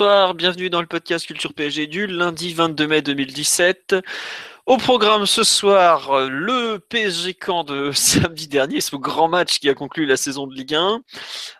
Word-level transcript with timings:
Bonsoir, 0.00 0.32
bienvenue 0.34 0.70
dans 0.70 0.80
le 0.80 0.86
podcast 0.86 1.26
Culture 1.26 1.52
PSG 1.52 1.86
du 1.86 2.06
lundi 2.06 2.54
22 2.54 2.86
mai 2.86 3.02
2017. 3.02 3.96
Au 4.70 4.76
programme 4.76 5.26
ce 5.26 5.42
soir, 5.42 6.12
euh, 6.12 6.28
le 6.28 6.78
PSG 6.78 7.34
camp 7.34 7.64
de 7.64 7.90
samedi 7.92 8.46
dernier, 8.46 8.80
ce 8.80 8.94
grand 8.94 9.26
match 9.26 9.58
qui 9.58 9.68
a 9.68 9.74
conclu 9.74 10.06
la 10.06 10.16
saison 10.16 10.46
de 10.46 10.54
Ligue 10.54 10.76
1. 10.76 11.00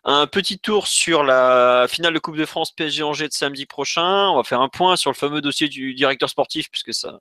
Un 0.05 0.29
petit 0.29 0.61
tour 0.61 0.87
sur 0.87 1.25
la 1.25 1.87
finale 1.89 2.15
de 2.15 2.21
Coupe 2.21 2.37
de 2.37 2.45
France 2.45 2.71
PSG 2.71 3.03
Angers 3.03 3.27
de 3.27 3.33
samedi 3.33 3.67
prochain. 3.67 4.29
On 4.29 4.37
va 4.37 4.45
faire 4.45 4.61
un 4.61 4.69
point 4.69 4.95
sur 4.95 5.11
le 5.11 5.17
fameux 5.17 5.41
dossier 5.41 5.67
du 5.67 5.93
directeur 5.93 6.31
sportif 6.31 6.71
puisque 6.71 6.95
ça, 6.95 7.19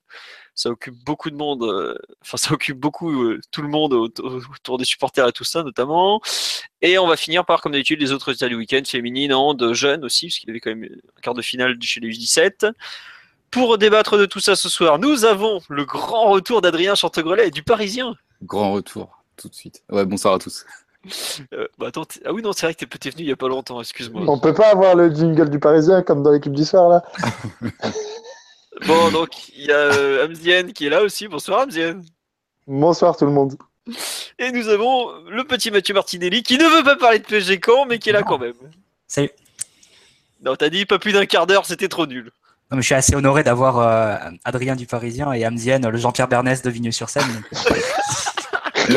ça 0.53 0.69
occupe 0.69 0.93
beaucoup 0.93 1.31
de 1.31 1.35
monde. 1.35 1.63
euh, 1.63 1.97
Enfin, 2.21 2.37
ça 2.37 2.53
occupe 2.53 2.77
beaucoup 2.77 3.23
euh, 3.23 3.41
tout 3.49 3.63
le 3.63 3.69
monde 3.69 3.93
autour, 3.93 4.77
des 4.77 4.85
supporters 4.85 5.27
et 5.27 5.31
tout 5.31 5.43
ça 5.43 5.63
notamment. 5.63 6.21
Et 6.83 6.99
on 6.99 7.07
va 7.07 7.17
finir 7.17 7.47
par, 7.47 7.63
comme 7.63 7.71
d'habitude, 7.71 7.99
les 7.99 8.11
autres 8.11 8.27
résultats 8.27 8.47
du 8.47 8.53
week-end, 8.55 8.83
féminines, 8.85 9.33
hand, 9.33 9.73
jeunes 9.73 10.05
aussi, 10.05 10.27
parce 10.27 10.37
qu'il 10.37 10.49
y 10.49 10.51
avait 10.51 10.59
quand 10.59 10.69
même 10.69 10.83
un 11.17 11.21
quart 11.21 11.33
de 11.33 11.41
finale 11.41 11.79
chez 11.81 11.99
les 11.99 12.09
U17. 12.09 12.73
Pour 13.51 13.77
débattre 13.77 14.17
de 14.17 14.25
tout 14.25 14.39
ça 14.39 14.55
ce 14.55 14.69
soir, 14.69 14.99
nous 14.99 15.25
avons 15.25 15.61
le 15.69 15.85
grand 15.85 16.29
retour 16.29 16.61
d'Adrien 16.61 16.95
Chantegrelet 16.95 17.47
et 17.47 17.51
du 17.51 17.63
Parisien. 17.63 18.15
Grand 18.43 18.73
retour, 18.73 19.23
tout 19.37 19.49
de 19.49 19.55
suite. 19.55 19.83
Ouais, 19.89 20.05
bonsoir 20.05 20.35
à 20.35 20.39
tous. 20.39 20.65
Euh, 21.53 21.67
bah 21.77 21.87
attends, 21.87 22.05
ah 22.25 22.33
oui, 22.33 22.41
non, 22.41 22.51
c'est 22.51 22.65
vrai 22.65 22.75
que 22.75 22.85
t'es 22.85 23.09
venu 23.09 23.23
il 23.23 23.29
y 23.29 23.31
a 23.31 23.35
pas 23.37 23.47
longtemps, 23.47 23.79
excuse-moi. 23.79 24.23
On 24.27 24.37
peut 24.37 24.53
pas 24.53 24.69
avoir 24.71 24.95
le 24.95 25.13
jingle 25.13 25.49
du 25.49 25.59
Parisien 25.59 26.03
comme 26.03 26.23
dans 26.23 26.31
l'équipe 26.31 26.53
du 26.53 26.65
soir 26.65 26.89
là 26.89 27.03
Bon, 28.85 29.09
donc 29.11 29.49
il 29.49 29.65
y 29.65 29.71
a 29.71 29.77
euh, 29.77 30.25
Amzienne 30.25 30.73
qui 30.73 30.85
est 30.85 30.89
là 30.89 31.01
aussi. 31.01 31.27
Bonsoir 31.27 31.61
Amzienne. 31.61 32.03
Bonsoir 32.67 33.17
tout 33.17 33.25
le 33.25 33.31
monde. 33.31 33.55
Et 34.37 34.51
nous 34.51 34.67
avons 34.67 35.11
le 35.29 35.43
petit 35.43 35.71
Mathieu 35.71 35.93
Martinelli 35.93 36.43
qui 36.43 36.57
ne 36.57 36.65
veut 36.65 36.83
pas 36.83 36.95
parler 36.95 37.19
de 37.19 37.25
PSG 37.25 37.59
Caen, 37.65 37.85
mais 37.85 37.97
qui 37.97 38.09
est 38.09 38.13
là 38.13 38.23
quand 38.23 38.37
même. 38.37 38.53
Salut. 39.07 39.31
Non, 40.41 40.55
t'as 40.55 40.69
dit 40.69 40.85
pas 40.85 40.99
plus 40.99 41.11
d'un 41.11 41.25
quart 41.25 41.47
d'heure, 41.47 41.65
c'était 41.65 41.89
trop 41.89 42.05
nul. 42.05 42.31
Non, 42.71 42.77
mais 42.77 42.83
je 42.83 42.85
suis 42.87 42.95
assez 42.95 43.15
honoré 43.15 43.43
d'avoir 43.43 43.79
euh, 43.79 44.15
Adrien 44.43 44.75
du 44.75 44.85
Parisien 44.85 45.33
et 45.33 45.43
Amzienne, 45.43 45.87
le 45.89 45.97
Jean-Pierre 45.97 46.27
Bernès 46.27 46.61
de 46.61 46.69
Vigneux-sur-Seine. 46.69 47.23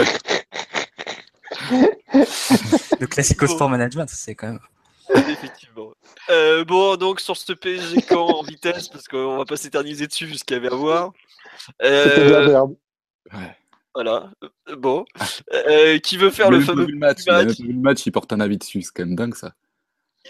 le 3.01 3.07
classico 3.07 3.47
sport 3.47 3.71
management, 3.71 4.11
c'est 4.11 4.35
quand 4.35 4.49
même. 4.49 4.61
Effectivement. 5.15 5.93
Euh, 6.31 6.65
bon, 6.65 6.97
donc 6.97 7.21
sur 7.21 7.37
ce 7.37 7.53
PSG 7.55 8.03
Caen 8.09 8.27
en 8.27 8.43
vitesse, 8.43 8.89
parce 8.89 9.09
qu'on 9.09 9.39
va 9.39 9.45
pas 9.47 9.57
s'éterniser 9.57 10.07
dessus 10.07 10.27
vu 10.27 10.35
ce 10.35 10.45
qu'il 10.45 10.57
y 10.57 10.61
avait 10.61 10.73
à 10.73 10.77
voir. 10.77 11.13
C'était 11.81 12.25
de 12.27 12.31
la 12.31 12.39
Euh, 12.39 12.49
merde. 12.49 12.75
Ouais. 13.33 13.57
voilà. 13.95 14.31
Bon. 14.77 15.05
Euh, 15.53 15.99
qui 15.99 16.19
veut 16.19 16.31
faire 16.31 16.51
le 16.51 16.59
pas 16.61 16.67
fameux 16.67 16.87
le 16.87 16.99
match, 16.99 17.27
match 17.27 17.47
pas 17.57 17.63
vu 17.63 17.73
le 17.73 17.81
match, 17.81 18.05
il 18.05 18.13
porte 18.13 18.33
un 18.33 18.41
avis 18.41 18.59
dessus, 18.59 18.83
c'est 18.83 18.93
quand 18.95 19.07
même 19.07 19.17
dingue 19.17 19.35
ça. 19.35 19.55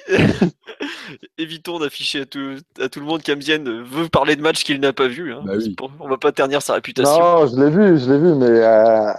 Évitons 1.38 1.78
d'afficher 1.78 2.22
à 2.22 2.26
tout, 2.26 2.56
à 2.80 2.88
tout 2.88 3.00
le 3.00 3.06
monde 3.06 3.22
qu'Amzienne 3.22 3.82
veut 3.82 4.08
parler 4.08 4.36
de 4.36 4.42
match 4.42 4.64
qu'il 4.64 4.80
n'a 4.80 4.92
pas 4.92 5.08
vu. 5.08 5.32
hein. 5.32 5.42
Bah 5.44 5.52
oui. 5.56 5.76
On 6.00 6.08
va 6.08 6.16
pas 6.16 6.32
ternir 6.32 6.62
sa 6.62 6.74
réputation. 6.74 7.18
Non, 7.18 7.46
je 7.46 7.56
l'ai 7.56 7.70
vu, 7.70 7.98
je 7.98 8.10
l'ai 8.10 8.18
vu, 8.18 8.34
mais 8.34 8.46
euh, 8.46 9.12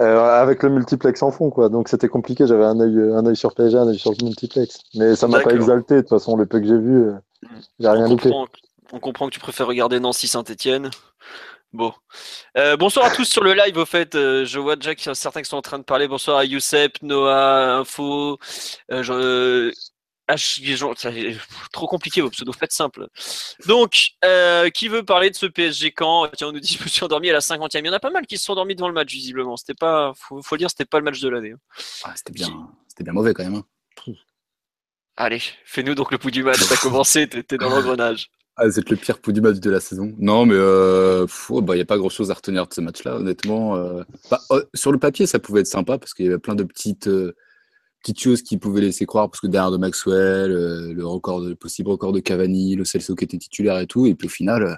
euh, 0.00 0.40
avec 0.40 0.62
le 0.62 0.70
multiplex 0.70 1.22
en 1.22 1.30
fond 1.30 1.50
quoi. 1.50 1.68
Donc 1.68 1.88
c'était 1.88 2.08
compliqué. 2.08 2.46
J'avais 2.46 2.64
un 2.64 2.78
œil, 2.80 2.96
un 3.14 3.26
œil 3.26 3.36
sur 3.36 3.54
PSG, 3.54 3.76
un 3.78 3.88
œil 3.88 3.98
sur 3.98 4.12
le 4.12 4.24
multiplex. 4.24 4.80
Mais 4.94 5.16
ça 5.16 5.26
m'a 5.28 5.40
pas 5.40 5.54
exalté. 5.54 5.96
De 5.96 6.00
toute 6.00 6.10
façon, 6.10 6.36
le 6.36 6.46
peu 6.46 6.60
que 6.60 6.66
j'ai 6.66 6.78
vu, 6.78 7.08
euh, 7.08 7.12
j'ai 7.80 7.88
rien 7.88 8.06
on, 8.06 8.10
loupé. 8.10 8.30
comprend, 8.30 8.46
on 8.92 8.98
comprend 9.00 9.26
que 9.28 9.32
tu 9.34 9.40
préfères 9.40 9.66
regarder 9.66 10.00
Nancy 10.00 10.28
Saint-Etienne. 10.28 10.90
Bon. 11.72 11.94
Euh, 12.58 12.76
bonsoir 12.76 13.06
à 13.06 13.10
tous 13.10 13.24
sur 13.24 13.42
le 13.42 13.54
live, 13.54 13.76
au 13.78 13.86
fait. 13.86 14.14
Euh, 14.14 14.44
je 14.44 14.58
vois 14.58 14.76
déjà 14.76 14.94
qu'il 14.94 15.06
y 15.06 15.10
a 15.10 15.14
certains 15.14 15.40
qui 15.42 15.48
sont 15.48 15.56
en 15.56 15.62
train 15.62 15.78
de 15.78 15.84
parler. 15.84 16.06
Bonsoir 16.06 16.36
à 16.36 16.44
Youssef, 16.44 16.90
Noah, 17.00 17.76
Info. 17.76 18.38
Euh, 18.90 19.02
je- 19.02 19.72
H, 20.28 20.76
gens- 20.76 20.94
euh, 21.06 21.34
trop 21.72 21.86
compliqué 21.88 22.20
vos 22.20 22.30
pseudos, 22.30 22.54
faites 22.56 22.72
simple. 22.72 23.08
Donc, 23.66 24.10
qui 24.74 24.88
veut 24.88 25.02
parler 25.04 25.30
de 25.30 25.34
ce 25.34 25.46
PSG 25.46 25.92
camp 25.92 26.28
Tiens, 26.36 26.48
on 26.48 26.52
nous 26.52 26.60
dit 26.60 26.76
je 26.78 26.82
me 26.84 26.88
suis 26.88 27.02
endormi 27.04 27.28
à 27.30 27.32
la 27.32 27.40
50e. 27.40 27.84
Il 27.84 27.88
y 27.88 27.90
en 27.90 27.94
a 27.94 28.00
pas 28.00 28.10
mal 28.10 28.26
qui 28.26 28.38
se 28.38 28.44
sont 28.44 28.52
endormis 28.52 28.74
devant 28.76 28.88
le 28.88 28.94
match, 28.94 29.10
visiblement. 29.10 29.56
C'était 29.56 29.74
pas, 29.74 30.12
faut, 30.14 30.40
faut 30.42 30.54
le 30.54 30.58
dire, 30.60 30.70
c'était 30.70 30.84
pas 30.84 30.98
le 30.98 31.04
match 31.04 31.20
de 31.20 31.28
l'année. 31.28 31.52
hein. 31.52 31.58
Ah, 32.04 32.12
c'était 32.14 32.32
bien, 32.32 32.46
c'était 32.86 33.02
bien 33.04 33.12
mauvais 33.14 33.34
quand 33.34 33.42
même. 33.44 33.56
hein. 33.56 33.64
Allez, 35.16 35.42
fais-nous 35.64 35.94
donc 35.94 36.10
le 36.12 36.18
pouls 36.18 36.30
du 36.30 36.42
match. 36.42 36.60
T'as 36.68 36.76
commencé, 36.76 37.28
t'es 37.28 37.56
dans 37.58 37.68
l'engrenage. 37.68 38.30
Ah, 38.56 38.70
c'est 38.70 38.88
le 38.90 38.96
pire 38.96 39.20
coup 39.22 39.32
du 39.32 39.40
match 39.40 39.58
de 39.60 39.70
la 39.70 39.80
saison. 39.80 40.12
Non, 40.18 40.44
mais 40.44 40.54
euh, 40.56 41.22
pff, 41.24 41.50
ouais, 41.50 41.62
bah, 41.62 41.74
il 41.74 41.78
n'y 41.78 41.82
a 41.82 41.86
pas 41.86 41.96
grand-chose 41.96 42.30
à 42.30 42.34
retenir 42.34 42.66
de 42.66 42.74
ce 42.74 42.80
match-là, 42.82 43.16
honnêtement. 43.16 43.76
euh. 43.76 44.02
Bah, 44.30 44.40
euh, 44.50 44.62
sur 44.74 44.92
le 44.92 44.98
papier, 44.98 45.26
ça 45.26 45.38
pouvait 45.38 45.60
être 45.60 45.66
sympa 45.66 45.98
parce 45.98 46.12
qu'il 46.12 46.26
y 46.26 46.28
avait 46.28 46.38
plein 46.38 46.54
de 46.54 46.62
petites, 46.64 47.08
euh, 47.08 47.34
petites 48.00 48.20
choses 48.20 48.42
qui 48.42 48.58
pouvaient 48.58 48.82
laisser 48.82 49.06
croire, 49.06 49.30
parce 49.30 49.40
que 49.40 49.46
derrière 49.46 49.70
de 49.70 49.78
Maxwell, 49.78 50.50
le 50.92 51.06
record 51.06 51.40
de, 51.40 51.48
le 51.50 51.54
possible 51.56 51.88
record 51.90 52.12
de 52.12 52.20
Cavani, 52.20 52.76
le 52.76 52.84
Celso 52.84 53.14
qui 53.14 53.24
était 53.24 53.38
titulaire 53.38 53.78
et 53.78 53.86
tout, 53.86 54.04
et 54.06 54.14
puis 54.14 54.26
au 54.26 54.30
final, 54.30 54.76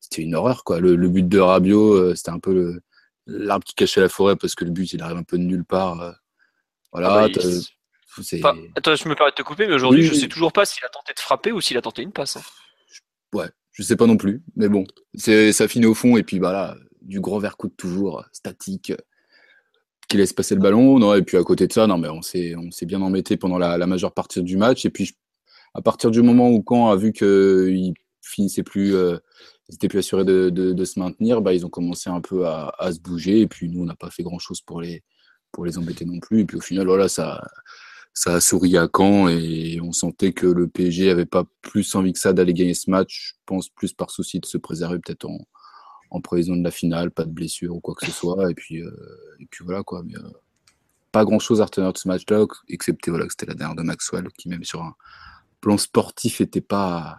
c'était 0.00 0.22
une 0.22 0.36
horreur. 0.36 0.62
Quoi. 0.62 0.78
Le, 0.78 0.94
le 0.94 1.08
but 1.08 1.26
de 1.28 1.40
Rabiot, 1.40 2.14
c'était 2.14 2.30
un 2.30 2.38
peu 2.38 2.78
l'arbre 3.26 3.64
qui 3.64 3.74
cachait 3.74 4.00
la 4.00 4.08
forêt 4.08 4.36
parce 4.36 4.54
que 4.54 4.64
le 4.64 4.70
but, 4.70 4.92
il 4.92 5.02
arrive 5.02 5.16
un 5.16 5.22
peu 5.24 5.38
de 5.38 5.42
nulle 5.42 5.64
part. 5.64 6.14
Voilà, 6.92 7.08
Ah 7.12 7.28
bah, 7.28 7.40
il- 7.42 7.62
Enfin, 8.42 8.56
attends, 8.74 8.94
je 8.96 9.08
me 9.08 9.14
permets 9.14 9.30
de 9.30 9.36
te 9.36 9.42
couper, 9.42 9.66
mais 9.68 9.74
aujourd'hui, 9.74 10.00
Oui, 10.00 10.06
je 10.06 10.12
oui. 10.12 10.20
sais 10.20 10.28
toujours 10.28 10.52
pas 10.52 10.64
s'il 10.64 10.84
a 10.84 10.88
tenté 10.88 11.12
de 11.14 11.20
frapper 11.20 11.52
ou 11.52 11.60
s'il 11.60 11.76
a 11.76 11.82
tenté 11.82 12.02
une 12.02 12.12
passe. 12.12 12.36
hein. 12.36 12.42
Ouais, 13.34 13.48
je 13.72 13.82
sais 13.82 13.96
pas 13.96 14.06
non 14.06 14.16
plus, 14.16 14.42
mais 14.56 14.68
bon, 14.68 14.84
c'est 15.14 15.52
ça 15.52 15.68
finit 15.68 15.86
au 15.86 15.94
fond 15.94 16.16
et 16.16 16.22
puis 16.22 16.38
bah 16.38 16.52
là, 16.52 16.76
du 17.02 17.20
grand 17.20 17.38
verre 17.38 17.56
coup 17.56 17.68
de 17.68 17.74
toujours 17.74 18.20
euh, 18.20 18.24
statique 18.32 18.90
euh, 18.90 18.96
qui 20.08 20.16
laisse 20.16 20.32
passer 20.32 20.54
le 20.54 20.60
ballon. 20.60 20.98
Non, 20.98 21.14
et 21.14 21.22
puis 21.22 21.36
à 21.36 21.42
côté 21.42 21.66
de 21.66 21.72
ça, 21.72 21.86
non 21.86 21.98
mais 21.98 22.08
on 22.08 22.22
s'est 22.22 22.54
on 22.56 22.70
s'est 22.70 22.86
bien 22.86 23.02
embêté 23.02 23.36
pendant 23.36 23.58
la, 23.58 23.86
majeure 23.86 24.12
partie 24.12 24.42
du 24.42 24.56
match 24.56 24.84
et 24.84 24.90
puis 24.90 25.12
à 25.74 25.82
partir 25.82 26.10
du 26.10 26.22
moment 26.22 26.50
où 26.50 26.64
Caen 26.66 26.90
a 26.90 26.96
vu 26.96 27.12
que 27.12 27.68
il 27.70 27.94
finissait 28.22 28.62
plus 28.62 28.94
euh, 28.94 29.18
ils 29.68 29.74
étaient 29.74 29.88
plus 29.88 29.98
assurés 29.98 30.24
de, 30.24 30.48
de, 30.50 30.84
se 30.84 30.98
maintenir, 30.98 31.42
bah 31.42 31.52
ils 31.52 31.66
ont 31.66 31.68
commencé 31.68 32.08
un 32.08 32.22
peu 32.22 32.46
à, 32.46 32.72
à 32.78 32.90
se 32.90 33.00
bouger 33.00 33.40
et 33.40 33.46
puis 33.46 33.68
nous 33.68 33.82
on 33.82 33.84
n'a 33.84 33.96
pas 33.96 34.10
fait 34.10 34.22
grand 34.22 34.38
chose 34.38 34.62
pour 34.62 34.80
les 34.80 35.02
pour 35.52 35.66
les 35.66 35.78
embêter 35.78 36.06
non 36.06 36.20
plus 36.20 36.40
et 36.40 36.44
puis 36.46 36.56
au 36.56 36.60
final 36.60 36.86
voilà 36.86 37.08
ça 37.08 37.46
ça 38.20 38.34
a 38.34 38.40
souri 38.40 38.76
à 38.76 38.88
Caen 38.92 39.28
et 39.28 39.80
on 39.80 39.92
sentait 39.92 40.32
que 40.32 40.46
le 40.46 40.66
PSG 40.66 41.08
avait 41.08 41.24
pas 41.24 41.44
plus 41.62 41.94
envie 41.94 42.12
que 42.12 42.18
ça 42.18 42.32
d'aller 42.32 42.52
gagner 42.52 42.74
ce 42.74 42.90
match. 42.90 43.34
Je 43.34 43.40
pense 43.46 43.68
plus 43.68 43.92
par 43.92 44.10
souci 44.10 44.40
de 44.40 44.46
se 44.46 44.58
préserver 44.58 44.98
peut-être 44.98 45.24
en, 45.26 45.38
en 46.10 46.20
prévision 46.20 46.56
de 46.56 46.64
la 46.64 46.72
finale, 46.72 47.12
pas 47.12 47.24
de 47.24 47.30
blessure 47.30 47.76
ou 47.76 47.80
quoi 47.80 47.94
que 47.94 48.04
ce 48.06 48.10
soit. 48.12 48.50
Et 48.50 48.54
puis, 48.54 48.82
euh, 48.82 48.90
et 49.38 49.46
puis 49.46 49.64
voilà 49.64 49.84
quoi. 49.84 50.02
Mais, 50.04 50.16
euh, 50.16 50.30
pas 51.12 51.24
grand 51.24 51.38
chose 51.38 51.60
à 51.60 51.66
retenir 51.66 51.92
de 51.92 51.98
ce 51.98 52.08
match-là, 52.08 52.44
excepté 52.68 53.10
voilà, 53.12 53.24
que 53.26 53.32
c'était 53.32 53.46
la 53.46 53.54
dernière 53.54 53.76
de 53.76 53.82
Maxwell, 53.82 54.26
qui 54.36 54.48
même 54.48 54.64
sur 54.64 54.82
un 54.82 54.94
plan 55.60 55.78
sportif 55.78 56.40
était 56.40 56.60
pas 56.60 57.16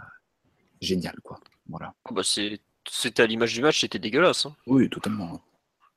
génial 0.82 1.16
quoi. 1.24 1.40
Voilà. 1.70 1.94
Ah 2.06 2.12
bah, 2.14 2.24
c'est- 2.26 2.60
C'était 2.92 3.22
à 3.24 3.28
l'image 3.28 3.54
du 3.54 3.62
match, 3.62 3.80
c'était 3.82 4.00
dégueulasse. 4.00 4.48
hein. 4.48 4.56
Oui, 4.68 4.90
totalement. 4.90 5.40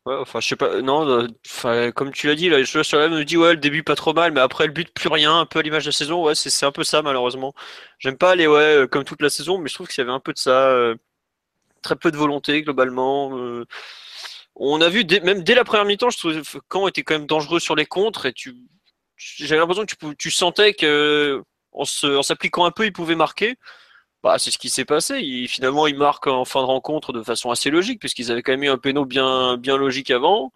Ouais, 0.05 0.17
enfin, 0.17 0.41
je 0.41 0.49
sais 0.49 0.57
pas, 0.57 0.81
non, 0.83 1.07
euh, 1.09 1.29
enfin, 1.47 1.93
comme 1.93 2.11
tu 2.11 2.27
l'as 2.27 2.35
dit, 2.35 2.49
là, 2.49 2.61
je 2.65 2.83
sur 2.83 2.99
la 2.99 3.09
me 3.09 3.25
dit, 3.25 3.37
ouais, 3.37 3.51
le 3.53 3.57
début 3.59 3.85
pas 3.85 3.95
trop 3.95 4.13
mal, 4.13 4.33
mais 4.33 4.41
après 4.41 4.67
le 4.67 4.73
but, 4.73 4.93
plus 4.93 5.09
rien, 5.09 5.39
un 5.39 5.47
peu 5.47 5.61
à 5.61 5.63
l'image 5.63 5.85
de 5.85 5.89
la 5.91 5.93
saison, 5.93 6.25
ouais, 6.25 6.35
c'est 6.35 6.67
un 6.67 6.72
peu 6.72 6.83
ça, 6.83 7.03
malheureusement. 7.03 7.54
J'aime 8.01 8.19
pas 8.19 8.33
aller, 8.33 8.49
ouais, 8.49 8.59
euh, 8.78 8.87
comme 8.89 9.04
toute 9.04 9.22
la 9.22 9.31
saison, 9.31 9.59
mais 9.59 9.69
je 9.69 9.75
trouve 9.75 9.87
qu'il 9.87 10.03
y 10.03 10.04
avait 10.04 10.13
un 10.13 10.19
peu 10.19 10.33
de 10.33 10.39
ça, 10.39 10.71
euh, 10.71 10.97
très 11.83 11.97
peu 11.97 12.10
de 12.13 12.16
volonté, 12.19 12.63
globalement. 12.63 13.33
On 14.57 14.81
a 14.81 14.89
vu, 14.89 15.04
même 15.22 15.43
dès 15.43 15.54
la 15.54 15.65
première 15.65 15.84
mi-temps, 15.84 16.10
je 16.10 16.19
trouvais 16.19 16.41
que 16.43 16.59
Caen 16.72 16.89
était 16.89 17.03
quand 17.03 17.15
même 17.15 17.27
dangereux 17.27 17.60
sur 17.60 17.75
les 17.75 17.87
contres, 17.87 18.27
et 18.27 18.33
tu, 18.33 18.55
j'avais 19.16 19.60
l'impression 19.60 19.87
que 19.87 19.95
tu, 19.95 20.16
tu 20.16 20.31
sentais 20.31 20.75
que, 20.75 21.43
s'appliquant 22.22 22.65
un 22.66 22.71
peu, 22.71 22.84
il 22.84 22.93
pouvait 22.93 23.15
marquer. 23.16 23.57
Bah, 24.22 24.39
c'est 24.39 24.51
ce 24.51 24.59
qui 24.59 24.71
s'est 24.71 24.84
passé. 24.84 25.19
Il- 25.21 25.48
finalement, 25.48 25.86
ils 25.86 25.97
marquent 25.97 26.28
en 26.28 26.45
fin 26.45 26.60
de 26.60 26.66
rencontre 26.66 27.13
de 27.13 27.22
façon 27.22 27.51
assez 27.51 27.71
logique, 27.71 27.98
puisqu'ils 28.01 28.30
avaient 28.30 28.42
quand 28.42 28.53
même 28.53 28.63
eu 28.63 28.69
un 28.69 28.78
péno 28.78 29.04
bien, 29.04 29.57
bien 29.57 29.77
logique 29.77 30.10
avant. 30.10 30.53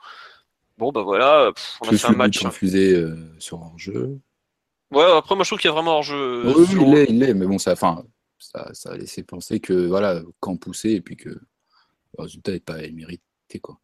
Bon, 0.78 0.92
bah 0.92 1.02
voilà, 1.02 1.52
pff, 1.54 1.78
on 1.80 1.88
a 1.88 1.96
fait 1.96 2.06
un 2.08 2.12
match. 2.12 2.38
refusé 2.44 2.94
euh, 2.94 3.16
sur 3.38 3.62
un 3.62 3.72
jeu. 3.76 4.18
Ouais, 4.92 5.04
après, 5.04 5.34
moi, 5.34 5.42
je 5.42 5.48
trouve 5.48 5.58
qu'il 5.58 5.68
y 5.68 5.70
a 5.70 5.74
vraiment 5.74 5.96
hors-jeu. 5.96 6.42
Oui, 6.54 6.66
il 6.70 6.90
l'est, 6.90 7.06
il 7.08 7.18
l'est, 7.18 7.34
mais 7.34 7.46
bon, 7.46 7.58
ça, 7.58 7.74
ça, 8.38 8.70
ça 8.72 8.90
a 8.90 8.96
laissé 8.96 9.22
penser 9.22 9.58
que 9.58 9.72
voilà, 9.72 10.20
quand 10.38 10.56
pousser 10.56 10.90
et 10.90 11.00
puis 11.00 11.16
que 11.16 11.30
le 11.30 11.38
résultat 12.18 12.52
n'est 12.52 12.60
pas 12.60 12.76
mérité 12.92 13.22
quoi. 13.60 13.78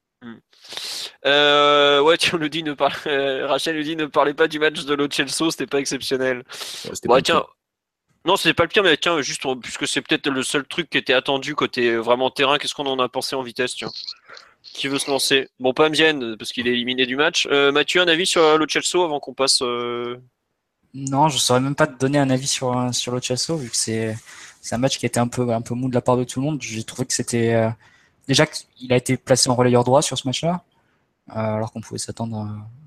Euh, 1.25 2.01
ouais, 2.01 2.17
tu 2.19 2.37
nous 2.37 2.49
dis, 2.49 2.63
ne 2.63 2.75
parle... 2.75 2.93
euh, 3.07 3.47
Rachel 3.47 3.77
nous 3.77 3.83
dit 3.83 3.97
ne 3.97 4.07
parlez 4.07 4.35
pas 4.35 4.49
du 4.49 4.59
match 4.59 4.85
de 4.85 4.95
Lo 4.95 5.09
Celso, 5.11 5.51
c'était 5.51 5.67
pas 5.67 5.79
exceptionnel. 5.81 6.39
Ouais, 6.85 6.91
Ouais, 6.91 7.09
pas 7.09 7.23
tiens. 7.23 7.45
Non, 8.25 8.37
c'était 8.37 8.55
pas 8.55 8.63
le 8.63 8.69
pire, 8.69 8.85
mais 8.85 8.97
tiens, 8.97 9.21
juste 9.21 9.43
puisque 9.61 9.89
c'est 9.89 10.01
peut-être 10.01 10.29
le 10.29 10.43
seul 10.45 10.65
truc 10.65 10.89
qui 10.89 10.99
était 10.99 11.13
attendu 11.13 11.57
côté 11.57 11.89
euh, 11.91 11.99
vraiment 11.99 12.31
terrain, 12.31 12.59
qu'est-ce 12.59 12.75
qu'on 12.75 12.87
en 12.87 12.99
a 13.01 13.09
pensé 13.09 13.35
en 13.35 13.43
vitesse, 13.43 13.75
tiens? 13.75 13.91
Qui 14.63 14.87
veut 14.87 15.01
se 15.01 15.11
lancer? 15.11 15.49
Bon, 15.59 15.75
pas 15.75 15.89
Mzienne, 15.89 16.37
parce 16.37 16.53
qu'il 16.53 16.69
est 16.69 16.73
éliminé 16.73 17.05
du 17.05 17.17
match. 17.17 17.49
Euh, 17.51 17.73
Mathieu, 17.73 18.01
un 18.01 18.07
avis 18.07 18.27
sur 18.27 18.43
euh, 18.43 18.57
Lo 18.59 18.67
Celso 18.69 19.03
avant 19.03 19.19
qu'on 19.19 19.35
passe. 19.35 19.61
Non, 20.95 21.29
je 21.29 21.39
saurais 21.39 21.61
même 21.61 21.75
pas 21.75 21.89
te 21.89 21.99
donner 21.99 22.19
un 22.19 22.31
avis 22.31 22.47
sur, 22.47 22.95
sur 22.95 23.17
vu 23.17 23.71
que 23.71 23.77
c'est 23.77 24.17
c'est 24.61 24.77
un 24.77 24.79
match 24.79 24.99
qui 24.99 25.07
été 25.07 25.19
un 25.19 25.27
peu, 25.27 25.51
un 25.51 25.61
peu 25.61 25.75
mou 25.75 25.89
de 25.89 25.95
la 25.95 26.01
part 26.01 26.17
de 26.17 26.23
tout 26.23 26.39
le 26.41 26.47
monde. 26.47 26.63
J'ai 26.63 26.85
trouvé 26.85 27.07
que 27.07 27.13
c'était. 27.13 27.69
déjà 28.29 28.47
qu'il 28.47 28.93
a 28.93 28.97
été 28.97 29.17
placé 29.17 29.51
en 29.51 29.57
relayeur 29.57 29.83
droit 29.83 30.03
sur 30.03 30.17
ce 30.17 30.29
match-là, 30.29 30.63
alors 31.29 31.73
qu'on 31.73 31.81
pouvait 31.81 31.99
s'attendre 31.99 32.37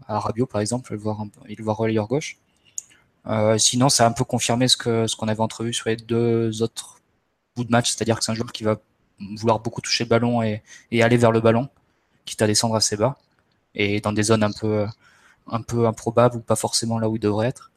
à, 0.07 0.15
à 0.15 0.19
Rabiot, 0.19 0.45
par 0.45 0.61
exemple, 0.61 0.93
le 0.93 1.01
et 1.49 1.55
le 1.55 1.63
voir 1.63 1.77
relayeur 1.77 2.07
gauche. 2.07 2.37
Euh, 3.27 3.57
sinon, 3.57 3.89
ça 3.89 4.05
a 4.05 4.07
un 4.09 4.11
peu 4.11 4.23
confirmé 4.23 4.67
ce 4.67 4.77
que 4.77 5.07
ce 5.07 5.15
qu'on 5.15 5.27
avait 5.27 5.41
entrevu 5.41 5.73
sur 5.73 5.89
les 5.89 5.95
deux 5.95 6.61
autres 6.61 6.99
bouts 7.55 7.63
de 7.63 7.71
match, 7.71 7.91
c'est-à-dire 7.91 8.19
que 8.19 8.23
c'est 8.25 8.31
un 8.31 8.35
joueur 8.35 8.51
qui 8.51 8.63
va 8.63 8.77
vouloir 9.37 9.59
beaucoup 9.59 9.81
toucher 9.81 10.03
le 10.03 10.09
ballon 10.09 10.43
et, 10.43 10.61
et 10.91 11.01
aller 11.03 11.17
vers 11.17 11.31
le 11.31 11.39
ballon, 11.41 11.69
quitte 12.25 12.41
à 12.41 12.47
descendre 12.47 12.75
assez 12.75 12.97
bas, 12.97 13.17
et 13.73 14.01
dans 14.01 14.13
des 14.13 14.23
zones 14.23 14.43
un 14.43 14.51
peu, 14.51 14.85
un 15.47 15.61
peu 15.61 15.87
improbables 15.87 16.37
ou 16.37 16.41
pas 16.41 16.55
forcément 16.55 16.99
là 16.99 17.09
où 17.09 17.15
il 17.15 17.19
devrait 17.19 17.47
être. 17.47 17.71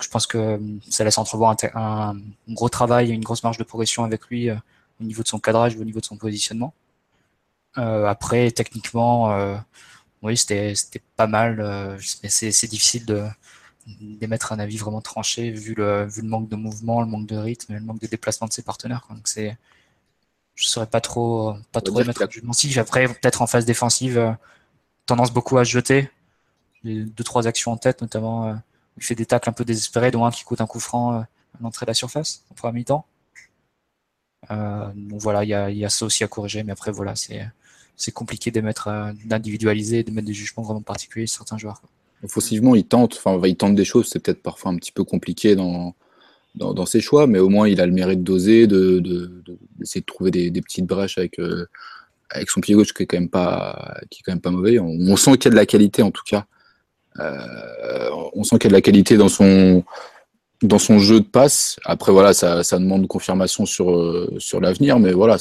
Je 0.00 0.08
pense 0.08 0.26
que 0.26 0.38
euh, 0.38 0.58
ça 0.88 1.04
laisse 1.04 1.18
entrevoir 1.18 1.56
un, 1.74 2.14
un 2.14 2.16
gros 2.54 2.68
travail 2.68 3.10
une 3.10 3.22
grosse 3.24 3.42
marge 3.42 3.58
de 3.58 3.64
progression 3.64 4.04
avec 4.04 4.26
lui 4.26 4.50
euh, 4.50 4.56
au 5.00 5.04
niveau 5.04 5.22
de 5.22 5.28
son 5.28 5.38
cadrage, 5.40 5.76
au 5.76 5.84
niveau 5.84 6.00
de 6.00 6.04
son 6.04 6.16
positionnement. 6.16 6.72
Euh, 7.78 8.06
après, 8.06 8.50
techniquement, 8.50 9.30
euh, 9.32 9.56
oui, 10.22 10.36
c'était 10.36 10.74
pas 11.16 11.26
mal, 11.26 11.98
mais 12.22 12.28
c'est 12.28 12.66
difficile 12.66 13.04
de 13.06 13.24
d'émettre 14.00 14.52
un 14.52 14.58
avis 14.58 14.76
vraiment 14.76 15.00
tranché 15.00 15.50
vu 15.50 15.74
le 15.74 16.06
vu 16.06 16.22
le 16.22 16.28
manque 16.28 16.48
de 16.48 16.56
mouvement, 16.56 17.00
le 17.00 17.06
manque 17.08 17.26
de 17.26 17.36
rythme, 17.36 17.74
le 17.74 17.80
manque 17.80 18.00
de 18.00 18.06
déplacement 18.06 18.46
de 18.46 18.52
ses 18.52 18.62
partenaires. 18.62 19.02
quoi. 19.06 19.16
Donc 19.16 19.28
c'est, 19.28 19.56
je 20.54 20.66
saurais 20.66 20.86
pas 20.86 21.00
trop 21.00 21.54
pas 21.72 21.80
va 21.80 21.82
trop 21.82 22.00
émettre 22.00 22.22
un 22.22 22.28
jugement. 22.30 22.52
Si 22.52 22.78
après 22.78 23.08
peut-être 23.08 23.42
en 23.42 23.46
phase 23.46 23.64
défensive, 23.64 24.18
euh, 24.18 24.32
tendance 25.06 25.32
beaucoup 25.32 25.58
à 25.58 25.64
se 25.64 25.70
jeter. 25.70 26.10
J'ai 26.84 27.04
deux 27.04 27.24
trois 27.24 27.46
actions 27.46 27.72
en 27.72 27.76
tête, 27.76 28.02
notamment 28.02 28.48
euh, 28.48 28.54
il 28.96 29.02
fait 29.04 29.14
des 29.14 29.26
tacles 29.26 29.48
un 29.50 29.52
peu 29.52 29.64
désespérés, 29.64 30.10
dont 30.10 30.24
un 30.24 30.30
qui 30.30 30.44
coûte 30.44 30.60
un 30.60 30.66
coup 30.66 30.80
franc 30.80 31.14
euh, 31.14 31.20
à 31.20 31.26
l'entrée 31.62 31.86
de 31.86 31.90
la 31.90 31.94
surface 31.94 32.44
en 32.50 32.54
première 32.54 32.74
mi-temps. 32.74 33.06
Euh, 34.50 34.92
donc 34.94 35.20
voilà, 35.20 35.44
il 35.44 35.48
y 35.48 35.54
a, 35.54 35.70
il 35.70 35.78
y 35.78 35.84
a 35.84 35.90
ça 35.90 36.06
aussi 36.06 36.24
à 36.24 36.28
corriger, 36.28 36.62
mais 36.62 36.72
après 36.72 36.92
voilà, 36.92 37.16
c'est 37.16 37.46
c'est 37.96 38.12
compliqué 38.12 38.50
d'émettre, 38.52 38.88
euh, 38.88 39.12
d'individualiser, 39.24 40.04
de 40.04 40.10
mettre 40.12 40.26
des 40.26 40.32
jugements 40.34 40.62
vraiment 40.62 40.82
particuliers 40.82 41.26
sur 41.26 41.38
certains 41.38 41.58
joueurs. 41.58 41.80
quoi. 41.80 41.90
Offensivement, 42.24 42.74
il 42.74 42.84
tente, 42.84 43.14
enfin, 43.16 43.40
il 43.46 43.56
tente 43.56 43.74
des 43.74 43.84
choses, 43.84 44.08
c'est 44.08 44.18
peut-être 44.18 44.42
parfois 44.42 44.72
un 44.72 44.76
petit 44.76 44.92
peu 44.92 45.04
compliqué 45.04 45.54
dans, 45.54 45.94
dans, 46.56 46.74
dans 46.74 46.86
ses 46.86 47.00
choix, 47.00 47.26
mais 47.26 47.38
au 47.38 47.48
moins 47.48 47.68
il 47.68 47.80
a 47.80 47.86
le 47.86 47.92
mérite 47.92 48.22
d'oser, 48.24 48.66
de, 48.66 48.98
de, 48.98 49.26
de- 49.44 49.58
d'essayer 49.78 50.00
de 50.00 50.06
trouver 50.06 50.30
des, 50.30 50.50
des 50.50 50.60
petites 50.60 50.86
brèches 50.86 51.18
avec, 51.18 51.38
euh, 51.38 51.66
avec 52.30 52.50
son 52.50 52.60
pied 52.60 52.74
gauche 52.74 52.92
qui 52.92 53.04
est 53.04 53.06
quand 53.06 53.18
même 53.18 53.28
pas, 53.28 53.98
qui 54.10 54.20
est 54.20 54.22
quand 54.24 54.32
même 54.32 54.40
pas 54.40 54.50
mauvais. 54.50 54.78
On, 54.80 55.16
sent 55.16 55.32
qu'il 55.32 55.44
y 55.44 55.48
a 55.48 55.50
de 55.50 55.56
la 55.56 55.66
qualité 55.66 56.02
en 56.02 56.10
tout 56.10 56.24
cas. 56.26 56.46
Euh, 57.20 58.10
on 58.34 58.42
sent 58.44 58.58
qu'il 58.58 58.64
y 58.64 58.66
a 58.66 58.70
de 58.70 58.74
la 58.74 58.82
qualité 58.82 59.16
dans 59.16 59.28
son, 59.28 59.84
dans 60.62 60.78
son 60.78 60.98
jeu 60.98 61.20
de 61.20 61.26
passe. 61.26 61.78
Après, 61.84 62.12
voilà, 62.12 62.34
ça, 62.34 62.64
ça 62.64 62.78
demande 62.78 63.06
confirmation 63.06 63.64
sur, 63.64 63.90
euh, 63.90 64.34
sur 64.38 64.60
l'avenir, 64.60 64.98
mais 64.98 65.12
voilà, 65.12 65.36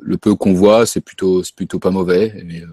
le 0.00 0.16
peu 0.18 0.34
qu'on 0.34 0.54
voit, 0.54 0.86
c'est 0.86 1.00
plutôt, 1.00 1.42
c'est 1.42 1.54
plutôt 1.54 1.78
pas 1.78 1.90
mauvais. 1.90 2.42
Mais, 2.44 2.62
euh, 2.62 2.66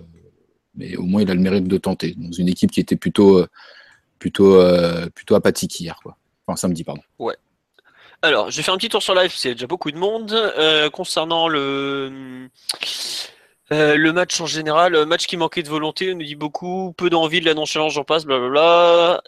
mais 0.75 0.95
au 0.95 1.03
moins, 1.03 1.21
il 1.21 1.29
a 1.29 1.33
le 1.33 1.39
mérite 1.39 1.67
de 1.67 1.77
tenter. 1.77 2.15
Dans 2.17 2.31
une 2.31 2.49
équipe 2.49 2.71
qui 2.71 2.79
était 2.79 2.95
plutôt, 2.95 3.39
euh, 3.39 3.47
plutôt, 4.19 4.55
euh, 4.55 5.07
plutôt 5.09 5.35
apathique 5.35 5.79
hier. 5.79 5.99
Enfin, 6.45 6.55
samedi, 6.55 6.83
pardon. 6.83 7.01
Alors, 8.21 8.49
je 8.49 8.57
vais 8.57 8.63
faire 8.63 8.73
un 8.73 8.77
petit 8.77 8.89
tour 8.89 9.03
sur 9.03 9.15
live, 9.15 9.33
a 9.43 9.49
déjà 9.49 9.67
beaucoup 9.67 9.91
de 9.91 9.97
monde. 9.97 10.31
Euh, 10.31 10.89
concernant 10.89 11.49
le, 11.49 12.47
le 13.69 14.11
match 14.11 14.39
en 14.39 14.45
général, 14.45 15.05
match 15.05 15.27
qui 15.27 15.35
manquait 15.35 15.61
de 15.61 15.67
volonté, 15.69 16.13
on 16.13 16.17
nous 16.17 16.23
dit 16.23 16.35
beaucoup, 16.35 16.93
peu 16.93 17.09
d'envie, 17.09 17.41
de 17.41 17.45
la 17.45 17.53
nonchalance, 17.53 17.93
j'en 17.93 18.05
passe, 18.05 18.25
blablabla. 18.25 19.21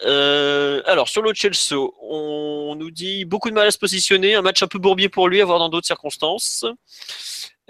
Alors, 0.86 1.08
sur 1.08 1.20
le 1.20 1.34
Chelsea, 1.34 1.76
on 2.00 2.74
nous 2.78 2.90
dit 2.90 3.26
beaucoup 3.26 3.50
de 3.50 3.54
mal 3.54 3.66
à 3.66 3.70
se 3.70 3.78
positionner, 3.78 4.34
un 4.34 4.42
match 4.42 4.62
un 4.62 4.66
peu 4.66 4.78
bourbier 4.78 5.10
pour 5.10 5.28
lui, 5.28 5.42
à 5.42 5.44
voir 5.44 5.58
dans 5.58 5.68
d'autres 5.68 5.86
circonstances. 5.86 6.64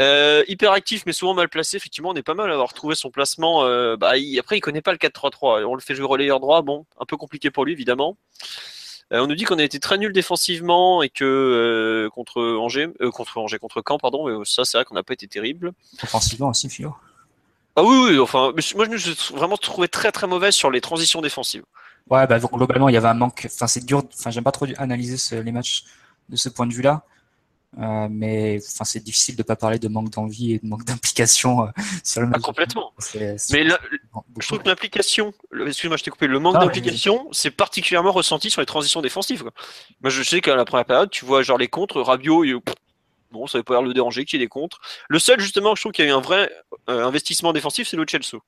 Euh, 0.00 0.42
hyper 0.46 0.72
actif, 0.72 1.04
mais 1.06 1.12
souvent 1.12 1.32
mal 1.32 1.48
placé. 1.48 1.76
Effectivement, 1.78 2.10
on 2.10 2.14
est 2.14 2.22
pas 2.22 2.34
mal 2.34 2.50
à 2.50 2.52
avoir 2.54 2.74
trouvé 2.74 2.94
son 2.94 3.10
placement. 3.10 3.64
euh, 3.64 3.96
bah, 3.96 4.16
il- 4.18 4.38
après, 4.38 4.58
il 4.58 4.60
connaît 4.60 4.82
pas 4.82 4.92
le 4.92 4.98
4-3-3. 4.98 5.64
On 5.64 5.74
le 5.74 5.80
fait 5.80 5.94
jouer 5.94 6.04
relayeur 6.06 6.38
droit, 6.40 6.60
bon, 6.62 6.84
un 7.00 7.06
peu 7.06 7.16
compliqué 7.16 7.50
pour 7.50 7.64
lui, 7.64 7.72
évidemment. 7.72 8.16
Euh, 9.12 9.20
on 9.20 9.26
nous 9.26 9.34
dit 9.36 9.44
qu'on 9.44 9.58
a 9.58 9.62
été 9.62 9.78
très 9.80 9.96
nul 9.98 10.12
défensivement 10.12 11.02
et 11.02 11.08
que 11.08 11.24
euh, 11.24 12.10
contre 12.10 12.42
Angers, 12.42 12.88
contre 13.12 13.38
Angers, 13.38 13.58
contre 13.58 13.82
Caen, 13.86 13.98
pardon. 13.98 14.26
Mais 14.26 14.44
ça, 14.44 14.64
c'est 14.64 14.76
vrai 14.76 14.84
qu'on 14.84 14.96
n'a 14.96 15.02
pas 15.02 15.14
été 15.14 15.28
terrible. 15.28 15.72
Offensivement 16.02 16.48
aussi, 16.48 16.68
Philo. 16.68 16.94
Ah 17.76 17.82
oui, 17.84 17.96
oui. 18.10 18.18
Enfin, 18.18 18.52
moi, 18.74 18.84
je 18.84 18.90
me 18.90 18.98
suis 18.98 19.14
vraiment 19.34 19.56
trouvé 19.56 19.88
très 19.88 20.10
très 20.12 20.26
mauvaise 20.26 20.54
sur 20.54 20.70
les 20.70 20.80
transitions 20.80 21.20
défensives. 21.22 21.62
Ouais, 22.10 22.26
bah, 22.26 22.38
globalement, 22.38 22.88
il 22.88 22.94
y 22.94 22.96
avait 22.98 23.08
un 23.08 23.14
manque. 23.14 23.46
Enfin, 23.46 23.66
c'est 23.66 23.84
dur. 23.84 24.02
Enfin, 24.14 24.30
j'aime 24.30 24.44
pas 24.44 24.52
trop 24.52 24.66
analyser 24.76 25.16
ce- 25.16 25.34
les 25.36 25.52
matchs 25.52 25.84
de 26.28 26.36
ce 26.36 26.48
point 26.48 26.66
de 26.66 26.72
vue-là. 26.74 27.04
Euh, 27.78 28.08
mais 28.10 28.58
enfin, 28.62 28.84
c'est 28.84 29.02
difficile 29.04 29.36
de 29.36 29.42
pas 29.42 29.56
parler 29.56 29.78
de 29.78 29.88
manque 29.88 30.10
d'envie 30.10 30.52
et 30.54 30.58
de 30.58 30.66
manque 30.66 30.84
d'implication 30.84 31.64
euh, 31.64 31.70
sur 32.04 32.22
le 32.22 32.30
Ah, 32.32 32.38
complètement. 32.38 32.92
Mais 33.52 33.66
beaucoup. 34.12 34.24
je 34.40 34.46
trouve 34.46 34.60
que 34.60 34.68
l'implication, 34.68 35.34
excuse-moi, 35.66 35.96
je 35.98 36.04
t'ai 36.04 36.10
coupé, 36.10 36.26
le 36.26 36.38
manque 36.38 36.56
Ah, 36.58 36.64
d'implication, 36.64 37.28
c'est 37.32 37.50
particulièrement 37.50 38.12
ressenti 38.12 38.50
sur 38.50 38.62
les 38.62 38.66
transitions 38.66 39.02
défensives. 39.02 39.42
quoi. 39.42 39.52
Moi, 40.00 40.10
je 40.10 40.22
sais 40.22 40.40
qu'à 40.40 40.56
la 40.56 40.64
première 40.64 40.86
période, 40.86 41.10
tu 41.10 41.24
vois 41.26 41.42
genre 41.42 41.58
les 41.58 41.68
contres, 41.68 42.00
Rabiot, 42.00 42.42
pff, 42.60 42.74
bon, 43.30 43.46
ça 43.46 43.58
avait 43.58 43.62
pas 43.64 43.74
l'air 43.74 43.82
de 43.82 43.88
le 43.88 43.94
déranger 43.94 44.24
qu'il 44.24 44.40
y 44.40 44.42
ait 44.42 44.46
des 44.46 44.48
contres. 44.48 44.80
Le 45.08 45.18
seul, 45.18 45.38
justement, 45.40 45.74
je 45.74 45.82
trouve 45.82 45.92
qu'il 45.92 46.04
y 46.04 46.08
a 46.08 46.10
eu 46.10 46.14
un 46.14 46.20
vrai 46.20 46.50
euh, 46.88 47.04
investissement 47.04 47.52
défensif, 47.52 47.88
c'est 47.88 47.96
le 47.96 48.06
Chelsea. 48.08 48.38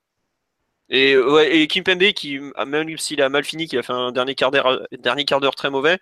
Et, 0.89 1.17
ouais, 1.17 1.55
et 1.55 1.67
Kimpembe, 1.67 2.11
qui, 2.13 2.39
même 2.65 2.97
s'il 2.97 3.21
a 3.21 3.29
mal 3.29 3.43
fini, 3.43 3.67
qui 3.67 3.77
a 3.77 3.83
fait 3.83 3.93
un 3.93 4.11
dernier 4.11 4.33
quart 4.35 4.51
d'heure, 4.51 4.81
dernier 4.97 5.23
quart 5.25 5.39
d'heure 5.39 5.55
très 5.55 5.69
mauvais, 5.69 5.99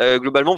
euh, 0.00 0.18
globalement, 0.18 0.56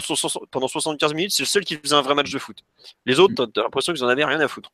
pendant 0.51 0.69
75 0.69 1.15
minutes, 1.15 1.33
c'est 1.33 1.43
le 1.43 1.47
seul 1.49 1.65
qui 1.65 1.77
faisait 1.77 1.95
un 1.95 2.03
vrai 2.03 2.15
match 2.15 2.31
de 2.31 2.39
foot. 2.39 2.59
Les 3.07 3.19
autres, 3.21 3.35
t'as- 3.35 3.47
t'as 3.47 3.63
l'impression 3.63 3.93
qu'ils 3.93 4.05
en 4.05 4.09
avaient 4.09 4.25
rien 4.25 4.41
à 4.41 4.49
foutre. 4.49 4.71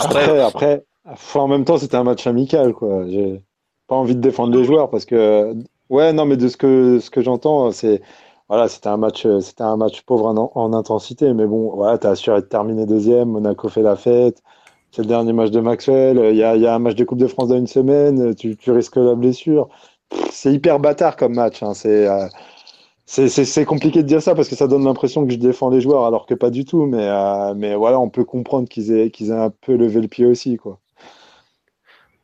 Après- 0.00 0.24
Après, 0.24 0.40
après, 0.40 0.84
enfin, 1.04 1.40
en 1.40 1.48
même 1.48 1.64
temps, 1.64 1.78
c'était 1.78 1.96
un 1.96 2.04
match 2.04 2.26
amical, 2.26 2.72
quoi. 2.72 3.04
J'ai 3.08 3.40
pas 3.86 3.94
envie 3.96 4.16
de 4.16 4.20
défendre 4.20 4.56
les 4.56 4.64
joueurs 4.64 4.90
parce 4.90 5.04
que, 5.04 5.54
ouais, 5.88 6.12
non, 6.12 6.24
mais 6.24 6.36
de 6.36 6.48
ce 6.48 6.56
que, 6.56 6.98
ce 6.98 7.10
que 7.10 7.20
j'entends, 7.20 7.70
c'est, 7.70 8.02
voilà, 8.48 8.68
c'était 8.68 8.88
un 8.88 8.96
match, 8.96 9.26
c'était 9.40 9.62
un 9.62 9.76
match 9.76 10.02
pauvre 10.02 10.26
en, 10.26 10.50
en 10.54 10.72
intensité, 10.72 11.32
mais 11.32 11.46
bon, 11.46 11.70
voilà, 11.76 11.98
t'as 11.98 12.10
assuré 12.10 12.40
de 12.40 12.46
terminer 12.46 12.86
deuxième, 12.86 13.28
Monaco 13.30 13.68
fait 13.68 13.82
la 13.82 13.96
fête, 13.96 14.42
c'est 14.92 15.02
le 15.02 15.08
dernier 15.08 15.32
match 15.32 15.50
de 15.50 15.60
Maxwell, 15.60 16.20
il 16.32 16.36
y 16.36 16.42
a, 16.42 16.54
il 16.54 16.62
y 16.62 16.66
a 16.66 16.74
un 16.74 16.78
match 16.78 16.94
de 16.94 17.04
Coupe 17.04 17.18
de 17.18 17.26
France 17.26 17.48
dans 17.48 17.56
une 17.56 17.66
semaine, 17.66 18.34
tu, 18.34 18.56
tu 18.56 18.70
risques 18.70 18.96
la 18.96 19.14
blessure. 19.14 19.68
C'est 20.30 20.52
hyper 20.52 20.78
bâtard 20.78 21.16
comme 21.16 21.34
match, 21.34 21.62
hein, 21.62 21.72
c'est, 21.72 22.06
euh, 22.06 22.26
c'est, 23.06 23.64
compliqué 23.64 24.02
de 24.02 24.06
dire 24.08 24.22
ça 24.22 24.34
parce 24.34 24.48
que 24.48 24.54
ça 24.54 24.68
donne 24.68 24.84
l'impression 24.84 25.26
que 25.26 25.32
je 25.32 25.38
défends 25.38 25.70
les 25.70 25.80
joueurs 25.80 26.04
alors 26.04 26.26
que 26.26 26.34
pas 26.34 26.50
du 26.50 26.66
tout, 26.66 26.84
mais, 26.84 27.08
euh, 27.08 27.54
mais 27.54 27.74
voilà, 27.74 27.98
on 27.98 28.10
peut 28.10 28.24
comprendre 28.24 28.68
qu'ils 28.68 28.92
aient, 28.92 29.10
qu'ils 29.10 29.30
aient 29.30 29.32
un 29.32 29.50
peu 29.50 29.76
levé 29.76 30.02
le 30.02 30.08
pied 30.08 30.26
aussi, 30.26 30.58
quoi. 30.58 30.78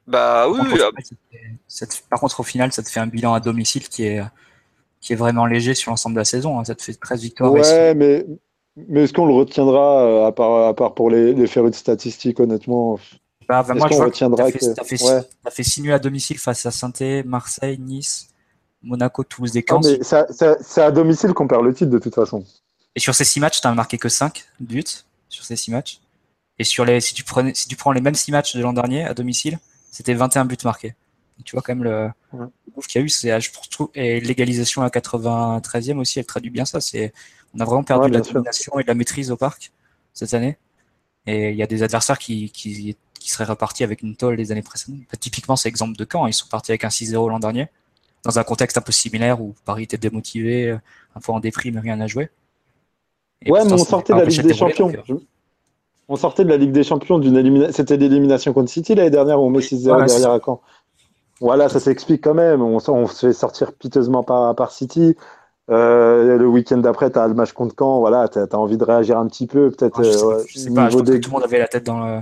Bah 0.07 0.47
oui, 0.49 0.59
Par 0.59 0.69
contre, 0.69 0.75
au 0.75 0.87
final, 0.87 1.05
ça 1.05 1.15
te 1.15 1.21
fait- 1.31 1.59
ça 1.69 1.87
te- 1.87 2.09
par 2.09 2.21
contre, 2.21 2.41
au 2.41 2.43
final, 2.43 2.73
ça 2.73 2.83
te 2.83 2.91
fait 2.91 3.01
un 3.01 3.07
bilan 3.07 3.33
à 3.33 3.41
domicile 3.41 3.89
qui 3.89 4.05
est, 4.05 4.23
qui 5.01 5.15
est 5.15 5.17
vraiment 5.17 5.47
léger 5.47 5.75
sur 5.75 5.91
l'ensemble 5.91 6.15
de 6.15 6.21
la 6.21 6.25
saison. 6.25 6.59
hein. 6.59 6.65
Ça 6.65 6.75
te 6.75 6.83
fait 6.83 6.95
13 6.95 7.23
victoires. 7.23 7.55
et 7.57 7.61
Ouais, 7.61 7.95
mais, 7.95 8.27
mais 8.89 9.05
est-ce 9.05 9.13
qu'on 9.13 9.27
le 9.27 9.35
retiendra, 9.35 10.03
euh, 10.03 10.27
à 10.27 10.33
part, 10.33 10.69
à 10.69 10.75
part 10.75 10.95
pour 10.95 11.11
les, 11.11 11.35
les 11.35 11.47
férus 11.47 11.71
de 11.73 11.77
statistiques, 11.77 12.39
honnêtement? 12.41 12.99
Bah, 13.49 13.63
bah, 13.63 13.75
Est-ce 13.75 13.79
moi, 13.79 13.89
je 13.89 13.95
vois 13.95 14.05
que 14.07 14.11
retiendra 14.11 14.45
t'as 14.45 14.53
fait, 14.53 14.59
que- 14.59 14.75
t'as 14.75 14.85
fait, 14.85 15.03
ouais. 15.03 15.21
fait 15.51 15.91
à 15.93 15.99
domicile 15.99 16.39
face 16.39 16.67
à 16.67 16.71
saint 16.71 16.93
Marseille, 17.25 17.79
Nice, 17.79 18.29
Monaco, 18.83 19.25
Toulouse 19.25 19.53
mais 19.55 20.03
ça- 20.05 20.27
ça- 20.31 20.57
C'est 20.61 20.83
à 20.83 20.91
domicile 20.91 21.33
qu'on 21.33 21.49
perd 21.49 21.65
le 21.65 21.75
titre, 21.75 21.91
de 21.91 21.99
toute 21.99 22.15
façon. 22.15 22.45
Et 22.95 23.01
sur 23.01 23.15
ces 23.15 23.25
six 23.25 23.41
matchs, 23.41 23.61
t'as 23.61 23.73
marqué 23.73 23.97
que 23.99 24.09
5 24.09 24.45
buts 24.61 24.85
sur 25.29 25.45
ces 25.45 25.57
six 25.57 25.71
matchs. 25.71 26.01
Et 26.59 26.65
sur 26.65 26.85
les, 26.85 27.01
si 27.01 27.15
tu 27.15 27.23
prenais, 27.25 27.55
si 27.55 27.69
tu 27.69 27.77
prends 27.77 27.93
les 27.93 28.01
mêmes 28.01 28.15
six 28.15 28.33
matchs 28.33 28.57
de 28.57 28.61
l'an 28.63 28.73
dernier 28.73 29.05
à 29.05 29.15
domicile, 29.15 29.59
c'était 29.91 30.15
21 30.15 30.45
buts 30.45 30.57
marqués. 30.65 30.95
Donc, 31.39 31.45
tu 31.45 31.55
vois 31.55 31.63
quand 31.63 31.75
même 31.75 31.85
le, 31.85 32.11
Ouais. 32.33 32.47
gouffre 32.75 32.89
qu'il 32.89 33.01
y 33.01 33.03
a 33.03 33.05
eu, 33.05 33.09
c'est, 33.09 33.41
je 33.41 33.51
trouve, 33.71 33.91
et 33.95 34.21
l'égalisation 34.21 34.83
à 34.83 34.91
93e 34.91 35.99
aussi, 36.01 36.19
elle 36.19 36.27
traduit 36.27 36.51
bien 36.51 36.65
ça. 36.65 36.81
C'est, 36.81 37.13
on 37.55 37.61
a 37.61 37.65
vraiment 37.65 37.83
perdu 37.83 38.05
Ouais, 38.05 38.11
de 38.11 38.19
la 38.19 38.25
sûr. 38.25 38.35
domination 38.35 38.79
et 38.79 38.83
de 38.83 38.89
la 38.89 38.95
maîtrise 38.95 39.31
au 39.31 39.37
parc 39.37 39.73
cette 40.13 40.35
année. 40.35 40.59
Et 41.27 41.51
il 41.51 41.57
y 41.57 41.63
a 41.63 41.67
des 41.67 41.83
adversaires 41.83 42.19
qui, 42.19 42.51
qui, 42.51 42.97
qui 43.19 43.31
seraient 43.31 43.45
repartis 43.45 43.85
avec 43.85 44.03
une 44.03 44.17
tôle 44.17 44.35
les 44.37 44.53
années 44.53 44.63
précédentes. 44.63 45.01
Bah, 45.11 45.19
typiquement, 45.21 45.57
c'est 45.57 45.69
l'exemple 45.69 45.97
de 45.97 46.07
Caen. 46.11 46.27
Ils 46.27 46.33
sont 46.33 46.49
partis 46.49 46.71
avec 46.73 46.85
un 46.85 46.89
6-0 46.89 47.29
l'an 47.29 47.39
dernier, 47.39 47.69
dans 48.25 48.39
un 48.39 48.45
contexte 48.45 48.79
un 48.79 48.81
peu 48.81 48.93
similaire 48.93 49.41
où 49.41 49.55
Paris 49.65 49.85
était 49.85 49.99
démotivé, 49.99 50.71
un 50.71 51.21
peu 51.21 51.33
en 51.33 51.41
déprime, 51.41 51.79
rien 51.79 52.01
à 52.01 52.07
jouer. 52.07 52.31
Et 53.43 53.51
ouais, 53.53 53.65
mais 53.65 53.73
on 53.73 53.79
sortait 53.79 54.13
de 54.15 54.19
la 54.19 54.25
Ligue 54.25 54.43
des 54.43 54.55
Champions. 54.55 54.89
donc, 54.89 55.11
euh, 55.11 55.21
on 56.09 56.17
sortait 56.17 56.45
de 56.45 56.49
la 56.49 56.57
Ligue 56.57 56.73
des 56.73 56.83
Champions 56.85 57.19
d'une 57.19 57.37
élimination. 57.37 57.73
C'était 57.77 57.97
l'élimination 57.97 58.53
contre 58.53 58.71
City 58.71 58.95
l'année 58.95 59.11
dernière 59.11 59.41
où 59.41 59.45
on 59.47 59.51
met 59.51 59.61
6-0 59.61 59.83
Voilà, 59.85 60.07
derrière 60.07 60.31
à 60.33 60.41
Caen. 60.45 60.61
Voilà, 61.41 61.69
ça 61.69 61.79
s'explique 61.79 62.25
quand 62.25 62.35
même. 62.35 62.63
On, 62.63 62.79
on 62.89 63.07
se 63.07 63.27
fait 63.27 63.33
sortir 63.33 63.73
piteusement 63.75 64.25
par, 64.25 64.57
par 64.57 64.73
City. 64.73 65.15
Euh, 65.71 66.39
le 66.39 66.47
week-end 66.47 66.79
d'après, 66.79 67.11
tu 67.11 67.19
as 67.19 67.29
le 67.29 67.35
match 67.35 67.53
contre 67.53 67.75
Caen. 67.79 68.01
Voilà, 68.01 68.29
tu 68.29 68.39
as, 68.39 68.55
envie 68.55 68.77
de 68.79 68.85
réagir 68.85 69.19
un 69.19 69.27
petit 69.27 69.47
peu. 69.47 69.71
Peut-être 69.71 70.01
Ah, 70.01 70.03
je 70.03 70.11
sais, 70.11 70.23
euh, 70.25 70.37
ouais, 70.37 70.45
je 70.49 70.59
sais 70.59 70.75
pas, 70.75 70.89
je 70.89 70.99
des 71.01 71.13
que 71.13 71.25
tout 71.25 71.31
le 71.31 71.35
monde 71.35 71.45
avait 71.45 71.59
la 71.59 71.69
tête 71.69 71.85
dans 71.85 72.05
le, 72.05 72.21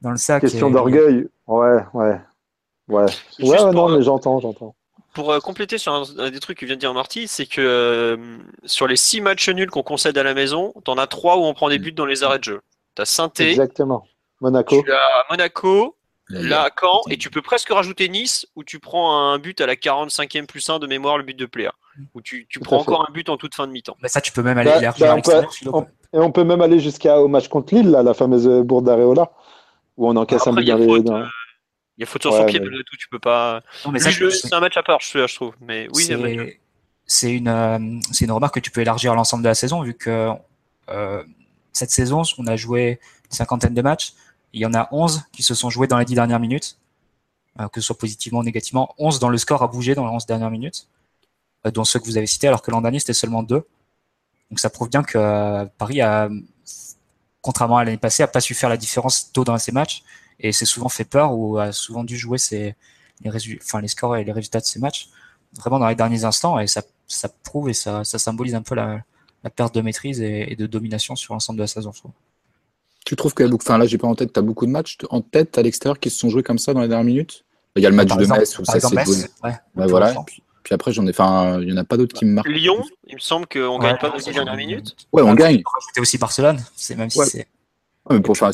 dans 0.00 0.10
le 0.10 0.16
sac. 0.16 0.40
questions 0.40 0.68
et- 0.68 0.72
d'orgueil. 0.72 1.28
Ouais, 1.46 1.84
ouais. 1.94 2.20
Ouais, 2.88 3.06
Juste 3.38 3.50
ouais, 3.50 3.56
pour, 3.58 3.72
non, 3.72 3.90
euh, 3.90 3.96
mais 3.96 4.02
j'entends, 4.02 4.40
j'entends. 4.40 4.74
Pour 5.14 5.30
euh, 5.32 5.38
compléter 5.38 5.78
sur 5.78 5.94
un, 5.94 6.02
un 6.18 6.30
des 6.30 6.40
trucs 6.40 6.58
que 6.58 6.66
vient 6.66 6.74
de 6.74 6.80
dire 6.80 6.92
Marty, 6.92 7.28
c'est 7.28 7.46
que 7.46 7.60
euh, 7.60 8.16
sur 8.64 8.86
les 8.86 8.96
six 8.96 9.20
matchs 9.20 9.48
nuls 9.48 9.70
qu'on 9.70 9.82
concède 9.82 10.18
à 10.18 10.22
la 10.22 10.34
maison, 10.34 10.74
t'en 10.84 10.98
as 10.98 11.06
trois 11.06 11.38
où 11.38 11.42
on 11.44 11.54
prend 11.54 11.68
des 11.68 11.78
buts 11.78 11.92
dans 11.92 12.06
les 12.06 12.24
arrêts 12.24 12.38
de 12.38 12.44
jeu. 12.44 12.60
T'as 12.94 13.04
saint 13.04 13.30
Exactement. 13.38 14.04
Monaco. 14.40 14.82
tu 14.82 14.92
as 14.92 15.24
Monaco, 15.30 15.96
Là, 16.40 16.70
Caen, 16.80 17.00
et 17.10 17.16
tu 17.18 17.30
peux 17.30 17.42
presque 17.42 17.68
rajouter 17.70 18.08
Nice, 18.08 18.46
où 18.56 18.64
tu 18.64 18.78
prends 18.78 19.30
un 19.32 19.38
but 19.38 19.60
à 19.60 19.66
la 19.66 19.74
45e 19.76 20.46
plus 20.46 20.68
1 20.68 20.78
de 20.78 20.86
mémoire, 20.86 21.18
le 21.18 21.24
but 21.24 21.36
de 21.38 21.46
Pléa. 21.46 21.72
Où 22.14 22.22
tu, 22.22 22.46
prends 22.64 22.78
encore 22.78 23.06
un 23.08 23.12
but 23.12 23.28
en 23.28 23.36
toute 23.36 23.54
fin 23.54 23.66
de 23.66 23.72
mi-temps. 23.72 23.96
Mais 24.02 24.08
ça, 24.08 24.20
tu 24.22 24.32
peux 24.32 24.42
même 24.42 24.56
aller 24.56 24.70
Bah, 24.70 24.78
élargir 24.78 25.06
bah, 25.06 25.14
on 25.16 25.20
peut- 25.20 25.46
on- 25.72 25.86
Et 26.14 26.18
on 26.18 26.32
peut 26.32 26.44
même 26.44 26.60
aller 26.62 26.78
jusqu'au 26.80 27.28
match 27.28 27.48
contre 27.48 27.74
Lille, 27.74 27.90
là, 27.90 28.02
la 28.02 28.14
fameuse 28.14 28.46
bourde 28.64 28.86
d'Areola, 28.86 29.30
où 29.96 30.08
on 30.08 30.16
encaisse 30.16 30.46
un 30.46 30.52
but 30.52 30.62
il 30.62 30.68
y 30.68 30.70
a 30.70 30.74
dans 30.76 30.80
les. 30.80 30.86
faute, 30.86 31.04
dans- 31.04 31.16
euh, 31.16 31.24
Il 31.98 32.00
y 32.00 32.04
a 32.04 32.06
faute 32.06 32.22
sur 32.22 32.32
Ouais, 32.32 32.38
son 32.40 32.46
pied, 32.46 32.58
mais- 32.60 32.64
malgré 32.66 32.84
tout, 32.84 32.96
tu 32.96 33.08
peux 33.10 33.18
pas. 33.18 33.62
Je- 33.94 34.30
c'est- 34.30 34.54
un 34.54 34.60
match 34.60 34.76
à 34.78 34.82
part, 34.82 35.00
je, 35.00 35.26
je 35.26 35.34
trouve. 35.34 35.54
Mais 35.60 35.88
oui, 35.94 36.02
c'est- 37.06 37.30
une, 37.30 37.48
euh, 37.48 37.78
c'est 38.10 38.24
une 38.24 38.32
remarque 38.32 38.54
que 38.54 38.60
tu 38.60 38.70
peux 38.70 38.80
élargir 38.80 39.12
à 39.12 39.14
l'ensemble 39.14 39.42
de 39.42 39.48
la 39.48 39.54
saison, 39.54 39.82
vu 39.82 39.92
que 39.94 40.30
euh, 40.88 41.22
cette 41.72 41.90
saison, 41.90 42.22
on 42.38 42.46
a 42.46 42.56
joué 42.56 42.98
une 43.26 43.30
cinquantaine 43.36 43.74
de 43.74 43.82
matchs. 43.82 44.12
Il 44.52 44.60
y 44.60 44.66
en 44.66 44.74
a 44.74 44.88
11 44.92 45.22
qui 45.32 45.42
se 45.42 45.54
sont 45.54 45.70
joués 45.70 45.86
dans 45.86 45.98
les 45.98 46.04
10 46.04 46.14
dernières 46.14 46.40
minutes, 46.40 46.78
euh, 47.60 47.68
que 47.68 47.80
ce 47.80 47.86
soit 47.86 47.98
positivement 47.98 48.40
ou 48.40 48.42
négativement. 48.42 48.94
11 48.98 49.18
dans 49.18 49.28
le 49.28 49.38
score 49.38 49.62
a 49.62 49.68
bougé 49.68 49.94
dans 49.94 50.06
les 50.06 50.14
11 50.14 50.26
dernières 50.26 50.50
minutes, 50.50 50.88
euh, 51.66 51.70
dont 51.70 51.84
ceux 51.84 51.98
que 52.00 52.04
vous 52.04 52.16
avez 52.16 52.26
cités, 52.26 52.48
alors 52.48 52.62
que 52.62 52.70
l'an 52.70 52.80
dernier, 52.80 52.98
c'était 52.98 53.14
seulement 53.14 53.42
2. 53.42 53.64
Donc 54.50 54.60
ça 54.60 54.70
prouve 54.70 54.90
bien 54.90 55.02
que 55.02 55.18
euh, 55.18 55.64
Paris 55.78 56.00
a, 56.02 56.28
contrairement 57.40 57.78
à 57.78 57.84
l'année 57.84 57.96
passée, 57.96 58.22
a 58.22 58.28
pas 58.28 58.40
su 58.40 58.54
faire 58.54 58.68
la 58.68 58.76
différence 58.76 59.32
tôt 59.32 59.44
dans 59.44 59.56
ses 59.58 59.72
matchs 59.72 60.02
et 60.40 60.52
s'est 60.52 60.66
souvent 60.66 60.88
fait 60.88 61.04
peur 61.04 61.32
ou 61.34 61.58
a 61.58 61.72
souvent 61.72 62.04
dû 62.04 62.16
jouer 62.16 62.38
les, 62.50 62.74
scores 63.88 64.16
et 64.16 64.24
les 64.24 64.32
résultats 64.32 64.60
de 64.60 64.64
ses 64.64 64.78
matchs 64.78 65.08
vraiment 65.54 65.78
dans 65.78 65.88
les 65.88 65.94
derniers 65.94 66.24
instants 66.24 66.58
et 66.58 66.66
ça, 66.66 66.82
prouve 67.44 67.68
et 67.68 67.74
ça, 67.74 68.04
symbolise 68.04 68.54
un 68.54 68.62
peu 68.62 68.74
la, 68.74 69.02
la 69.44 69.50
perte 69.50 69.74
de 69.74 69.80
maîtrise 69.80 70.20
et, 70.20 70.52
et 70.52 70.56
de 70.56 70.66
domination 70.66 71.16
sur 71.16 71.34
l'ensemble 71.34 71.58
de 71.58 71.62
la 71.62 71.66
saison. 71.66 71.92
je 71.92 72.00
trouve. 72.00 72.12
Tu 73.04 73.16
trouves 73.16 73.34
beaucoup, 73.34 73.56
enfin 73.56 73.78
là 73.78 73.86
j'ai 73.86 73.98
pas 73.98 74.06
en 74.06 74.14
tête, 74.14 74.32
tu 74.32 74.38
as 74.38 74.42
beaucoup 74.42 74.64
de 74.66 74.70
matchs 74.70 74.96
en 75.10 75.20
tête 75.20 75.58
à 75.58 75.62
l'extérieur 75.62 75.98
qui 75.98 76.08
se 76.10 76.18
sont 76.18 76.28
joués 76.28 76.42
comme 76.42 76.58
ça 76.58 76.72
dans 76.72 76.80
les 76.80 76.88
dernières 76.88 77.04
minutes? 77.06 77.44
Il 77.76 77.82
y 77.82 77.86
a 77.86 77.90
le 77.90 77.96
match 77.96 78.08
Par 78.08 78.18
de 78.18 78.22
exemple- 78.22 78.40
Metz 78.40 78.58
où 78.58 78.64
ça 78.64 78.78
s'est 78.80 78.88
joué. 78.88 78.96
Metz, 78.96 79.08
ouais, 79.42 79.50
Ouais, 79.50 79.54
pour 79.74 79.86
voilà. 79.88 80.14
Puis, 80.26 80.42
puis 80.62 80.74
après 80.74 80.92
j'en 80.92 81.06
ai, 81.06 81.10
enfin 81.10 81.60
il 81.60 81.68
y 81.70 81.72
en 81.72 81.76
a 81.78 81.84
pas 81.84 81.96
d'autres 81.96 82.14
qui 82.14 82.24
me 82.24 82.32
marquent. 82.34 82.48
Lyon, 82.48 82.82
il 83.08 83.14
me 83.14 83.20
semble 83.20 83.46
qu'on 83.46 83.78
Ouais, 83.78 83.84
gagne 83.86 83.98
pas 83.98 84.08
dans 84.10 84.14
les 84.16 84.20
ça, 84.22 84.30
10 84.30 84.36
dernières 84.36 84.56
minutes. 84.56 84.94
Ouais, 85.12 85.22
on 85.22 85.34
gagne. 85.34 85.62
rajouter 85.64 86.00
aussi 86.00 86.18
Barcelone, 86.18 86.58
c'est 86.76 86.94
même 86.96 87.10
si 87.10 87.18
Ouais. 87.18 87.26
c'est 87.26 87.48
Ouais, 88.08 88.16
mais 88.16 88.20
pour, 88.20 88.32
enfin, 88.32 88.50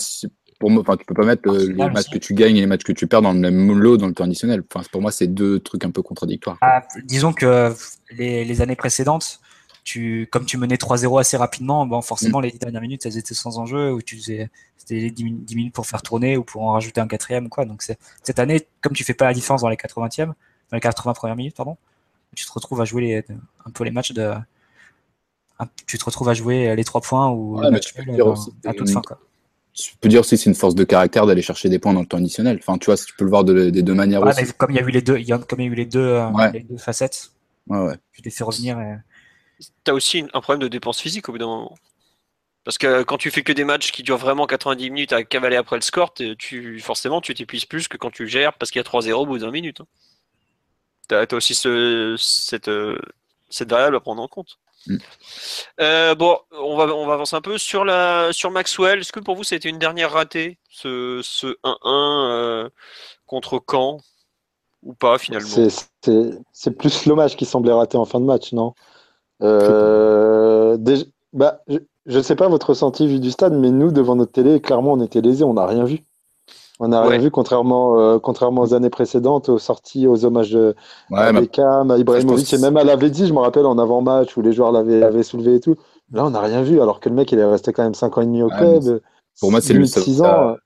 pour 0.60 0.70
moi, 0.70 0.82
enfin, 0.82 0.96
tu 0.98 1.04
peux 1.06 1.14
pas 1.14 1.24
mettre 1.24 1.48
euh, 1.48 1.66
les 1.68 1.88
matchs 1.90 2.10
que 2.10 2.18
tu 2.18 2.34
gagnes 2.34 2.56
et 2.56 2.60
les 2.60 2.66
matchs 2.66 2.82
que 2.84 2.92
tu 2.92 3.06
perds 3.06 3.22
dans 3.22 3.32
le 3.32 3.38
même 3.38 3.78
lot 3.78 3.96
dans 3.96 4.06
le 4.06 4.12
temps 4.12 4.24
additionnel. 4.24 4.62
Enfin, 4.74 4.84
pour 4.92 5.00
moi, 5.00 5.10
c'est 5.10 5.26
deux 5.26 5.58
trucs 5.60 5.84
un 5.84 5.90
peu 5.90 6.02
contradictoires. 6.02 6.58
Ah, 6.60 6.82
disons 7.04 7.32
que 7.32 7.72
les, 8.10 8.44
les 8.44 8.60
années 8.60 8.76
précédentes, 8.76 9.40
tu, 9.88 10.28
comme 10.30 10.44
tu 10.44 10.58
menais 10.58 10.76
3-0 10.76 11.18
assez 11.18 11.36
rapidement, 11.38 11.86
bon, 11.86 11.98
Mm. 11.98 12.02
forcément, 12.02 12.40
les 12.40 12.50
10 12.50 12.58
dernières 12.58 12.82
minutes, 12.82 13.06
elles 13.06 13.16
étaient 13.16 13.34
sans 13.34 13.58
enjeu, 13.58 13.92
ou 13.94 14.02
tu 14.02 14.16
faisais, 14.18 14.50
c'était 14.76 14.96
les 14.96 15.10
10, 15.10 15.24
min- 15.24 15.38
10 15.40 15.56
minutes 15.56 15.74
pour 15.74 15.86
faire 15.86 16.02
tourner 16.02 16.36
ou 16.36 16.44
pour 16.44 16.62
en 16.62 16.72
rajouter 16.72 17.00
un 17.00 17.08
quatrième, 17.08 17.46
ou 17.46 17.48
quoi. 17.48 17.64
Donc, 17.64 17.82
cette 18.22 18.38
année, 18.38 18.66
comme 18.82 18.92
tu 18.92 19.02
fais 19.04 19.14
pas 19.14 19.24
la 19.24 19.32
différence 19.32 19.62
dans 19.62 19.68
les 19.70 19.76
80e, 19.78 20.34
dans 20.70 20.76
les 20.76 20.80
80 20.80 21.14
premières 21.14 21.36
minutes, 21.36 21.56
pardon, 21.56 21.76
tu 22.36 22.44
te 22.44 22.52
retrouves 22.52 22.80
à 22.82 22.84
jouer 22.84 23.02
les, 23.02 23.24
un 23.66 23.70
peu 23.70 23.84
les 23.84 23.90
matchs 23.90 24.12
de, 24.12 24.32
un- 25.58 25.68
tu 25.86 25.96
te 25.98 26.04
retrouves 26.04 26.28
à 26.28 26.34
jouer 26.34 26.76
les 26.76 26.84
3 26.84 27.00
points 27.00 27.30
ou 27.30 27.56
match 27.70 27.86
tu 27.86 27.94
peux 27.94 28.12
dire 28.12 28.26
euh, 28.26 28.32
aussi 28.32 28.52
à 28.66 28.74
toute 28.74 28.90
fin, 28.90 29.00
quoi. 29.02 29.18
Tu 29.72 29.96
peux 30.00 30.08
dire 30.08 30.20
aussi 30.20 30.34
que 30.36 30.42
c'est 30.42 30.50
une 30.50 30.56
force 30.56 30.74
de 30.74 30.82
caractère 30.84 31.24
d'aller 31.24 31.40
chercher 31.42 31.68
des 31.68 31.78
points 31.78 31.94
dans 31.94 32.00
le 32.00 32.06
temps 32.06 32.16
additionnel. 32.18 32.58
Enfin, 32.60 32.78
tu 32.78 32.86
vois, 32.86 32.96
tu 32.96 33.14
peux 33.16 33.24
le 33.24 33.30
voir 33.30 33.44
de- 33.44 33.70
des 33.70 33.82
deux 33.82 33.94
manières 33.94 34.22
aussi. 34.26 34.42
mais 34.42 34.48
comme 34.56 34.70
il 34.72 34.76
y 34.76 34.80
a 34.80 34.82
eu 34.82 34.90
les 34.90 35.02
deux, 35.02 35.14
comme 35.48 35.60
il 35.60 35.66
y 35.66 35.68
a 35.68 35.72
eu 35.72 35.74
les 35.74 35.86
deux, 35.86 36.00
euh, 36.00 36.30
Ouais. 36.30 36.50
les 36.52 36.60
deux 36.60 36.76
facettes, 36.78 37.30
Ouais, 37.68 37.78
ouais. 37.78 37.94
tu 38.12 38.22
les 38.22 38.30
fais 38.32 38.42
revenir 38.44 38.80
et, 38.80 38.96
T'as 39.84 39.92
aussi 39.92 40.24
un 40.32 40.40
problème 40.40 40.62
de 40.62 40.68
dépense 40.68 41.00
physique 41.00 41.28
au 41.28 41.32
bout 41.32 41.38
d'un 41.38 41.46
moment. 41.46 41.74
Parce 42.64 42.78
que 42.78 43.02
quand 43.02 43.16
tu 43.16 43.30
fais 43.30 43.42
que 43.42 43.52
des 43.52 43.64
matchs 43.64 43.92
qui 43.92 44.02
durent 44.02 44.18
vraiment 44.18 44.46
90 44.46 44.90
minutes 44.90 45.12
à 45.12 45.24
cavaler 45.24 45.56
après 45.56 45.76
le 45.76 45.82
score, 45.82 46.12
tu, 46.12 46.80
forcément 46.80 47.20
tu 47.20 47.34
t'épuises 47.34 47.64
plus 47.64 47.88
que 47.88 47.96
quand 47.96 48.10
tu 48.10 48.28
gères 48.28 48.52
parce 48.54 48.70
qu'il 48.70 48.78
y 48.78 48.80
a 48.80 48.84
3-0 48.84 49.22
au 49.22 49.26
bout 49.26 49.38
d'un 49.38 49.50
minute. 49.50 49.80
hein. 49.80 49.86
T'as 51.08 51.22
as 51.22 51.34
aussi 51.34 51.54
ce- 51.54 52.16
cette, 52.18 52.68
euh, 52.68 52.98
cette 53.48 53.70
variable 53.70 53.96
à 53.96 54.00
prendre 54.00 54.20
en 54.22 54.28
compte. 54.28 54.58
Mm. 54.86 54.96
Euh, 55.80 56.14
bon, 56.14 56.38
on 56.52 56.76
va, 56.76 56.94
on 56.94 57.06
va 57.06 57.14
avancer 57.14 57.34
un 57.34 57.40
peu 57.40 57.56
sur, 57.56 57.84
la, 57.86 58.32
sur 58.32 58.50
Maxwell. 58.50 59.00
Est-ce 59.00 59.12
que 59.12 59.20
pour 59.20 59.34
vous 59.34 59.44
c'était 59.44 59.70
une 59.70 59.78
dernière 59.78 60.12
ratée, 60.12 60.58
ce, 60.68 61.20
ce 61.24 61.56
1-1 61.64 62.30
euh, 62.30 62.68
contre 63.26 63.62
Caen? 63.66 64.00
Ou 64.82 64.94
pas 64.94 65.18
finalement? 65.18 65.48
C'est 66.52 66.70
plus 66.76 67.06
l'hommage 67.06 67.36
qui 67.36 67.46
semblait 67.46 67.72
raté 67.72 67.96
en 67.96 68.04
fin 68.04 68.20
de 68.20 68.26
match, 68.26 68.52
non? 68.52 68.74
Euh, 69.42 70.76
déjà- 70.76 71.04
bah, 71.32 71.60
Je 72.06 72.16
ne 72.16 72.22
sais 72.22 72.36
pas 72.36 72.48
votre 72.48 72.70
ressenti 72.70 73.06
vu 73.06 73.20
du 73.20 73.30
stade, 73.30 73.52
mais 73.52 73.70
nous, 73.70 73.92
devant 73.92 74.16
notre 74.16 74.32
télé, 74.32 74.60
clairement, 74.62 74.94
on 74.94 75.00
était 75.02 75.20
lésés, 75.20 75.44
on 75.44 75.52
n'a 75.52 75.66
rien 75.66 75.84
vu. 75.84 76.04
On 76.80 76.88
n'a 76.88 77.02
Ouais. 77.02 77.08
rien 77.10 77.18
vu, 77.18 77.30
contrairement, 77.30 78.00
euh, 78.00 78.18
contrairement 78.18 78.62
aux 78.62 78.72
années 78.72 78.88
précédentes, 78.88 79.50
aux 79.50 79.58
sorties, 79.58 80.06
aux 80.06 80.24
hommages 80.24 80.52
de, 80.52 80.74
Ouais, 81.10 81.18
à 81.18 81.32
mais 81.32 81.42
Beckham, 81.42 81.90
à 81.90 81.98
Ibrahimovic, 81.98 82.50
et 82.54 82.56
même 82.58 82.78
à 82.78 82.84
l'Avedzi, 82.84 83.26
je 83.26 83.34
me 83.34 83.40
rappelle 83.40 83.66
en 83.66 83.76
avant-match 83.76 84.34
où 84.38 84.40
les 84.40 84.52
joueurs 84.52 84.72
l'avaient 84.72 85.02
avaient 85.02 85.22
soulevé 85.22 85.56
et 85.56 85.60
tout. 85.60 85.74
Là, 86.12 86.24
on 86.24 86.30
n'a 86.30 86.40
rien 86.40 86.62
vu, 86.62 86.80
alors 86.80 87.00
que 87.00 87.10
le 87.10 87.14
mec, 87.14 87.30
il 87.32 87.38
est 87.38 87.44
resté 87.44 87.74
quand 87.74 87.82
même 87.82 87.92
5 87.94 88.16
ans 88.16 88.22
et 88.22 88.26
demi 88.26 88.42
au 88.42 88.48
Ouais, 88.48 88.56
club. 88.56 89.02
pour 89.38 89.50
moi, 89.50 89.60
c'est 89.60 89.74
le 89.74 89.80
limite 89.80 89.92
ça- 89.92 90.00
6 90.00 90.16
ça- 90.16 90.56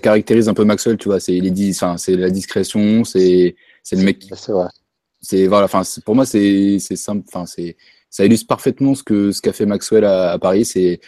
caractérise 0.00 0.48
un 0.48 0.54
peu 0.54 0.64
Maxwell, 0.64 0.96
tu 0.96 1.08
vois. 1.10 1.20
C'est 1.20 1.38
la 1.40 2.30
discrétion, 2.30 3.04
c'est 3.04 3.54
le 3.92 4.02
mec 4.02 4.20
qui 4.20 4.32
euh, 4.32 4.36
C'est 5.20 5.46
vrai. 5.46 5.48
voilà 5.48 5.68
pour 6.04 6.14
moi 6.14 6.24
c'est 6.24 6.78
c'est 6.78 6.96
simple 6.96 7.24
enfin 7.28 7.44
c'est 7.44 7.76
ça 8.10 8.24
illustre 8.24 8.46
parfaitement 8.46 8.94
ce 8.94 9.02
que 9.02 9.32
ce 9.32 9.40
qu'a 9.40 9.52
fait 9.52 9.66
Maxwell 9.66 10.04
à, 10.04 10.38
Paris 10.38 10.64
c'est 10.64 11.00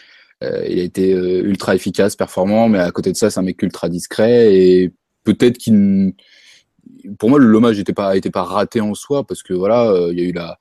euh, 0.43 0.65
il 0.69 0.79
a 0.79 0.83
été 0.83 1.13
euh, 1.13 1.43
ultra 1.43 1.75
efficace 1.75 2.17
performant 2.17 2.69
mais 2.69 2.79
à 2.79 2.91
côté 2.91 3.13
de 3.13 3.17
ça 3.17 3.31
c'est 3.31 3.41
un 3.41 3.43
mec 3.43 3.61
ultra 3.63 3.89
discret 3.89 4.55
et 4.55 4.93
peut-être 5.25 5.59
qu'il 5.59 6.15
pour 7.19 7.31
moi 7.31 7.39
l'hommage 7.39 7.79
n'était 7.79 7.93
pas 7.93 8.17
était 8.17 8.31
pas 8.31 8.45
raté 8.45 8.81
en 8.81 8.95
soi 8.95 9.27
parce 9.27 9.43
que 9.43 9.55
voilà 9.55 9.91
euh, 9.91 10.13
il 10.13 10.21
y 10.21 10.23
a 10.23 10.29
eu 10.29 10.33
la 10.33 10.59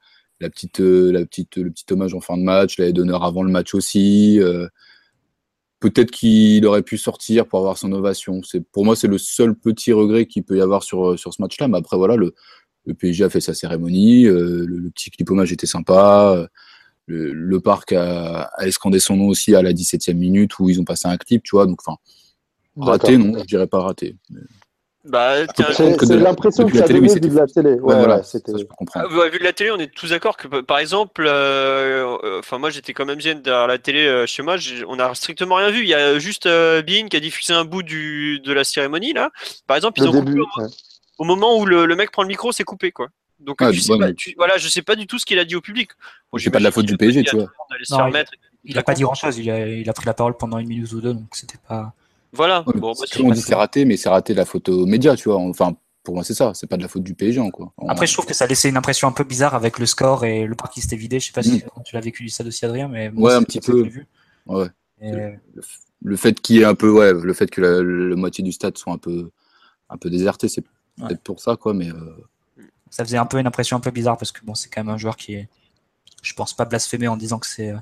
petite 0.49 0.79
la 0.79 1.25
petite 1.25 1.57
le 1.57 1.71
petit 1.71 1.85
hommage 1.91 2.13
en 2.13 2.21
fin 2.21 2.37
de 2.37 2.43
match 2.43 2.77
la 2.77 2.91
d'honneur 2.91 3.23
avant 3.23 3.43
le 3.43 3.51
match 3.51 3.73
aussi 3.73 4.39
peut-être 5.79 6.11
qu'il 6.11 6.65
aurait 6.65 6.83
pu 6.83 6.97
sortir 6.97 7.47
pour 7.47 7.59
avoir 7.59 7.77
son 7.77 7.91
ovation. 7.93 8.41
C'est 8.43 8.61
pour 8.61 8.85
moi 8.85 8.95
c'est 8.95 9.07
le 9.07 9.17
seul 9.17 9.55
petit 9.55 9.93
regret 9.93 10.25
qu'il 10.25 10.43
peut 10.43 10.57
y 10.57 10.61
avoir 10.61 10.83
sur 10.83 11.17
sur 11.17 11.33
ce 11.33 11.41
match-là 11.41 11.67
mais 11.67 11.77
après 11.77 11.97
voilà 11.97 12.15
le 12.15 12.35
le 12.89 12.95
PSG 12.95 13.23
a 13.23 13.29
fait 13.29 13.39
sa 13.39 13.53
cérémonie, 13.53 14.25
euh, 14.25 14.65
le, 14.67 14.77
le 14.79 14.89
petit 14.89 15.11
clip 15.11 15.29
hommage 15.29 15.51
était 15.53 15.67
sympa, 15.67 16.33
euh, 16.35 16.47
le, 17.05 17.31
le 17.33 17.59
parc 17.59 17.93
a, 17.93 18.49
a 18.57 18.67
escandé 18.67 18.99
son 18.99 19.15
nom 19.15 19.27
aussi 19.27 19.55
à 19.55 19.61
la 19.61 19.73
17e 19.73 20.13
minute 20.15 20.57
où 20.59 20.69
ils 20.69 20.79
ont 20.81 20.85
passé 20.85 21.07
un 21.07 21.17
clip, 21.17 21.43
tu 21.43 21.51
vois, 21.55 21.65
donc 21.67 21.79
enfin, 21.85 21.97
raté, 22.77 23.17
non, 23.17 23.37
je 23.39 23.45
dirais 23.45 23.67
pas 23.67 23.81
raté. 23.81 24.15
Bah, 25.05 25.47
tiens, 25.55 25.65
Par 25.65 25.75
C'est 25.75 25.83
contre, 25.85 25.97
que 25.97 26.05
c'est 26.05 26.17
de- 26.17 26.23
l'impression 26.23 26.67
que 26.67 26.77
ça 26.77 26.87
donnait 26.87 27.13
vu 27.13 27.19
de 27.21 27.35
la 27.35 27.47
télé. 27.47 27.71
Ouais, 27.75 27.79
Ouais, 27.79 27.97
voilà, 27.99 28.17
ça, 28.21 28.31
c'était. 28.37 28.51
je 28.57 28.63
peux. 28.65 28.73
Ah, 28.95 29.07
ouais, 29.07 29.29
vu 29.29 29.39
de 29.39 29.43
la 29.43 29.53
télé, 29.53 29.71
on 29.71 29.77
est 29.77 29.91
tous 29.93 30.09
d'accord 30.09 30.35
que, 30.35 30.47
par 30.61 30.77
exemple, 30.79 31.25
euh, 31.25 32.17
euh, 32.23 32.39
enfin 32.39 32.57
moi 32.57 32.69
j'étais 32.69 32.93
quand 32.93 33.05
même 33.05 33.21
jeune 33.21 33.41
derrière 33.41 33.65
la 33.67 33.77
télé 33.77 34.05
euh, 34.05 34.25
chez 34.25 34.43
moi, 34.43 34.57
on 34.87 34.99
a 34.99 35.15
strictement 35.15 35.55
rien 35.55 35.71
vu. 35.71 35.81
Il 35.83 35.87
y 35.87 35.93
a 35.93 36.19
juste 36.19 36.47
euh, 36.47 36.81
Bean 36.81 37.07
qui 37.07 37.15
a 37.15 37.21
diffusé 37.21 37.53
un 37.53 37.63
bout 37.65 37.81
du, 37.81 38.39
de 38.41 38.51
la 38.51 38.63
cérémonie 38.65 39.13
là. 39.13 39.31
Par 39.67 39.77
exemple, 39.77 39.99
ils 39.99 40.03
Le 40.03 40.09
ont 40.09 40.11
coupé 40.11 40.25
début. 40.31 40.41
ouais. 40.41 40.67
Au 41.19 41.23
moment 41.25 41.57
où 41.59 41.65
le, 41.65 41.85
le 41.85 41.95
mec 41.95 42.09
prend 42.11 42.23
le 42.23 42.27
micro, 42.29 42.51
c'est 42.51 42.63
coupé 42.63 42.91
quoi. 42.91 43.09
Donc 43.39 43.57
Ah, 43.61 43.71
tu 43.71 43.79
sais 43.79 43.97
pas, 43.97 44.11
tu- 44.13 44.33
voilà, 44.37 44.57
je 44.57 44.67
sais 44.67 44.81
pas 44.81 44.95
du 44.95 45.05
tout 45.07 45.17
ce 45.19 45.25
qu'il 45.25 45.37
a 45.39 45.45
dit 45.45 45.55
au 45.55 45.61
public. 45.61 45.91
Bon, 46.31 46.37
C'est 46.39 46.49
pas 46.49 46.59
de 46.59 46.63
la 46.63 46.71
faute 46.71 46.85
du 46.87 46.97
PSG, 46.97 47.23
tu 47.23 47.35
vois. 47.37 47.45
Non, 47.91 48.07
il-. 48.07 48.25
Il 48.65 48.77
a 48.77 48.83
pas 48.83 48.93
dit 48.93 49.03
grand 49.03 49.13
chose, 49.13 49.37
il 49.37 49.49
a, 49.49 49.65
il 49.67 49.89
a 49.89 49.93
pris 49.93 50.05
la 50.05 50.13
parole 50.13 50.35
pendant 50.35 50.57
une 50.57 50.67
minute 50.67 50.91
ou 50.91 50.99
deux, 50.99 51.13
donc 51.13 51.27
c'était 51.33 51.57
pas. 51.67 51.93
Voilà. 52.33 52.59
Ouais, 52.67 52.73
Bon, 52.75 52.91
bah, 52.91 52.97
on 52.99 53.05
c'est- 53.05 53.31
dit 53.33 53.41
c'est 53.41 53.55
raté, 53.55 53.85
mais 53.85 53.95
c'est 53.95 54.09
raté 54.09 54.33
de 54.33 54.37
la 54.37 54.45
faute 54.45 54.67
aux 54.69 54.85
médias, 54.85 55.15
tu 55.15 55.29
vois. 55.29 55.37
Enfin, 55.37 55.73
pour 56.03 56.15
moi, 56.15 56.23
c'est 56.25 56.33
ça, 56.33 56.51
c'est 56.53 56.67
pas 56.67 56.75
de 56.75 56.81
la 56.81 56.89
faute 56.89 57.03
du 57.03 57.13
PSG, 57.13 57.39
en 57.39 57.49
quoi. 57.49 57.71
En- 57.77 57.87
Après, 57.87 58.05
je 58.07 58.13
trouve 58.13 58.25
que 58.25 58.33
ça 58.33 58.45
laissait 58.45 58.67
une 58.69 58.75
impression 58.77 59.07
un 59.07 59.11
peu 59.13 59.23
bizarre 59.23 59.55
avec 59.55 59.79
le 59.79 59.85
score 59.85 60.25
et 60.25 60.45
le 60.45 60.55
parc 60.55 60.73
qui 60.73 60.81
s'était 60.81 60.97
vidé. 60.97 61.19
Je 61.21 61.27
sais 61.27 61.31
pas 61.31 61.41
si 61.43 61.63
tu 61.85 61.95
l'as 61.95 62.01
vécu 62.01 62.23
du 62.23 62.29
stade 62.29 62.47
aussi, 62.47 62.65
Adrien, 62.65 62.89
mais 62.89 63.09
moi, 63.11 63.29
Ouais, 63.31 63.35
un 63.37 63.43
petit 63.43 63.59
ça 63.63 63.71
peu. 63.71 63.89
Ouais. 64.47 64.67
Et, 65.01 65.11
le, 66.01 66.15
fait 66.17 66.39
qu'il 66.41 66.57
y 66.57 66.59
ait 66.59 66.65
un 66.65 66.75
peu, 66.75 66.89
ouais, 66.89 67.13
le 67.13 67.33
fait 67.33 67.49
que 67.49 67.61
la, 67.61 67.81
la 67.81 68.15
moitié 68.17 68.43
du 68.43 68.51
stade 68.51 68.77
soit 68.77 68.91
un 68.93 68.97
peu, 68.97 69.29
un 69.89 69.97
peu 69.97 70.09
déserté, 70.09 70.49
c'est 70.49 70.63
Ouais. 70.99 71.07
peut-être 71.07 71.21
pour 71.21 71.39
ça, 71.39 71.55
quoi, 71.55 71.73
mais 71.73 71.89
euh, 71.89 72.15
ça 72.89 73.03
faisait 73.05 73.17
un 73.17 73.25
peu 73.25 73.39
une 73.39 73.47
impression 73.47 73.77
un 73.77 73.79
peu 73.79 73.91
bizarre 73.91 74.17
parce 74.17 74.31
que 74.31 74.39
bon, 74.43 74.55
c'est 74.55 74.69
quand 74.69 74.83
même 74.83 74.93
un 74.93 74.97
joueur 74.97 75.15
qui 75.17 75.33
est, 75.35 75.47
je 76.21 76.33
pense 76.33 76.53
pas 76.53 76.65
blasphémer 76.65 77.07
en 77.07 77.17
disant 77.17 77.39
que 77.39 77.47
c'est 77.47 77.71
euh, 77.71 77.77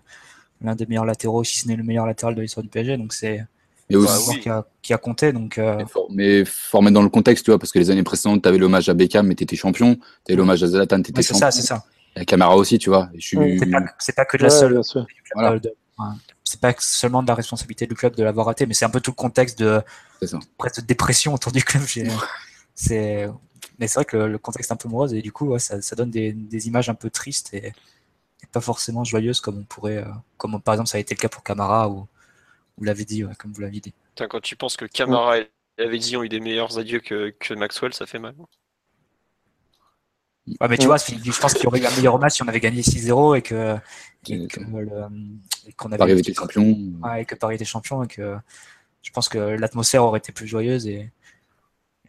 l'un 0.62 0.76
des 0.76 0.86
meilleurs 0.86 1.06
latéraux, 1.06 1.44
si 1.44 1.60
ce 1.60 1.68
n'est 1.68 1.76
le 1.76 1.84
meilleur 1.84 2.06
latéral 2.06 2.36
de 2.36 2.42
l'histoire 2.42 2.64
du 2.64 2.70
PSG. 2.70 2.98
Donc 2.98 3.14
c'est, 3.14 3.38
Mais 3.40 3.46
C'est 3.90 3.96
un 3.96 4.00
aussi, 4.00 4.26
joueur 4.26 4.40
qui 4.40 4.50
a, 4.50 4.66
qui 4.82 4.94
a 4.94 4.98
compté, 4.98 5.32
donc 5.34 5.58
euh, 5.58 5.78
mais 5.78 5.86
for- 5.86 6.08
mais 6.12 6.46
faut 6.46 6.78
remettre 6.80 6.94
dans 6.96 7.02
le 7.04 7.10
contexte, 7.10 7.46
tu 7.46 7.52
vois, 7.52 7.58
parce 7.60 7.72
que 7.72 7.80
les 7.80 7.90
années 7.90 8.04
précédentes, 8.04 8.42
tu 8.44 8.50
avais 8.50 8.58
l'hommage 8.58 8.90
à 8.90 8.94
Beckham, 8.94 9.26
mais 9.28 9.36
t'étais 9.36 9.56
champion. 9.56 9.98
Tu 10.28 10.36
l'hommage 10.36 10.62
à 10.64 10.68
Zlatan, 10.68 11.02
t'étais 11.02 11.18
ouais, 11.18 11.24
c'est 11.24 11.30
champion. 11.34 11.40
ça, 11.40 11.52
c'est 11.52 11.62
ça. 11.66 11.84
Et 12.16 12.20
à 12.22 12.26
Camara 12.26 12.56
aussi, 12.56 12.78
tu 12.78 12.90
vois. 12.90 13.10
Je. 13.18 13.38
C'est 13.60 13.72
pas, 13.72 13.80
c'est 14.00 14.16
pas 14.16 14.26
que 14.26 14.38
de 14.38 14.44
la 14.44 14.50
Ouais, 14.50 14.82
seule. 14.84 15.06
Voilà. 15.36 15.60
De- 15.60 15.70
ouais. 16.00 16.06
C'est 16.44 16.60
pas 16.60 16.74
seulement 16.80 17.22
de 17.24 17.28
la 17.28 17.36
responsabilité 17.36 17.86
du 17.88 17.94
club 17.96 18.16
de 18.16 18.24
l'avoir 18.24 18.46
raté, 18.48 18.66
mais 18.66 18.74
c'est 18.74 18.86
un 18.86 18.90
peu 18.90 19.02
tout 19.02 19.12
le 19.12 19.16
contexte 19.16 19.60
de 19.60 19.82
C'est 20.22 20.28
ça. 20.28 20.40
presque 20.58 20.82
de 20.82 20.86
dépression 20.86 21.34
autour 21.34 21.52
du 21.52 21.64
club. 21.64 21.84
C'est, 22.80 23.28
mais 23.80 23.88
c'est 23.88 23.96
vrai 23.96 24.06
que 24.06 24.16
le, 24.18 24.28
le 24.28 24.38
contexte 24.38 24.70
est 24.70 24.74
un 24.74 24.78
peu 24.78 24.88
morose 24.88 25.14
et 25.16 25.22
du 25.24 25.32
coup, 25.32 25.48
ouais, 25.48 25.58
ça, 25.60 25.82
ça 25.82 25.96
donne 25.96 26.12
des, 26.12 26.32
des 26.32 26.68
images 26.68 26.90
un 26.90 26.94
peu 26.94 27.10
tristes 27.10 27.52
et, 27.56 27.68
et 27.68 28.48
pas 28.52 28.62
forcément 28.62 29.04
joyeuses 29.04 29.42
comme 29.42 29.58
on 29.58 29.64
pourrait, 29.64 29.98
euh, 29.98 30.06
comme 30.38 30.62
par 30.62 30.76
exemple 30.76 30.90
ça 30.90 30.98
a 30.98 31.02
été 31.02 31.16
le 31.16 31.20
cas 31.20 31.28
pour 31.30 31.42
Camara 31.44 31.90
ou 31.90 32.08
vous 32.78 32.84
l'avez 32.84 33.04
dit, 33.04 33.24
ouais, 33.26 33.34
comme 33.40 33.52
vous 33.52 33.62
l'avez 33.62 33.80
dit. 33.80 33.94
Putain, 34.10 34.28
quand 34.28 34.42
tu 34.42 34.56
penses 34.56 34.78
que 34.78 34.86
Camara 34.86 35.40
et 35.40 35.50
Lavezzi 35.80 36.16
ont 36.18 36.24
eu 36.24 36.30
des 36.30 36.40
meilleurs 36.40 36.78
adieux 36.78 37.00
que, 37.00 37.34
que 37.40 37.56
Maxwell, 37.56 37.94
ça 37.96 38.06
fait 38.06 38.20
mal. 38.20 38.36
Ouais, 40.62 40.68
mais 40.70 40.78
tu 40.78 40.86
vois, 40.86 40.98
je 40.98 41.40
pense 41.42 41.54
qu'il 41.56 41.64
y 41.64 41.68
aurait 41.68 41.82
eu 41.82 41.86
un 41.86 41.96
meilleur 41.96 42.18
match 42.20 42.36
si 42.36 42.44
on 42.44 42.48
avait 42.48 42.62
gagné 42.62 42.82
6-0 42.82 43.36
et 43.36 43.42
que, 43.42 43.76
et 44.30 44.34
Et 44.44 44.48
que 44.48 44.60
le- 44.62 45.08
et 45.68 45.74
qu'on 45.74 45.88
avait 45.90 45.98
Paris 45.98 46.20
été 46.20 46.34
champion. 46.34 46.78
Ouais, 47.04 47.24
et 47.24 47.26
que 47.26 47.36
Paris 47.36 47.56
était 47.56 47.66
champion 47.66 48.04
et 48.04 48.08
que 48.08 48.38
je 49.02 49.12
pense 49.12 49.28
que 49.28 49.38
l'atmosphère 49.40 50.04
aurait 50.04 50.20
été 50.20 50.32
plus 50.32 50.48
joyeuse 50.48 50.88
et 50.88 51.12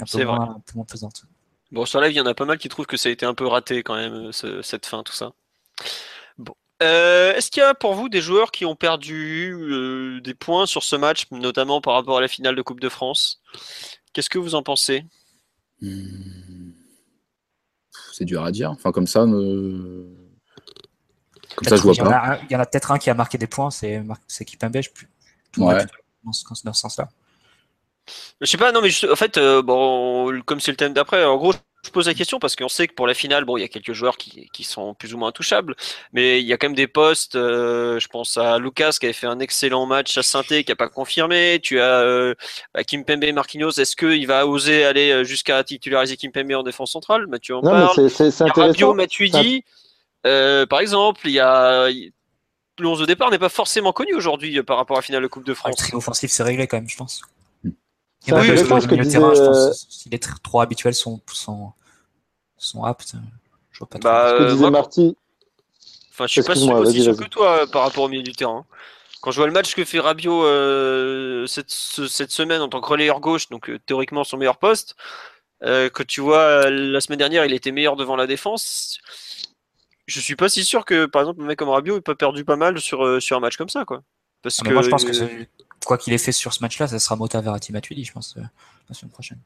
un, 0.01 0.05
peu 0.05 0.11
C'est 0.11 0.25
vrai. 0.25 0.37
moins, 0.37 0.51
un 0.57 0.61
peu 0.61 0.73
moins 0.77 0.85
pesante. 0.85 1.25
Bon, 1.71 1.85
sur 1.85 2.01
live, 2.01 2.13
il 2.13 2.17
y 2.17 2.21
en 2.21 2.27
a 2.27 2.35
pas 2.35 2.45
mal 2.47 2.59
qui 2.59 2.69
trouvent 2.69 2.87
que 2.87 2.97
ça 2.97 3.09
a 3.09 3.13
été 3.13 3.27
un 3.27 3.35
peu 3.35 3.47
raté 3.47 3.83
quand 3.83 3.95
même, 3.97 4.33
ce- 4.33 4.63
cette 4.63 4.87
fin, 4.87 5.03
tout 5.03 5.13
ça. 5.13 5.33
Bon. 6.39 6.55
Euh, 6.83 7.35
Est-ce 7.35 7.51
qu'il 7.51 7.61
y 7.61 7.67
a 7.67 7.75
pour 7.75 7.95
vous 7.95 8.09
des 8.09 8.21
joueurs 8.23 8.51
qui 8.51 8.65
ont 8.65 8.77
perdu 8.77 9.53
euh, 9.55 10.21
des 10.21 10.35
points 10.35 10.65
sur 10.67 10.83
ce 10.83 10.97
match, 10.97 11.27
notamment 11.31 11.81
par 11.81 11.95
rapport 11.95 12.17
à 12.19 12.21
la 12.21 12.29
finale 12.29 12.55
de 12.57 12.63
Coupe 12.63 12.81
de 12.81 12.89
France? 12.89 13.41
Qu'est-ce 14.13 14.31
que 14.31 14.39
vous 14.39 14.55
en 14.55 14.63
pensez? 14.63 15.05
Hmm. 15.83 16.71
C'est 18.13 18.25
dur 18.25 18.43
à 18.45 18.51
dire. 18.51 18.71
Enfin, 18.71 18.91
comme 18.91 19.07
ça, 19.07 19.27
me... 19.27 20.09
comme 21.55 21.69
ça, 21.69 21.77
je 21.77 21.83
vois 21.83 21.93
il 21.93 21.99
y 21.99 22.03
en 22.03 22.11
pas. 22.11 22.39
il 22.49 22.53
y 22.53 22.57
en 22.57 22.61
a 22.61 22.67
peut-être 22.67 22.91
un 22.91 22.99
qui 22.99 23.11
a 23.11 23.15
marqué 23.15 23.39
des 23.39 23.47
points, 23.47 23.71
c'est 23.71 24.03
Kipembe, 24.45 24.81
je 24.81 24.91
plus 24.91 25.09
tout 25.53 25.63
Ouais. 25.65 25.75
match 25.75 25.91
dans 26.25 26.33
ce, 26.33 26.45
dans 26.65 26.73
ce 26.73 26.81
sens-là. 26.81 27.09
Je 28.41 28.47
sais 28.47 28.57
pas, 28.59 28.73
non, 28.73 28.81
mais 28.81 28.89
juste- 28.91 29.09
en 29.11 29.17
fait, 29.17 29.37
euh, 29.39 29.63
bon, 29.63 30.41
comme 30.47 30.61
c'est 30.61 30.71
le 30.71 30.77
thème 30.77 30.93
d'après, 30.93 31.25
en 31.25 31.37
gros, 31.37 31.53
je 31.85 31.91
pose 31.91 32.07
la 32.09 32.15
question 32.15 32.39
parce 32.41 32.57
qu'on 32.57 32.69
sait 32.69 32.89
que 32.89 32.95
pour 32.95 33.07
la 33.07 33.15
finale, 33.15 33.45
bon, 33.45 33.57
il 33.57 33.61
y 33.61 33.65
a 33.65 33.69
quelques 33.69 33.93
joueurs 33.93 34.17
qui, 34.19 34.49
qui 34.53 34.65
sont 34.65 34.95
plus 34.95 35.15
ou 35.15 35.19
moins 35.19 35.29
intouchables, 35.29 35.75
mais 36.13 36.41
il 36.41 36.47
y 36.47 36.53
a 36.53 36.57
quand 36.59 36.67
même 36.67 36.75
des 36.77 36.89
postes. 36.89 37.37
euh, 37.37 37.99
je 38.01 38.09
pense 38.09 38.37
à 38.37 38.59
Lucas 38.59 38.97
qui 38.99 39.07
avait 39.07 39.13
fait 39.13 39.27
un 39.29 39.39
excellent 39.39 39.87
match 39.87 40.19
à 40.19 40.23
saint 40.23 40.43
qui 40.43 40.71
a 40.71 40.77
pas 40.77 40.89
confirmé. 40.89 41.61
Tu 41.63 41.81
as 41.81 42.01
euh, 42.01 42.35
bah, 42.75 42.83
Kimpembe 42.85 43.23
et 43.25 43.33
Marquinhos. 43.33 43.71
Est-ce 43.79 43.95
qu'il 43.97 44.27
va 44.27 44.47
oser 44.47 44.85
aller 44.85 45.11
euh, 45.13 45.25
jusqu'à 45.25 45.63
titulariser 45.65 46.17
Kimpembe 46.17 46.53
en 46.53 46.63
défense 46.65 46.91
centrale? 46.93 47.27
Mathieu 47.29 47.57
en 47.57 47.63
Non, 47.63 47.71
mais 47.73 47.81
parle. 47.85 47.95
c'est- 47.95 48.09
c'est 48.09 48.31
c'est 48.33 48.45
Il 48.45 48.49
y 48.49 48.51
a 48.51 48.53
Rabiot, 48.55 48.91
intéressant. 48.91 48.95
Matuidi, 48.95 49.65
euh, 50.27 50.67
par 50.67 50.81
exemple. 50.81 51.21
Il 51.27 51.33
y 51.33 51.41
a 51.41 51.89
le 52.81 52.87
11 52.87 53.01
de 53.01 53.07
départ 53.07 53.31
n'est 53.31 53.39
pas 53.41 53.49
forcément 53.49 53.93
connu 53.93 54.15
aujourd'hui 54.15 54.63
par 54.63 54.77
rapport 54.77 54.97
à 54.97 55.01
la 55.01 55.03
finale 55.03 55.23
de 55.23 55.27
Coupe 55.29 55.45
de 55.45 55.51
Ah, 55.51 55.55
le 55.55 55.57
France. 55.57 55.77
trio 55.77 55.99
offensif, 55.99 56.31
c'est 56.31 56.45
réglé 56.45 56.67
quand 56.69 56.77
même, 56.77 56.89
je 56.89 56.97
pense. 56.97 57.23
Il 58.29 58.35
Oui, 58.35 58.47
que 58.49 58.57
je 58.57 58.65
pense 58.65 58.85
le 58.85 58.89
que 58.89 58.95
milieu 58.95 59.05
de 59.05 59.05
disait, 59.05 59.19
terrain, 59.19 59.35
je 59.35 59.41
euh, 59.41 59.69
pense. 59.69 59.87
Si 59.91 60.09
les 60.11 60.19
tr- 60.19 60.41
trois 60.43 60.63
habituels 60.63 60.95
sont, 60.95 61.21
sont, 61.33 61.73
sont 62.59 62.85
aptes, 62.85 63.15
je 63.73 63.79
vois 63.79 63.89
pas 63.89 63.99
trop. 63.99 64.09
Bah, 64.09 64.29
Ce 64.29 64.35
que 64.35 64.43
euh, 64.43 64.49
disait 64.51 64.57
moi, 64.57 64.71
Marty, 64.71 65.17
Enfin, 66.13 66.27
je 66.27 66.33
suis 66.33 66.43
pas 66.43 66.55
sûr, 66.55 66.75
aussi 66.75 67.03
sûr 67.03 67.17
que 67.17 67.25
toi 67.27 67.63
euh, 67.63 67.67
par 67.67 67.83
rapport 67.83 68.05
au 68.05 68.09
milieu 68.09 68.23
du 68.23 68.33
terrain. 68.33 68.67
Quand 69.21 69.31
je 69.31 69.37
vois 69.37 69.47
le 69.47 69.53
match 69.53 69.75
que 69.75 69.85
fait 69.85 70.01
Rabiot 70.01 70.45
euh, 70.45 71.47
cette, 71.47 71.71
ce- 71.71 72.07
cette 72.09 72.31
semaine 72.31 72.61
en 72.61 72.69
tant 72.69 72.81
que 72.81 72.89
relayeur 72.89 73.21
gauche, 73.21 73.49
donc 73.51 73.71
théoriquement 73.87 74.25
son 74.25 74.37
meilleur 74.37 74.59
poste, 74.59 74.97
euh, 75.65 75.89
que 75.91 76.03
tu 76.05 76.21
vois 76.21 76.71
la 76.71 77.01
semaine 77.01 77.19
dernière 77.19 77.45
il 77.45 77.53
était 77.53 77.73
meilleur 77.73 77.97
devant 77.97 78.17
la 78.17 78.27
défense, 78.27 78.99
je 80.07 80.21
suis 80.21 80.37
pas 80.37 80.49
si 80.49 80.65
sûr 80.65 80.85
que 80.85 81.07
par 81.07 81.23
exemple 81.23 81.43
un 81.43 81.47
mec 81.47 81.59
comme 81.59 81.69
Rabiot 81.69 81.99
ait 81.99 82.01
pas 82.01 82.15
perdu 82.15 82.45
pas 82.45 82.57
mal 82.57 82.81
sur, 82.81 83.05
euh, 83.05 83.21
sur 83.21 83.37
un 83.37 83.41
match 83.41 83.57
comme 83.57 83.69
ça 83.69 83.85
quoi. 83.85 84.03
Parce 84.43 84.59
Ah, 84.61 84.65
mais 84.65 84.71
que 84.71 84.75
moi, 84.75 84.83
je 84.83 84.89
pense 84.89 85.05
que 85.05 85.13
c'est- 85.13 85.51
quoi 85.89 85.97
qu'il 85.99 86.13
ait 86.13 86.19
fait 86.19 86.33
sur 86.33 86.53
ce 86.53 86.61
match-là, 86.63 86.87
ça 86.87 86.99
sera 86.99 87.17
Mota 87.17 87.41
Verratti 87.41 87.73
Matuidi, 87.73 88.05
je 88.05 88.13
pense, 88.13 88.37
euh, 88.37 88.43
la 88.91 88.95
semaine 88.95 89.11
prochaine. 89.11 89.39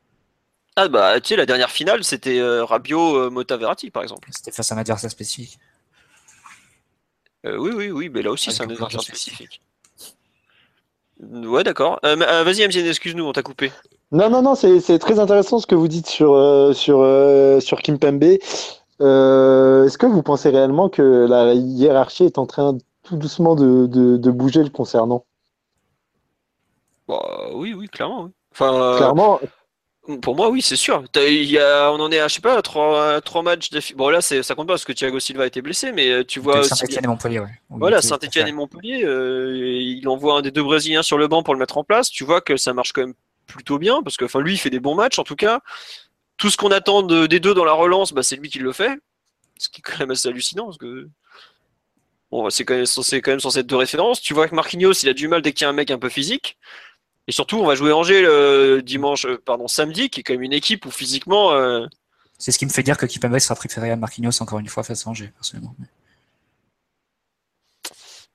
ah 0.77 0.89
bah 0.89 1.21
tu 1.21 1.29
sais 1.29 1.37
la 1.37 1.47
dernière 1.47 1.71
finale 1.71 2.03
c'était 2.03 2.39
euh, 2.41 2.65
Rabiot 2.65 3.17
euh, 3.17 3.31
Mota 3.31 3.57
Verratti 3.57 3.91
par 3.91 4.03
exemple. 4.03 4.29
C'était 4.33 4.51
face 4.51 4.73
à 4.73 4.75
un 4.75 4.79
adversaire 4.79 5.11
spécifique. 5.11 5.59
Euh, 7.47 7.57
oui 7.57 7.71
oui 7.75 7.91
oui 7.91 8.09
mais 8.09 8.23
là 8.23 8.31
aussi 8.33 8.51
c'est 8.51 8.63
un 8.63 8.71
adversaire 8.71 9.03
spécifique. 9.03 9.61
spécifique. 11.21 11.49
Ouais 11.49 11.63
d'accord. 11.63 12.01
Euh, 12.05 12.17
euh, 12.21 12.43
Vas-y 12.43 12.65
Amzien, 12.65 12.85
excuse-nous 12.85 13.25
on 13.25 13.33
t'a 13.33 13.43
coupé. 13.43 13.71
Non, 14.11 14.29
non, 14.29 14.43
non, 14.43 14.55
c'est 14.57 14.99
très 14.99 15.19
intéressant 15.21 15.59
ce 15.59 15.67
que 15.67 15.75
vous 15.75 15.89
dites 15.89 16.07
sur, 16.09 16.35
euh, 16.35 16.73
sur, 16.75 17.01
euh, 17.01 17.61
sur 17.61 17.81
Kimpembe. 17.81 18.37
Euh, 19.01 19.87
Est-ce 19.87 19.97
que 19.97 20.05
vous 20.07 20.23
pensez 20.23 20.51
réellement 20.51 20.89
que 20.91 21.27
la 21.27 21.55
hiérarchie 21.55 22.25
est 22.25 22.37
en 22.37 22.47
train 22.47 22.77
tout 23.05 23.17
doucement 23.17 23.55
de, 23.55 23.87
de, 23.87 24.17
de 24.19 24.31
bouger 24.31 24.63
le 24.63 24.69
concernant? 24.69 25.25
Bah, 27.09 27.49
oui 27.53 27.75
oui 27.75 27.89
clairement. 27.89 28.25
oui. 28.25 28.31
Enfin, 28.53 28.75
euh, 28.75 28.97
Clairement, 28.99 29.41
Pour 30.21 30.35
moi, 30.35 30.51
oui, 30.51 30.63
c'est 30.63 30.77
sûr. 30.77 31.05
Y 31.15 31.59
a, 31.59 31.91
on 31.93 32.01
en 32.01 32.11
est 32.11 32.19
à, 32.19 32.27
je 32.29 32.35
sais 32.35 32.41
pas, 32.41 32.57
à 32.59 32.63
trois, 32.63 33.15
à 33.15 33.21
trois 33.21 33.43
matchs 33.43 33.71
d'affilée. 33.71 33.97
Bon, 33.97 34.09
là, 34.09 34.21
c'est, 34.21 34.43
ça 34.43 34.55
compte 34.55 34.67
pas 34.67 34.75
parce 34.75 34.85
que 34.85 34.93
Thiago 34.93 35.21
Silva 35.21 35.45
a 35.45 35.47
été 35.47 35.63
blessé, 35.63 35.93
mais 35.93 36.11
euh, 36.11 36.25
tu 36.25 36.41
vois. 36.41 36.65
Saint-Etienne 36.65 37.05
et 37.05 37.09
Montpellier, 37.09 37.39
ouais. 37.39 37.61
Il 37.71 37.77
Voilà, 37.79 38.03
Saint-Etienne 38.03 38.49
et 38.49 38.53
Montpellier, 38.53 39.05
euh, 39.05 39.57
il 39.81 40.07
envoie 40.09 40.35
un 40.39 40.43
des 40.43 40.51
deux 40.51 40.63
Brésiliens 40.65 41.03
sur 41.05 41.19
le 41.19 41.29
banc 41.29 41.43
pour 41.43 41.55
le 41.55 41.61
mettre 41.61 41.79
en 41.79 41.85
place. 41.85 42.11
Tu 42.11 42.25
vois 42.25 42.41
que 42.41 42.57
ça 42.57 42.75
marche 42.75 42.93
quand 42.93 43.03
même 43.03 43.15
plutôt 43.47 43.79
bien 43.79 44.03
parce 44.03 44.17
que, 44.17 44.25
enfin, 44.25 44.41
lui, 44.41 44.55
il 44.55 44.59
fait 44.59 44.71
des 44.71 44.81
bons 44.81 44.95
matchs 44.97 45.19
en 45.19 45.25
tout 45.25 45.37
cas. 45.37 45.61
Tout 46.37 46.51
ce 46.51 46.57
qu'on 46.57 46.73
attend 46.73 47.03
de- 47.03 47.27
des 47.27 47.39
deux 47.41 47.55
dans 47.55 47.65
la 47.65 47.73
relance, 47.73 48.13
bah, 48.13 48.23
c'est 48.25 48.37
lui 48.37 48.49
qui 48.51 48.59
le 48.59 48.73
fait. 48.73 48.99
Ce 49.59 49.69
qui 49.69 49.81
est 49.81 49.83
quand 49.83 50.01
même 50.01 50.11
assez 50.11 50.29
hallucinant 50.29 50.65
parce 50.65 50.79
que. 50.79 51.09
Bon, 52.33 52.49
c'est 52.51 52.65
quand 52.65 52.75
même 52.75 52.87
censé, 52.87 53.21
quand 53.21 53.31
même 53.31 53.41
censé 53.41 53.61
être 53.61 53.67
de 53.67 53.75
référence. 53.77 54.21
Tu 54.21 54.33
vois 54.35 54.49
que 54.49 54.55
Marquinhos, 54.55 54.95
il 55.03 55.09
a 55.09 55.13
du 55.13 55.29
mal 55.29 55.43
dès 55.43 55.53
qu'il 55.53 55.65
y 55.65 55.67
a 55.67 55.71
un 55.71 55.75
mec 55.75 55.91
un 55.91 55.99
peu 55.99 56.09
physique. 56.09 56.57
Et 57.29 57.33
surtout, 57.33 57.59
on 57.59 57.67
va 57.67 57.75
jouer 57.75 57.93
Angers 57.93 58.23
le 58.23 58.81
dimanche, 58.83 59.27
euh, 59.27 59.41
pardon, 59.45 59.69
samedi, 59.69 60.11
qui 60.11 60.21
est 60.21 60.23
quand 60.23 60.35
même 60.35 60.43
une 60.43 60.53
équipe 60.53 60.87
où 60.87 60.91
physiquement, 60.91 61.53
euh, 61.53 61.87
C'est 62.39 62.53
ce 62.53 62.59
qui 62.59 62.67
me 62.67 62.71
fait 62.71 62.83
dire 62.83 62.99
que 62.99 63.07
Kipembe 63.07 63.39
sera 63.39 63.55
préféré 63.55 63.91
à 63.91 63.97
Marquinhos 63.97 64.43
encore 64.43 64.59
une 64.59 64.69
fois 64.69 64.83
face 64.83 65.07
à 65.07 65.11
Angers, 65.11 65.33
personnellement. 65.35 65.75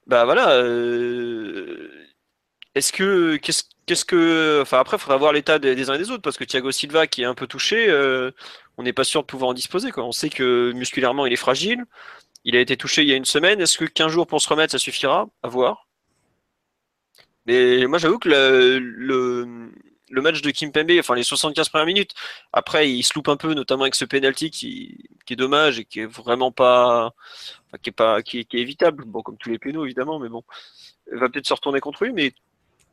Bah 0.06 0.26
voilà. 0.26 0.52
euh, 0.52 1.90
Est-ce 2.76 2.94
que, 2.94 3.38
qu'est-ce, 3.38 3.64
qu'est-ce 3.86 4.06
que, 4.06 4.60
enfin 4.64 4.80
après, 4.80 4.98
il 4.98 5.02
faudra 5.02 5.18
voir 5.18 5.34
l'état 5.34 5.60
des, 5.60 5.76
des 5.76 5.90
uns 5.90 5.96
et 5.96 5.98
des 6.00 6.12
autres 6.12 6.24
parce 6.24 6.38
que 6.38 6.44
Thiago 6.46 6.72
Silva, 6.72 7.08
qui 7.08 7.24
est 7.24 7.26
un 7.26 7.36
peu 7.36 7.48
touché, 7.48 7.90
euh, 7.90 8.32
on 8.78 8.84
n'est 8.84 8.94
pas 8.94 9.04
sûr 9.06 9.22
de 9.24 9.28
pouvoir 9.28 9.52
en 9.52 9.54
disposer. 9.54 9.92
Quoi. 9.92 10.06
On 10.06 10.14
sait 10.14 10.30
que 10.30 10.72
musculairement, 10.76 11.26
il 11.26 11.34
est 11.34 11.36
fragile. 11.38 11.86
Il 12.46 12.56
a 12.58 12.62
été 12.62 12.78
touché 12.78 13.04
il 13.04 13.10
y 13.10 13.14
a 13.14 13.18
une 13.18 13.26
semaine. 13.26 13.62
Est-ce 13.62 13.78
que 13.80 13.86
15 13.86 14.12
jours 14.12 14.28
pour 14.28 14.42
se 14.42 14.50
remettre, 14.50 14.74
ça 14.74 14.80
suffira? 14.80 15.28
À 15.44 15.50
voir. 15.50 15.87
Mais 17.48 17.88
moi, 17.88 17.98
j'avoue 17.98 18.20
que 18.20 18.30
le, 18.30 18.80
le, 18.80 20.22
match 20.22 20.42
de 20.42 20.52
Kimpembe, 20.52 20.92
enfin 21.00 21.16
les 21.16 21.24
75 21.24 21.70
premières 21.70 21.86
minutes, 21.86 22.14
après, 22.52 22.92
il 22.92 23.04
se 23.04 23.14
loupe 23.16 23.30
un 23.30 23.38
peu, 23.38 23.54
notamment 23.54 23.84
avec 23.84 23.96
ce 23.96 24.06
penalty 24.06 24.52
qui, 24.52 24.98
qui 25.26 25.34
est 25.34 25.38
dommage 25.38 25.80
et 25.80 25.86
qui 25.86 26.02
est 26.02 26.06
vraiment 26.06 26.52
pas, 26.52 27.14
qui 27.82 27.90
est 27.90 27.94
pas, 27.94 28.22
qui 28.22 28.46
qui 28.46 28.58
est 28.58 28.62
évitable. 28.62 29.06
Bon, 29.06 29.22
comme 29.22 29.38
tous 29.38 29.50
les 29.50 29.60
pénaux, 29.60 29.86
évidemment, 29.86 30.20
mais 30.20 30.30
bon, 30.30 30.44
il 31.12 31.18
va 31.20 31.30
peut-être 31.30 31.48
se 31.48 31.54
retourner 31.54 31.80
contre 31.80 32.04
lui, 32.04 32.14
mais 32.14 32.34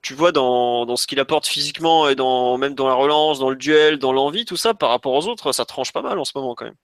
tu 0.03 0.15
vois 0.15 0.33
dans, 0.33 0.87
dans 0.87 0.97
ce 0.97 1.07
qu'il 1.07 1.19
apporte 1.21 1.47
physiquement 1.47 2.09
et 2.09 2.15
dans, 2.15 2.59
même 2.59 2.75
dans 2.75 2.87
la 2.89 2.95
relance, 2.95 3.39
dans 3.41 3.51
le 3.51 3.57
duel, 3.57 3.99
dans 3.99 4.13
l'envie, 4.13 4.45
tout 4.45 4.57
ça, 4.57 4.75
par 4.75 4.91
rapport 4.91 5.15
aux 5.15 5.27
autres, 5.29 5.53
ça 5.53 5.65
tranche 5.65 5.93
pas 5.93 6.03
mal 6.03 6.19
en 6.19 6.25
ce 6.25 6.33
moment 6.37 6.55
quand 6.55 6.67
même. 6.67 6.77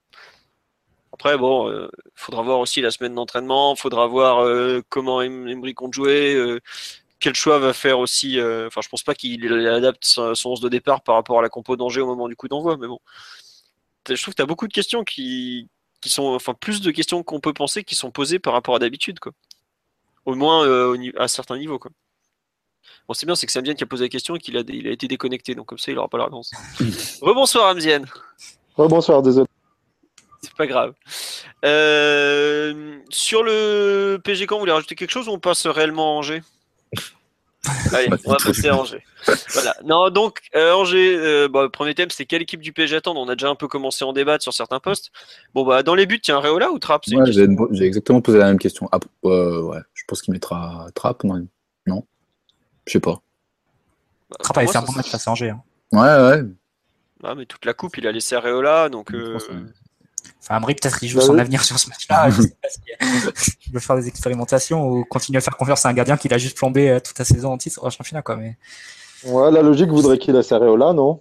Après, 1.13 1.37
bon, 1.37 1.69
euh, 1.69 1.91
faudra 2.15 2.43
voir 2.43 2.61
aussi 2.61 2.81
la 2.81 2.91
semaine 2.91 3.15
d'entraînement, 3.15 3.75
faudra 3.77 4.07
voir 4.07 4.39
euh, 4.43 4.81
comment 4.89 5.21
Em- 5.21 5.49
Emery 5.49 5.75
compte 5.75 5.93
jouer, 5.93 6.35
euh, 6.35 6.61
quel 7.21 7.35
choix 7.35 7.59
va 7.59 7.73
faire 7.73 7.99
aussi. 7.99 8.39
euh, 8.41 8.67
Enfin, 8.67 8.81
je 8.83 8.89
pense 8.89 9.03
pas 9.03 9.15
qu'il 9.15 9.47
adapte 9.67 10.05
son 10.05 10.35
son 10.35 10.51
11 10.51 10.61
de 10.61 10.69
départ 10.69 11.03
par 11.03 11.15
rapport 11.15 11.39
à 11.39 11.43
la 11.43 11.49
compo 11.49 11.77
d'Angers 11.77 12.01
au 12.01 12.07
moment 12.07 12.29
du 12.29 12.37
coup 12.37 12.49
d'envoi, 12.49 12.77
mais 12.77 12.87
bon. 12.89 12.99
Je 14.09 14.15
trouve 14.21 14.33
que 14.33 14.37
tu 14.37 14.43
as 14.43 14.47
beaucoup 14.47 14.67
de 14.67 14.73
questions 14.73 15.05
qui, 15.05 15.69
qui 16.01 16.09
sont, 16.09 16.25
enfin, 16.25 16.55
plus 16.55 16.81
de 16.81 16.91
questions 16.91 17.23
qu'on 17.23 17.39
peut 17.41 17.53
penser 17.53 17.85
qui 17.85 17.95
sont 17.95 18.11
posées 18.11 18.39
par 18.39 18.55
rapport 18.55 18.75
à 18.75 18.79
d'habitude, 18.79 19.21
quoi. 19.21 19.33
Au 20.25 20.35
moins 20.35 20.65
euh, 20.67 20.97
au 20.97 21.21
à 21.21 21.29
certains 21.29 21.59
niveaux, 21.59 21.79
quoi. 21.79 21.91
Bon, 23.07 23.15
c'est 23.15 23.27
bien, 23.27 23.35
c'est 23.35 23.47
que 23.47 23.53
Samzien 23.53 23.75
qui 23.75 23.85
a 23.85 23.87
posé 23.87 24.05
la 24.05 24.09
question 24.09 24.37
et 24.37 24.39
qu'il 24.39 24.57
a, 24.57 24.63
il 24.69 24.89
a 24.89 24.91
été 24.91 25.07
déconnecté, 25.07 25.55
donc 25.55 25.67
comme 25.67 25.79
ça, 25.79 25.91
il 25.93 25.99
aura 25.99 26.09
pas 26.09 26.19
la 26.19 26.25
réponse. 26.25 26.51
Rebonsoir, 27.23 27.67
Amzien. 27.69 28.03
oh, 28.77 28.89
bonsoir, 28.89 29.23
désolé. 29.23 29.47
C'est 30.43 30.55
pas 30.55 30.67
grave. 30.67 30.95
Euh, 31.67 32.99
sur 33.11 33.43
le 33.43 34.19
PG 34.25 34.47
Caen, 34.49 34.57
vous 34.57 34.61
voulez 34.61 34.73
rajouter 34.73 34.95
quelque 34.95 35.11
chose 35.11 35.29
ou 35.29 35.33
on 35.33 35.39
passe 35.39 35.67
réellement 35.67 36.15
à 36.15 36.19
Angers? 36.19 36.43
Allez, 37.93 38.09
on 38.25 38.31
va 38.33 38.39
passer 38.39 38.69
à 38.69 38.77
Angers. 38.77 39.05
Voilà. 39.53 39.77
Non, 39.85 40.09
donc 40.11 40.41
euh, 40.55 40.73
Angers, 40.73 41.17
euh, 41.19 41.49
bah, 41.49 41.63
le 41.63 41.69
premier 41.69 41.95
thème, 41.95 42.11
c'était 42.11 42.25
quelle 42.25 42.43
équipe 42.43 42.61
du 42.61 42.73
PSG 42.73 42.97
attendre 42.97 43.21
On 43.21 43.29
a 43.29 43.35
déjà 43.37 43.49
un 43.51 43.55
peu 43.55 43.69
commencé 43.69 44.05
à 44.05 44.09
en 44.09 44.13
débattre 44.13 44.43
sur 44.43 44.53
certains 44.55 44.81
postes. 44.81 45.11
Bon, 45.55 45.65
bah, 45.65 45.83
dans 45.83 45.95
les 45.95 46.07
buts, 46.07 46.21
tiens, 46.21 46.41
Réola 46.41 46.71
ou 46.73 46.79
Trapp 46.79 47.03
c'est 47.07 47.17
Ouais, 47.17 47.31
j'ai 47.33 47.85
exactement 47.85 48.21
posé 48.21 48.39
la 48.39 48.47
même 48.47 48.59
question. 48.59 48.89
Ah, 48.93 48.99
euh, 49.27 49.61
ouais, 49.63 49.81
je 49.95 50.05
pense 50.07 50.23
qu'il 50.23 50.33
mettra 50.33 50.87
Trapp, 50.95 51.23
non 51.25 51.47
Non? 51.87 52.07
Je 52.87 52.93
sais 52.93 53.01
pas. 53.01 53.21
Bah, 54.31 54.37
Trapp 54.41 54.55
pour 54.55 54.59
avait 54.59 54.67
fait 54.73 54.79
un 54.79 54.81
ça- 54.81 54.87
bon 54.87 54.93
match 54.93 55.11
face 55.11 55.29
à 55.29 55.31
Angers. 55.33 55.51
hein. 55.51 55.63
Ouais, 55.93 56.01
ouais. 56.01 56.43
Ah, 57.23 57.35
mais 57.35 57.45
toute 57.45 57.65
la 57.67 57.75
coupe, 57.75 57.99
il 57.99 58.07
a 58.07 58.13
laissé 58.13 58.35
Areola, 58.37 58.89
donc. 58.89 59.13
Enfin, 60.43 60.57
Amri, 60.57 60.75
peut-être, 60.75 61.03
il 61.03 61.09
joue 61.09 61.19
Bah 61.19 61.25
son 61.27 61.35
oui. 61.35 61.41
avenir 61.41 61.63
sur 61.65 61.79
ce 61.79 61.89
match-là. 61.89 62.31
Je 62.31 62.43
sais 62.43 62.49
pas 62.63 62.69
si 62.69 63.53
il 63.67 63.73
veut 63.73 63.81
faire 63.81 63.97
des 63.97 64.09
expérimentations 64.09 64.89
ou 64.89 65.05
continuer 65.05 65.39
à 65.39 65.41
faire 65.41 65.57
confiance 65.57 65.85
à 65.87 65.89
un 65.89 65.93
gardien 65.93 66.17
qu'il 66.17 66.33
a 66.35 66.39
juste 66.39 66.57
plombé 66.57 66.91
euh, 66.91 67.01
toute 67.01 67.19
la 67.19 67.25
saison 67.25 67.53
en 67.53 67.59
titre 67.59 67.85
au 67.85 67.91
championnat, 67.91 68.23
quoi. 68.23 68.37
Mais 68.37 68.57
Ouais, 69.25 69.51
la 69.51 69.63
logique 69.63 69.91
voudrait 69.91 70.19
qu'il 70.19 70.35
laisse 70.35 70.51
Areola, 70.53 70.93
non? 70.93 71.21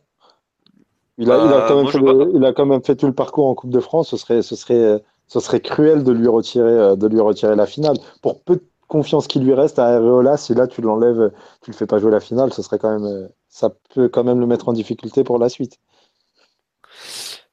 Il 1.17 1.29
a, 1.31 1.37
il, 1.45 1.53
a 1.53 1.67
quand 1.67 1.75
même 1.75 1.87
fait 1.87 1.97
je 1.97 2.03
vois 2.03 2.13
le- 2.13 2.31
il 2.33 2.45
a 2.45 2.53
quand 2.53 2.65
même 2.65 2.81
fait 2.83 2.95
tout 2.95 3.07
le 3.07 3.13
parcours 3.13 3.47
en 3.47 3.55
Coupe 3.55 3.71
de 3.71 3.79
France. 3.81 4.09
Ce 4.09 4.17
serait, 4.17 4.41
ce 4.41 4.55
serait, 4.55 5.03
ce 5.27 5.39
serait 5.41 5.59
cruel 5.59 6.03
de 6.03 6.11
lui 6.13 6.27
retirer, 6.29 6.65
euh, 6.71 6.95
de 6.95 7.07
lui 7.07 7.19
retirer 7.19 7.55
la 7.57 7.65
finale. 7.65 7.97
Pour 8.21 8.41
peu 8.41 8.55
de 8.55 8.63
confiance 8.87 9.27
qui 9.27 9.39
lui 9.39 9.53
reste 9.53 9.79
à 9.79 9.87
Areola, 9.87 10.37
si 10.37 10.53
là 10.55 10.65
tu 10.65 10.81
l'enlèves, 10.81 11.31
tu 11.61 11.71
le 11.71 11.75
fais 11.75 11.85
pas 11.87 11.99
jouer 11.99 12.11
la 12.11 12.21
finale, 12.21 12.53
ce 12.53 12.61
serait 12.61 12.79
quand 12.79 12.89
même, 12.97 13.05
euh, 13.05 13.27
ça 13.49 13.69
peut 13.93 14.07
quand 14.07 14.23
même 14.23 14.39
le 14.39 14.47
mettre 14.47 14.69
en 14.69 14.73
difficulté 14.73 15.23
pour 15.25 15.37
la 15.39 15.49
suite. 15.49 15.77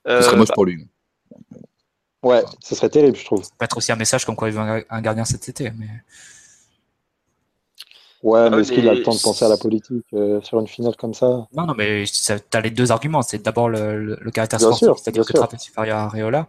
euh, 0.07 0.21
Ce 0.21 0.27
serait 0.27 0.37
moche 0.37 0.49
bah, 0.49 0.55
pour 0.55 0.65
lui. 0.65 0.87
Ouais, 2.27 2.45
ce 2.61 2.75
serait 2.75 2.91
terrible, 2.91 3.17
je 3.17 3.25
trouve. 3.25 3.43
ça 3.45 3.51
peut 3.59 3.65
être 3.65 3.77
aussi 3.79 3.93
un 3.93 3.97
message 3.97 4.25
comme 4.25 4.37
quoi 4.37 4.49
il 4.49 4.55
veut 4.55 4.61
un, 4.61 4.83
un 4.91 5.01
gardien 5.01 5.25
cet 5.25 5.49
été. 5.49 5.71
Mais 5.71 5.89
Ouais, 8.23 8.51
mais 8.51 8.57
Ouais, 8.57 8.61
est-ce 8.61 8.73
qu'il 8.73 8.89
a 8.89 8.93
mais 8.93 8.99
le 8.99 9.03
temps 9.03 9.15
de 9.15 9.21
penser 9.21 9.45
à 9.45 9.49
la 9.49 9.57
politique 9.57 10.05
euh, 10.13 10.41
sur 10.43 10.59
une 10.61 10.67
finale 10.67 10.97
comme 10.97 11.15
ça? 11.15 11.49
Non, 11.53 11.67
non, 11.67 11.75
mais 11.75 12.07
ça- 12.07 12.39
t'as 12.41 12.61
les 12.61 12.71
deux 12.71 12.93
arguments. 12.93 13.23
C'est 13.23 13.43
d'abord 13.43 13.69
le, 13.69 14.05
le- 14.05 14.19
le 14.21 14.31
caractère 14.31 14.61
Bien 14.61 14.69
sportif, 14.69 14.87
sûr, 14.87 14.99
c'est-à-dire 14.99 15.25
que. 15.25 15.33
Trapp 15.33 15.55
est 15.55 15.59
supérieur 15.59 15.99
à 15.99 16.05
Areola. 16.05 16.49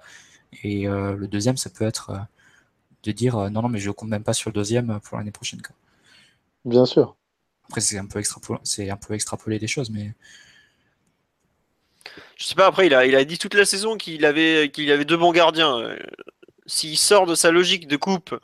Et 0.64 0.88
euh, 0.88 1.16
le 1.16 1.28
deuxième, 1.28 1.58
ça 1.58 1.70
peut 1.72 1.86
être 1.86 2.12
euh, 2.12 2.18
de 3.04 3.12
dire 3.14 3.38
euh, 3.38 3.50
non, 3.50 3.62
non, 3.64 3.70
mais 3.70 3.80
je 3.80 3.92
compte 3.92 4.10
même 4.10 4.24
pas 4.24 4.34
sur 4.34 4.50
le 4.52 4.56
deuxième 4.56 5.00
pour 5.02 5.18
l'année 5.18 5.32
prochaine. 5.32 5.62
quoi. 5.62 5.76
Bien 6.66 6.86
sûr. 6.86 7.18
Après, 7.70 7.82
c'est 7.82 7.98
un 7.98 8.06
peu 8.06 8.20
extrapolé, 8.20 8.60
c'est 8.64 8.90
un 8.90 8.98
peu 8.98 9.14
extrapolé 9.14 9.60
des 9.60 9.68
choses, 9.68 9.90
mais 9.90 10.14
Je 12.36 12.46
sais 12.46 12.56
pas, 12.56 12.68
après, 12.68 12.88
il 12.88 12.94
a, 12.94 13.26
dit 13.26 13.38
toute 13.38 13.54
la 13.54 13.66
saison 13.66 13.98
qu'il 13.98 14.26
avait, 14.26 14.70
qu'il 14.72 14.92
avait 14.92 15.06
deux 15.06 15.18
bons 15.18 15.32
gardiens. 15.32 15.80
Euh, 15.80 15.98
S'il 16.66 16.98
sort 16.98 17.26
de 17.26 17.36
sa 17.36 17.52
logique 17.52 17.88
de 17.88 17.98
coupe 17.98 18.36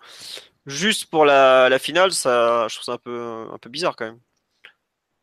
juste 0.65 1.05
pour 1.07 1.25
la, 1.25 1.77
finale, 1.79 2.11
ça, 2.11 2.67
je 2.69 2.75
trouve 2.75 2.85
ça 2.85 2.93
un 2.93 2.97
peu, 2.97 3.47
un 3.51 3.57
peu 3.57 3.69
bizarre 3.69 3.95
quand 3.95 4.05
même. 4.05 4.19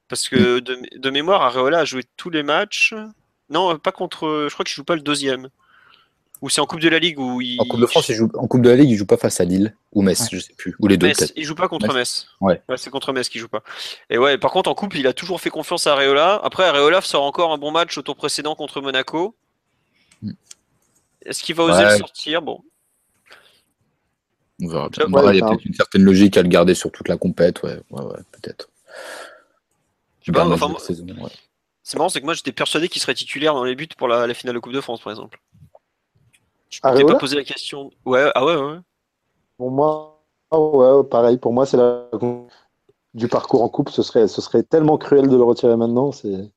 Parce 0.09 0.29
que 0.29 0.59
de, 0.61 0.79
de 0.97 1.11
mémoire, 1.11 1.43
Areola 1.43 1.81
a 1.81 1.85
joué 1.85 2.03
tous 2.17 2.31
les 2.31 2.43
matchs. 2.43 2.95
Non, 3.49 3.79
pas 3.79 3.93
contre. 3.93 4.47
Je 4.49 4.53
crois 4.53 4.65
qu'il 4.65 4.75
joue 4.75 4.85
pas 4.85 4.97
le 4.97 5.03
deuxième. 5.03 5.49
Ou 6.43 6.49
c'est 6.49 6.61
en 6.63 6.67
Coupe 6.67 6.81
de 6.81 6.89
la 6.89 6.99
Ligue 6.99 7.19
où 7.19 7.41
il. 7.43 7.61
En 7.61 7.65
Coupe 7.67 7.81
de 7.81 7.87
France, 7.87 8.09
il 8.09 8.15
joue... 8.15 8.29
en 8.35 8.47
Coupe 8.47 8.63
de 8.63 8.71
la 8.71 8.77
Ligue, 8.77 8.91
il 8.91 8.97
joue 8.97 9.05
pas 9.05 9.19
face 9.19 9.41
à 9.41 9.45
Lille 9.45 9.77
ou 9.93 10.01
Metz, 10.01 10.21
Ouais. 10.23 10.29
je 10.33 10.39
sais 10.39 10.55
plus. 10.55 10.75
Ou 10.79 10.87
les 10.89 10.97
deux, 10.97 11.09
Metz, 11.09 11.33
il 11.37 11.45
joue 11.45 11.55
pas 11.55 11.69
contre 11.69 11.89
Metz. 11.89 12.27
Metz. 12.41 12.61
Ouais. 12.69 12.77
c'est 12.79 12.89
contre 12.91 13.13
Metz 13.13 13.29
qu'il 13.29 13.41
joue 13.43 13.49
pas. 13.49 13.63
Et 14.09 14.17
ouais, 14.17 14.39
par 14.39 14.51
contre, 14.51 14.71
en 14.71 14.75
coupe, 14.75 14.95
il 14.95 15.07
a 15.07 15.13
toujours 15.13 15.41
fait 15.41 15.51
confiance 15.51 15.87
à 15.87 15.93
Areola. 15.93 16.41
Après, 16.43 16.65
Areola 16.65 17.03
sort 17.03 17.25
encore 17.25 17.53
un 17.53 17.59
bon 17.59 17.71
match 17.71 17.99
au 17.99 18.03
tour 18.03 18.17
précédent 18.17 18.55
contre 18.55 18.81
Monaco. 18.81 19.35
Hmm. 20.23 20.33
Est-ce 21.27 21.43
qu'il 21.43 21.55
va 21.57 21.65
oser 21.65 21.85
Ouais. 21.85 21.93
le 21.93 21.99
sortir? 21.99 22.41
Bon. 22.41 22.63
On 24.63 24.69
verra 24.69 24.89
bien. 24.89 25.07
Ouais, 25.07 25.37
il 25.37 25.41
y 25.41 25.43
a 25.43 25.49
peut-être 25.49 25.65
une 25.65 25.75
certaine 25.75 26.03
logique 26.03 26.37
à 26.39 26.43
le 26.43 26.49
garder 26.49 26.75
sur 26.75 26.91
toute 26.91 27.09
la 27.09 27.17
compète, 27.19 27.63
ouais, 27.63 27.81
ouais, 27.91 28.03
ouais 28.03 28.19
peut-être. 28.33 28.69
Je 30.21 30.27
sais 30.27 30.33
pas, 30.33 30.47
enfin. 30.47 30.75
C'est 31.83 31.97
marrant, 31.97 32.09
c'est 32.09 32.21
que 32.21 32.25
moi 32.27 32.35
j'étais 32.35 32.53
persuadé 32.53 32.89
qu'il 32.89 33.01
serait 33.03 33.15
titulaire 33.15 33.53
dans 33.55 33.65
les 33.65 33.75
buts 33.75 33.89
pour 33.97 34.07
la, 34.07 34.27
la 34.27 34.35
finale 34.35 34.55
de 34.55 34.61
Coupe 34.61 34.73
de 34.73 34.81
France, 34.81 35.01
par 35.01 35.13
exemple. 35.13 35.41
Je 36.71 36.81
Areola 36.83 37.15
pas 37.15 37.21
posé 37.21 37.37
la 37.37 37.45
question. 37.45 37.91
Ouais, 38.05 38.31
ah 38.35 38.45
ouais, 38.45 38.57
ouais. 38.57 38.79
Pour 39.57 39.71
moi, 39.71 40.23
ah 40.51 40.59
ouais, 40.59 41.05
pareil. 41.05 41.37
Pour 41.39 41.53
moi, 41.53 41.67
c'est 41.67 41.77
la 41.77 42.09
du 43.13 43.29
parcours 43.29 43.63
en 43.63 43.69
coupe. 43.69 43.91
Ce 43.91 44.03
serait, 44.03 44.29
ce 44.29 44.41
serait 44.41 44.63
tellement 44.63 44.97
cruel 44.97 45.29
de 45.29 45.37
le 45.37 45.43
retirer 45.43 45.77
maintenant. 45.77 46.13
C'est 46.13 46.51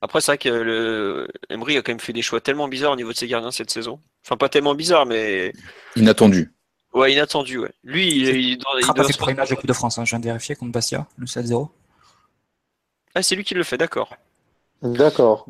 Après, 0.00 0.20
c'est 0.20 0.32
vrai 0.32 0.38
que 0.38 0.48
le... 0.48 1.28
Emery 1.50 1.76
a 1.76 1.82
quand 1.82 1.92
même 1.92 2.00
fait 2.00 2.12
des 2.12 2.22
choix 2.22 2.40
tellement 2.40 2.66
bizarres 2.68 2.92
au 2.92 2.96
niveau 2.96 3.12
de 3.12 3.16
ses 3.16 3.28
gardiens 3.28 3.50
cette 3.52 3.70
saison. 3.70 4.00
Enfin, 4.24 4.36
pas 4.36 4.48
tellement 4.48 4.74
bizarres, 4.74 5.06
mais 5.06 5.52
Inattendu. 5.94 6.52
ouais, 6.94 7.12
inattendu. 7.12 7.58
Ouais. 7.58 7.70
Lui, 7.84 8.08
il, 8.10 8.28
il 8.36 8.58
doit- 8.58 8.80
il 8.80 8.86
doit 8.86 9.06
premier 9.16 9.34
match 9.34 9.50
de 9.50 9.54
Coupe 9.54 9.66
de 9.66 9.72
France. 9.72 9.98
hein. 9.98 10.04
Je 10.04 10.10
viens 10.10 10.18
de 10.18 10.24
vérifier 10.24 10.56
contre 10.56 10.72
Bastia, 10.72 11.06
le 11.16 11.26
7-0. 11.26 11.68
Ah, 13.14 13.22
c'est 13.22 13.36
lui 13.36 13.44
qui 13.44 13.54
le 13.54 13.62
fait, 13.62 13.78
d'accord. 13.78 14.14
d'accord. 14.82 15.46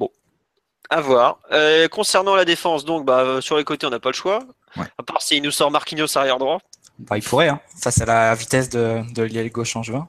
À 0.95 1.01
voir. 1.01 1.39
Euh, 1.53 1.89
concernant 1.89 2.35
la 2.37 2.45
défense, 2.45 2.85
donc, 2.85 3.07
bah, 3.07 3.21
euh, 3.21 3.41
sur 3.41 3.57
les 3.57 3.65
côtés, 3.65 3.87
on 3.87 3.91
n'a 3.91 3.99
pas 4.01 4.11
le 4.11 4.15
choix. 4.15 4.41
Ouais. 4.77 4.85
À 4.99 5.03
part 5.03 5.23
s'il 5.23 5.43
nous 5.43 5.51
sort 5.51 5.71
Marquinhos 5.71 6.17
arrière 6.19 6.39
droit. 6.39 6.59
Bah, 6.99 7.17
il 7.17 7.23
pourrait, 7.25 7.49
hein, 7.49 7.61
face 7.81 8.01
à 8.01 8.05
la 8.05 8.35
vitesse 8.35 8.69
de, 8.69 9.01
de 9.15 9.23
l'aile 9.23 9.51
gauche 9.51 9.75
en 9.77 9.83
juin. 9.83 10.09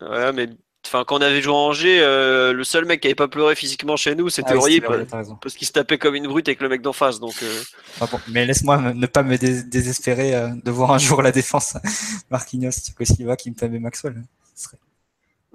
Ouais, 0.00 0.32
mais 0.32 0.48
enfin, 0.86 1.04
quand 1.06 1.18
on 1.18 1.20
avait 1.20 1.42
joué 1.42 1.52
à 1.52 1.56
Angers, 1.56 2.00
euh, 2.00 2.52
le 2.54 2.64
seul 2.64 2.86
mec 2.86 3.00
qui 3.02 3.08
avait 3.08 3.14
pas 3.14 3.28
pleuré 3.28 3.54
physiquement 3.54 3.96
chez 3.96 4.14
nous, 4.14 4.28
c'était 4.30 4.54
Ah 4.54 4.58
oui. 4.58 4.80
Parce 5.42 5.54
qu'il 5.54 5.66
se 5.66 5.72
tapait 5.72 5.98
comme 5.98 6.14
une 6.14 6.26
brute 6.26 6.48
avec 6.48 6.60
le 6.60 6.68
mec 6.70 6.80
d'en 6.80 6.94
face. 6.94 7.20
Donc, 7.20 7.34
euh, 7.42 7.62
Ah 8.00 8.06
bon, 8.10 8.18
mais 8.28 8.46
laisse-moi 8.46 8.78
ne 8.94 9.06
pas 9.06 9.22
me 9.22 9.36
dés- 9.36 9.62
désespérer 9.62 10.34
euh, 10.34 10.48
de 10.64 10.70
voir 10.70 10.90
un 10.92 10.98
jour 10.98 11.20
la 11.22 11.32
défense 11.32 11.76
Marquinhos, 12.30 12.70
Thiago 12.72 13.04
Silva, 13.04 13.36
Kimpembe 13.36 13.78
Maxwell. 13.78 14.22
Ce 14.56 14.64
serait- 14.64 14.78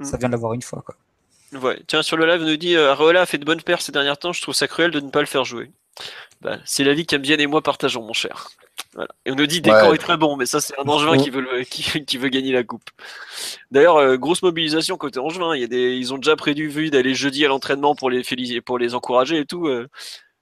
Ça 0.03 0.15
Mm. 0.15 0.19
vient 0.19 0.29
de 0.29 0.33
l'avoir 0.33 0.53
une 0.53 0.61
fois, 0.61 0.83
quoi. 0.85 0.95
Ouais. 1.61 1.81
Tiens, 1.87 2.03
sur 2.03 2.17
le 2.17 2.25
live, 2.25 2.41
on 2.41 2.45
nous 2.49 2.57
dit 2.57 2.75
euh, 2.75 2.91
Areola 2.91 3.21
a 3.21 3.25
fait 3.25 3.37
de 3.37 3.45
bonnes 3.45 3.61
paires 3.61 3.81
ces 3.81 3.91
derniers 3.91 4.15
temps. 4.15 4.33
Je 4.33 4.41
trouve 4.41 4.53
ça 4.55 4.67
cruel 4.67 4.91
de 4.91 4.99
ne 4.99 5.09
pas 5.09 5.19
le 5.21 5.25
faire 5.25 5.45
jouer. 5.45 5.71
Bah, 6.41 6.57
c'est 6.65 6.83
la 6.83 6.93
vie 6.93 7.05
qu'Ambienne 7.05 7.39
et 7.39 7.47
moi 7.47 7.61
partageons, 7.61 8.01
mon 8.03 8.13
cher. 8.13 8.49
Voilà. 8.93 9.09
Et 9.25 9.31
on 9.31 9.35
nous 9.35 9.45
dit 9.47 9.61
Ouais. 9.65 9.95
est 9.95 9.97
très 9.97 10.17
bon, 10.17 10.35
mais 10.35 10.45
ça, 10.45 10.59
c'est 10.59 10.73
un 10.79 10.83
Angevin 10.87 11.17
qui 11.17 11.29
veut, 11.29 11.41
le- 11.41 11.63
qui, 11.63 12.03
qui 12.05 12.17
veut 12.17 12.29
gagner 12.29 12.51
la 12.51 12.63
coupe. 12.63 12.89
D'ailleurs, 13.71 13.97
euh, 13.97 14.17
grosse 14.17 14.41
mobilisation 14.41 14.97
côté 14.97 15.19
Angevin. 15.19 15.55
Il 15.55 15.61
y 15.61 15.63
a 15.63 15.67
des, 15.67 15.95
ils 15.95 16.13
ont 16.13 16.17
déjà 16.17 16.35
prévu 16.35 16.89
d'aller 16.89 17.13
jeudi 17.13 17.45
à 17.45 17.47
l'entraînement 17.47 17.95
pour 17.95 18.09
les, 18.09 18.23
féliciter, 18.23 18.61
pour 18.61 18.77
les 18.79 18.93
encourager 18.95 19.37
et 19.39 19.45
tout. 19.45 19.67
euh. 19.67 19.87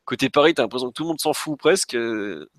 Côté 0.05 0.29
Paris, 0.29 0.53
t'as 0.53 0.63
l'impression 0.63 0.87
que 0.89 0.93
tout 0.93 1.03
le 1.03 1.09
monde 1.09 1.19
s'en 1.21 1.33
fout 1.33 1.57
presque. 1.59 1.95
euh. 1.95 2.49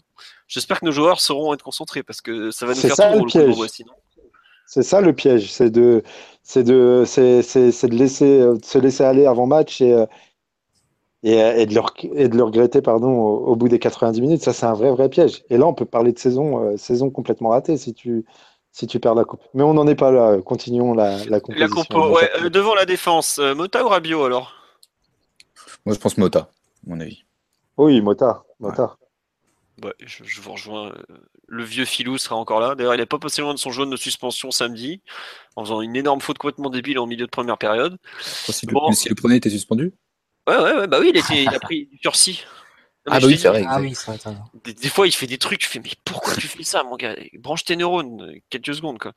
J'espère 0.46 0.80
que 0.80 0.84
nos 0.86 0.92
joueurs 0.92 1.20
sauront 1.20 1.52
être 1.54 1.62
concentrés 1.62 2.02
parce 2.02 2.20
que 2.20 2.50
ça 2.50 2.66
va 2.66 2.74
nous 2.74 2.80
faire 2.88 2.94
ça, 2.96 3.10
le 3.10 3.18
le 3.18 3.54
coup 3.54 3.66
sinon. 3.68 3.92
C'est 4.74 4.82
ça 4.82 5.02
le 5.02 5.12
piège. 5.12 5.52
C'est 5.52 5.68
de, 5.68 6.02
c'est 6.42 6.62
de, 6.62 7.04
c'est, 7.06 7.42
c'est, 7.42 7.72
c'est 7.72 7.88
de 7.88 7.94
laisser, 7.94 8.40
euh, 8.40 8.56
de 8.56 8.64
se 8.64 8.78
laisser 8.78 9.04
aller 9.04 9.26
avant 9.26 9.46
match 9.46 9.82
et, 9.82 9.92
euh, 9.92 10.06
et, 11.22 11.42
euh, 11.42 11.56
et 11.58 11.66
de 11.66 11.74
le, 11.74 11.82
et 12.18 12.26
de 12.28 12.34
le 12.34 12.42
regretter 12.42 12.80
pardon, 12.80 13.10
au, 13.10 13.48
au 13.48 13.54
bout 13.54 13.68
des 13.68 13.78
90 13.78 14.22
minutes. 14.22 14.42
Ça, 14.42 14.54
c'est 14.54 14.64
un 14.64 14.72
vrai, 14.72 14.90
vrai 14.90 15.10
piège. 15.10 15.44
Et 15.50 15.58
là, 15.58 15.66
on 15.66 15.74
peut 15.74 15.84
parler 15.84 16.12
de 16.12 16.18
saison, 16.18 16.64
euh, 16.64 16.78
saison 16.78 17.10
complètement 17.10 17.50
ratée 17.50 17.76
si 17.76 17.92
tu, 17.92 18.24
si 18.70 18.86
tu 18.86 18.98
perds 18.98 19.14
la 19.14 19.24
coupe. 19.24 19.42
Mais 19.52 19.62
on 19.62 19.74
n'en 19.74 19.86
est 19.86 19.94
pas 19.94 20.10
là. 20.10 20.40
Continuons 20.40 20.94
la, 20.94 21.18
la 21.26 21.40
La 21.48 21.68
compo, 21.68 22.08
ouais, 22.08 22.30
euh, 22.40 22.48
devant 22.48 22.74
la 22.74 22.86
défense, 22.86 23.40
euh, 23.40 23.54
Mota 23.54 23.84
ou 23.84 23.88
Rabiot 23.88 24.24
alors? 24.24 24.54
Moi, 25.84 25.94
je 25.94 26.00
pense 26.00 26.16
Mota, 26.16 26.38
à 26.38 26.48
mon 26.86 26.98
avis. 26.98 27.24
Oui, 27.76 28.00
Mota. 28.00 28.42
Mota. 28.58 28.96
Ouais, 29.82 29.94
je, 30.00 30.24
je 30.24 30.40
vous 30.40 30.52
rejoins. 30.52 30.88
euh, 30.92 31.16
Le 31.46 31.64
vieux 31.64 31.84
filou 31.84 32.18
sera 32.18 32.36
encore 32.36 32.60
là. 32.60 32.74
D'ailleurs, 32.74 32.94
il 32.94 32.98
n'est 32.98 33.06
pas 33.06 33.18
passé 33.18 33.40
loin 33.40 33.54
de 33.54 33.58
son 33.58 33.70
jaune 33.70 33.90
de 33.90 33.96
suspension 33.96 34.50
samedi, 34.50 35.00
en 35.56 35.64
faisant 35.64 35.80
une 35.80 35.96
énorme 35.96 36.20
faute 36.20 36.38
complètement 36.38 36.68
débile 36.70 36.98
en 36.98 37.06
milieu 37.06 37.24
de 37.26 37.30
première 37.30 37.56
période. 37.58 37.96
Si, 38.20 38.66
Bon. 38.66 38.88
le, 38.88 38.94
si 38.94 39.08
le 39.08 39.14
premier 39.14 39.36
était 39.36 39.50
suspendu 39.50 39.92
Ouais, 40.48 40.56
ouais, 40.56 40.72
ouais, 40.74 40.86
bah 40.88 40.98
oui, 41.00 41.10
il, 41.14 41.16
était, 41.16 41.42
il 41.44 41.48
a 41.48 41.60
pris 41.60 41.86
du 41.86 41.98
sursis. 42.02 42.44
Non, 43.06 43.14
Ah, 43.14 43.20
bah 43.20 43.26
oui, 43.26 43.38
c'est 43.38 43.48
vrai. 43.48 43.64
Ah 43.66 43.80
oui, 43.80 43.94
c'est 43.94 44.12
vrai. 44.12 44.34
Des, 44.64 44.74
des 44.74 44.88
fois, 44.88 45.06
il 45.06 45.12
fait 45.12 45.26
des 45.26 45.38
trucs, 45.38 45.62
je 45.64 45.68
fais, 45.68 45.80
mais 45.80 45.90
pourquoi 46.04 46.34
tu 46.34 46.46
fais 46.48 46.64
ça, 46.64 46.82
mon 46.84 46.96
gars? 46.96 47.16
Branche 47.38 47.64
tes 47.64 47.74
neurones, 47.76 48.20
euh, 48.22 48.38
quelques 48.50 48.74
secondes, 48.74 48.98
quoi. 48.98 49.12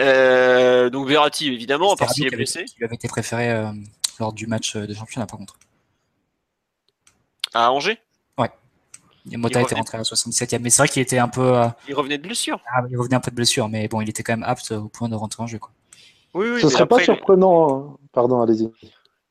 Euh, 0.00 0.90
donc, 0.90 1.08
Verratti, 1.08 1.48
évidemment, 1.48 1.92
à 1.92 1.96
part 1.96 2.10
s'il 2.12 2.26
est 2.26 2.30
blessé. 2.30 2.64
lui 2.76 2.84
avait 2.84 2.94
été 2.94 3.08
préféré 3.08 3.50
euh, 3.50 3.72
lors 4.20 4.32
du 4.32 4.46
match 4.46 4.76
de 4.76 4.92
championnat, 4.94 5.26
par 5.26 5.38
contre. 5.38 5.56
À 7.54 7.72
Angers, 7.72 7.98
Mota 9.36 9.60
Il 9.60 9.64
était 9.64 9.74
rentré 9.74 9.96
à 9.96 10.00
la 10.00 10.04
77e. 10.04 10.60
Mais 10.60 10.70
c'est 10.70 10.82
vrai 10.82 10.88
qu'il 10.88 11.02
était 11.02 11.18
un 11.18 11.28
peu. 11.28 11.56
euh, 11.58 11.68
il 11.88 11.94
revenait 11.94 12.18
de 12.18 12.22
blessure. 12.22 12.60
ah, 12.74 12.82
il 12.90 12.96
revenait 12.96 13.16
un 13.16 13.20
peu 13.20 13.30
de 13.30 13.36
blessure, 13.36 13.68
mais 13.68 13.86
bon, 13.88 14.00
il 14.00 14.08
était 14.08 14.22
quand 14.22 14.32
même 14.32 14.42
apte 14.48 14.70
au 14.72 14.88
point 14.88 15.08
de 15.08 15.14
rentrer 15.14 15.42
en 15.42 15.46
jeu, 15.46 15.58
quoi. 15.58 15.70
Oui, 16.34 16.46
oui, 16.54 16.60
Ce 16.60 16.68
serait 16.68 16.82
après, 16.82 16.98
pas 16.98 17.04
surprenant. 17.04 17.90
hein. 17.92 17.96
Pardon, 18.12 18.40
allez-y. 18.42 18.64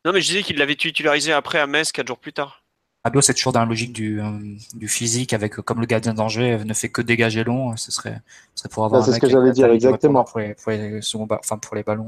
Non, 0.06 0.14
mais 0.14 0.22
je 0.22 0.28
disais 0.28 0.44
qu'il 0.44 0.58
l'avait 0.58 0.76
titularisé 0.76 1.32
après 1.34 1.60
à 1.60 1.68
Metz, 1.68 1.92
4 1.92 2.08
jours 2.08 2.18
plus 2.20 2.34
tard. 2.34 2.64
Rabiot, 3.04 3.22
c'est 3.22 3.34
toujours 3.36 3.54
dans 3.54 3.60
la 3.62 3.66
logique 3.66 3.94
du, 3.94 4.20
euh, 4.22 4.32
du 4.74 4.88
physique, 4.88 5.32
avec 5.34 5.60
euh, 5.60 5.62
comme 5.62 5.80
le 5.80 5.86
gardien 5.86 6.14
d'Angers 6.14 6.64
ne 6.66 6.74
fait 6.74 6.90
que 6.90 7.02
dégager 7.02 7.44
long, 7.44 7.78
ce 7.78 7.92
serait, 7.92 8.22
ce 8.56 8.62
serait 8.64 8.70
pour 8.70 8.84
avoir 8.86 9.02
un 9.02 9.06
c'est 9.06 9.14
ce 9.14 9.20
que 9.20 9.30
j'allais 9.30 9.48
la 9.48 9.52
dire, 9.52 9.72
exactement. 9.72 10.24
Pour 10.24 10.40
les, 10.40 10.56
pour 10.56 10.72
les 10.72 11.02
seconds 11.02 11.26
ba- 11.26 11.40
enfin, 11.40 11.58
pour 11.58 11.76
les 11.76 11.84
ballons. 11.84 12.08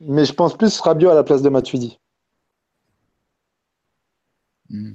Mais- 0.00 0.24
je 0.24 0.32
pense 0.32 0.56
plus 0.56 0.78
Rabiot 0.80 1.10
à 1.10 1.14
la 1.14 1.24
place 1.24 1.42
de 1.42 1.48
Matuidi. 1.48 1.98
Hmm. 4.68 4.92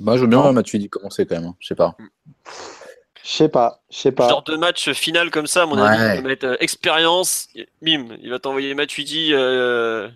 Moi, 0.00 0.16
je 0.16 0.22
veux 0.22 0.26
bien 0.26 0.40
voir 0.40 0.52
Matuidi 0.52 0.88
commencer 0.88 1.26
quand 1.26 1.36
même. 1.36 1.46
hein. 1.46 1.54
Je 1.60 1.68
sais 1.68 1.74
pas. 1.74 1.96
Je 3.24 3.30
sais 3.32 3.48
pas. 3.48 3.80
Je 3.90 3.96
sais 3.96 4.12
pas. 4.12 4.28
Genre 4.28 4.44
de 4.44 4.56
match 4.56 4.90
final 4.92 5.30
comme 5.30 5.46
ça, 5.46 5.62
à 5.62 5.66
mon 5.66 5.76
Ouais. 5.76 5.88
avis, 5.88 6.18
il 6.18 6.22
va 6.22 6.28
mettre 6.28 6.46
euh, 6.46 6.56
expérience, 6.60 7.48
bim, 7.82 8.06
il 8.22 8.30
va 8.30 8.38
t'envoyer 8.38 8.74
Matuidi. 8.74 9.30
Euh... 9.32 10.08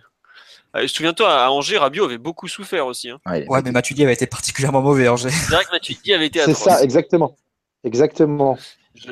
ah, 0.75 0.87
Souviens-toi, 0.87 1.29
à 1.29 1.51
Angers, 1.51 1.79
Rabiot 1.79 2.05
avait 2.05 2.19
beaucoup 2.19 2.47
souffert 2.47 2.87
aussi. 2.87 3.11
hein. 3.11 3.19
Ouais, 3.27 3.47
Ouais, 3.49 3.63
mais 3.65 3.73
Matuidi 3.73 4.05
avait 4.05 4.13
été 4.13 4.27
particulièrement 4.27 4.81
mauvais, 4.83 5.09
Angers. 5.09 5.31
C'est 5.31 5.55
vrai 5.55 5.65
que 5.65 5.73
Matuidi 5.73 6.13
avait 6.15 6.27
été 6.27 6.41
C'est 6.41 6.55
ça, 6.55 6.83
exactement. 6.83 7.37
Exactement. 7.83 8.59
Je-. 8.95 9.11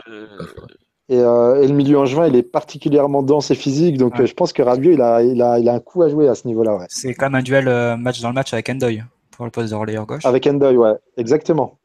Et, 1.10 1.18
euh, 1.18 1.62
et 1.62 1.66
le 1.66 1.72
milieu 1.72 1.98
angevin, 1.98 2.26
il 2.26 2.36
est 2.36 2.42
particulièrement 2.42 3.22
dense 3.22 3.50
et 3.50 3.54
physique. 3.54 3.96
Donc 3.96 4.14
Ouais. 4.16 4.22
euh, 4.24 4.26
je 4.26 4.34
pense 4.34 4.52
que 4.52 4.60
Rabiot, 4.60 4.92
il 4.92 5.00
a, 5.00 5.22
il, 5.22 5.40
a, 5.40 5.58
il 5.58 5.66
a 5.68 5.72
un 5.72 5.80
coup 5.80 6.02
à 6.02 6.10
jouer 6.10 6.28
à 6.28 6.34
ce 6.34 6.46
niveau-là. 6.46 6.76
Ouais. 6.76 6.84
C'est 6.90 7.14
quand 7.14 7.26
même 7.30 7.36
un 7.36 7.42
duel 7.42 7.66
euh, 7.66 7.96
match 7.96 8.20
dans 8.20 8.28
le 8.28 8.34
match 8.34 8.52
avec 8.52 8.68
Endoy 8.68 9.02
pour 9.38 9.44
le 9.46 9.52
poste 9.52 9.70
de 9.70 9.74
relayeur 9.76 10.04
gauche. 10.04 10.26
Avec 10.26 10.46
Endoy, 10.48 10.76
ouais, 10.76 10.94
exactement. 11.16 11.78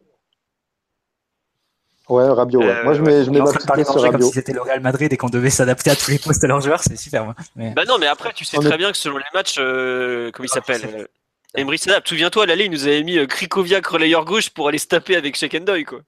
Ouais, 2.10 2.28
Rabiot, 2.28 2.60
ouais. 2.62 2.66
Euh, 2.68 2.84
Moi, 2.84 2.94
je 2.96 3.02
ouais. 3.04 3.12
mets, 3.20 3.24
je 3.24 3.30
mets 3.30 3.39
ma 3.39 3.46
petite 3.52 3.68
parler 3.68 3.84
pièce 3.84 3.92
sur 3.94 3.96
d'Angers 3.98 4.08
comme 4.08 4.16
Rabiot. 4.16 4.28
si 4.28 4.34
c'était 4.34 4.54
le 4.54 4.62
Real 4.62 4.82
Madrid 4.82 5.13
et 5.13 5.18
qu'on 5.18 5.30
devait 5.30 5.52
s'adapter 5.52 5.92
à 5.92 5.96
tous 5.96 6.10
les 6.12 6.18
postes 6.20 6.42
de 6.42 6.48
leurs 6.48 6.62
joueurs, 6.62 6.82
c'est 6.84 6.98
super. 6.98 7.34
Mais... 7.56 7.72
Bah 7.76 7.86
non, 7.86 7.98
mais 8.00 8.08
après, 8.08 8.34
tu 8.34 8.44
sais 8.44 8.58
On 8.58 8.62
très 8.62 8.74
est- 8.74 8.78
bien 8.78 8.92
que 8.92 8.98
selon 8.98 9.18
les 9.18 9.24
matchs, 9.36 9.56
euh, 9.60 10.32
comment 10.34 10.46
il 10.46 10.50
Ah, 10.52 10.56
s'appelle 10.56 10.82
euh, 10.96 11.06
Emery 11.56 11.78
s'adapte. 11.78 12.08
Souviens-toi, 12.10 12.44
à 12.44 12.46
l'aller, 12.48 12.66
il 12.66 12.72
nous 12.72 12.88
avait 12.88 13.04
mis 13.04 13.18
euh, 13.20 13.28
Krikoviak 13.28 13.86
relayeur 13.86 14.26
gauche 14.26 14.50
pour 14.50 14.68
aller 14.68 14.80
se 14.80 14.88
taper 14.88 15.16
avec 15.16 15.36
Shekendoy, 15.38 15.86
quoi. 15.86 16.00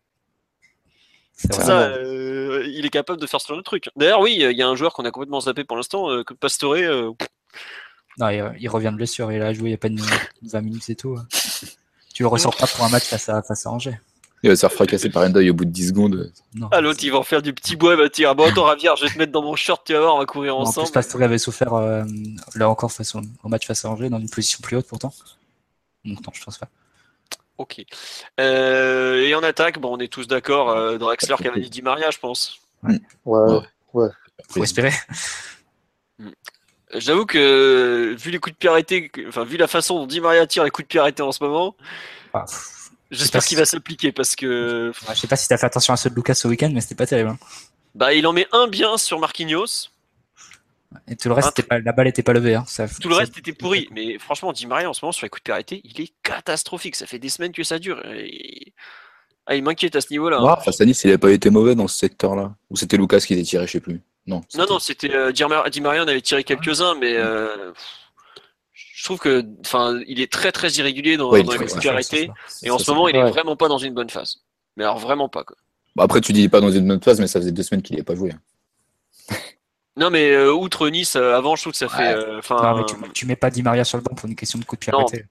c'est. 1.34 1.54
Ça, 1.54 1.82
euh, 1.84 2.64
il 2.68 2.86
est 2.86 2.90
capable 2.90 3.22
de 3.22 3.28
faire 3.28 3.40
ce 3.40 3.48
genre 3.48 3.58
de 3.58 3.62
truc. 3.64 3.90
D'ailleurs, 3.96 4.20
oui, 4.20 4.36
il 4.38 4.58
y 4.58 4.62
a 4.64 4.68
un 4.68 4.76
joueur 4.76 4.94
qu'on 4.94 5.06
a 5.06 5.12
complètement 5.12 5.40
zappé 5.42 5.64
pour 5.64 5.78
l'instant, 5.78 6.10
euh, 6.10 6.24
que 6.24 6.34
Pastore. 6.34 6.76
Non, 8.18 8.30
il, 8.30 8.56
il 8.60 8.70
revient 8.70 8.90
de 8.92 8.98
blessure, 8.98 9.32
il 9.32 9.42
a 9.42 9.54
joué 9.54 9.70
il 9.70 9.72
y 9.72 9.76
a 9.76 9.78
pas 9.78 9.90
de 9.90 10.00
20 10.44 10.62
minutes 10.62 10.90
et 10.90 10.96
tout. 10.96 11.18
Tu 12.14 12.24
le 12.24 12.28
ressors 12.28 12.56
pas 12.56 12.68
pour 12.68 12.86
un 12.86 12.90
match 12.90 13.04
face 13.06 13.28
à, 13.30 13.42
face 13.42 13.66
à 13.66 13.72
Angers. 13.72 14.00
Il 14.44 14.50
va 14.50 14.56
se 14.56 14.62
faire 14.62 14.72
fracasser 14.72 15.10
par 15.10 15.24
Endoy 15.24 15.50
au 15.50 15.54
bout 15.54 15.66
de 15.66 15.72
10 15.72 15.88
secondes. 15.88 16.32
Non. 16.54 16.70
Ah, 16.72 16.80
l'autre, 16.80 17.00
il 17.04 17.12
va 17.12 17.18
en 17.18 17.24
faire 17.24 17.42
du 17.42 17.52
petit 17.52 17.76
bois, 17.76 17.96
va 17.96 18.10
dire 18.10 18.36
Bon, 18.36 18.48
attends, 18.48 18.66
Ravière, 18.66 18.96
je 18.96 19.06
vais 19.06 19.10
te 19.12 19.18
mettre 19.18 19.32
dans 19.32 19.42
mon 19.42 19.56
short, 19.56 19.82
tu 19.86 19.94
vas 19.94 20.02
voir, 20.02 20.16
on 20.16 20.20
va 20.20 20.26
courir 20.26 20.56
en 20.56 20.62
ensemble. 20.62 20.86
plus, 20.88 20.94
Pastore 20.94 21.24
avait 21.24 21.40
souffert 21.40 21.74
euh, 21.74 22.04
là 22.54 22.70
encore 22.70 22.92
face 22.92 23.16
au, 23.16 23.22
au 23.44 23.50
match 23.50 23.66
face 23.66 23.86
à 23.86 23.90
Angers 23.90 24.10
dans 24.10 24.20
une 24.20 24.30
position 24.30 24.60
plus 24.62 24.78
haute 24.78 24.88
pourtant. 24.88 25.12
Donc 26.06 26.20
non, 26.26 26.32
je 26.34 26.44
pense 26.44 26.58
pas. 26.60 26.68
Ok. 27.58 27.84
Euh, 28.40 29.24
et 29.24 29.34
en 29.34 29.42
attaque, 29.42 29.80
bon, 29.80 29.96
on 29.96 30.00
est 30.00 30.12
tous 30.12 30.28
d'accord, 30.28 30.70
euh, 30.70 30.98
Draxler 30.98 31.36
qui 31.38 31.48
avait 31.48 31.62
dit 31.62 31.70
Di 31.70 31.82
Maria, 31.82 32.12
je 32.12 32.20
pense. 32.20 32.60
Ouais. 32.84 33.00
Ouais. 33.26 34.10
Faut 34.50 34.64
espérer. 34.64 34.92
J'avoue 36.98 37.26
que, 37.26 38.16
vu 38.18 38.32
les 38.32 38.40
coups 38.40 38.54
de 38.54 38.58
pied 38.58 38.70
arrêtés, 38.70 39.12
enfin, 39.28 39.44
vu 39.44 39.58
la 39.58 39.68
façon 39.68 39.96
dont 40.00 40.08
Di 40.08 40.20
Maria 40.22 40.46
tire 40.48 40.64
les 40.64 40.70
coups 40.72 40.86
de 40.86 40.90
pied 40.90 41.00
arrêtés 41.00 41.24
en 41.24 41.32
ce 41.32 41.44
moment, 41.44 41.76
Ah, 42.34 42.46
j'espère 43.12 43.42
qu'il 43.42 43.50
si- 43.50 43.56
va 43.56 43.66
s'appliquer 43.66 44.12
parce 44.12 44.36
que, 44.36 44.90
ouais, 45.08 45.16
je 45.16 45.20
sais 45.20 45.28
pas 45.28 45.36
si 45.36 45.48
t'as 45.48 45.58
fait 45.58 45.66
attention 45.68 45.94
à 45.94 45.98
ceux 45.98 46.10
de 46.10 46.16
Lucas 46.16 46.34
ce 46.36 46.48
week-end, 46.48 46.70
mais 46.74 46.82
c'était 46.82 46.96
pas 46.96 47.08
terrible. 47.08 47.30
hein. 47.30 47.38
bah, 47.96 48.14
il 48.14 48.26
en 48.28 48.34
met 48.34 48.48
un 48.52 48.68
bien 48.68 48.98
sur 48.98 49.20
Marquinhos. 49.20 49.90
Et 51.08 51.16
tout 51.18 51.28
le 51.28 51.34
reste, 51.34 51.62
pas, 51.64 51.80
la 51.80 51.92
balle 51.92 52.08
était 52.08 52.24
pas 52.24 52.32
levée. 52.34 52.56
Hein. 52.56 52.64
Ça, 52.68 52.88
Tout 52.88 53.10
le 53.10 53.16
reste 53.16 53.38
était 53.38 53.52
pourri. 53.54 53.88
Mais 53.92 54.18
franchement, 54.18 54.54
Di 54.54 54.66
Maria, 54.66 54.90
en 54.90 54.94
ce 54.94 55.04
moment, 55.04 55.12
sur 55.12 55.26
les 55.26 55.30
coups 55.30 55.42
de 55.42 55.44
pied 55.46 55.54
arrêtés, 55.54 55.82
il 55.84 56.00
est 56.02 56.14
catastrophique. 56.24 56.96
Ça 56.96 57.06
fait 57.06 57.20
des 57.20 57.28
semaines 57.30 57.52
que 57.52 57.64
ça 57.64 57.80
dure. 57.80 58.02
Et- 58.06 58.74
Ah, 59.48 59.56
il 59.56 59.64
m'inquiète 59.64 59.96
à 59.96 60.02
ce 60.02 60.08
niveau-là. 60.12 60.38
hein. 60.40 60.56
Ah, 60.58 60.62
face 60.64 60.82
à 60.82 60.86
Nice, 60.86 61.04
il 61.04 61.12
n'a 61.12 61.18
pas 61.20 61.30
été 61.32 61.50
mauvais 61.52 61.76
dans 61.76 61.88
ce 61.88 61.98
secteur-là. 61.98 62.56
Ou 62.72 62.78
c'était 62.78 62.98
Lucas 62.98 63.20
qui 63.20 63.34
était 63.34 63.44
tiré, 63.44 63.68
je 63.68 63.74
sais 63.74 63.80
plus. 63.80 64.02
Non. 64.28 64.38
Non, 64.38 64.44
c'était- 64.50 64.66
non, 64.74 64.80
c'était 64.80 65.16
euh, 65.16 65.32
Di 65.32 65.44
Mar- 65.46 65.70
Di 65.70 65.82
Maria, 65.82 66.04
on 66.04 66.08
avait 66.08 66.22
tiré 66.22 66.44
quelques-uns, 66.44 66.96
mais 66.96 67.14
euh, 67.16 67.72
je 68.74 69.04
trouve 69.04 69.20
que, 69.20 69.46
enfin, 69.62 70.00
il 70.08 70.20
est 70.20 70.32
très 70.32 70.52
très 70.52 70.70
irrégulier 70.74 71.16
dans, 71.18 71.30
Ouais, 71.30 71.44
dans 71.44 71.52
les 71.54 71.88
arrêtés. 71.88 72.32
Et 72.64 72.72
en 72.72 72.80
ce 72.80 72.90
moment, 72.92 73.08
il 73.08 73.16
est 73.16 73.24
Ouais. 73.24 73.30
vraiment 73.30 73.56
pas 73.56 73.68
dans 73.68 73.78
une 73.78 73.94
bonne 73.94 74.10
phase. 74.10 74.38
Mais 74.78 74.84
alors 74.84 74.98
vraiment 74.98 75.30
pas 75.30 75.44
quoi. 75.44 75.56
Bon, 75.96 76.04
après, 76.04 76.22
tu 76.22 76.34
dis 76.34 76.50
pas 76.50 76.60
dans 76.60 76.72
une 76.72 76.88
bonne 76.88 77.02
phase, 77.02 77.20
mais 77.22 77.28
ça 77.28 77.40
faisait 77.40 77.52
deux 77.52 77.64
semaines 77.64 77.82
qu'il 77.84 77.96
n'avait 77.96 78.04
pas 78.04 78.16
joué. 78.16 78.32
Non, 79.98 80.10
mais 80.10 80.32
euh, 80.32 80.52
outre 80.54 80.90
Nice, 80.90 81.16
euh, 81.16 81.36
avant, 81.38 81.56
je 81.56 81.62
trouve 81.62 81.72
que 81.72 81.78
ça 81.78 81.88
fait, 81.88 82.04
Ouais. 82.16 82.16
euh, 82.16 82.32
Non, 82.34 82.40
enfin, 82.40 82.76
mais 82.78 82.84
tu, 82.86 82.96
tu 83.14 83.26
mets 83.26 83.38
pas 83.38 83.50
Di 83.50 83.64
Maria 83.64 83.86
sur 83.86 83.98
le 83.98 84.04
banc 84.04 84.14
pour 84.14 84.28
une 84.28 84.36
question 84.36 84.60
de 84.60 84.66
coup 84.66 84.76
de 84.76 84.82
pied 84.82 84.92
Non, 84.92 85.00
arrêté. 85.00 85.24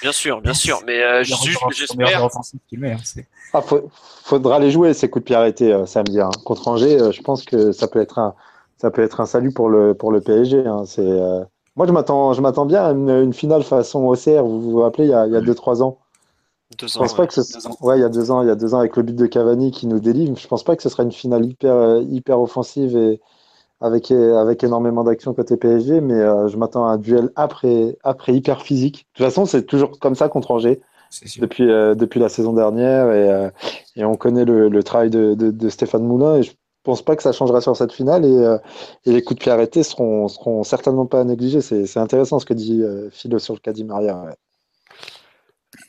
bien 0.00 0.12
sûr, 0.12 0.40
bien 0.40 0.54
sûr. 0.54 0.80
Mais 0.86 1.02
euh, 1.02 1.22
juste, 1.22 1.44
j'espère. 1.74 2.06
joueur 2.06 2.24
offensif 2.24 2.58
qu'il 2.68 2.80
met, 2.80 2.92
hein, 2.92 3.22
Ah, 3.52 3.60
faut- 3.60 3.90
faudra 4.24 4.58
les 4.58 4.70
jouer 4.70 4.94
ces 4.94 5.10
coups 5.10 5.22
de 5.22 5.26
pied 5.26 5.36
arrêtés 5.36 5.70
euh, 5.72 5.84
samedi 5.84 6.18
hein. 6.18 6.30
contre 6.46 6.66
Angers. 6.68 6.98
euh, 7.00 7.12
je 7.12 7.20
pense 7.20 7.44
que 7.44 7.72
ça 7.72 7.88
peut 7.88 8.00
être 8.00 8.18
un, 8.18 8.34
ça 8.78 8.90
peut 8.90 9.02
être 9.02 9.20
un 9.20 9.26
salut 9.26 9.52
pour 9.52 9.68
le 9.68 9.92
pour 9.92 10.10
le 10.12 10.22
PSG. 10.22 10.66
hein. 10.66 10.84
C'est 10.86 11.02
euh, 11.02 11.44
moi 11.76 11.86
je 11.86 11.92
m'attends 11.92 12.32
je 12.32 12.40
m'attends 12.40 12.64
bien 12.66 12.84
à 12.86 12.92
une, 12.92 13.10
une 13.10 13.34
finale 13.34 13.64
façon 13.64 14.06
OCR. 14.08 14.42
Vous 14.44 14.60
vous 14.62 14.80
rappelez 14.80 15.04
il 15.04 15.10
y 15.10 15.14
a 15.14 15.26
il 15.26 15.32
y 15.34 15.36
a 15.36 15.42
deux 15.42 15.54
trois 15.54 15.82
ans. 15.82 15.98
Deux 16.78 16.86
Je 16.88 16.96
ans, 16.96 17.02
pense 17.02 17.12
ouais. 17.12 17.16
pas 17.18 17.26
que 17.26 17.34
ce 17.34 17.52
deux 17.52 17.66
ans. 17.66 17.76
ouais 17.82 17.98
il 17.98 18.00
y 18.00 18.04
a 18.04 18.08
deux 18.08 18.30
ans 18.30 18.40
il 18.42 18.48
y 18.48 18.50
a 18.50 18.54
deux 18.56 18.74
ans 18.74 18.78
avec 18.80 18.96
le 18.96 19.02
but 19.02 19.14
de 19.16 19.26
Cavani 19.26 19.70
qui 19.72 19.86
nous 19.86 20.00
délivre. 20.00 20.36
Je 20.38 20.48
pense 20.48 20.64
pas 20.64 20.74
que 20.74 20.82
ce 20.82 20.88
sera 20.88 21.02
une 21.02 21.12
finale 21.12 21.44
hyper 21.44 21.98
hyper 22.00 22.40
offensive 22.40 22.96
et 22.96 23.20
avec 23.80 24.10
euh, 24.10 24.36
avec 24.38 24.64
énormément 24.64 25.04
d'action 25.04 25.34
côté 25.34 25.56
PSG. 25.56 26.00
Mais 26.00 26.14
euh, 26.14 26.48
je 26.48 26.56
m'attends 26.56 26.86
à 26.86 26.92
un 26.92 26.98
duel 26.98 27.30
après 27.36 27.96
après 28.04 28.34
hyper 28.34 28.62
physique. 28.62 29.06
De 29.14 29.18
toute 29.18 29.26
façon 29.26 29.46
c'est 29.46 29.64
toujours 29.64 29.98
comme 29.98 30.14
ça 30.14 30.28
contre 30.28 30.50
Angers 30.52 30.80
depuis, 31.38 31.70
euh, 31.70 31.94
depuis 31.94 32.20
la 32.20 32.28
saison 32.28 32.52
dernière 32.52 33.12
et, 33.12 33.30
euh, 33.30 33.50
et 33.96 34.04
on 34.04 34.16
connaît 34.16 34.44
le, 34.44 34.68
le 34.68 34.82
travail 34.82 35.10
de, 35.10 35.34
de, 35.34 35.50
de 35.50 35.68
Stéphane 35.68 36.04
Moulin 36.04 36.36
et 36.36 36.42
je 36.42 36.52
pense 36.82 37.02
pas 37.02 37.16
que 37.16 37.22
ça 37.22 37.32
changera 37.32 37.60
sur 37.60 37.76
cette 37.76 37.92
finale 37.92 38.24
et, 38.24 38.56
et 39.10 39.12
les 39.12 39.22
coups 39.22 39.38
de 39.38 39.42
pied 39.44 39.52
arrêtés 39.52 39.82
seront, 39.82 40.28
seront 40.28 40.62
certainement 40.62 41.06
pas 41.06 41.20
à 41.20 41.24
négliger. 41.24 41.60
C'est 41.60 41.86
c'est 41.86 41.98
intéressant 42.00 42.38
ce 42.38 42.46
que 42.46 42.54
dit 42.54 42.82
Philo 43.10 43.38
sur 43.40 43.54
le 43.54 43.58
cas 43.60 43.72
d'Imaria. 43.72 44.16
Ouais. 44.24 44.34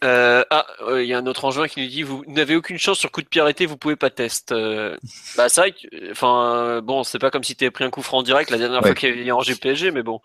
Euh, 0.03 0.43
ah, 0.51 0.67
euh, 0.81 1.03
il 1.03 1.09
y 1.09 1.13
a 1.13 1.17
un 1.17 1.25
autre 1.25 1.45
enjoint 1.45 1.67
qui 1.67 1.81
nous 1.81 1.87
dit 1.87 2.03
vous 2.03 2.23
n'avez 2.27 2.55
aucune 2.55 2.77
chance 2.77 2.99
sur 2.99 3.11
coup 3.11 3.21
de 3.23 3.27
pied 3.27 3.41
arrêté, 3.41 3.65
vous 3.65 3.77
pouvez 3.77 3.95
pas 3.95 4.09
test. 4.11 4.51
Euh, 4.51 4.95
bah 5.35 5.49
c'est 5.49 5.61
vrai 5.61 5.71
que, 5.71 6.11
enfin 6.11 6.53
euh, 6.55 6.81
bon, 6.81 7.03
c'est 7.03 7.17
pas 7.17 7.31
comme 7.31 7.43
si 7.43 7.55
t'avais 7.55 7.71
pris 7.71 7.83
un 7.83 7.89
coup 7.89 8.03
franc 8.03 8.19
en 8.19 8.23
direct 8.23 8.51
la 8.51 8.57
dernière 8.59 8.81
Ouais. 8.83 8.89
fois 8.89 8.95
qu'il 8.95 9.09
y 9.17 9.21
avait 9.21 9.31
Angers 9.31 9.55
PSG, 9.55 9.89
mais 9.91 10.03
bon, 10.03 10.21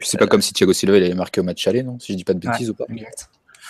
c'est 0.00 0.18
pas 0.18 0.26
comme 0.26 0.42
si 0.42 0.52
Thiago 0.52 0.72
Silva 0.72 0.96
il 0.98 1.04
avait 1.04 1.14
marqué 1.14 1.40
au 1.40 1.44
match 1.44 1.64
aller, 1.68 1.82
non 1.84 1.98
Si 2.00 2.12
je 2.12 2.16
dis 2.18 2.24
pas 2.24 2.34
de 2.34 2.40
bêtises 2.40 2.70
ou 2.70 2.74
pas. 2.74 2.86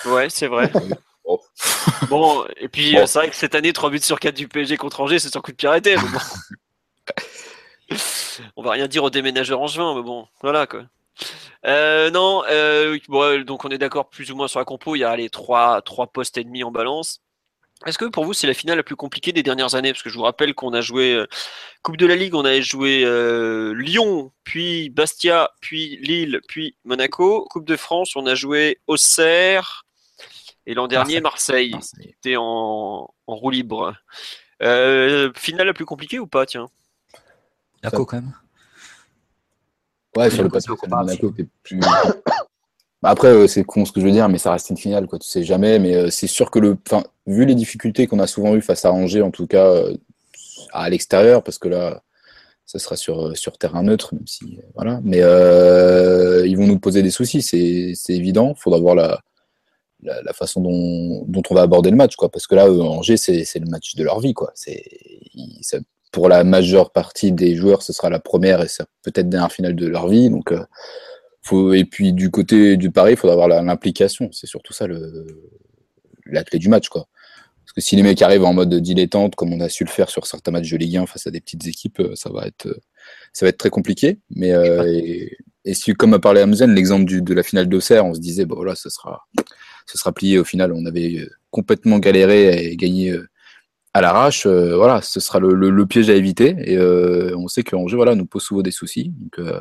Ouais, 0.07 0.29
c'est 0.31 0.47
vrai. 0.47 0.71
Oh. 1.27 1.41
Bon, 2.11 2.45
et 2.59 2.69
puis 2.69 2.93
Bon. 2.93 2.99
euh, 3.01 3.07
c'est 3.07 3.19
vrai 3.19 3.31
que 3.31 3.35
cette 3.37 3.55
année, 3.55 3.73
3 3.73 3.89
buts 3.89 3.99
sur 3.99 4.21
4 4.21 4.35
du 4.35 4.47
PSG 4.47 4.77
contre 4.77 5.01
Angers, 5.01 5.19
c'est 5.19 5.31
sur 5.31 5.41
coup 5.41 5.53
de 5.53 5.57
pied 5.57 5.67
arrêté. 5.67 5.97
mais 5.97 6.03
bon. 6.03 6.19
On 8.57 8.63
va 8.63 8.73
rien 8.73 8.89
dire 8.89 9.05
aux 9.05 9.09
déménageurs 9.11 9.61
angevins, 9.61 9.95
mais 9.95 10.03
bon, 10.03 10.27
voilà 10.43 10.67
quoi. 10.67 10.85
Euh, 11.64 12.11
non, 12.11 12.42
euh, 12.50 12.98
bon, 13.09 13.22
euh, 13.22 13.44
donc 13.44 13.64
on 13.64 13.70
est 13.70 13.79
d'accord 13.79 14.09
plus 14.11 14.31
ou 14.31 14.37
moins 14.37 14.48
sur 14.48 14.59
la 14.59 14.64
compo. 14.64 14.96
Il 14.96 15.00
y 15.00 15.05
a 15.05 15.16
les 15.16 15.31
trois, 15.31 15.81
trois 15.83 16.07
postes 16.07 16.37
et 16.37 16.44
demi 16.44 16.62
en 16.64 16.70
balance. 16.70 17.20
Est-ce 17.87 17.98
que 17.98 18.05
pour 18.05 18.24
vous 18.24 18.35
c'est 18.35 18.46
la 18.46 18.55
finale 18.55 18.77
la 18.77 18.83
plus 18.83 18.96
compliquée 18.96 19.33
des 19.33 19.42
dernières 19.42 19.74
années? 19.74 19.92
Parce 19.92 20.03
que 20.03 20.11
je 20.11 20.16
vous 20.16 20.22
rappelle 20.24 20.55
qu'on 20.55 20.72
a 20.72 20.81
joué 20.81 21.14
euh, 21.14 21.27
Coupe 21.83 21.96
de 21.96 22.07
la 22.07 22.16
Ligue, 22.16 22.35
on 22.35 22.44
avait 22.44 22.62
joué 22.62 23.05
Lyon, 23.74 24.33
puis 24.44 24.90
Bastia, 24.90 25.50
puis 25.61 25.98
Lille, 26.03 26.40
puis 26.48 26.77
Monaco. 26.85 27.46
Coupe 27.50 27.66
de 27.66 27.77
France, 27.77 28.16
on 28.16 28.27
a 28.27 28.35
joué 28.35 28.81
Auxerre 28.87 29.85
et 30.66 30.74
l'an 30.74 30.88
dernier 30.88 31.20
Marseille. 31.20 31.72
Marseille. 31.72 32.07
C'était 32.07 32.37
en, 32.37 33.12
en 33.27 33.35
roue 33.35 33.50
libre. 33.50 33.94
Finale 34.61 35.66
la 35.66 35.74
plus 35.74 35.85
compliquée 35.85 36.18
ou 36.18 36.27
pas 36.27 36.46
Tiens? 36.46 36.68
Monaco 37.83 38.07
quand 38.07 38.16
même. 38.16 38.33
Ouais, 40.16 40.31
sur 40.31 40.42
le 40.44 40.48
papier, 40.48 40.88
Monaco 41.05 41.31
était 41.31 41.48
plus. 41.62 41.81
Bah, 41.81 43.11
Après, 43.11 43.29
euh, 43.29 43.46
c'est 43.46 43.64
con 43.64 43.85
ce 43.85 43.92
que 43.92 44.00
je 44.00 44.07
veux 44.07 44.12
dire, 44.12 44.29
mais 44.29 44.38
ça 44.38 44.53
reste 44.53 44.70
une 44.70 44.77
finale, 44.77 45.07
quoi. 45.07 45.18
Tu 45.18 45.29
sais 45.29 45.44
jamais, 45.44 45.79
mais 45.79 45.94
euh, 45.94 46.11
c'est 46.11 46.27
sûr 46.27 46.50
que 46.50 46.59
le, 46.59 46.77
enfin, 46.87 47.05
vu 47.27 47.44
les 47.44 47.55
difficultés 47.55 48.07
qu'on 48.07 48.18
a 48.18 48.27
souvent 48.27 48.55
eues 48.55 48.62
face 48.62 48.85
à 48.85 48.92
Angers, 48.92 49.22
en 49.22 49.31
tout 49.31 49.46
cas 49.46 49.66
euh, 49.66 49.94
à 50.72 50.88
l'extérieur, 50.88 51.42
parce 51.42 51.59
que 51.59 51.68
là, 51.68 52.03
ça 52.64 52.79
sera 52.79 52.96
sur 52.96 53.37
sur 53.37 53.59
terrain 53.59 53.83
neutre, 53.83 54.14
même 54.14 54.27
si 54.27 54.59
voilà. 54.74 55.00
Mais 55.05 55.18
euh, 55.20 56.46
ils 56.46 56.57
vont 56.57 56.66
nous 56.66 56.79
poser 56.79 57.03
des 57.03 57.11
soucis, 57.11 57.42
c'est 57.42 57.94
évident. 58.14 58.55
Faudra 58.55 58.79
voir 58.81 58.94
la 58.94 59.20
la, 60.03 60.20
la 60.22 60.33
façon 60.35 60.61
dont, 60.61 61.24
dont 61.27 61.42
on 61.48 61.55
va 61.55 61.62
aborder 61.62 61.90
le 61.90 61.96
match, 61.96 62.14
quoi. 62.16 62.29
Parce 62.31 62.46
que 62.46 62.55
là, 62.55 62.70
Angers, 62.70 63.16
c'est 63.16 63.59
le 63.59 63.66
match 63.70 63.94
de 63.96 64.05
leur 64.05 64.20
vie, 64.20 64.35
quoi. 64.35 64.50
Ça- 64.55 65.79
pour 66.14 66.29
la 66.29 66.44
majeure 66.44 66.92
partie 66.92 67.33
des 67.33 67.57
joueurs, 67.57 67.83
ce 67.83 67.92
sera 67.92 68.09
la 68.09 68.20
première 68.20 68.62
et 68.62 68.68
ça 68.68 68.87
peut-être 69.03 69.29
dernière 69.29 69.50
finale 69.50 69.74
de 69.74 69.87
leur 69.87 70.09
vie, 70.09 70.31
donc. 70.31 70.53
euh, 70.53 70.64
faut, 71.42 71.74
et 71.74 71.85
puis 71.85 72.12
du 72.12 72.31
côté 72.31 72.77
du 72.77 72.90
pari, 72.90 73.12
il 73.12 73.16
faudra 73.16 73.35
avoir 73.35 73.62
l'implication. 73.62 74.31
C'est 74.33 74.46
surtout 74.46 74.72
ça 74.72 74.87
le, 74.87 75.27
la 76.24 76.42
clé 76.42 76.59
du 76.59 76.68
match. 76.68 76.88
Quoi. 76.88 77.07
Parce 77.64 77.72
que 77.74 77.81
si 77.81 77.96
les 77.96 78.03
mecs 78.03 78.22
arrivent 78.22 78.44
en 78.44 78.55
mode 78.55 78.74
dilettante, 78.74 79.35
comme 79.35 79.53
on 79.53 79.61
a 79.61 79.68
su 79.68 79.85
le 79.85 79.90
faire 79.90 80.09
sur 80.09 80.27
certains 80.27 80.53
matchs 80.53 80.70
de 80.70 80.77
Ligue 80.77 80.96
1 80.96 81.07
face 81.07 81.27
à 81.27 81.31
des 81.31 81.40
petites 81.40 81.66
équipes, 81.66 82.00
euh, 82.00 82.14
ça 82.14 82.31
va 82.31 82.46
être, 82.46 82.66
euh, 82.66 82.81
ça 83.33 83.44
va 83.44 83.50
être 83.50 83.59
très 83.59 83.68
compliqué. 83.68 84.20
Mais, 84.31 84.53
euh, 84.53 84.90
et, 84.90 85.37
et 85.66 85.74
si, 85.74 85.92
comme 85.92 86.14
a 86.14 86.18
parlé 86.18 86.40
Amzen, 86.40 86.74
l'exemple 86.74 87.22
de 87.22 87.35
la 87.35 87.42
finale 87.42 87.68
d'Auxerre, 87.68 88.07
on 88.07 88.14
se 88.14 88.20
disait, 88.20 88.46
bon 88.46 88.57
voilà, 88.57 88.74
ce 88.74 88.88
sera, 88.88 89.27
ce 89.87 89.98
sera 89.98 90.12
plié 90.12 90.38
au 90.38 90.44
final. 90.44 90.72
On 90.72 90.87
avait 90.87 91.29
complètement 91.50 91.98
galéré 91.98 92.64
et 92.64 92.77
gagné 92.77 93.11
euh, 93.11 93.29
à 93.95 94.01
l'arrache. 94.01 94.47
Euh, 94.47 94.77
voilà, 94.77 95.01
ce 95.03 95.21
sera 95.21 95.39
le, 95.39 95.55
le- 95.55 95.71
le 95.71 95.87
piège 95.87 96.11
à 96.11 96.15
éviter. 96.15 96.55
Et 96.65 96.77
euh, 96.77 97.35
on 97.37 97.49
sait 97.49 97.63
que 97.63 97.75
Angers 97.77 97.97
voilà, 97.97 98.15
nous 98.15 98.27
pose 98.27 98.43
souvent 98.43 98.63
des 98.63 98.71
soucis. 98.71 99.11
Donc, 99.17 99.39
euh, 99.39 99.61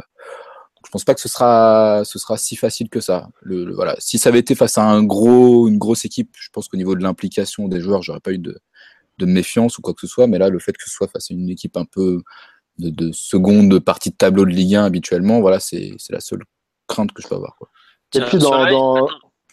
je 0.85 0.91
pense 0.91 1.05
pas 1.05 1.13
que 1.15 1.21
ce 1.21 1.29
sera, 1.29 2.01
ce 2.03 2.19
sera 2.19 2.37
si 2.37 2.55
facile 2.55 2.89
que 2.89 2.99
ça. 2.99 3.29
Le, 3.41 3.63
le- 3.65 3.73
voilà. 3.73 3.95
Si 3.99 4.17
ça 4.19 4.29
avait 4.29 4.39
été 4.39 4.53
face 4.55 4.77
à 4.77 4.83
un 4.83 5.03
gros, 5.03 5.67
une 5.67 5.77
grosse 5.77 6.03
équipe, 6.05 6.31
je 6.37 6.49
pense 6.51 6.67
qu'au 6.67 6.77
niveau 6.77 6.95
de 6.95 7.01
l'implication 7.03 7.67
des 7.67 7.79
joueurs, 7.79 8.01
j'aurais 8.03 8.19
pas 8.19 8.31
eu 8.31 8.37
de, 8.39 8.59
de 9.19 9.25
méfiance 9.25 9.77
ou 9.77 9.81
quoi 9.81 9.93
que 9.93 10.01
ce 10.01 10.07
soit. 10.07 10.27
Mais 10.27 10.37
là, 10.37 10.49
le 10.49 10.59
fait 10.59 10.73
que 10.75 10.83
ce 10.83 10.89
soit 10.89 11.07
face 11.07 11.31
à 11.31 11.33
une 11.33 11.49
équipe 11.49 11.77
un 11.77 11.85
peu 11.85 12.21
de, 12.79 12.89
de 12.89 13.11
seconde 13.13 13.79
partie 13.79 14.09
de 14.09 14.15
tableau 14.15 14.45
de 14.45 14.49
Ligue 14.49 14.75
1 14.75 14.83
habituellement, 14.83 15.39
voilà, 15.41 15.59
c'est 15.59 15.93
c'est 15.99 16.11
la 16.11 16.19
seule 16.19 16.41
crainte 16.87 17.11
que 17.13 17.21
je 17.21 17.27
peux 17.27 17.35
avoir. 17.35 17.55
Quoi. 17.57 17.69
Et 18.15 18.17
Tiens, 18.17 18.25
puis 18.27 18.37
dans, 18.39 18.49
Soleil, 18.51 18.73
dans- 18.73 18.95
attends. 19.05 19.07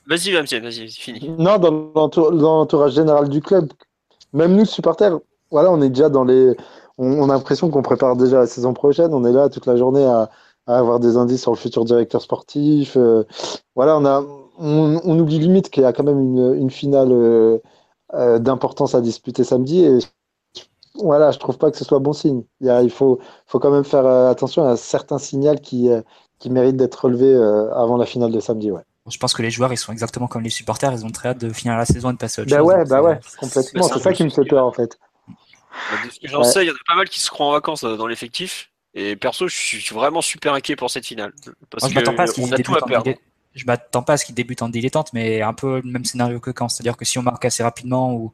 Vas-y, 0.07 0.33
Vamsiel, 0.33 0.63
vas-y, 0.63 0.89
fini. 0.91 1.29
non, 1.39 1.59
dans 1.59 2.09
dans 2.09 2.31
l'entourage 2.31 2.95
général 2.95 3.29
du 3.29 3.41
club, 3.41 3.71
même 4.33 4.57
nous 4.57 4.65
supporters, 4.65 5.19
voilà, 5.51 5.71
on 5.73 5.81
est 5.83 5.89
déjà 5.89 6.09
dans 6.09 6.25
les, 6.25 6.57
on, 7.01 7.29
a 7.31 7.35
l'impression 7.35 7.71
qu'on 7.71 7.83
prépare 7.83 8.17
déjà 8.17 8.41
la 8.41 8.47
saison 8.47 8.75
prochaine. 8.75 9.15
On 9.15 9.25
est 9.25 9.33
là 9.33 9.49
toute 9.49 9.67
la 9.67 9.77
journée 9.77 10.05
à, 10.05 10.31
avoir 10.67 11.01
des 11.01 11.17
indices 11.17 11.43
sur 11.43 11.51
le 11.51 11.57
futur 11.57 11.85
directeur 11.85 12.23
sportif. 12.23 12.97
Euh, 12.97 13.25
voilà, 13.75 13.97
on, 13.97 14.05
a, 14.05 14.23
on, 14.59 15.19
oublie 15.19 15.39
limite 15.39 15.71
qu'il 15.71 15.83
y 15.83 15.87
a 15.87 15.93
quand 15.93 16.05
même 16.05 16.21
une, 16.55 16.71
finale 16.71 17.11
euh, 17.11 17.59
euh, 18.15 18.39
d'importance 18.39 18.95
à 18.95 19.01
disputer 19.01 19.45
samedi. 19.45 19.85
Et 19.85 19.99
voilà, 20.95 21.31
je 21.33 21.39
trouve 21.39 21.59
pas 21.59 21.71
que 21.71 21.79
ce 21.79 21.85
soit 21.85 21.99
bon 21.99 22.13
signe. 22.13 22.43
Il, 22.61 22.91
faut, 22.91 23.19
faut 23.47 23.59
quand 23.59 23.71
même 23.71 23.85
faire 23.85 24.07
attention 24.07 24.65
à 24.65 24.73
un 24.73 24.77
certain 24.77 25.19
signal 25.19 25.61
qui, 25.61 25.89
qui 26.39 26.51
mérite 26.51 26.77
d'être 26.77 27.05
relevé 27.05 27.35
avant 27.75 27.97
la 27.97 28.07
finale 28.07 28.31
de 28.31 28.41
samedi. 28.41 28.71
Je 29.09 29.19
pense 29.19 29.33
que 29.33 29.43
les 29.43 29.51
joueurs, 29.51 29.73
ils 29.73 29.79
sont 29.79 29.93
exactement 29.93 30.29
comme 30.29 30.43
les 30.43 30.51
supporters. 30.51 30.93
Ils 30.93 31.05
ont 31.05 31.11
très 31.11 31.31
hâte 31.31 31.39
de 31.39 31.53
finir 31.53 31.77
la 31.77 31.87
saison 31.87 32.11
et 32.11 32.13
de 32.13 32.19
passer 32.19 32.43
au 32.43 32.45
autre 32.45 32.55
bah 32.55 32.63
Ouais, 32.63 32.85
bah 32.85 33.03
ouais, 33.03 33.19
complètement. 33.39 33.83
C'est 33.89 33.99
ça 33.99 34.13
qui 34.13 34.25
me 34.25 34.31
fait 34.31 34.45
peur 34.45 34.67
en 34.67 34.73
fait. 34.73 34.99
Bah, 35.27 35.97
de 36.05 36.11
ce 36.11 36.21
que 36.21 36.29
j'en 36.29 36.45
sais, 36.45 36.65
il 36.65 36.69
y 36.69 36.71
en 36.71 36.75
a 36.75 36.79
pas 36.87 36.97
mal 36.97 37.09
qui 37.09 37.21
se 37.21 37.31
croient 37.31 37.47
en 37.47 37.53
vacances 37.53 37.85
euh, 37.85 37.97
dans 37.97 38.07
l'effectif. 38.07 38.71
Et 38.95 39.17
perso, 39.17 39.49
je 39.49 39.57
suis 39.57 39.95
vraiment 39.95 40.21
super 40.21 40.53
inquiet 40.53 40.77
pour 40.77 40.91
cette 40.91 41.07
finale. 41.07 41.33
Parce 41.71 41.89
je 41.89 41.95
m'attends 41.95 42.15
pas 42.15 42.25
à 42.25 42.27
ce 42.27 42.35
qu'il 42.35 42.51
débute 42.51 42.69
en 42.69 43.03
Je 43.55 43.65
m'attends 43.65 44.03
pas 44.03 44.15
à 44.15 44.17
ce 44.17 44.25
qu'il 44.25 44.35
débute 44.35 44.63
en 44.63 44.69
dilettante, 44.69 45.13
mais 45.13 45.43
un 45.43 45.55
peu 45.55 45.81
le 45.81 45.91
même 45.91 46.05
scénario 46.05 46.41
que 46.41 46.51
quand. 46.51 46.69
C'est-à-dire 46.69 46.97
que 46.97 47.05
si 47.05 47.19
on 47.19 47.23
marque 47.23 47.45
assez 47.45 47.63
rapidement 47.63 48.13
ou, 48.15 48.33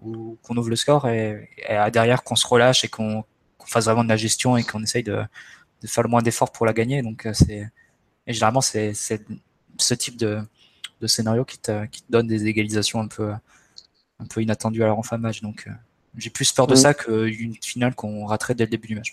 ou 0.00 0.38
qu'on 0.42 0.56
ouvre 0.56 0.70
le 0.70 0.76
score 0.76 1.08
et, 1.08 1.48
derrière 1.92 2.24
qu'on 2.24 2.36
se 2.36 2.46
relâche 2.46 2.84
et 2.84 2.88
qu'on 2.88 3.24
fasse 3.64 3.84
vraiment 3.84 4.04
de 4.04 4.08
la 4.08 4.16
gestion 4.16 4.56
et 4.56 4.64
qu'on 4.64 4.82
essaye 4.82 5.04
de, 5.04 5.22
de, 5.82 5.86
faire 5.86 6.02
le 6.02 6.08
moins 6.08 6.22
d'efforts 6.22 6.50
pour 6.50 6.66
la 6.66 6.72
gagner. 6.72 7.02
Donc 7.02 7.26
euh, 7.26 7.32
c'est 7.32 7.70
et 8.26 8.32
généralement 8.32 8.60
c'est 8.60 8.92
ce 9.82 9.94
type 9.94 10.16
de, 10.16 10.40
de 11.00 11.06
scénario 11.06 11.44
qui 11.44 11.58
te, 11.58 11.86
qui 11.86 12.02
te 12.02 12.10
donne 12.10 12.26
des 12.26 12.46
égalisations 12.46 13.00
un 13.00 13.08
peu 13.08 13.32
un 14.20 14.26
peu 14.26 14.42
inattendues 14.42 14.84
à 14.84 14.88
de 14.88 15.16
match. 15.16 15.40
Donc 15.42 15.64
euh, 15.66 15.70
j'ai 16.16 16.30
plus 16.30 16.52
peur 16.52 16.66
de 16.66 16.74
mm. 16.74 16.76
ça 16.76 16.94
qu'une 16.94 17.54
finale 17.62 17.94
qu'on 17.94 18.26
raterait 18.26 18.54
dès 18.54 18.64
le 18.64 18.70
début 18.70 18.88
du 18.88 18.96
match. 18.96 19.12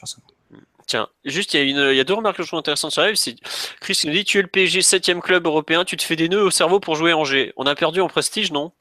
Tiens, 0.86 1.10
juste, 1.26 1.54
il 1.54 1.72
y, 1.72 1.80
a 1.80 1.94
y 1.94 2.06
deux 2.06 2.14
remarques 2.14 2.38
que 2.38 2.44
je 2.44 2.48
trouve 2.48 2.60
intéressantes 2.60 2.92
sur 2.92 3.04
C'est 3.16 3.36
Chris 3.82 4.00
nous 4.06 4.14
dit 4.14 4.24
Tu 4.24 4.40
es 4.40 4.42
le 4.42 4.48
PSG 4.48 4.82
7 4.82 5.20
club 5.20 5.46
européen, 5.46 5.84
tu 5.84 5.98
te 5.98 6.04
fais 6.04 6.16
des 6.16 6.30
nœuds 6.30 6.44
au 6.44 6.52
cerveau 6.52 6.80
pour 6.80 6.96
jouer 6.96 7.12
Angers. 7.12 7.54
On 7.58 7.66
a 7.66 7.76
perdu 7.76 8.00
en 8.00 8.08
prestige, 8.08 8.54
non? 8.54 8.72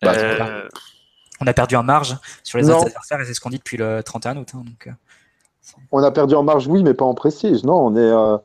Bah, 0.00 0.12
euh, 0.12 0.68
On 1.40 1.46
a 1.48 1.52
perdu 1.52 1.74
en 1.74 1.82
marge 1.82 2.16
sur 2.44 2.58
les 2.58 2.70
adversaires, 2.70 3.20
et 3.20 3.24
c'est 3.24 3.34
ce 3.34 3.40
qu'on 3.40 3.50
dit 3.50 3.58
depuis 3.58 3.76
le 3.76 4.02
31 4.04 4.36
août. 4.36 4.48
Hein, 4.54 4.62
donc, 4.64 4.86
euh, 4.86 4.92
On 5.90 6.02
a 6.04 6.12
perdu 6.12 6.36
en 6.36 6.44
marge, 6.44 6.68
oui, 6.68 6.84
mais 6.84 6.94
pas 6.94 7.04
en 7.04 7.14
prestige. 7.14 7.64
Non, 7.64 7.86
on 7.86 7.96
est. 7.96 8.00
Euh, 8.00 8.38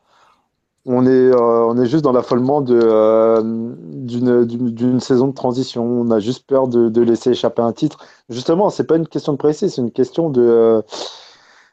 on 0.86 1.06
est, 1.06 1.10
euh, 1.10 1.65
on 1.65 1.78
est 1.78 1.86
juste 1.86 2.04
dans 2.04 2.12
l'affolement 2.12 2.63
euh, 2.70 3.41
d'une 3.44 5.00
saison 5.00 5.28
de 5.28 5.34
transition. 5.34 5.84
On 5.84 6.10
a 6.10 6.20
juste 6.20 6.48
peur 6.48 6.67
de, 6.67 6.89
de 6.89 7.02
laisser 7.02 7.32
échapper 7.32 7.62
un 7.62 7.74
titre. 7.74 8.00
Justement, 8.30 8.70
c'est 8.70 8.86
pas 8.86 8.96
une 8.96 9.08
question 9.08 9.34
de 9.34 9.38
précis, 9.38 9.70
c'est 9.70 9.82
une 9.82 9.91
question 9.91 10.30
de, 10.30 10.41
euh, 10.41 10.82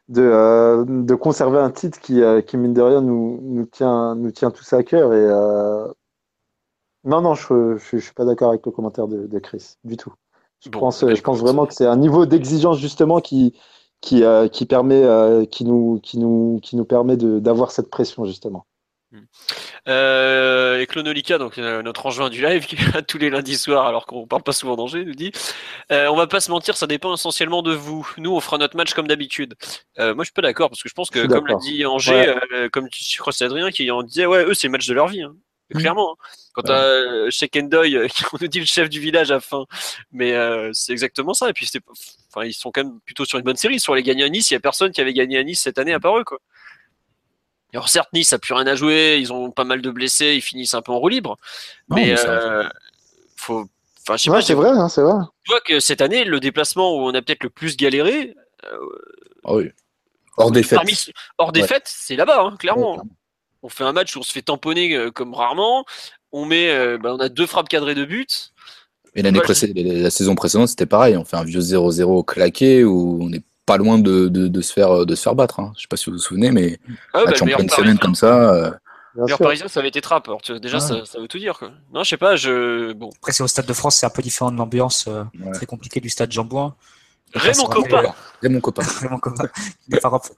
de, 0.09 0.85
de, 1.05 1.14
conserver 1.14 1.59
un 1.59 1.71
titre 1.71 1.99
qui, 2.01 2.21
qui 2.47 2.57
mine 2.59 2.75
de 2.75 2.83
rien, 2.83 3.01
nous, 3.01 3.40
nous, 3.42 3.64
tient, 3.66 4.14
nous 4.14 4.31
tient 4.31 4.51
tous 4.51 4.73
à 4.75 4.83
cœur. 4.83 5.14
Et, 5.14 5.27
Non, 7.05 7.23
non, 7.23 7.35
je 7.35 7.75
ne 7.75 7.79
suis 7.79 8.12
pas 8.14 8.27
d'accord 8.27 8.51
avec 8.51 8.66
le 8.66 8.73
commentaire 8.73 9.09
de, 9.09 9.27
de, 9.27 9.38
Chris, 9.38 9.77
du 9.85 9.97
tout. 9.97 10.12
Je, 10.61 10.68
pense, 10.68 11.07
je 11.07 11.23
pense 11.23 11.38
vraiment 11.38 11.66
que 11.66 11.73
c'est 11.73 11.87
un 11.87 11.97
niveau 11.97 12.27
d'exigence, 12.27 12.79
justement, 12.79 13.21
qui, 13.21 13.55
qui, 14.03 14.23
qui, 14.53 14.66
permet, 14.66 15.47
qui, 15.51 15.64
nous, 15.64 15.99
qui, 16.03 16.18
nous, 16.18 16.61
qui 16.62 16.77
nous 16.77 16.85
permet 16.85 17.16
d'avoir 17.16 17.71
cette 17.71 17.88
pression, 17.88 18.27
justement. 18.27 18.66
Hmm. 19.11 19.21
Euh, 19.88 20.81
et 20.81 20.87
Clonolika, 20.87 21.38
donc 21.38 21.57
euh, 21.57 21.81
notre 21.83 22.05
enjoint 22.05 22.29
du 22.29 22.42
live, 22.42 22.66
qui 22.66 22.77
est 22.77 23.03
tous 23.03 23.16
les 23.16 23.31
lundis 23.31 23.57
soirs, 23.57 23.87
alors 23.87 24.05
qu'on 24.05 24.27
parle 24.27 24.42
pas 24.42 24.53
souvent 24.53 24.77
d'Angers, 24.77 25.05
nous 25.05 25.14
dit 25.14 25.33
euh, 25.90 26.09
On 26.09 26.16
va 26.16 26.27
pas 26.27 26.40
se 26.40 26.51
mentir, 26.51 26.77
ça 26.77 26.87
dépend 26.87 27.14
essentiellement 27.14 27.62
de 27.62 27.73
vous. 27.73 28.07
Nous, 28.18 28.31
on 28.31 28.40
fera 28.40 28.59
notre 28.59 28.77
match 28.77 28.92
comme 28.92 29.07
d'habitude. 29.07 29.55
moi, 29.99 30.14
je 30.18 30.25
suis 30.25 30.33
pas 30.33 30.42
d'accord, 30.42 30.68
parce 30.68 30.83
que 30.83 30.90
je 30.90 30.94
pense 30.94 31.09
que, 31.09 31.27
comme 31.27 31.47
l'a 31.47 31.55
dit 31.57 31.87
Angers, 31.87 32.35
comme 32.73 32.88
tu 32.90 33.18
crois 33.18 33.33
c'est 33.33 33.44
Adrien 33.44 33.71
qui 33.71 33.90
en 33.90 34.03
disait 34.03 34.27
Ouais, 34.27 34.44
eux, 34.44 34.55
c'est 34.55 34.66
le 34.66 34.73
match 34.73 34.87
de 34.87 34.94
leur 34.94 35.09
vie. 35.09 35.23
Hein. 35.23 35.35
Hmm. 35.73 35.79
Clairement. 35.79 36.12
Hein. 36.12 36.25
Quand 36.53 36.62
tu 36.62 36.73
as 36.73 37.31
Sheikh 37.31 37.57
Endoy, 37.57 38.09
qui 38.14 38.25
nous 38.40 38.49
dit 38.49 38.61
le 38.61 38.66
chef 38.66 38.90
du 38.90 39.01
village 39.01 39.31
à 39.31 39.40
fin. 39.40 39.64
Mais 40.12 40.35
c'est 40.75 40.92
exactement 40.92 41.33
ça. 41.33 41.49
Et 41.49 41.55
puis, 41.55 41.66
enfin, 42.31 42.44
ils 42.44 42.53
sont 42.53 42.71
quand 42.71 42.85
même 42.85 43.01
plutôt 43.07 43.25
sur 43.25 43.38
une 43.38 43.44
bonne 43.44 43.57
série. 43.57 43.81
Sur 43.81 43.94
les 43.94 44.03
gagnants 44.03 44.27
à 44.27 44.29
Nice, 44.29 44.51
il 44.51 44.55
y 44.55 44.57
a 44.59 44.61
personne 44.61 44.92
qui 44.92 45.01
avait 45.01 45.14
gagné 45.14 45.38
à 45.38 45.44
Nice 45.44 45.62
cette 45.62 45.79
année 45.79 45.94
à 45.94 46.01
part 46.01 46.18
eux. 46.18 46.25
Quoi. 46.25 46.40
Alors 47.74 47.88
certes, 47.88 48.09
Nice 48.12 48.33
a 48.33 48.38
plus 48.38 48.54
rien 48.54 48.66
à 48.66 48.74
jouer, 48.74 49.18
ils 49.20 49.33
ont 49.33 49.50
pas 49.50 49.64
mal 49.64 49.83
de 49.83 49.90
blessés, 49.90 50.35
ils 50.35 50.40
finissent 50.40 50.74
un 50.74 50.83
peu 50.83 50.92
en 50.92 50.98
roue 50.98 51.09
libre. 51.09 51.37
mais, 51.88 52.14
euh, 52.18 52.64
faut, 53.37 53.66
enfin, 54.02 54.16
je 54.16 54.24
sais 54.24 54.31
pas. 54.31 54.40
C'est 54.40 54.54
vrai, 54.54 54.70
hein, 54.70 54.88
c'est 54.88 55.02
vrai. 55.02 55.14
Tu 55.44 55.52
vois 55.52 55.61
que 55.61 55.78
cette 55.81 56.00
année, 56.00 56.24
le 56.24 56.40
déplacement 56.40 56.96
où 56.96 57.00
on 57.00 57.14
a 57.14 57.20
peut-être 57.20 57.42
le 57.42 57.50
plus 57.50 57.76
galéré. 57.76 58.35
Euh, 58.64 58.78
ah 59.44 59.54
oui. 59.54 59.70
Hors 60.38 60.50
défaite. 60.50 60.78
hors 61.37 61.52
défaite, 61.52 61.85
c'est 61.87 62.16
là-bas, 62.16 62.42
hein, 62.42 62.57
clairement. 62.59 63.02
on 63.62 63.68
fait 63.68 63.85
un 63.85 63.92
match 63.92 64.16
où 64.16 64.20
on 64.20 64.22
se 64.22 64.33
fait 64.33 64.42
tamponner 64.42 64.94
euh, 64.94 65.11
comme 65.11 65.35
rarement. 65.35 65.85
On 66.33 66.44
met, 66.44 66.98
bah, 66.98 67.14
on 67.14 67.18
a 67.18 67.28
deux 67.28 67.46
frappes 67.46 67.68
cadrées 67.68 67.94
de 67.94 68.04
but. 68.04 68.52
Et 69.14 69.22
l'année 69.22 69.40
précédente, 69.40 69.76
la 69.76 70.11
saison 70.11 70.35
précédente, 70.35 70.68
c'était 70.68 70.87
pareil. 70.87 71.16
On 71.16 71.24
fait 71.24 71.37
un 71.37 71.44
vieux 71.44 71.61
0-0 71.61 72.24
claqué 72.24 72.85
où 72.85 73.18
on 73.20 73.33
est 73.33 73.42
pas 73.68 73.76
loin 73.76 73.98
de, 73.98 74.28
de, 74.28 74.61
se 74.62 74.72
faire, 74.72 75.04
de 75.04 75.14
se 75.14 75.22
faire 75.22 75.35
battre. 75.35 75.61
Hein. 75.61 75.72
Je 75.76 75.83
sais 75.83 75.88
pas 75.88 75.96
si 75.96 76.07
vous 76.07 76.16
vous 76.16 76.22
souvenez, 76.22 76.50
mais 76.50 76.78
ah 77.12 77.24
bah, 77.26 77.33
une 77.61 77.68
semaine 77.68 77.98
comme 77.98 78.14
ça. 78.14 78.52
Euh... 78.54 78.70
Parisien, 79.38 79.68
ça 79.68 79.81
avait 79.81 79.88
été 79.88 80.00
trappe. 80.00 80.28
déjà, 80.61 80.81
ça, 80.81 81.04
ça, 81.04 81.20
veut 81.20 81.28
tout 81.28 81.38
dire. 81.38 81.59
Quoi. 81.59 81.70
Non, 81.92 82.02
je 82.04 82.11
sais 82.11 82.16
pas. 82.16 82.37
Je... 82.37 82.92
Bon. 82.92 83.11
Après, 83.16 83.33
c'est 83.33 83.42
au 83.42 83.48
Stade 83.48 83.66
de 83.66 83.72
France, 83.72 83.96
c'est 83.96 84.07
un 84.07 84.11
peu 84.11 84.22
différent 84.22 84.50
de 84.50 84.57
l'ambiance 84.57 85.07
euh, 85.09 85.24
très 85.52 85.66
compliquée 85.66 86.00
du 86.00 86.09
Stade 86.09 86.31
Jean-Bouin. 86.33 86.74
Raymond 87.35 87.66
Copain. 87.66 88.14
Raymond 88.40 88.61
Copain. 88.61 88.83
Raymond 89.00 89.18
Copain. 89.18 89.44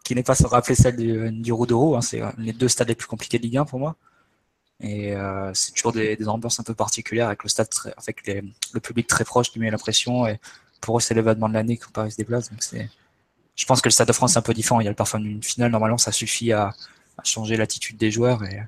qui 0.02 0.14
n'est 0.14 0.22
pas, 0.22 0.34
se 0.34 0.46
rappeler 0.46 0.74
celle 0.74 0.96
du, 0.96 1.30
du 1.30 1.52
Roux 1.52 1.94
hein. 1.94 2.00
C'est 2.00 2.20
euh, 2.20 2.30
les 2.38 2.52
deux 2.52 2.68
stades 2.68 2.88
les 2.88 2.94
plus 2.94 3.06
compliqués 3.06 3.38
de 3.38 3.44
Ligue 3.44 3.58
1 3.58 3.64
pour 3.64 3.78
moi. 3.78 3.96
Et 4.80 5.14
euh, 5.14 5.50
c'est 5.54 5.72
toujours 5.72 5.92
des, 5.92 6.16
des, 6.16 6.28
ambiances 6.28 6.58
un 6.58 6.62
peu 6.62 6.74
particulières 6.74 7.26
avec 7.26 7.42
le 7.42 7.50
stade, 7.50 7.68
très, 7.68 7.92
avec 7.96 8.26
les, 8.26 8.42
le 8.72 8.80
public 8.80 9.06
très 9.06 9.24
proche 9.24 9.50
qui 9.50 9.58
met 9.58 9.70
la 9.70 9.78
pression. 9.78 10.26
Et 10.26 10.40
pour 10.80 10.96
eux, 10.96 11.00
c'est 11.00 11.14
l'événement 11.14 11.48
de 11.48 11.54
l'année 11.54 11.76
quand 11.76 11.92
Paris 11.92 12.12
se 12.12 12.16
déplace. 12.16 12.50
Donc 12.50 12.62
c'est 12.62 12.88
je 13.56 13.66
pense 13.66 13.80
que 13.80 13.88
le 13.88 13.92
Stade 13.92 14.08
de 14.08 14.12
France 14.12 14.34
est 14.34 14.38
un 14.38 14.42
peu 14.42 14.54
différent. 14.54 14.80
Il 14.80 14.84
y 14.84 14.86
a 14.86 14.90
le 14.90 14.96
parfum 14.96 15.20
d'une 15.20 15.42
finale. 15.42 15.70
Normalement, 15.70 15.98
ça 15.98 16.12
suffit 16.12 16.52
à, 16.52 16.72
changer 17.22 17.56
l'attitude 17.56 17.98
des 17.98 18.10
joueurs 18.10 18.44
et 18.44 18.62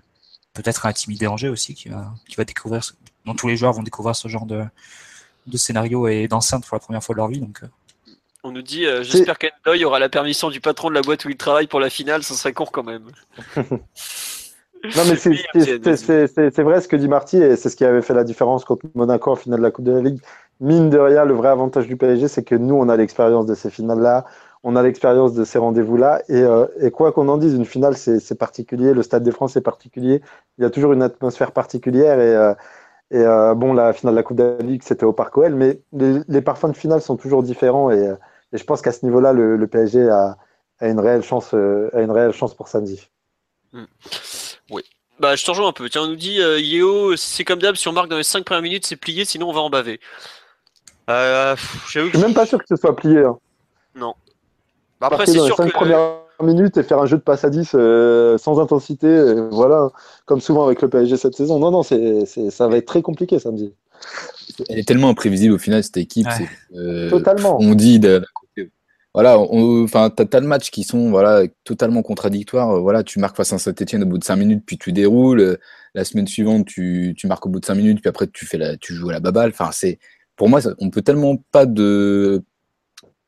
peut-être 0.52 0.84
à 0.84 0.90
intimider 0.90 1.26
Angers 1.26 1.48
aussi, 1.48 1.74
qui 1.74 1.88
va, 1.88 2.12
qui 2.28 2.36
va 2.36 2.44
découvrir, 2.44 2.82
dont 3.24 3.34
tous 3.34 3.48
les 3.48 3.56
joueurs 3.56 3.72
vont 3.72 3.82
découvrir 3.82 4.14
ce 4.14 4.28
genre 4.28 4.44
de, 4.44 4.62
de 5.46 5.56
scénario 5.56 6.08
et 6.08 6.28
d'enceinte 6.28 6.66
pour 6.66 6.76
la 6.76 6.80
première 6.80 7.02
fois 7.02 7.14
de 7.14 7.18
leur 7.18 7.28
vie. 7.28 7.40
Donc, 7.40 7.62
euh. 7.62 7.68
on 8.42 8.52
nous 8.52 8.62
dit, 8.62 8.86
euh, 8.86 9.02
j'espère 9.02 9.38
qu'Endoy 9.38 9.84
aura 9.84 9.98
la 9.98 10.08
permission 10.08 10.50
du 10.50 10.60
patron 10.60 10.90
de 10.90 10.94
la 10.94 11.02
boîte 11.02 11.24
où 11.24 11.30
il 11.30 11.36
travaille 11.36 11.66
pour 11.66 11.80
la 11.80 11.90
finale, 11.90 12.22
ce 12.22 12.34
serait 12.34 12.52
court 12.52 12.72
quand 12.72 12.84
même. 12.84 13.04
non, 13.56 13.70
mais 14.84 15.16
c'est 15.16 16.62
vrai 16.62 16.80
ce 16.80 16.88
que 16.88 16.96
dit 16.96 17.08
Marty, 17.08 17.38
et 17.38 17.56
c'est 17.56 17.70
ce 17.70 17.76
qui 17.76 17.84
avait 17.84 18.02
fait 18.02 18.14
la 18.14 18.24
différence 18.24 18.64
contre 18.64 18.86
Monaco 18.94 19.30
en 19.32 19.36
finale 19.36 19.60
de 19.60 19.64
la 19.64 19.70
Coupe 19.70 19.84
de 19.84 19.92
la 19.92 20.00
Ligue. 20.00 20.20
Mine 20.60 20.90
de 20.90 20.98
rien, 20.98 21.24
le 21.24 21.34
vrai 21.34 21.48
avantage 21.48 21.88
du 21.88 21.96
PSG, 21.96 22.28
c'est 22.28 22.44
que 22.44 22.54
nous, 22.54 22.74
on 22.74 22.88
a 22.88 22.96
l'expérience 22.96 23.46
de 23.46 23.54
ces 23.54 23.70
finales-là 23.70 24.26
on 24.64 24.76
a 24.76 24.82
l'expérience 24.82 25.34
de 25.34 25.44
ces 25.44 25.58
rendez-vous-là. 25.58 26.22
Et, 26.28 26.40
euh, 26.40 26.66
quoi 26.90 27.12
qu'on 27.12 27.28
en 27.28 27.36
dise, 27.36 27.54
une 27.54 27.64
finale, 27.64 27.96
c'est 27.96 28.38
particulier. 28.38 28.94
Le 28.94 29.02
Stade 29.02 29.24
des 29.24 29.32
France 29.32 29.56
est 29.56 29.60
particulier. 29.62 30.22
Il 30.58 30.62
y 30.62 30.64
a 30.64 30.70
toujours 30.70 30.92
une 30.92 31.02
atmosphère 31.02 31.52
particulière. 31.52 32.20
Et, 32.20 32.34
euh, 32.34 32.54
euh, 33.14 33.54
bon, 33.54 33.72
la 33.72 33.92
finale 33.92 34.14
de 34.14 34.18
la 34.18 34.22
Coupe 34.22 34.36
de 34.36 34.56
la 34.58 34.64
Ligue, 34.64 34.82
c'était 34.84 35.04
au 35.04 35.12
Parc 35.12 35.36
OL. 35.36 35.54
Mais 35.54 35.80
les, 35.92 36.40
parfums 36.40 36.68
de 36.68 36.76
finale 36.76 37.02
sont 37.02 37.16
toujours 37.16 37.42
différents. 37.42 37.90
Et, 37.90 38.12
je 38.52 38.64
pense 38.64 38.82
qu'à 38.82 38.92
ce 38.92 39.04
niveau-là, 39.04 39.32
le, 39.32 39.66
PSG 39.66 40.08
a, 40.08 40.36
une 40.80 41.00
réelle 41.00 41.22
chance, 41.22 41.54
a 41.54 42.00
une 42.00 42.10
réelle 42.10 42.32
chance 42.32 42.54
pour 42.54 42.68
samedi. 42.68 43.08
Hmm. 43.72 43.84
Oui. 44.70 44.82
Bah, 45.18 45.34
je 45.34 45.44
te 45.44 45.50
rejoins 45.50 45.68
un 45.68 45.72
peu. 45.72 45.88
Tiens, 45.88 46.02
on 46.02 46.08
nous 46.08 46.16
dit, 46.16 46.36
Yéo, 46.36 47.16
c'est 47.16 47.44
comme 47.44 47.58
d'hab, 47.58 47.74
si 47.74 47.88
on 47.88 47.92
marque 47.92 48.08
dans 48.08 48.16
les 48.16 48.22
5 48.22 48.44
premières 48.44 48.62
minutes, 48.62 48.86
c'est 48.86 48.96
plié, 48.96 49.24
sinon 49.24 49.48
on 49.48 49.52
va 49.52 49.60
en 49.60 49.70
baver. 49.70 49.98
je 51.08 51.56
suis 51.88 52.18
même 52.18 52.34
pas 52.34 52.46
sûr 52.46 52.58
que 52.58 52.66
ce 52.68 52.76
soit 52.76 52.94
plié. 52.94 53.24
Hein. 53.24 53.38
Non. 53.94 54.14
Bah, 55.02 55.08
après, 55.10 55.26
c'est 55.26 55.32
sûr 55.32 55.56
5 55.56 55.66
que... 55.66 55.72
premières 55.72 56.12
minutes 56.40 56.76
et 56.76 56.84
faire 56.84 57.00
un 57.00 57.06
jeu 57.06 57.16
de 57.16 57.22
passe 57.22 57.44
à 57.44 57.50
10 57.50 57.72
euh, 57.74 58.38
sans 58.38 58.60
intensité, 58.60 59.34
voilà, 59.50 59.90
comme 60.26 60.40
souvent 60.40 60.64
avec 60.64 60.80
le 60.80 60.88
PSG 60.88 61.16
cette 61.16 61.34
saison. 61.34 61.58
Non, 61.58 61.72
non, 61.72 61.82
c'est, 61.82 62.24
ça 62.24 62.68
va 62.68 62.76
être 62.76 62.86
très 62.86 63.02
compliqué 63.02 63.40
samedi. 63.40 63.74
Elle 64.68 64.78
est 64.78 64.86
tellement 64.86 65.08
imprévisible 65.08 65.54
au 65.54 65.58
final, 65.58 65.82
cette 65.82 65.96
équipe. 65.96 66.28
Euh, 66.76 67.10
Totalement. 67.10 67.58
On 67.60 67.74
dit 67.74 68.00
voilà, 69.12 69.38
enfin, 69.38 70.08
t'as, 70.08 70.24
as 70.38 70.40
le 70.40 70.46
match 70.46 70.70
qui 70.70 70.84
sont 70.84 71.10
voilà 71.10 71.42
totalement 71.64 72.02
contradictoires. 72.02 72.80
Voilà, 72.80 73.02
tu 73.02 73.18
marques 73.18 73.36
face 73.36 73.52
à 73.52 73.58
Saint-Etienne 73.58 74.04
au 74.04 74.06
bout 74.06 74.18
de 74.18 74.24
5 74.24 74.36
minutes, 74.36 74.62
puis 74.64 74.78
tu 74.78 74.92
déroules. 74.92 75.58
La 75.94 76.04
semaine 76.04 76.28
suivante, 76.28 76.64
tu, 76.64 77.12
tu, 77.18 77.26
marques 77.26 77.44
au 77.44 77.50
bout 77.50 77.60
de 77.60 77.66
5 77.66 77.74
minutes, 77.74 78.00
puis 78.00 78.08
après 78.08 78.28
tu 78.28 78.46
fais 78.46 78.56
la, 78.56 78.76
tu 78.76 78.94
joues 78.94 79.10
à 79.10 79.12
la 79.12 79.20
baballe. 79.20 79.50
Enfin, 79.50 79.70
c'est 79.72 79.98
pour 80.36 80.48
moi, 80.48 80.60
on 80.78 80.90
peut 80.90 81.02
tellement 81.02 81.36
pas 81.50 81.66
de 81.66 82.42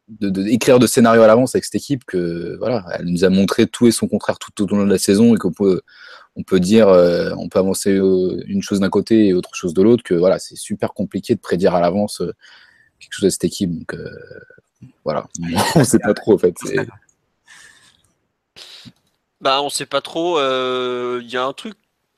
d'écrire 0.09 0.79
de, 0.79 0.83
de, 0.83 0.87
scénario 0.87 1.23
à 1.23 1.27
l'avance 1.27 1.55
avec 1.55 1.65
cette 1.65 1.77
équipe 1.77 2.05
que 2.05 2.57
voilà, 2.59 2.85
elle 2.93 3.07
nous 3.07 3.25
a 3.25 3.31
montré 3.31 3.67
tout 3.67 3.87
et 3.87 3.91
son 3.91 4.07
contraire 4.07 4.39
tout 4.39 4.63
au 4.63 4.67
long 4.67 4.85
de 4.85 4.91
la 4.91 4.99
saison 4.99 5.35
et 5.35 5.39
qu'on 5.39 5.53
peut 5.53 5.81
on 6.37 6.43
peut 6.43 6.61
dire 6.61 6.89
euh, 6.89 7.33
on 7.39 7.49
peut 7.49 7.59
avancer 7.59 7.93
euh, 7.93 8.43
une 8.47 8.63
chose 8.63 8.81
d'un 8.81 8.91
côté 8.91 9.29
et 9.29 9.35
autre 9.35 9.55
chose 9.55 9.73
de 9.73 9.83
l'autre 9.83 10.03
que 10.03 10.15
voilà 10.15 10.39
c'est 10.39 10.57
super 10.57 10.93
compliqué 10.93 11.35
de 11.35 11.41
prédire 11.41 11.75
à 11.75 11.81
l'avance 11.81 12.21
euh, 12.21 12.35
quelque 13.01 13.13
chose 13.13 13.25
de 13.25 13.31
cette 13.31 13.45
équipe 13.45 13.71
donc 13.79 13.97
Voilà, 15.05 15.27
on 15.75 15.85
sait 15.85 15.99
pas 15.99 16.15
trop 16.15 16.35
en 16.35 16.39
fait. 16.39 16.57
Bah, 19.41 19.61
on 19.61 19.69
sait 19.69 19.85
pas 19.85 20.01
trop. 20.01 20.39
Il 20.39 21.31
y 21.31 21.37
a 21.37 21.45
un 21.45 21.53
truc 21.53 21.75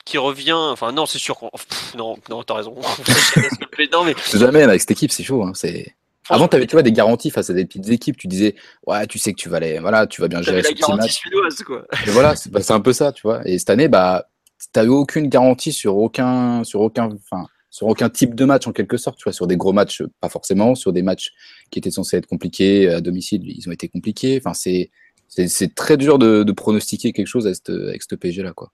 qui 0.07 0.17
revient. 0.17 0.53
Enfin, 0.53 0.91
non, 0.93 1.05
c'est 1.05 1.19
sûr 1.19 1.37
qu'on. 1.37 1.51
Non, 1.97 2.17
non, 2.29 2.41
t'as 2.43 2.55
raison. 2.55 2.75
non, 3.91 4.05
mais... 4.05 4.15
Jamais 4.33 4.63
avec 4.63 4.79
cette 4.79 4.91
équipe, 4.91 5.11
c'est 5.11 5.23
chaud. 5.23 5.43
Hein. 5.43 5.51
C'est. 5.53 5.93
Avant, 6.29 6.47
tu 6.47 6.55
avais 6.55 6.67
tu 6.67 6.75
vois, 6.75 6.83
des 6.83 6.91
garanties 6.91 7.31
face 7.31 7.49
à 7.49 7.53
des 7.53 7.65
petites 7.65 7.89
équipes. 7.89 8.17
Tu 8.17 8.27
disais, 8.27 8.55
ouais, 8.85 9.07
tu 9.07 9.19
sais 9.19 9.31
que 9.31 9.37
tu 9.37 9.49
vas 9.49 9.57
aller, 9.57 9.79
voilà, 9.79 10.07
tu 10.07 10.21
vas 10.21 10.27
bien 10.27 10.41
gérer 10.41 10.63
ce 10.63 10.71
petit 10.71 10.91
match. 10.93 11.13
Suédoise, 11.13 11.63
quoi. 11.63 11.85
Et 12.05 12.09
voilà, 12.09 12.35
bah, 12.49 12.61
c'est 12.61 12.73
un 12.73 12.79
peu 12.79 12.93
ça, 12.93 13.11
tu 13.11 13.21
vois. 13.23 13.47
Et 13.47 13.57
cette 13.59 13.69
année, 13.69 13.87
bah, 13.87 14.27
tu 14.73 14.79
eu 14.79 14.87
aucune 14.87 15.27
garantie 15.27 15.71
sur 15.71 15.97
aucun, 15.97 16.63
sur 16.63 16.81
aucun, 16.81 17.09
enfin, 17.11 17.47
sur 17.69 17.87
aucun 17.87 18.09
type 18.09 18.35
de 18.35 18.45
match 18.45 18.67
en 18.67 18.73
quelque 18.73 18.97
sorte, 18.97 19.17
tu 19.17 19.23
vois, 19.23 19.33
sur 19.33 19.47
des 19.47 19.57
gros 19.57 19.73
matchs, 19.73 20.03
pas 20.19 20.29
forcément, 20.29 20.75
sur 20.75 20.93
des 20.93 21.01
matchs 21.01 21.31
qui 21.69 21.79
étaient 21.79 21.91
censés 21.91 22.17
être 22.17 22.27
compliqués 22.27 22.89
à 22.89 23.01
domicile, 23.01 23.43
ils 23.45 23.67
ont 23.69 23.71
été 23.71 23.87
compliqués. 23.87 24.41
Enfin, 24.43 24.53
c'est, 24.53 24.89
c'est 25.27 25.75
très 25.75 25.97
dur 25.97 26.17
de, 26.17 26.43
de, 26.43 26.51
pronostiquer 26.51 27.13
quelque 27.13 27.27
chose 27.27 27.45
avec 27.45 28.01
cette 28.01 28.15
PSG 28.15 28.43
là, 28.43 28.53
quoi. 28.53 28.71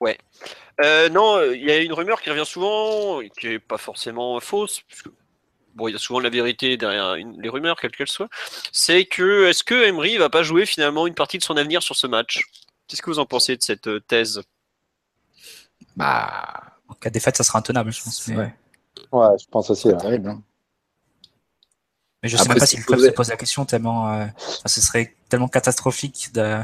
Ouais. 0.00 0.16
Euh, 0.82 1.10
non, 1.10 1.42
il 1.52 1.62
y 1.62 1.70
a 1.70 1.78
une 1.78 1.92
rumeur 1.92 2.22
qui 2.22 2.30
revient 2.30 2.46
souvent, 2.46 3.20
qui 3.38 3.48
n'est 3.48 3.58
pas 3.58 3.76
forcément 3.76 4.40
fausse, 4.40 4.80
puisque 4.88 5.08
bon, 5.80 5.88
il 5.88 5.92
y 5.92 5.94
a 5.96 5.98
souvent 5.98 6.20
la 6.20 6.30
vérité 6.30 6.76
derrière 6.76 7.16
les 7.16 7.48
rumeurs, 7.48 7.80
quelles 7.80 7.90
qu'elles 7.90 8.08
soient. 8.08 8.28
C'est 8.70 9.06
que 9.06 9.46
est-ce 9.46 9.64
que 9.64 9.86
Emery 9.86 10.18
va 10.18 10.28
pas 10.28 10.42
jouer 10.42 10.66
finalement 10.66 11.06
une 11.06 11.14
partie 11.14 11.38
de 11.38 11.42
son 11.42 11.56
avenir 11.56 11.82
sur 11.82 11.96
ce 11.96 12.06
match? 12.06 12.42
Qu'est-ce 12.86 13.02
que 13.02 13.10
vous 13.10 13.18
en 13.18 13.26
pensez 13.26 13.56
de 13.56 13.62
cette 13.62 13.86
euh, 13.86 14.00
thèse? 14.00 14.42
Bah, 15.96 16.76
en 16.88 16.94
cas 16.94 17.08
de 17.08 17.14
défaite, 17.14 17.36
ça 17.36 17.44
sera 17.44 17.58
intenable, 17.58 17.92
je 17.92 18.02
pense. 18.02 18.26
Ouais. 18.28 18.52
ouais. 19.12 19.38
je 19.40 19.46
pense 19.50 19.70
aussi. 19.70 19.88
Terrible. 19.96 20.28
Hein. 20.28 20.42
Mais 22.22 22.28
je 22.28 22.36
ne 22.36 22.42
sais 22.42 22.48
même 22.48 22.58
pas 22.58 22.66
si 22.66 22.76
le 22.76 22.84
club 22.84 23.00
se 23.00 23.10
pose 23.10 23.30
la 23.30 23.36
question 23.36 23.64
tellement, 23.64 24.12
euh, 24.12 24.26
ce 24.66 24.80
serait 24.80 25.16
tellement 25.28 25.48
catastrophique 25.48 26.32
de, 26.34 26.60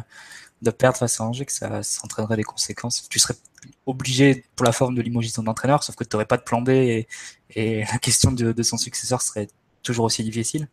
de 0.62 0.70
perdre 0.70 0.96
face 0.96 1.20
à 1.20 1.24
Angers 1.24 1.44
que 1.44 1.52
ça, 1.52 1.82
s'entraînerait 1.82 2.36
des 2.36 2.44
conséquences. 2.44 3.08
Tu 3.08 3.18
serais 3.18 3.34
obligé 3.84 4.44
pour 4.54 4.64
la 4.64 4.72
forme 4.72 4.94
de 4.94 5.02
limoger 5.02 5.30
ton 5.30 5.46
entraîneur, 5.46 5.82
sauf 5.82 5.96
que 5.96 6.04
tu 6.04 6.14
n'aurais 6.14 6.26
pas 6.26 6.36
de 6.36 6.42
plan 6.42 6.60
B 6.60 6.70
et, 6.70 7.06
la 7.56 7.98
question 7.98 8.32
de, 8.32 8.62
son 8.62 8.76
successeur 8.76 9.22
serait 9.22 9.48
toujours 9.82 10.06
aussi 10.06 10.22
difficile. 10.24 10.68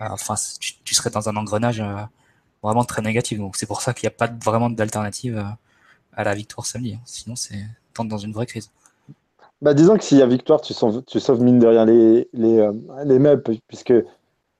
Euh, 0.00 0.06
enfin, 0.10 0.34
tu, 0.60 0.94
serais 0.94 1.10
dans 1.10 1.28
un 1.28 1.36
engrenage 1.36 1.80
euh, 1.80 1.94
vraiment 2.62 2.84
très 2.84 3.02
négatif. 3.02 3.38
Donc 3.38 3.56
c'est 3.56 3.66
pour 3.66 3.80
ça 3.80 3.94
qu'il 3.94 4.06
n'y 4.06 4.14
a 4.14 4.16
pas 4.16 4.30
vraiment 4.44 4.68
d'alternative 4.68 5.38
euh, 5.38 5.44
à 6.12 6.24
la 6.24 6.34
victoire 6.34 6.66
samedi. 6.66 6.94
Hein. 6.94 7.00
Sinon, 7.04 7.36
c'est 7.36 7.58
dans 7.98 8.18
une 8.18 8.32
vraie 8.32 8.44
crise. 8.44 8.70
Bah, 9.62 9.72
disons 9.72 9.96
que 9.96 10.04
s'il 10.04 10.18
y 10.18 10.22
a 10.22 10.26
victoire, 10.26 10.60
tu 10.60 10.74
sauves, 10.74 11.02
tu 11.06 11.18
sauves 11.18 11.40
mine 11.40 11.58
de 11.58 11.66
rien 11.66 11.86
les, 11.86 12.28
les, 12.34 12.70
les 13.06 13.18
meubles, 13.18 13.42
puisque 13.66 13.94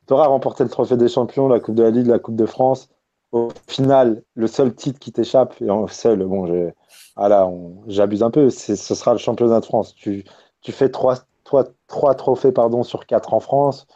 tu 0.06 0.12
auras 0.14 0.26
remporté 0.26 0.64
le 0.64 0.70
trophée 0.70 0.96
des 0.96 1.08
champions, 1.08 1.48
la 1.48 1.60
Coupe 1.60 1.74
de 1.74 1.82
la 1.82 1.90
Ligue, 1.90 2.06
la 2.06 2.18
Coupe 2.18 2.36
de 2.36 2.46
France 2.46 2.88
au 3.32 3.48
final, 3.66 4.22
le 4.34 4.46
seul 4.46 4.74
titre 4.74 4.98
qui 4.98 5.12
t'échappe, 5.12 5.54
et 5.60 5.70
en 5.70 5.86
seul, 5.86 6.24
bon, 6.24 6.72
voilà, 7.16 7.50
j'abuse 7.86 8.22
un 8.22 8.30
peu, 8.30 8.50
ce 8.50 8.76
sera 8.76 9.12
le 9.12 9.18
championnat 9.18 9.60
de 9.60 9.64
France. 9.64 9.94
Tu, 9.94 10.24
tu 10.60 10.72
fais 10.72 10.90
trois, 10.90 11.16
trois, 11.44 11.64
trois, 11.86 12.14
trophées 12.14 12.52
pardon, 12.52 12.82
sur 12.82 13.06
quatre 13.06 13.34
en 13.34 13.40
France. 13.40 13.86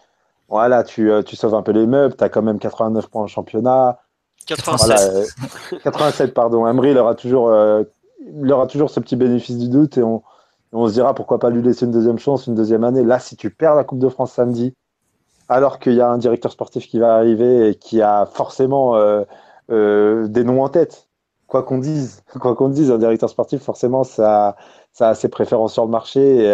Voilà, 0.48 0.82
tu, 0.82 1.10
euh, 1.10 1.22
tu 1.22 1.36
sauves 1.36 1.54
un 1.54 1.62
peu 1.62 1.72
les 1.72 1.86
meubles, 1.86 2.16
tu 2.16 2.24
as 2.24 2.28
quand 2.28 2.42
même 2.42 2.58
89 2.58 3.08
points 3.08 3.22
en 3.22 3.26
championnat. 3.26 4.00
87. 4.46 5.28
87, 5.82 6.30
euh, 6.30 6.32
pardon. 6.32 6.66
Emery, 6.66 6.90
il 6.90 6.98
aura, 6.98 7.14
toujours, 7.14 7.48
euh, 7.48 7.84
il 8.20 8.52
aura 8.52 8.66
toujours 8.66 8.90
ce 8.90 8.98
petit 8.98 9.14
bénéfice 9.14 9.58
du 9.58 9.68
doute 9.68 9.96
et 9.96 10.02
on, 10.02 10.22
on 10.72 10.88
se 10.88 10.92
dira 10.92 11.14
pourquoi 11.14 11.38
pas 11.38 11.50
lui 11.50 11.62
laisser 11.62 11.84
une 11.84 11.92
deuxième 11.92 12.18
chance, 12.18 12.46
une 12.46 12.54
deuxième 12.54 12.82
année. 12.82 13.04
Là, 13.04 13.18
si 13.20 13.36
tu 13.36 13.50
perds 13.50 13.76
la 13.76 13.84
Coupe 13.84 14.00
de 14.00 14.08
France 14.08 14.32
samedi, 14.32 14.74
alors 15.51 15.80
qu'il 15.80 15.94
y 15.94 16.01
a 16.01 16.09
un 16.09 16.16
directeur 16.16 16.53
sportif 16.53 16.86
qui 16.86 17.01
va 17.01 17.16
arriver 17.16 17.70
et 17.70 17.74
qui 17.74 18.01
a 18.03 18.24
forcément 18.24 18.94
euh, 18.96 19.24
euh, 19.72 20.28
des 20.28 20.44
noms 20.44 20.62
en 20.62 20.68
tête. 20.68 21.09
Quoi 21.48 21.64
qu'on 21.64 21.78
dise, 21.78 22.22
quoi 22.40 22.55
qu'on 22.55 22.68
dise, 22.68 22.90
un 22.92 22.98
directeur 22.98 23.28
sportif, 23.28 23.61
forcément, 23.61 24.05
ça, 24.05 24.57
a 25.01 25.14
ses 25.14 25.28
préférences 25.28 25.72
sur 25.72 25.84
le 25.84 25.90
marché. 25.90 26.44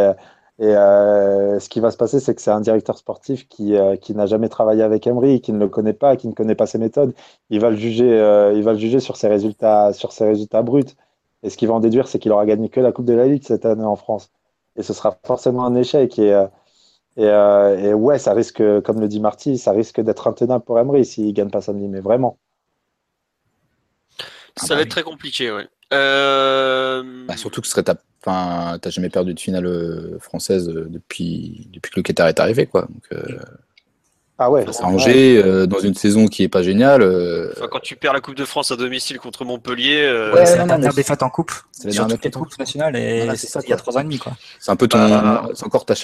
Et, 0.59 0.75
euh, 0.75 1.61
ce 1.61 1.69
qui 1.69 1.81
va 1.81 1.91
se 1.91 1.99
passer, 1.99 2.21
c'est 2.21 2.35
que 2.35 2.41
c'est 2.41 2.51
un 2.51 2.63
directeur 2.63 2.97
sportif 2.97 3.47
qui, 3.49 3.73
n'a 4.15 4.27
jamais 4.27 4.49
travaillé 4.49 4.83
avec 4.83 5.07
Emery, 5.07 5.43
qui 5.43 5.53
ne 5.53 5.59
le 5.59 5.69
connaît 5.69 5.93
pas, 5.93 6.17
qui 6.17 6.27
ne 6.29 6.33
connaît 6.33 6.55
pas 6.55 6.67
ses 6.67 6.79
méthodes. 6.79 7.13
Il 7.51 7.61
va 7.61 7.69
le 7.69 7.77
juger, 7.77 8.07
il 8.55 8.63
va 8.63 8.73
le 8.73 8.79
juger 8.79 9.01
sur 9.01 9.17
ses 9.17 9.29
résultats, 9.29 9.93
sur 9.93 10.13
ses 10.13 10.25
résultats 10.25 10.63
bruts. 10.63 10.85
Et 11.43 11.51
ce 11.51 11.59
qu'il 11.59 11.69
va 11.69 11.75
en 11.75 11.81
déduire, 11.81 12.09
c'est 12.09 12.19
qu'il 12.19 12.33
aura 12.33 12.47
gagné 12.47 12.71
que 12.71 12.81
la 12.81 12.93
Coupe 12.93 13.05
de 13.05 13.13
la 13.13 13.27
Ligue 13.27 13.45
cette 13.45 13.67
année 13.67 13.85
en 13.85 13.97
France. 13.97 14.31
Et 14.77 14.83
ce 14.83 14.95
sera 14.95 15.19
forcément 15.23 15.67
un 15.67 15.75
échec. 15.75 16.19
Euh, 17.19 17.79
et, 17.79 17.95
ouais, 17.95 18.19
ça 18.19 18.35
risque, 18.35 18.63
comme 18.83 19.01
le 19.01 19.09
dit 19.09 19.21
Marty, 19.21 19.59
ça 19.59 19.73
risque 19.73 20.01
d'être 20.01 20.27
intenable 20.27 20.65
pour 20.65 20.79
Emery 20.79 21.05
s'il 21.05 21.27
ne 21.27 21.33
gagne 21.33 21.51
pas 21.51 21.61
samedi, 21.61 21.89
mais 21.89 22.01
vraiment. 22.01 22.39
Ça 24.57 24.75
va 24.75 24.83
être 24.83 24.91
très 24.91 25.03
compliqué, 25.03 25.51
ouais. 25.51 25.67
Euh, 25.93 27.25
bah, 27.27 27.37
surtout 27.37 27.61
que 27.61 27.69
tu 27.69 27.81
n'as 28.27 28.91
jamais 28.91 29.09
perdu 29.09 29.35
de 29.35 29.41
finale 29.41 29.67
euh, 29.67 30.19
française 30.19 30.67
depuis, 30.67 31.69
depuis 31.73 31.91
que 31.91 32.01
le 32.01 32.03
Qatar 32.03 32.29
est 32.29 32.41
arrivé, 32.41 32.67
quoi. 32.67 32.83
Donc, 32.83 33.21
ah 34.39 34.51
ouais. 34.51 34.71
Ça 34.71 34.85
Angers 34.85 35.67
dans 35.67 35.79
une 35.79 35.95
saison 35.95 36.27
qui 36.27 36.43
est 36.43 36.49
pas 36.49 36.63
géniale. 36.63 37.01
quand 37.71 37.81
tu 37.81 37.97
perds 37.97 38.13
la 38.13 38.21
Coupe 38.21 38.35
de 38.35 38.45
France 38.45 38.71
à 38.71 38.77
domicile 38.77 39.19
contre 39.19 39.47
Montpellier, 39.47 40.13
c'est 40.45 40.59
la 40.59 40.67
dernière 40.67 40.93
défaite 40.93 41.23
en 41.23 41.31
coupe. 41.31 41.53
C'est 41.73 41.87
la 41.89 41.93
dernière 41.93 42.19
défaite 42.19 42.37
en 42.37 42.41
coupe 42.41 42.59
nationale 42.59 42.97
et 42.97 43.35
c'est 43.37 43.59
il 43.65 43.71
y 43.71 43.73
a 43.73 43.77
trois 43.77 43.97
ans 43.97 44.01
et 44.01 44.05
demi 44.05 44.19
quoi. 44.19 44.33
C'est 44.59 44.71
un 44.71 44.77
peu 44.77 44.89
ton, 44.89 44.99
ah. 44.99 45.49
c'est 45.55 45.65
encore 45.65 45.87
ta, 45.87 45.95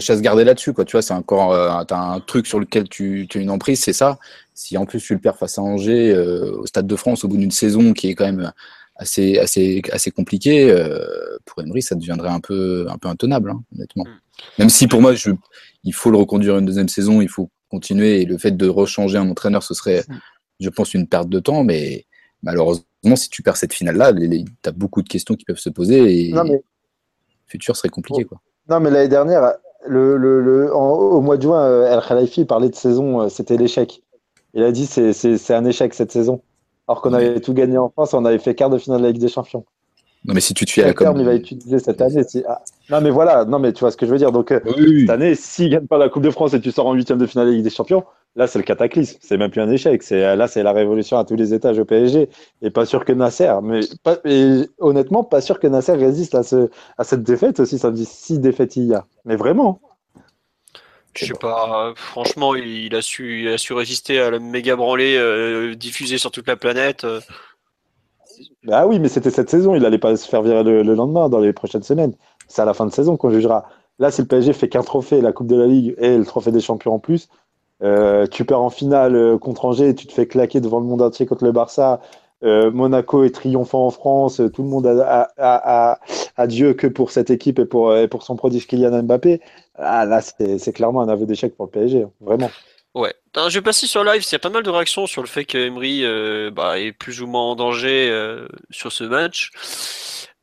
chasse 0.00 0.20
gardée 0.20 0.44
là-dessus, 0.44 0.72
quoi. 0.72 0.84
Tu 0.84 0.92
vois, 0.92 1.02
c'est 1.02 1.14
encore, 1.14 1.52
euh, 1.52 1.68
as 1.88 1.96
un 1.96 2.20
truc 2.20 2.46
sur 2.46 2.60
lequel 2.60 2.88
tu, 2.88 3.26
tu 3.28 3.38
as 3.38 3.40
une 3.40 3.50
emprise, 3.50 3.80
c'est 3.80 3.92
ça. 3.92 4.18
Si 4.54 4.76
en 4.76 4.86
plus 4.86 5.00
tu 5.00 5.14
le 5.14 5.20
perds 5.20 5.36
face 5.36 5.58
à 5.58 5.62
Angers, 5.62 6.12
euh, 6.14 6.52
au 6.58 6.66
Stade 6.66 6.86
de 6.86 6.96
France, 6.96 7.24
au 7.24 7.28
bout 7.28 7.36
d'une 7.36 7.50
saison 7.50 7.92
qui 7.92 8.08
est 8.08 8.14
quand 8.14 8.24
même 8.24 8.52
assez, 8.96 9.38
assez, 9.38 9.82
assez 9.92 10.10
compliquée, 10.10 10.70
euh, 10.70 11.38
pour 11.44 11.62
Emery, 11.62 11.82
ça 11.82 11.94
deviendrait 11.94 12.30
un 12.30 12.40
peu, 12.40 12.86
un 12.88 12.98
peu 12.98 13.08
intenable, 13.08 13.50
hein, 13.50 13.62
honnêtement. 13.74 14.04
Mm. 14.04 14.18
Même 14.58 14.68
si 14.70 14.86
pour 14.86 15.00
moi, 15.00 15.14
je, 15.14 15.30
il 15.84 15.94
faut 15.94 16.10
le 16.10 16.18
reconduire 16.18 16.58
une 16.58 16.66
deuxième 16.66 16.88
saison, 16.88 17.20
il 17.20 17.28
faut 17.28 17.50
continuer, 17.70 18.22
et 18.22 18.24
le 18.24 18.38
fait 18.38 18.56
de 18.56 18.68
rechanger 18.68 19.18
un 19.18 19.28
entraîneur, 19.28 19.62
ce 19.62 19.74
serait, 19.74 20.04
mm. 20.08 20.18
je 20.60 20.68
pense, 20.70 20.94
une 20.94 21.06
perte 21.06 21.28
de 21.28 21.40
temps, 21.40 21.64
mais 21.64 22.06
malheureusement, 22.42 22.84
si 23.14 23.28
tu 23.28 23.42
perds 23.42 23.56
cette 23.56 23.74
finale-là, 23.74 24.12
tu 24.12 24.44
as 24.64 24.72
beaucoup 24.72 25.02
de 25.02 25.08
questions 25.08 25.34
qui 25.34 25.44
peuvent 25.44 25.58
se 25.58 25.70
poser, 25.70 26.28
et 26.28 26.32
le 26.32 26.62
futur 27.46 27.76
serait 27.76 27.88
compliqué, 27.88 28.24
quoi. 28.24 28.40
Non, 28.68 28.80
mais 28.80 28.90
l'année 28.90 29.08
dernière, 29.08 29.54
le, 29.88 30.16
le, 30.16 30.74
au 30.74 31.20
mois 31.20 31.36
de 31.36 31.42
juin, 31.42 31.60
euh, 31.60 31.92
El 31.92 32.00
Khalifi 32.06 32.44
parlait 32.44 32.68
de 32.68 32.74
saison, 32.74 33.22
euh, 33.22 33.28
c'était 33.28 33.56
l'échec. 33.56 34.02
Il 34.54 34.62
a 34.62 34.72
dit 34.72 34.86
c'est, 34.86 35.12
c'est, 35.12 35.54
un 35.54 35.64
échec 35.64 35.94
cette 35.94 36.12
saison. 36.12 36.40
Alors 36.88 37.02
qu'on 37.02 37.12
avait 37.12 37.40
tout 37.40 37.52
gagné 37.52 37.78
en 37.78 37.90
France, 37.90 38.14
on 38.14 38.24
avait 38.24 38.38
fait 38.38 38.54
quart 38.54 38.70
de 38.70 38.78
finale 38.78 39.00
de 39.00 39.06
la 39.06 39.12
Ligue 39.12 39.20
des 39.20 39.28
Champions. 39.28 39.64
Non, 40.24 40.34
mais 40.34 40.40
si 40.40 40.54
tu 40.54 40.64
te 40.64 40.70
fies 40.70 40.82
à 40.82 40.86
la 40.86 40.94
com... 40.94 41.14
il 41.18 41.24
va 41.24 41.34
utiliser 41.34 41.78
cette 41.78 42.00
année. 42.00 42.22
Ah, 42.48 42.62
non, 42.90 43.00
mais 43.00 43.10
voilà, 43.10 43.44
non, 43.44 43.58
mais 43.58 43.72
tu 43.72 43.80
vois 43.80 43.90
ce 43.90 43.96
que 43.96 44.06
je 44.06 44.10
veux 44.10 44.18
dire. 44.18 44.32
Donc, 44.32 44.50
euh, 44.50 44.60
cette 45.00 45.10
année, 45.10 45.34
s'il 45.34 45.66
ne 45.66 45.76
gagne 45.76 45.86
pas 45.86 45.98
la 45.98 46.08
Coupe 46.08 46.22
de 46.22 46.30
France 46.30 46.54
et 46.54 46.60
tu 46.60 46.72
sors 46.72 46.86
en 46.86 46.94
huitième 46.94 47.18
de 47.18 47.26
finale 47.26 47.46
de 47.46 47.50
la 47.50 47.56
Ligue 47.56 47.64
des 47.64 47.70
Champions, 47.70 48.04
Là, 48.36 48.46
c'est 48.46 48.58
le 48.58 48.64
cataclysme. 48.64 49.18
C'est 49.22 49.38
même 49.38 49.50
plus 49.50 49.62
un 49.62 49.70
échec. 49.70 50.02
C'est 50.02 50.36
là, 50.36 50.46
c'est 50.46 50.62
la 50.62 50.72
révolution 50.72 51.16
à 51.16 51.24
tous 51.24 51.36
les 51.36 51.54
étages 51.54 51.78
au 51.78 51.86
PSG. 51.86 52.28
Et 52.60 52.70
pas 52.70 52.84
sûr 52.84 53.06
que 53.06 53.12
Nasser, 53.12 53.52
mais 53.62 53.80
pas, 54.02 54.18
honnêtement, 54.78 55.24
pas 55.24 55.40
sûr 55.40 55.58
que 55.58 55.66
Nasser 55.66 55.94
résiste 55.94 56.34
à, 56.34 56.42
ce, 56.42 56.68
à 56.98 57.04
cette 57.04 57.22
défaite 57.22 57.60
aussi. 57.60 57.78
Ça 57.78 57.90
me 57.90 57.96
dit 57.96 58.04
six 58.04 58.38
défaites 58.38 58.76
il 58.76 58.88
y 58.88 58.94
a. 58.94 59.06
Mais 59.24 59.36
vraiment. 59.36 59.80
Je 61.14 61.24
sais 61.24 61.32
pas. 61.32 61.94
Franchement, 61.96 62.54
il 62.54 62.94
a 62.94 63.00
su, 63.00 63.48
a 63.48 63.56
su 63.56 63.72
résister 63.72 64.20
à 64.20 64.30
la 64.30 64.38
méga 64.38 64.76
branlée 64.76 65.16
euh, 65.16 65.74
diffusée 65.74 66.18
sur 66.18 66.30
toute 66.30 66.46
la 66.46 66.56
planète. 66.56 67.06
Ah 68.70 68.86
oui, 68.86 68.98
mais 68.98 69.08
c'était 69.08 69.30
cette 69.30 69.48
saison. 69.48 69.74
Il 69.74 69.80
n'allait 69.80 69.96
pas 69.96 70.14
se 70.14 70.28
faire 70.28 70.42
virer 70.42 70.62
le, 70.62 70.82
le, 70.82 70.94
lendemain, 70.94 71.30
dans 71.30 71.40
les 71.40 71.54
prochaines 71.54 71.82
semaines. 71.82 72.14
C'est 72.48 72.60
à 72.60 72.66
la 72.66 72.74
fin 72.74 72.84
de 72.84 72.92
saison 72.92 73.16
qu'on 73.16 73.30
jugera. 73.30 73.66
Là, 73.98 74.10
si 74.10 74.20
le 74.20 74.28
PSG 74.28 74.52
fait 74.52 74.68
qu'un 74.68 74.82
trophée, 74.82 75.22
la 75.22 75.32
Coupe 75.32 75.46
de 75.46 75.56
la 75.56 75.66
Ligue 75.66 75.94
et 75.96 76.18
le 76.18 76.26
trophée 76.26 76.52
des 76.52 76.60
champions 76.60 76.94
en 76.94 76.98
plus, 76.98 77.28
euh, 77.82 78.26
tu 78.26 78.44
perds 78.44 78.62
en 78.62 78.70
finale 78.70 79.16
euh, 79.16 79.38
contre 79.38 79.66
Angers, 79.66 79.94
tu 79.94 80.06
te 80.06 80.12
fais 80.12 80.26
claquer 80.26 80.60
devant 80.60 80.80
le 80.80 80.86
monde 80.86 81.02
entier 81.02 81.26
contre 81.26 81.44
le 81.44 81.52
Barça. 81.52 82.00
Euh, 82.42 82.70
Monaco 82.70 83.24
est 83.24 83.34
triomphant 83.34 83.86
en 83.86 83.90
France, 83.90 84.40
tout 84.52 84.62
le 84.62 84.68
monde 84.68 84.86
a, 84.86 85.98
Dieu 86.46 86.74
que 86.74 86.86
pour 86.86 87.10
cette 87.10 87.30
équipe 87.30 87.58
et 87.58 87.64
pour, 87.64 88.22
son 88.22 88.36
prodige 88.36 88.66
Kylian 88.66 89.02
Mbappé. 89.02 89.40
Ah, 89.74 90.04
là, 90.04 90.20
c'est 90.20 90.72
clairement 90.72 91.00
un 91.00 91.08
aveu 91.08 91.26
d'échec 91.26 91.56
pour 91.56 91.66
le 91.66 91.70
PSG, 91.70 92.02
hein, 92.02 92.10
vraiment. 92.20 92.50
Ouais, 92.94 93.14
je 93.34 93.58
vais 93.58 93.62
passer 93.62 93.86
sur 93.86 94.04
live, 94.04 94.22
il 94.26 94.32
y 94.32 94.36
a 94.36 94.38
pas 94.38 94.48
mal 94.48 94.62
de 94.62 94.70
réactions 94.70 95.06
sur 95.06 95.20
le 95.20 95.28
fait 95.28 95.44
que 95.44 95.58
Emery 95.58 96.02
bah, 96.50 96.78
est 96.78 96.92
plus 96.92 97.20
ou 97.20 97.26
moins 97.26 97.42
en 97.42 97.56
danger 97.56 98.10
sur 98.70 98.92
ce 98.92 99.04
match. 99.04 99.50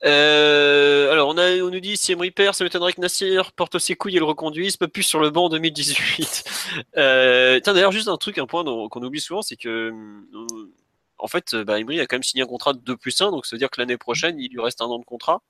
Euh, 0.05 1.11
alors, 1.11 1.29
on, 1.29 1.37
a, 1.37 1.51
on 1.61 1.69
nous 1.69 1.79
dit 1.79 1.95
si 1.95 2.11
Emery 2.11 2.31
perd, 2.31 2.55
ça 2.55 2.63
m'étonnerait 2.63 2.93
que 2.93 3.01
Nassir 3.01 3.53
porte 3.53 3.79
ses 3.79 3.95
couilles 3.95 4.17
et 4.17 4.19
le 4.19 4.25
reconduise, 4.25 4.75
pas 4.75 4.87
plus 4.87 5.03
sur 5.03 5.19
le 5.19 5.29
banc 5.29 5.45
en 5.45 5.49
2018. 5.49 6.43
Euh, 6.97 7.59
D'ailleurs, 7.59 7.91
juste 7.91 8.07
un 8.07 8.17
truc, 8.17 8.37
un 8.37 8.47
point 8.47 8.63
qu'on 8.63 9.03
oublie 9.03 9.21
souvent, 9.21 9.41
c'est 9.41 9.55
que 9.55 9.91
euh, 9.93 10.71
en 11.19 11.27
fait, 11.27 11.55
bah, 11.55 11.79
Emery 11.79 11.99
a 11.99 12.07
quand 12.07 12.15
même 12.15 12.23
signé 12.23 12.43
un 12.43 12.47
contrat 12.47 12.73
de 12.73 12.79
2 12.79 12.97
plus 12.97 13.19
1, 13.21 13.31
donc 13.31 13.45
ça 13.45 13.55
veut 13.55 13.59
dire 13.59 13.69
que 13.69 13.79
l'année 13.79 13.97
prochaine, 13.97 14.39
il 14.39 14.51
lui 14.51 14.59
reste 14.59 14.81
un 14.81 14.85
an 14.85 14.97
de 14.97 15.05
contrat. 15.05 15.41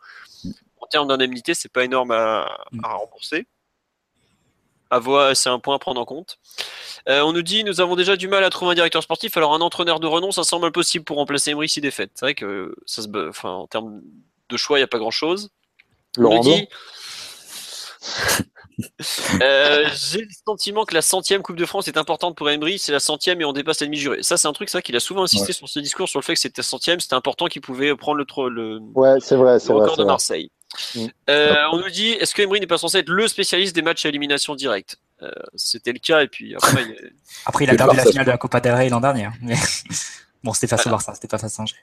En 0.81 0.87
termes 0.87 1.07
d'indemnité, 1.07 1.53
c'est 1.53 1.71
pas 1.71 1.85
énorme 1.85 2.11
à, 2.11 2.45
à 2.83 2.93
rembourser. 2.93 3.47
à 4.89 4.99
voir, 4.99 5.35
c'est 5.35 5.49
un 5.49 5.59
point 5.59 5.75
à 5.75 5.79
prendre 5.79 6.01
en 6.01 6.05
compte. 6.05 6.39
Euh, 7.07 7.21
on 7.21 7.33
nous 7.33 7.41
dit 7.41 7.63
nous 7.63 7.81
avons 7.81 7.95
déjà 7.95 8.15
du 8.15 8.27
mal 8.27 8.43
à 8.43 8.49
trouver 8.49 8.71
un 8.71 8.75
directeur 8.75 9.03
sportif, 9.03 9.35
alors 9.37 9.53
un 9.53 9.61
entraîneur 9.61 9.99
de 9.99 10.07
renom, 10.07 10.31
ça 10.31 10.43
semble 10.43 10.65
impossible 10.65 11.05
pour 11.05 11.17
remplacer 11.17 11.51
Emery 11.51 11.69
si 11.69 11.81
défaite. 11.81 12.11
C'est 12.15 12.25
vrai 12.25 12.35
que 12.35 12.75
ça 12.85 13.01
se, 13.01 13.29
enfin, 13.29 13.51
en 13.51 13.67
termes 13.67 14.01
de 14.53 14.57
choix, 14.57 14.77
il 14.77 14.81
n'y 14.81 14.85
a 14.85 14.87
pas 14.87 14.99
grand 14.99 15.11
chose. 15.11 15.49
On 16.17 16.35
nous 16.35 16.39
dit. 16.39 16.67
Euh, 19.41 19.85
j'ai 19.93 20.21
le 20.21 20.27
sentiment 20.45 20.85
que 20.85 20.93
la 20.93 21.01
centième 21.01 21.41
Coupe 21.41 21.55
de 21.55 21.65
France 21.65 21.87
est 21.87 21.97
importante 21.97 22.35
pour 22.35 22.49
Emery, 22.49 22.79
c'est 22.79 22.91
la 22.91 22.99
centième 22.99 23.39
et 23.41 23.45
on 23.45 23.53
dépasse 23.53 23.81
l'ennemi 23.81 23.97
juré. 23.97 24.23
Ça, 24.23 24.37
c'est 24.37 24.47
un 24.47 24.53
truc, 24.53 24.69
ça 24.69 24.81
qu'il 24.81 24.95
a 24.95 24.99
souvent 24.99 25.23
insisté 25.23 25.53
sur 25.53 25.69
ce 25.69 25.79
discours, 25.79 26.09
sur 26.09 26.19
le 26.19 26.23
fait 26.23 26.33
que 26.33 26.39
c'était 26.39 26.63
centième, 26.63 26.99
c'était 26.99 27.13
important 27.13 27.45
qu'il 27.45 27.61
pouvait 27.61 27.95
prendre 27.95 28.17
le, 28.17 28.49
le, 28.49 28.79
ouais, 28.95 29.19
c'est 29.19 29.35
vrai, 29.35 29.59
c'est 29.59 29.73
record 29.73 29.95
vrai, 29.95 30.03
de 30.03 30.07
Marseille. 30.07 30.51
Mm. 30.95 31.05
Euh, 31.29 31.55
on 31.71 31.77
nous 31.77 31.89
dit 31.89 32.11
est-ce 32.11 32.33
que 32.33 32.41
Emery 32.41 32.59
n'est 32.59 32.67
pas 32.67 32.77
censé 32.77 32.97
être 32.97 33.09
le 33.09 33.27
spécialiste 33.27 33.75
des 33.75 33.81
matchs 33.81 34.05
à 34.05 34.09
élimination 34.09 34.55
directe? 34.55 34.97
Euh, 35.21 35.31
C'était 35.55 35.93
le 35.93 35.99
cas, 35.99 36.23
et 36.23 36.27
puis 36.27 36.55
après. 36.55 36.83
il... 36.83 37.13
après, 37.45 37.65
il 37.65 37.69
a 37.69 37.75
perdu 37.75 37.97
la 37.97 38.05
finale 38.05 38.25
de 38.25 38.31
la 38.31 38.37
Copa 38.37 38.59
del 38.59 38.73
Rey 38.73 38.89
l'an 38.89 39.01
dernier. 39.01 39.29
Mais... 39.41 39.55
bon, 40.43 40.53
c'était 40.53 40.67
face 40.67 40.87
au 40.87 40.89
Barça, 40.89 41.13
c'était 41.13 41.27
pas 41.27 41.37
face 41.37 41.59
à 41.59 41.63
Angers. 41.63 41.75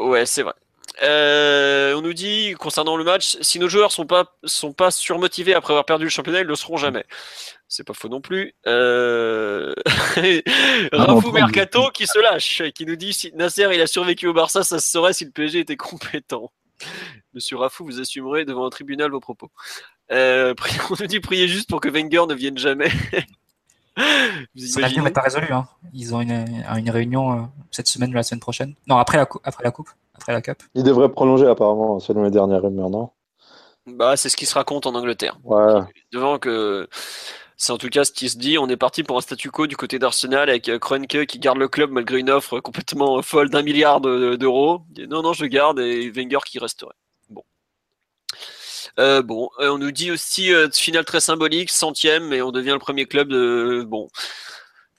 Ouais, 0.00 0.24
c'est 0.24 0.42
vrai. 0.42 0.54
Euh, 1.02 1.94
on 1.94 2.02
nous 2.02 2.12
dit 2.12 2.54
concernant 2.58 2.96
le 2.96 3.04
match, 3.04 3.38
si 3.40 3.58
nos 3.58 3.68
joueurs 3.68 3.92
sont 3.92 4.06
pas 4.06 4.36
sont 4.44 4.72
pas 4.72 4.90
surmotivés 4.90 5.54
après 5.54 5.72
avoir 5.72 5.84
perdu 5.84 6.04
le 6.04 6.10
championnat, 6.10 6.40
ils 6.40 6.46
le 6.46 6.54
seront 6.54 6.76
jamais. 6.76 7.04
C'est 7.68 7.84
pas 7.84 7.94
faux 7.94 8.08
non 8.08 8.20
plus. 8.20 8.54
Euh... 8.66 9.72
Rafou 10.92 11.32
Mercato 11.32 11.90
qui 11.90 12.06
se 12.06 12.18
lâche, 12.20 12.62
qui 12.74 12.84
nous 12.84 12.96
dit 12.96 13.14
si 13.14 13.32
Nasser 13.34 13.68
il 13.72 13.80
a 13.80 13.86
survécu 13.86 14.26
au 14.26 14.34
Barça, 14.34 14.62
ça 14.62 14.78
se 14.78 14.90
saurait 14.90 15.14
si 15.14 15.24
le 15.24 15.30
PSG 15.30 15.60
était 15.60 15.76
compétent. 15.76 16.50
Monsieur 17.34 17.56
Rafou, 17.56 17.84
vous 17.84 18.00
assumerez 18.00 18.44
devant 18.44 18.66
un 18.66 18.70
tribunal 18.70 19.10
vos 19.10 19.20
propos. 19.20 19.50
Euh, 20.10 20.54
on 20.90 20.94
nous 21.00 21.06
dit 21.06 21.20
prier 21.20 21.48
juste 21.48 21.68
pour 21.68 21.80
que 21.80 21.88
Wenger 21.88 22.26
ne 22.28 22.34
vienne 22.34 22.58
jamais. 22.58 22.90
Son 24.56 24.82
avenir 24.82 25.02
n'est 25.02 25.10
pas 25.10 25.22
résolu. 25.22 25.52
Hein. 25.52 25.66
Ils 25.92 26.14
ont 26.14 26.20
une, 26.20 26.64
une 26.76 26.90
réunion 26.90 27.32
euh, 27.32 27.42
cette 27.70 27.88
semaine 27.88 28.10
ou 28.10 28.14
la 28.14 28.22
semaine 28.22 28.40
prochaine. 28.40 28.74
Non, 28.86 28.98
après 28.98 29.18
la, 29.18 29.28
après 29.44 29.64
la 29.64 29.70
coupe. 29.70 29.90
Après 30.22 30.32
la 30.32 30.42
Cup. 30.42 30.62
Il 30.74 30.84
devrait 30.84 31.10
prolonger 31.10 31.46
apparemment, 31.46 31.98
selon 31.98 32.22
les 32.22 32.30
dernières 32.30 32.62
rumeurs, 32.62 32.90
non? 32.90 33.10
Bah, 33.86 34.16
c'est 34.16 34.28
ce 34.28 34.36
qui 34.36 34.46
se 34.46 34.54
raconte 34.54 34.86
en 34.86 34.94
Angleterre. 34.94 35.38
Ouais. 35.42 35.80
Devant 36.12 36.38
que 36.38 36.88
c'est 37.56 37.72
en 37.72 37.78
tout 37.78 37.88
cas 37.88 38.04
ce 38.04 38.12
qui 38.12 38.28
se 38.28 38.38
dit. 38.38 38.58
On 38.58 38.68
est 38.68 38.76
parti 38.76 39.02
pour 39.02 39.18
un 39.18 39.20
statu 39.20 39.50
quo 39.50 39.66
du 39.66 39.76
côté 39.76 39.98
d'Arsenal 39.98 40.48
avec 40.48 40.68
euh, 40.68 40.78
Kroenke 40.78 41.26
qui 41.26 41.38
garde 41.38 41.58
le 41.58 41.68
club 41.68 41.90
malgré 41.90 42.18
une 42.18 42.30
offre 42.30 42.60
complètement 42.60 43.20
folle 43.22 43.50
d'un 43.50 43.62
milliard 43.62 44.00
d'euros. 44.00 44.82
Non, 45.08 45.22
non, 45.22 45.32
je 45.32 45.46
garde 45.46 45.78
et 45.80 46.10
Wenger 46.10 46.38
qui 46.46 46.58
resterait. 46.58 46.94
Bon. 47.28 47.44
Euh, 48.98 49.22
bon, 49.22 49.48
euh, 49.60 49.70
on 49.70 49.78
nous 49.78 49.92
dit 49.92 50.10
aussi 50.10 50.52
euh, 50.52 50.68
finale 50.72 51.04
très 51.04 51.20
symbolique, 51.20 51.70
centième, 51.70 52.32
et 52.32 52.42
on 52.42 52.50
devient 52.50 52.72
le 52.72 52.78
premier 52.78 53.06
club 53.06 53.28
de. 53.28 53.84
Bon, 53.86 54.08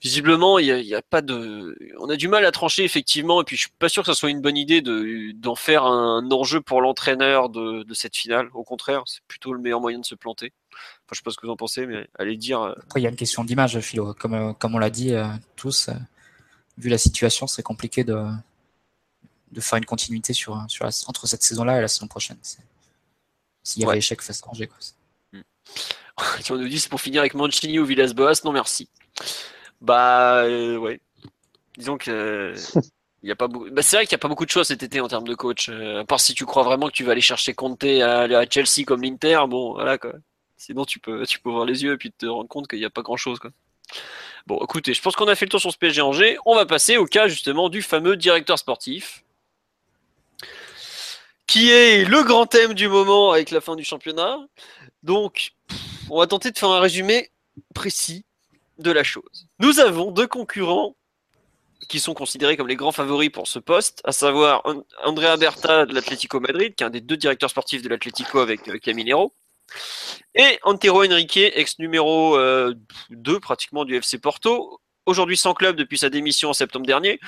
visiblement, 0.04 0.60
il 0.60 0.84
n'y 0.84 0.93
a, 0.93 0.97
a, 0.97 1.01
pas 1.01 1.22
de. 1.22 1.78
On 1.99 2.10
a 2.10 2.18
du 2.18 2.28
mal 2.28 2.45
à 2.45 2.51
trancher 2.51 2.84
effectivement, 2.84 3.41
et 3.41 3.45
puis 3.45 3.56
je 3.56 3.62
suis 3.62 3.72
pas 3.80 3.89
sûr 3.89 4.04
que 4.04 4.12
ce 4.12 4.20
soit 4.20 4.30
une 4.30 4.41
bonne 4.41 4.58
idée 4.58 4.82
de 4.82 5.32
d'en 5.32 5.56
faire 5.56 5.86
un 5.86 6.30
enjeu 6.30 6.62
pour 6.62 6.82
l'entraîneur 6.82 7.49
de, 7.49 7.84
de, 7.84 7.93
cette 7.93 8.16
finale. 8.16 8.49
Au 8.54 8.64
contraire, 8.64 9.04
c'est 9.06 9.24
plutôt 9.28 9.54
le 9.54 9.60
meilleur 9.60 9.80
moyen 9.80 9.99
de 9.99 10.06
se 10.06 10.16
planter. 10.16 10.51
Enfin, 10.72 11.14
je 11.14 11.18
sais 11.18 11.24
pas 11.24 11.32
ce 11.32 11.38
que 11.38 11.47
vous 11.47 11.54
en 11.54 11.58
pensez, 11.58 11.86
mais 11.88 12.08
allez 12.20 12.36
dire. 12.36 12.62
Après, 12.62 12.99
il 12.99 13.04
y 13.04 13.08
a 13.08 13.10
une 13.10 13.16
question 13.16 13.43
d'image, 13.45 13.80
Philo. 13.80 14.14
Comme, 14.14 14.54
comme 14.56 14.76
on 14.76 14.80
l'a 14.80 14.89
dit 14.89 15.14
euh, 15.14 15.26
tous, 15.56 15.88
euh, 15.88 15.93
vu 16.78 16.89
la 16.89 16.97
situation, 16.97 17.47
c'est 17.47 17.64
compliqué 17.64 18.04
de, 18.04 18.26
de 19.54 19.62
faire 19.62 19.78
une 19.78 19.86
continuité 19.86 20.34
sur, 20.34 20.62
sur 20.68 20.84
la, 20.84 20.91
entre 21.08 21.28
cette 21.28 21.43
saison-là 21.43 21.78
et 21.78 21.82
la 21.82 21.88
saison 21.88 22.08
prochaine. 22.08 22.38
S'il 23.64 23.82
y 23.82 23.86
avait 23.86 23.93
ouais. 23.93 23.97
échec 23.99 24.22
face 24.22 24.43
à 24.43 24.49
Angers. 24.49 24.68
Quoi. 24.68 24.78
Si 26.41 26.51
on 26.51 26.58
nous 26.58 26.68
dit 26.68 26.80
c'est 26.80 26.89
pour 26.89 27.01
finir 27.01 27.22
avec 27.22 27.34
Mancini 27.34 27.80
ou 27.80 27.86
Villas-Boas, 27.86 28.41
non 28.43 28.51
merci. 28.51 28.88
Bah 29.84 30.44
euh, 30.46 30.78
ouais. 30.78 31.02
Disons 31.78 31.98
que 31.98 32.54
a 33.30 33.36
pas 33.36 33.48
beaucoup... 33.48 33.70
bah, 33.70 33.82
c'est 33.82 33.98
vrai 33.98 34.06
qu'il 34.06 34.16
n'y 34.16 34.20
a 34.20 34.24
pas 34.24 34.30
beaucoup 34.30 34.46
de 34.46 34.50
choix 34.50 34.64
cet 34.64 34.82
été 34.82 35.02
en 35.02 35.10
termes 35.10 35.28
de 35.28 35.36
coach. 35.36 35.68
Euh, 35.70 36.02
à 36.02 36.06
part 36.06 36.22
si 36.22 36.34
tu 36.34 36.46
crois 36.46 36.64
vraiment 36.64 36.88
que 36.88 36.94
tu 36.94 37.04
vas 37.04 37.12
aller 37.12 37.22
chercher 37.22 37.54
Conte 37.54 37.84
à, 37.84 38.22
à 38.22 38.50
Chelsea 38.50 38.86
comme 38.88 39.04
l'Inter, 39.04 39.42
bon 39.50 39.74
voilà 39.74 39.98
quoi. 39.98 40.14
Sinon 40.56 40.86
tu 40.86 41.00
peux 41.00 41.26
tu 41.26 41.40
peux 41.40 41.50
ouvrir 41.50 41.66
les 41.66 41.84
yeux 41.84 41.94
et 41.94 41.98
puis 41.98 42.12
te 42.14 42.26
rendre 42.26 42.48
compte 42.48 42.68
qu'il 42.68 42.80
n'y 42.80 42.86
a 42.86 42.90
pas 42.90 43.02
grand 43.02 43.18
chose 43.18 43.40
quoi. 43.40 43.52
Bon 44.48 44.58
écoutez, 44.64 44.94
je 44.94 45.02
pense 45.02 45.18
qu'on 45.18 45.28
a 45.28 45.36
fait 45.36 45.46
le 45.46 45.52
tour 45.52 45.60
sur 45.60 45.72
ce 45.72 45.78
PSG 45.78 46.02
Angers. 46.02 46.38
On 46.46 46.56
va 46.56 46.66
passer 46.66 46.96
au 46.96 47.06
cas 47.06 47.28
justement 47.28 47.68
du 47.68 47.82
fameux 47.82 48.16
directeur 48.16 48.58
sportif 48.58 49.24
qui 51.46 51.72
est 51.72 52.06
le 52.06 52.24
grand 52.24 52.46
thème 52.46 52.74
du 52.74 52.88
moment 52.88 53.32
avec 53.34 53.52
la 53.52 53.60
fin 53.60 53.76
du 53.76 53.84
championnat. 53.84 54.40
Donc, 55.04 55.52
on 56.10 56.20
va 56.20 56.28
tenter 56.28 56.52
de 56.52 56.58
faire 56.58 56.70
un 56.70 56.80
résumé 56.80 57.32
précis 57.76 58.26
de 58.78 58.92
la 58.92 59.04
chose. 59.04 59.48
Nous 59.60 59.80
avons 59.80 60.12
deux 60.12 60.28
concurrents 60.28 60.96
qui 61.90 62.00
sont 62.00 62.14
considérés 62.14 62.58
comme 62.58 62.68
les 62.68 62.76
grands 62.76 62.92
favoris 62.92 63.30
pour 63.30 63.48
ce 63.48 63.60
poste, 63.60 64.02
à 64.06 64.12
savoir 64.12 64.64
Andrea 65.04 65.38
Berta 65.38 65.86
de 65.86 65.94
l'Atlético 65.94 66.40
Madrid, 66.40 66.76
qui 66.76 66.84
est 66.84 66.88
un 66.88 66.90
des 66.90 67.02
deux 67.02 67.18
directeurs 67.18 67.50
sportifs 67.50 67.82
de 67.82 67.90
l'Atlético 67.90 68.40
avec 68.40 68.68
euh, 68.70 68.78
Caminero, 68.78 69.34
et 70.36 70.60
Antero 70.64 71.04
Henrique, 71.04 71.38
ex 71.38 71.80
numéro 71.80 72.38
euh, 72.38 72.74
2 73.12 73.40
pratiquement 73.40 73.86
du 73.86 73.96
FC 73.96 74.18
Porto, 74.18 74.80
aujourd'hui 75.06 75.38
sans 75.38 75.54
club 75.54 75.76
depuis 75.76 75.98
sa 75.98 76.10
démission 76.10 76.50
en 76.50 76.54
septembre 76.54 76.86
dernier, 76.86 77.20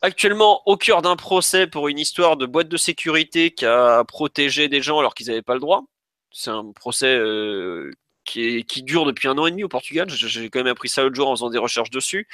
actuellement 0.00 0.62
au 0.66 0.76
cœur 0.76 1.02
d'un 1.02 1.16
procès 1.16 1.66
pour 1.66 1.88
une 1.88 1.98
histoire 1.98 2.36
de 2.36 2.46
boîte 2.46 2.68
de 2.68 2.76
sécurité 2.76 3.50
qui 3.50 3.66
a 3.66 4.04
protégé 4.04 4.68
des 4.68 4.82
gens 4.82 4.98
alors 4.98 5.14
qu'ils 5.14 5.26
n'avaient 5.26 5.42
pas 5.42 5.54
le 5.54 5.60
droit. 5.60 5.84
C'est 6.30 6.50
un 6.50 6.72
procès 6.72 7.16
euh, 7.16 7.90
qui, 8.28 8.82
dure 8.82 9.06
depuis 9.06 9.28
un 9.28 9.38
an 9.38 9.46
et 9.46 9.50
demi 9.50 9.64
au 9.64 9.68
Portugal. 9.68 10.08
J'ai 10.08 10.50
quand 10.50 10.60
même 10.60 10.68
appris 10.68 10.88
ça 10.88 11.02
l'autre 11.02 11.16
jour 11.16 11.28
en 11.28 11.34
faisant 11.34 11.50
des 11.50 11.58
recherches 11.58 11.90
dessus. 11.90 12.28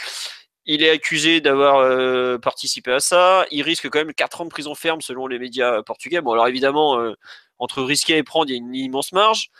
Il 0.66 0.82
est 0.82 0.90
accusé 0.90 1.40
d'avoir 1.40 1.76
euh, 1.76 2.38
participé 2.38 2.92
à 2.92 3.00
ça. 3.00 3.46
Il 3.50 3.62
risque 3.62 3.88
quand 3.90 3.98
même 3.98 4.14
4 4.14 4.40
ans 4.40 4.44
de 4.44 4.50
prison 4.50 4.74
ferme 4.74 5.00
selon 5.00 5.26
les 5.26 5.38
médias 5.38 5.82
portugais. 5.82 6.20
Bon, 6.20 6.32
alors 6.32 6.48
évidemment, 6.48 6.98
euh, 6.98 7.14
entre 7.58 7.82
risquer 7.82 8.16
et 8.16 8.22
prendre, 8.22 8.48
il 8.48 8.52
y 8.52 8.54
a 8.54 8.58
une 8.58 8.74
immense 8.74 9.12
marge. 9.12 9.50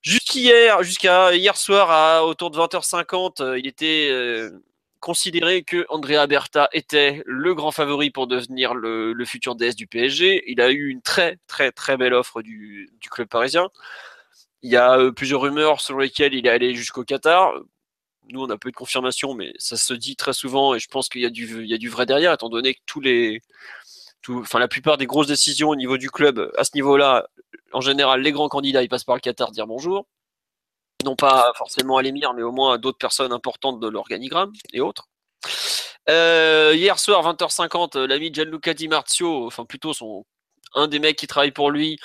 Jusqu'hier, 0.00 0.82
jusqu'à 0.82 1.34
hier 1.34 1.56
soir, 1.56 1.90
à 1.90 2.24
autour 2.24 2.50
de 2.50 2.58
20h50, 2.58 3.58
il 3.58 3.66
était 3.66 4.10
considéré 5.00 5.64
que 5.64 5.86
Andrea 5.88 6.26
Berta 6.28 6.68
était 6.72 7.22
le 7.26 7.54
grand 7.54 7.72
favori 7.72 8.10
pour 8.10 8.28
devenir 8.28 8.74
le, 8.74 9.24
futur 9.24 9.56
DS 9.56 9.74
du 9.74 9.88
PSG. 9.88 10.44
Il 10.46 10.60
a 10.60 10.70
eu 10.70 10.88
une 10.88 11.02
très 11.02 11.38
très 11.48 11.72
très 11.72 11.96
belle 11.96 12.14
offre 12.14 12.42
du 12.42 12.88
club 13.10 13.28
parisien. 13.28 13.70
Il 14.62 14.70
y 14.70 14.76
a 14.76 14.98
euh, 14.98 15.12
plusieurs 15.12 15.42
rumeurs 15.42 15.80
selon 15.80 15.98
lesquelles 16.00 16.34
il 16.34 16.46
est 16.46 16.50
allé 16.50 16.74
jusqu'au 16.74 17.04
Qatar. 17.04 17.52
Nous, 18.30 18.42
on 18.42 18.50
a 18.50 18.58
peu 18.58 18.70
de 18.70 18.76
confirmation, 18.76 19.34
mais 19.34 19.52
ça 19.58 19.76
se 19.76 19.94
dit 19.94 20.16
très 20.16 20.32
souvent 20.32 20.74
et 20.74 20.78
je 20.78 20.88
pense 20.88 21.08
qu'il 21.08 21.22
y, 21.22 21.26
a 21.26 21.30
du, 21.30 21.88
vrai 21.88 22.06
derrière, 22.06 22.32
étant 22.32 22.50
donné 22.50 22.74
que 22.74 22.80
tous 22.86 23.00
les, 23.00 23.40
enfin, 24.28 24.58
la 24.58 24.68
plupart 24.68 24.98
des 24.98 25.06
grosses 25.06 25.28
décisions 25.28 25.70
au 25.70 25.76
niveau 25.76 25.96
du 25.96 26.10
club, 26.10 26.52
à 26.58 26.64
ce 26.64 26.72
niveau-là, 26.74 27.28
en 27.72 27.80
général, 27.80 28.20
les 28.20 28.32
grands 28.32 28.48
candidats, 28.48 28.82
ils 28.82 28.88
passent 28.88 29.04
par 29.04 29.14
le 29.16 29.20
Qatar 29.20 29.50
dire 29.52 29.66
bonjour 29.66 30.06
non 31.04 31.16
pas 31.16 31.52
forcément 31.56 31.96
à 31.96 32.02
l'émir, 32.02 32.34
mais 32.34 32.42
au 32.42 32.52
moins 32.52 32.74
à 32.74 32.78
d'autres 32.78 32.98
personnes 32.98 33.32
importantes 33.32 33.80
de 33.80 33.88
l'organigramme 33.88 34.52
et 34.72 34.80
autres. 34.80 35.08
Euh, 36.08 36.72
hier 36.74 36.98
soir, 36.98 37.22
20h50, 37.22 37.98
l'ami 38.06 38.32
Gianluca 38.32 38.74
Di 38.74 38.88
Marzio, 38.88 39.46
enfin 39.46 39.64
plutôt 39.64 39.92
son 39.92 40.24
un 40.74 40.88
des 40.88 40.98
mecs 40.98 41.16
qui 41.16 41.26
travaille 41.26 41.50
pour 41.50 41.70
lui, 41.70 41.98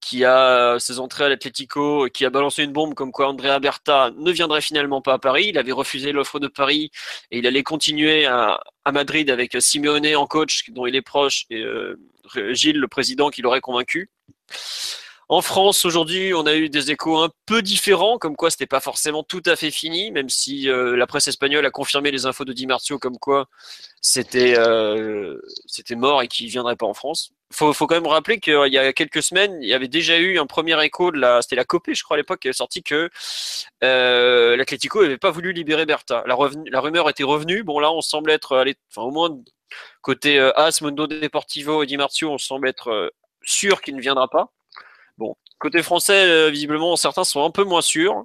qui 0.00 0.24
a 0.24 0.78
ses 0.78 0.98
entrées 0.98 1.24
à 1.24 1.28
l'Atlético, 1.28 2.08
qui 2.12 2.24
a 2.24 2.30
balancé 2.30 2.64
une 2.64 2.72
bombe 2.72 2.94
comme 2.94 3.12
quoi 3.12 3.28
Andrea 3.28 3.58
Berta 3.60 4.10
ne 4.16 4.32
viendrait 4.32 4.62
finalement 4.62 5.02
pas 5.02 5.14
à 5.14 5.18
Paris. 5.18 5.46
Il 5.48 5.58
avait 5.58 5.72
refusé 5.72 6.12
l'offre 6.12 6.38
de 6.40 6.48
Paris 6.48 6.90
et 7.30 7.38
il 7.38 7.46
allait 7.46 7.62
continuer 7.62 8.26
à, 8.26 8.60
Madrid 8.92 9.30
avec 9.30 9.56
Simeone 9.60 10.16
en 10.16 10.26
coach, 10.26 10.70
dont 10.70 10.84
il 10.84 10.96
est 10.96 11.02
proche, 11.02 11.44
et 11.48 11.62
euh, 11.62 11.96
Gilles, 12.50 12.78
le 12.78 12.88
président, 12.88 13.30
qui 13.30 13.40
l'aurait 13.40 13.60
convaincu. 13.60 14.10
En 15.30 15.42
France, 15.42 15.84
aujourd'hui, 15.84 16.34
on 16.34 16.44
a 16.44 16.56
eu 16.56 16.68
des 16.68 16.90
échos 16.90 17.18
un 17.18 17.30
peu 17.46 17.62
différents, 17.62 18.18
comme 18.18 18.34
quoi 18.34 18.50
c'était 18.50 18.66
pas 18.66 18.80
forcément 18.80 19.22
tout 19.22 19.42
à 19.46 19.54
fait 19.54 19.70
fini, 19.70 20.10
même 20.10 20.28
si 20.28 20.68
euh, 20.68 20.96
la 20.96 21.06
presse 21.06 21.28
espagnole 21.28 21.64
a 21.64 21.70
confirmé 21.70 22.10
les 22.10 22.26
infos 22.26 22.44
de 22.44 22.52
Di 22.52 22.66
Marzio 22.66 22.98
comme 22.98 23.16
quoi 23.16 23.46
c'était 24.02 24.58
euh, 24.58 25.40
mort 25.92 26.20
et 26.20 26.26
qu'il 26.26 26.48
viendrait 26.48 26.74
pas 26.74 26.86
en 26.86 26.94
France. 26.94 27.30
Faut, 27.52 27.72
faut 27.72 27.86
quand 27.86 27.94
même 27.94 28.08
rappeler 28.08 28.40
qu'il 28.40 28.72
y 28.72 28.78
a 28.78 28.92
quelques 28.92 29.22
semaines, 29.22 29.56
il 29.62 29.68
y 29.68 29.72
avait 29.72 29.86
déjà 29.86 30.18
eu 30.18 30.40
un 30.40 30.46
premier 30.46 30.84
écho 30.84 31.12
de 31.12 31.18
la, 31.18 31.42
c'était 31.42 31.54
la 31.54 31.64
Copé, 31.64 31.94
je 31.94 32.02
crois 32.02 32.16
à 32.16 32.18
l'époque, 32.18 32.40
qui 32.40 32.48
avait 32.48 32.52
sorti 32.52 32.82
que 32.82 33.08
euh, 33.84 34.56
l'Atlético 34.56 35.00
n'avait 35.00 35.16
pas 35.16 35.30
voulu 35.30 35.52
libérer 35.52 35.86
Berta. 35.86 36.24
La, 36.26 36.34
rumeur 36.80 37.08
était 37.08 37.22
revenue. 37.22 37.62
Bon 37.62 37.78
là, 37.78 37.92
on 37.92 38.00
semble 38.00 38.32
être 38.32 38.64
enfin 38.90 39.06
au 39.06 39.12
moins 39.12 39.30
côté 40.02 40.40
As, 40.40 40.80
Mundo 40.80 41.06
Deportivo 41.06 41.84
et 41.84 41.86
Di 41.86 41.96
Marzio, 41.96 42.32
on 42.32 42.38
semble 42.38 42.66
être 42.68 43.12
sûr 43.44 43.80
qu'il 43.80 43.94
ne 43.94 44.00
viendra 44.00 44.26
pas. 44.26 44.50
Bon, 45.20 45.36
côté 45.58 45.82
français, 45.82 46.24
euh, 46.30 46.48
visiblement, 46.48 46.96
certains 46.96 47.24
sont 47.24 47.44
un 47.44 47.50
peu 47.50 47.62
moins 47.62 47.82
sûrs, 47.82 48.24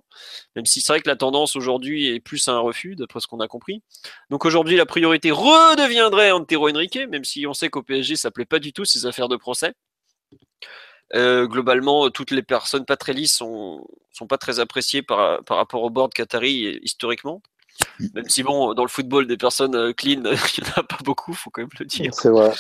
même 0.55 0.65
si 0.65 0.79
c'est 0.79 0.93
vrai 0.93 1.01
que 1.01 1.09
la 1.09 1.17
tendance 1.17 1.57
aujourd'hui 1.57 2.07
est 2.07 2.21
plus 2.21 2.47
à 2.47 2.53
un 2.53 2.59
refus, 2.59 2.95
d'après 2.95 3.19
ce 3.19 3.27
qu'on 3.27 3.41
a 3.41 3.49
compris. 3.49 3.83
Donc 4.29 4.45
aujourd'hui, 4.45 4.77
la 4.77 4.85
priorité 4.85 5.29
redeviendrait 5.29 6.31
Antero 6.31 6.69
Henrique, 6.69 6.97
même 7.09 7.25
si 7.25 7.45
on 7.47 7.53
sait 7.53 7.67
qu'au 7.67 7.83
PSG, 7.83 8.15
ça 8.15 8.31
plaît 8.31 8.45
pas 8.45 8.59
du 8.59 8.71
tout 8.71 8.85
ces 8.85 9.05
affaires 9.05 9.27
de 9.27 9.35
procès. 9.35 9.73
Euh, 11.13 11.47
globalement, 11.47 12.09
toutes 12.11 12.31
les 12.31 12.43
personnes 12.43 12.85
pas 12.85 12.95
très 12.95 13.11
lisses 13.11 13.35
sont, 13.35 13.85
sont 14.13 14.25
pas 14.25 14.37
très 14.37 14.61
appréciées 14.61 15.01
par, 15.01 15.41
rapport 15.49 15.83
au 15.83 15.89
board 15.89 16.13
Qatari 16.13 16.79
historiquement. 16.81 17.41
Même 18.13 18.29
si, 18.29 18.41
bon, 18.41 18.73
dans 18.73 18.83
le 18.83 18.89
football, 18.89 19.27
des 19.27 19.35
personnes 19.35 19.75
euh, 19.75 19.91
clean, 19.91 20.23
il 20.23 20.63
n'y 20.63 20.69
en 20.69 20.79
a 20.79 20.83
pas 20.83 20.99
beaucoup, 21.03 21.33
faut 21.33 21.49
quand 21.49 21.61
même 21.61 21.69
le 21.77 21.85
dire. 21.85 22.13
C'est 22.13 22.29
vrai. 22.29 22.53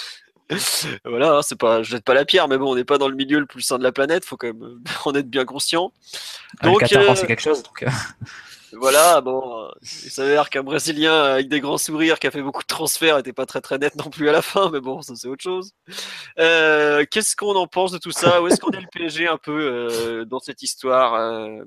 voilà, 1.05 1.37
hein, 1.37 1.41
c'est 1.41 1.57
pas, 1.57 1.83
je 1.83 1.91
jette 1.91 2.03
pas 2.03 2.13
la 2.13 2.25
pierre, 2.25 2.47
mais 2.47 2.57
bon, 2.57 2.71
on 2.71 2.75
n'est 2.75 2.83
pas 2.83 2.97
dans 2.97 3.07
le 3.07 3.15
milieu 3.15 3.39
le 3.39 3.45
plus 3.45 3.61
sain 3.61 3.77
de 3.77 3.83
la 3.83 3.91
planète, 3.91 4.25
faut 4.25 4.37
quand 4.37 4.47
même 4.47 4.79
en 5.05 5.13
être 5.15 5.29
bien 5.29 5.45
conscient. 5.45 5.91
Donc, 6.63 6.81
le 6.81 6.87
Qatar, 6.87 7.17
c'est 7.17 7.27
quelque 7.27 7.41
chose. 7.41 7.63
Donc, 7.63 7.85
voilà, 8.77 9.21
bon, 9.21 9.69
il 9.81 10.11
s'avère 10.11 10.49
qu'un 10.49 10.63
Brésilien 10.63 11.23
avec 11.23 11.47
des 11.47 11.59
grands 11.59 11.77
sourires 11.77 12.19
qui 12.19 12.27
a 12.27 12.31
fait 12.31 12.41
beaucoup 12.41 12.61
de 12.61 12.67
transferts 12.67 13.17
n'était 13.17 13.33
pas 13.33 13.45
très 13.45 13.61
très 13.61 13.77
net 13.77 13.95
non 13.95 14.09
plus 14.09 14.27
à 14.29 14.31
la 14.31 14.41
fin, 14.41 14.69
mais 14.69 14.81
bon, 14.81 15.01
ça 15.01 15.15
c'est 15.15 15.27
autre 15.27 15.43
chose. 15.43 15.73
Euh, 16.39 17.05
Qu'est-ce 17.09 17.35
qu'on 17.35 17.55
en 17.55 17.67
pense 17.67 17.91
de 17.91 17.97
tout 17.97 18.11
ça? 18.11 18.41
Où 18.41 18.47
est-ce 18.47 18.59
qu'on 18.59 18.71
est 18.71 18.81
le 18.81 18.87
PSG 18.91 19.27
un 19.27 19.37
peu 19.37 19.51
euh, 19.51 20.25
dans 20.25 20.39
cette 20.39 20.61
histoire 20.61 21.13
euh, 21.13 21.63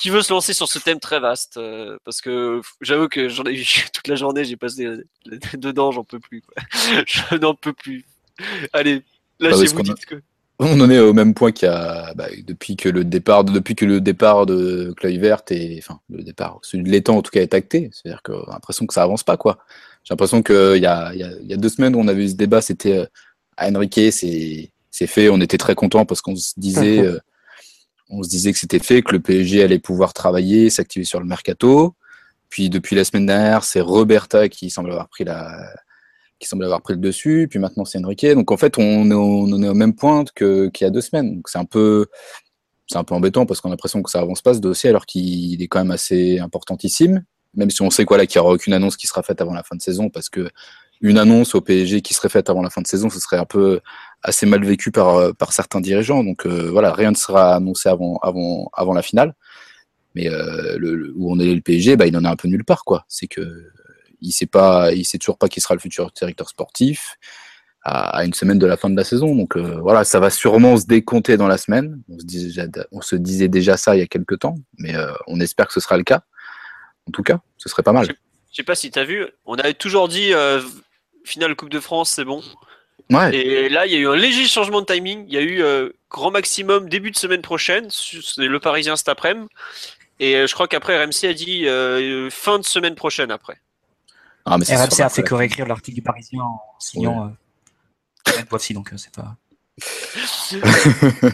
Qui 0.00 0.08
veut 0.08 0.22
se 0.22 0.32
lancer 0.32 0.54
sur 0.54 0.66
ce 0.66 0.78
thème 0.78 0.98
très 0.98 1.20
vaste 1.20 1.58
euh, 1.58 1.98
Parce 2.04 2.22
que 2.22 2.62
j'avoue 2.80 3.08
que 3.08 3.28
j'en 3.28 3.44
ai 3.44 3.52
eu 3.52 3.64
toute 3.92 4.08
la 4.08 4.14
journée, 4.14 4.44
j'ai 4.44 4.56
passé 4.56 4.88
dedans, 5.54 5.92
j'en 5.92 6.04
peux 6.04 6.18
plus. 6.18 6.40
Quoi. 6.40 6.62
Je 7.06 7.36
n'en 7.36 7.54
peux 7.54 7.74
plus. 7.74 8.06
Allez, 8.72 9.02
là, 9.38 9.50
Bah, 9.50 9.82
dites 9.82 10.06
que. 10.06 10.22
On 10.58 10.80
en 10.80 10.90
est 10.90 10.98
au 10.98 11.12
même 11.12 11.34
point 11.34 11.52
qu'il 11.52 11.68
y 11.68 11.70
a 11.70 12.12
bah, 12.14 12.28
depuis 12.46 12.76
que 12.76 12.88
le 12.88 13.04
départ, 13.04 13.44
depuis 13.44 13.74
que 13.74 13.84
le 13.84 14.00
départ 14.00 14.46
de 14.46 14.94
Kluivert 14.96 15.42
et 15.50 15.78
enfin 15.82 16.00
le 16.10 16.22
départ, 16.22 16.58
celui 16.62 16.84
de 16.84 16.90
l'étang 16.90 17.16
en 17.16 17.22
tout 17.22 17.30
cas 17.30 17.40
est 17.40 17.54
acté. 17.54 17.90
C'est-à-dire 17.92 18.22
qu'on 18.22 18.44
a 18.44 18.52
l'impression 18.52 18.86
que 18.86 18.92
ça 18.92 19.02
avance 19.02 19.22
pas 19.22 19.38
quoi. 19.38 19.58
J'ai 20.04 20.12
l'impression 20.12 20.42
que 20.42 20.76
il 20.76 20.82
y 20.82 20.86
a, 20.86 21.12
il 21.14 21.20
y, 21.20 21.50
y 21.50 21.54
a 21.54 21.56
deux 21.56 21.70
semaines 21.70 21.94
où 21.96 22.00
on 22.00 22.08
avait 22.08 22.24
eu 22.24 22.28
ce 22.28 22.34
débat, 22.34 22.60
c'était 22.60 22.98
euh, 22.98 23.06
à 23.56 23.70
Enrique, 23.70 24.12
c'est 24.12 24.70
c'est 24.90 25.06
fait. 25.06 25.30
On 25.30 25.40
était 25.40 25.58
très 25.58 25.74
content 25.74 26.04
parce 26.04 26.20
qu'on 26.20 26.36
se 26.36 26.52
disait, 26.58 27.00
euh, 27.00 27.18
on 28.10 28.22
se 28.22 28.28
disait 28.28 28.52
que 28.52 28.58
c'était 28.58 28.78
fait, 28.78 29.02
que 29.02 29.12
le 29.12 29.20
PSG 29.20 29.62
allait 29.62 29.78
pouvoir 29.78 30.12
travailler, 30.12 30.68
s'activer 30.70 31.04
sur 31.04 31.20
le 31.20 31.26
mercato. 31.26 31.94
Puis 32.48 32.68
depuis 32.68 32.96
la 32.96 33.04
semaine 33.04 33.26
dernière, 33.26 33.64
c'est 33.64 33.80
Roberta 33.80 34.48
qui 34.48 34.70
semble 34.70 34.90
avoir 34.90 35.08
pris 35.08 35.24
la 35.24 35.72
qui 36.40 36.48
semble 36.48 36.64
avoir 36.64 36.80
pris 36.80 36.94
le 36.94 37.00
dessus, 37.00 37.48
puis 37.50 37.58
maintenant 37.58 37.84
c'est 37.84 38.02
Enrique. 38.02 38.26
Donc 38.26 38.50
en 38.50 38.56
fait, 38.56 38.78
on 38.78 39.10
est 39.10 39.14
au, 39.14 39.46
on 39.46 39.62
est 39.62 39.74
même 39.74 39.94
point 39.94 40.24
que- 40.34 40.68
qu'il 40.68 40.86
y 40.86 40.88
a 40.88 40.90
deux 40.90 41.02
semaines. 41.02 41.36
Donc 41.36 41.48
c'est 41.50 41.58
un 41.58 41.66
peu, 41.66 42.06
un 42.94 43.04
peu 43.04 43.14
embêtant 43.14 43.44
parce 43.44 43.60
qu'on 43.60 43.68
a 43.68 43.72
l'impression 43.72 44.02
que 44.02 44.10
ça 44.10 44.20
avance 44.20 44.40
pas 44.40 44.54
ce 44.54 44.58
dossier 44.60 44.88
alors 44.88 45.04
qu'il 45.04 45.62
est 45.62 45.68
quand 45.68 45.80
même 45.80 45.90
assez 45.90 46.38
importantissime. 46.38 47.24
Même 47.54 47.70
si 47.70 47.82
on 47.82 47.90
sait 47.90 48.06
quoi 48.06 48.16
là 48.16 48.26
qu'il 48.26 48.40
n'y 48.40 48.46
aura 48.46 48.54
aucune 48.54 48.72
annonce 48.72 48.96
qui 48.96 49.06
sera 49.06 49.22
faite 49.22 49.40
avant 49.42 49.52
la 49.52 49.62
fin 49.62 49.76
de 49.76 49.82
saison 49.82 50.08
parce 50.08 50.30
que 50.30 50.48
une 51.02 51.18
annonce 51.18 51.54
au 51.54 51.60
PSG 51.60 52.00
qui 52.00 52.14
serait 52.14 52.28
faite 52.28 52.48
avant 52.50 52.62
la 52.62 52.70
fin 52.70 52.80
de 52.80 52.86
saison, 52.86 53.10
ce 53.10 53.20
serait 53.20 53.38
un 53.38 53.44
peu 53.44 53.80
assez 54.22 54.46
mal 54.46 54.64
vécu 54.64 54.90
par, 54.90 55.16
euh, 55.16 55.32
par 55.32 55.52
certains 55.52 55.80
dirigeants. 55.80 56.24
Donc 56.24 56.46
euh, 56.46 56.70
voilà, 56.70 56.92
rien 56.92 57.10
ne 57.10 57.16
sera 57.16 57.54
annoncé 57.54 57.88
avant, 57.88 58.18
avant, 58.18 58.70
avant 58.72 58.92
la 58.92 59.02
finale. 59.02 59.34
Mais 60.14 60.28
euh, 60.28 61.12
où 61.14 61.32
on 61.32 61.38
est 61.38 61.54
le 61.54 61.60
PSG, 61.60 61.96
bah, 61.96 62.06
il 62.06 62.16
en 62.16 62.24
a 62.24 62.30
un 62.30 62.36
peu 62.36 62.48
nulle 62.48 62.64
part 62.64 62.84
quoi. 62.84 63.04
C'est 63.08 63.28
que 63.28 63.70
il 64.20 64.32
sait 64.32 64.46
pas, 64.46 64.92
il 64.92 65.04
sait 65.04 65.18
toujours 65.18 65.38
pas 65.38 65.48
qui 65.48 65.60
sera 65.60 65.74
le 65.74 65.80
futur 65.80 66.10
directeur 66.10 66.48
sportif 66.48 67.16
à, 67.82 68.26
une 68.26 68.34
semaine 68.34 68.58
de 68.58 68.66
la 68.66 68.76
fin 68.76 68.90
de 68.90 68.96
la 68.96 69.04
saison. 69.04 69.34
Donc 69.34 69.56
voilà, 69.56 70.04
ça 70.04 70.20
va 70.20 70.28
sûrement 70.28 70.76
se 70.76 70.84
décompter 70.84 71.38
dans 71.38 71.48
la 71.48 71.56
semaine. 71.56 72.02
On 72.10 72.18
se, 72.18 72.26
disait, 72.26 72.68
on 72.92 73.00
se 73.00 73.16
disait 73.16 73.48
déjà 73.48 73.78
ça 73.78 73.96
il 73.96 74.00
y 74.00 74.02
a 74.02 74.06
quelques 74.06 74.40
temps, 74.40 74.56
mais 74.76 74.92
on 75.26 75.40
espère 75.40 75.68
que 75.68 75.72
ce 75.72 75.80
sera 75.80 75.96
le 75.96 76.02
cas. 76.02 76.22
En 77.08 77.12
tout 77.12 77.22
cas, 77.22 77.40
ce 77.56 77.70
serait 77.70 77.82
pas 77.82 77.94
mal. 77.94 78.08
Je 78.08 78.56
sais 78.56 78.62
pas 78.62 78.74
si 78.74 78.90
tu 78.90 78.98
as 78.98 79.04
vu, 79.04 79.24
on 79.46 79.54
avait 79.54 79.72
toujours 79.72 80.08
dit 80.08 80.32
finale 81.24 81.56
Coupe 81.56 81.70
de 81.70 81.80
France, 81.80 82.10
c'est 82.10 82.26
bon. 82.26 82.42
Ouais. 83.10 83.34
Et 83.34 83.68
là, 83.68 83.86
il 83.86 83.92
y 83.92 83.96
a 83.96 83.98
eu 83.98 84.08
un 84.08 84.16
léger 84.16 84.46
changement 84.46 84.80
de 84.80 84.86
timing. 84.86 85.24
Il 85.26 85.34
y 85.34 85.38
a 85.38 85.42
eu 85.42 85.62
euh, 85.62 85.90
grand 86.10 86.30
maximum 86.30 86.88
début 86.88 87.10
de 87.10 87.16
semaine 87.16 87.42
prochaine. 87.42 87.88
C'est 87.90 88.46
le 88.46 88.60
Parisien 88.60 88.96
cet 88.96 89.08
après-midi. 89.08 89.48
Et 90.18 90.36
euh, 90.36 90.46
je 90.46 90.54
crois 90.54 90.68
qu'après, 90.68 91.02
RMC 91.02 91.24
a 91.24 91.32
dit 91.32 91.66
euh, 91.66 92.28
fin 92.30 92.58
de 92.58 92.64
semaine 92.64 92.94
prochaine 92.94 93.30
après. 93.30 93.58
Ah, 94.44 94.58
mais 94.58 94.64
RMC 94.64 95.00
a 95.00 95.08
fait 95.08 95.22
que 95.22 95.34
réécrire 95.34 95.66
l'article 95.66 95.94
du 95.96 96.02
Parisien 96.02 96.42
en 96.42 96.60
signant 96.78 97.32
euh, 98.28 98.42
Boissy, 98.48 98.74
donc 98.74 98.92
euh, 98.92 98.96
c'est 98.96 99.14
pas. 99.14 99.36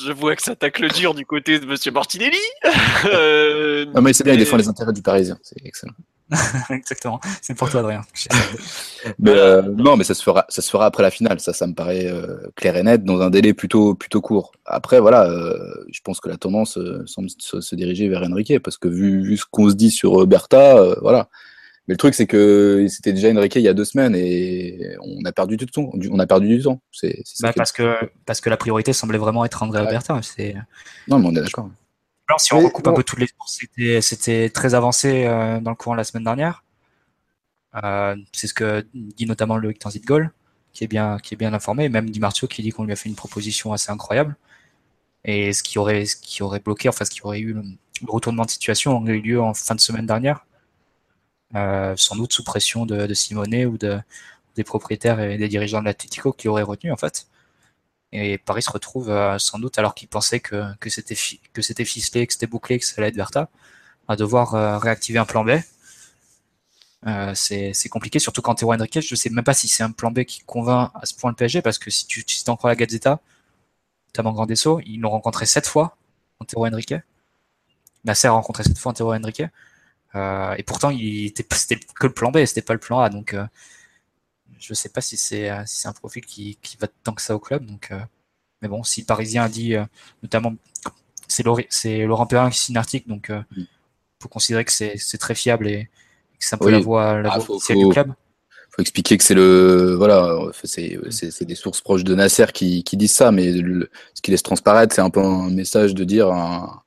Je 0.00 0.12
vois 0.12 0.36
que 0.36 0.42
ça 0.42 0.54
tacle 0.54 0.88
dur 0.92 1.14
du 1.14 1.26
côté 1.26 1.58
de 1.58 1.66
Monsieur 1.66 1.90
Martinelli. 1.92 2.36
Euh, 3.04 3.84
Non, 3.94 4.02
mais 4.02 4.12
c'est 4.12 4.24
bien, 4.24 4.34
il 4.34 4.38
défend 4.38 4.56
les 4.56 4.66
intérêts 4.66 4.92
du 4.92 5.02
Parisien, 5.02 5.38
c'est 5.40 5.64
excellent. 5.64 5.92
Exactement. 6.70 7.20
C'est 7.40 7.54
pour 7.54 7.70
toi, 7.70 7.80
Adrien. 7.80 8.02
Mais 9.18 9.30
euh, 9.30 9.62
non, 9.62 9.96
mais 9.96 10.04
ça 10.04 10.14
se 10.14 10.22
fera, 10.22 10.44
ça 10.48 10.60
se 10.60 10.70
fera 10.70 10.86
après 10.86 11.02
la 11.02 11.10
finale. 11.10 11.40
Ça, 11.40 11.52
ça 11.52 11.66
me 11.66 11.74
paraît 11.74 12.06
euh, 12.06 12.36
clair 12.56 12.76
et 12.76 12.82
net 12.82 13.04
dans 13.04 13.20
un 13.20 13.30
délai 13.30 13.54
plutôt, 13.54 13.94
plutôt 13.94 14.20
court. 14.20 14.52
Après, 14.66 15.00
voilà, 15.00 15.30
euh, 15.30 15.84
je 15.90 16.00
pense 16.02 16.20
que 16.20 16.28
la 16.28 16.36
tendance 16.36 16.78
semble 17.06 17.28
se, 17.38 17.60
se 17.60 17.74
diriger 17.74 18.08
vers 18.08 18.22
Enrique 18.22 18.58
parce 18.62 18.76
que 18.76 18.88
vu, 18.88 19.22
vu 19.22 19.36
ce 19.36 19.44
qu'on 19.50 19.70
se 19.70 19.74
dit 19.74 19.90
sur 19.90 20.26
Bertha, 20.26 20.94
voilà. 21.00 21.28
Mais 21.86 21.94
le 21.94 21.96
truc, 21.98 22.14
c'est 22.14 22.26
que 22.26 22.86
c'était 22.90 23.14
déjà 23.14 23.30
Enrique 23.30 23.54
il 23.54 23.62
y 23.62 23.68
a 23.68 23.72
deux 23.72 23.86
semaines 23.86 24.14
et 24.14 24.96
on 25.00 25.24
a 25.24 25.32
perdu 25.32 25.56
du 25.56 25.64
temps. 25.64 25.90
On 26.10 26.18
a 26.18 26.26
perdu 26.26 26.48
du 26.48 26.62
temps. 26.62 26.82
C'est 26.92 27.22
Bah, 27.40 27.52
parce 27.56 27.72
que 27.72 27.96
parce 28.26 28.42
que 28.42 28.50
la 28.50 28.58
priorité 28.58 28.92
semblait 28.92 29.18
vraiment 29.18 29.44
être 29.46 29.62
André 29.62 29.82
Ouais. 29.82 29.98
C'est 30.22 30.54
Non, 31.06 31.18
mais 31.18 31.28
on 31.28 31.30
est 31.30 31.40
d'accord. 31.40 31.70
Alors, 32.28 32.40
si 32.40 32.52
on 32.52 32.60
recoupe 32.60 32.86
un 32.86 32.92
peu 32.92 33.02
toutes 33.02 33.20
les 33.20 33.26
sources, 33.26 33.60
c'était, 34.02 34.50
très 34.50 34.74
avancé 34.74 35.24
euh, 35.26 35.60
dans 35.60 35.70
le 35.70 35.76
courant 35.76 35.94
de 35.94 35.98
la 35.98 36.04
semaine 36.04 36.24
dernière. 36.24 36.62
Euh, 37.82 38.16
c'est 38.32 38.46
ce 38.46 38.54
que 38.54 38.86
dit 38.94 39.26
notamment 39.26 39.56
le 39.56 39.72
Transit 39.74 40.04
Goal, 40.04 40.30
qui 40.72 40.84
est 40.84 40.88
bien, 40.88 41.18
qui 41.18 41.34
est 41.34 41.36
bien 41.36 41.54
informé, 41.54 41.84
et 41.84 41.88
même 41.88 42.10
Di 42.10 42.20
Marzio 42.20 42.48
qui 42.48 42.62
dit 42.62 42.70
qu'on 42.70 42.84
lui 42.84 42.92
a 42.92 42.96
fait 42.96 43.08
une 43.08 43.14
proposition 43.14 43.72
assez 43.72 43.90
incroyable. 43.90 44.36
Et 45.24 45.52
ce 45.52 45.62
qui 45.62 45.78
aurait, 45.78 46.04
ce 46.06 46.16
qui 46.16 46.42
aurait 46.42 46.60
bloqué, 46.60 46.88
enfin, 46.88 47.04
ce 47.04 47.10
qui 47.10 47.22
aurait 47.24 47.40
eu 47.40 47.52
le, 47.54 47.62
le 47.62 48.12
retournement 48.12 48.44
de 48.44 48.50
situation 48.50 48.96
aurait 48.96 49.14
eu 49.14 49.20
lieu 49.22 49.40
en 49.40 49.54
fin 49.54 49.74
de 49.74 49.80
semaine 49.80 50.06
dernière. 50.06 50.44
Euh, 51.54 51.94
sans 51.96 52.14
doute 52.16 52.32
sous 52.32 52.44
pression 52.44 52.84
de, 52.84 53.06
de 53.06 53.14
Simone 53.14 53.64
ou 53.64 53.78
de, 53.78 53.98
des 54.54 54.64
propriétaires 54.64 55.20
et 55.20 55.38
des 55.38 55.48
dirigeants 55.48 55.80
de 55.80 55.86
l'Atletico 55.86 56.32
qui 56.32 56.48
auraient 56.48 56.62
retenu, 56.62 56.92
en 56.92 56.96
fait. 56.96 57.26
Et 58.12 58.38
Paris 58.38 58.62
se 58.62 58.70
retrouve 58.70 59.10
euh, 59.10 59.38
sans 59.38 59.58
doute, 59.58 59.78
alors 59.78 59.94
qu'il 59.94 60.08
pensait 60.08 60.40
que, 60.40 60.64
que 60.80 60.88
c'était 60.90 61.14
ficelé, 61.84 62.26
que 62.26 62.32
c'était 62.32 62.46
bouclé, 62.46 62.78
que 62.78 62.84
ça 62.86 62.94
allait 62.98 63.08
être 63.08 63.16
Verta, 63.16 63.50
à 64.08 64.16
devoir 64.16 64.54
euh, 64.54 64.78
réactiver 64.78 65.18
un 65.18 65.26
plan 65.26 65.44
B. 65.44 65.50
Euh, 67.06 67.32
c'est 67.34 67.88
compliqué, 67.90 68.18
surtout 68.18 68.42
quand 68.42 68.56
Théo 68.56 68.72
Henriquez, 68.72 69.02
je 69.02 69.14
sais 69.14 69.30
même 69.30 69.44
pas 69.44 69.54
si 69.54 69.68
c'est 69.68 69.82
un 69.82 69.92
plan 69.92 70.10
B 70.10 70.24
qui 70.24 70.40
convainc 70.40 70.90
à 70.94 71.06
ce 71.06 71.14
point 71.14 71.30
le 71.30 71.36
PSG, 71.36 71.62
parce 71.62 71.78
que 71.78 71.90
si 71.90 72.06
tu 72.06 72.24
t'en 72.44 72.56
crois 72.56 72.70
la 72.70 72.76
Gazzetta, 72.76 73.20
notamment 74.08 74.32
Grandesso, 74.32 74.80
ils 74.86 75.00
l'ont 75.00 75.10
rencontré 75.10 75.46
sept 75.46 75.66
fois, 75.66 75.96
Antero 76.40 76.66
Henrique. 76.66 76.94
Nasser 78.04 78.28
a 78.28 78.32
rencontré 78.32 78.64
sept 78.64 78.78
fois 78.78 78.90
Antero 78.90 79.14
Henrique. 79.14 79.42
Euh, 80.14 80.54
et 80.56 80.62
pourtant, 80.62 80.90
c'était 81.52 81.76
que 81.76 82.06
le 82.06 82.14
plan 82.14 82.30
B, 82.30 82.44
c'était 82.46 82.62
pas 82.62 82.72
le 82.72 82.80
plan 82.80 83.00
A. 83.00 83.10
Donc, 83.10 83.36
je 84.58 84.74
sais 84.74 84.88
pas 84.88 85.00
si 85.00 85.16
c'est 85.16 85.50
euh, 85.50 85.62
si 85.66 85.86
un 85.88 85.92
profil 85.92 86.24
qui, 86.24 86.58
qui 86.62 86.76
va 86.78 86.86
tant 87.04 87.12
que 87.12 87.22
ça 87.22 87.34
au 87.34 87.38
club. 87.38 87.64
Donc, 87.66 87.88
euh, 87.90 87.98
mais 88.62 88.68
bon, 88.68 88.82
si 88.82 89.00
le 89.00 89.06
Parisien 89.06 89.44
a 89.44 89.48
dit, 89.48 89.74
euh, 89.76 89.84
notamment, 90.22 90.54
c'est 91.28 91.42
Laurent, 92.04 92.26
Perrin 92.26 92.50
qui 92.50 92.58
signe 92.58 92.74
l'article, 92.74 93.08
donc 93.08 93.30
euh, 93.30 93.40
Mm. 93.56 93.62
faut 94.22 94.28
considérer 94.28 94.64
que 94.64 94.72
c'est 94.72 95.18
très 95.18 95.34
fiable 95.34 95.68
et, 95.68 95.84
que 95.84 96.44
c'est 96.44 96.54
un 96.54 96.58
peu 96.58 96.66
Oui. 96.66 96.72
la 96.72 96.78
voix, 96.80 97.20
la 97.22 97.32
Ah, 97.32 97.38
officielle 97.38 97.78
faut- 97.78 97.86
du 97.88 97.92
club. 97.92 98.12
faut 98.70 98.82
expliquer 98.82 99.16
que 99.18 99.24
c'est 99.24 99.34
le 99.34 99.94
voilà 99.96 100.36
c'est 100.64 101.44
des 101.44 101.54
sources 101.56 101.80
proches 101.80 102.04
de 102.04 102.14
Nasser 102.14 102.46
qui, 102.54 102.84
qui 102.84 102.96
disent 102.96 103.12
ça 103.14 103.32
mais 103.32 103.50
le- 103.52 103.90
ce 104.14 104.22
qui 104.22 104.30
laisse 104.30 104.42
transparaître 104.42 104.94
c'est 104.94 105.00
un 105.00 105.10
peu 105.10 105.20
un 105.20 105.50
message 105.50 105.94
de 105.94 106.04
dire 106.04 106.28
un- 106.32 106.82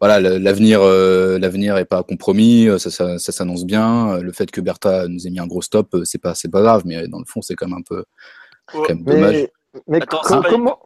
voilà 0.00 0.20
l'avenir 0.20 0.80
euh, 0.82 1.38
l'avenir 1.38 1.76
est 1.78 1.84
pas 1.86 2.02
compromis 2.02 2.68
euh, 2.68 2.78
ça, 2.78 2.90
ça, 2.90 3.18
ça 3.18 3.32
s'annonce 3.32 3.64
bien 3.64 4.12
euh, 4.14 4.20
le 4.22 4.32
fait 4.32 4.50
que 4.50 4.60
Bertha 4.60 5.08
nous 5.08 5.26
ait 5.26 5.30
mis 5.30 5.38
un 5.40 5.46
gros 5.46 5.62
stop 5.62 5.94
euh, 5.94 6.04
c'est 6.04 6.18
pas 6.20 6.34
c'est 6.34 6.50
pas 6.50 6.60
grave 6.62 6.82
mais 6.84 7.08
dans 7.08 7.18
le 7.18 7.24
fond 7.26 7.40
c'est 7.42 7.54
quand 7.54 7.66
même 7.68 7.78
un 7.78 7.82
peu 7.82 8.04
quand 8.66 8.88
même 8.88 9.02
dommage 9.04 9.32
Mais, 9.34 9.50
mais 9.88 10.02
Attends, 10.02 10.18
co- 10.22 10.28
c'est 10.28 10.42
pas- 10.42 10.50
comment 10.50 10.78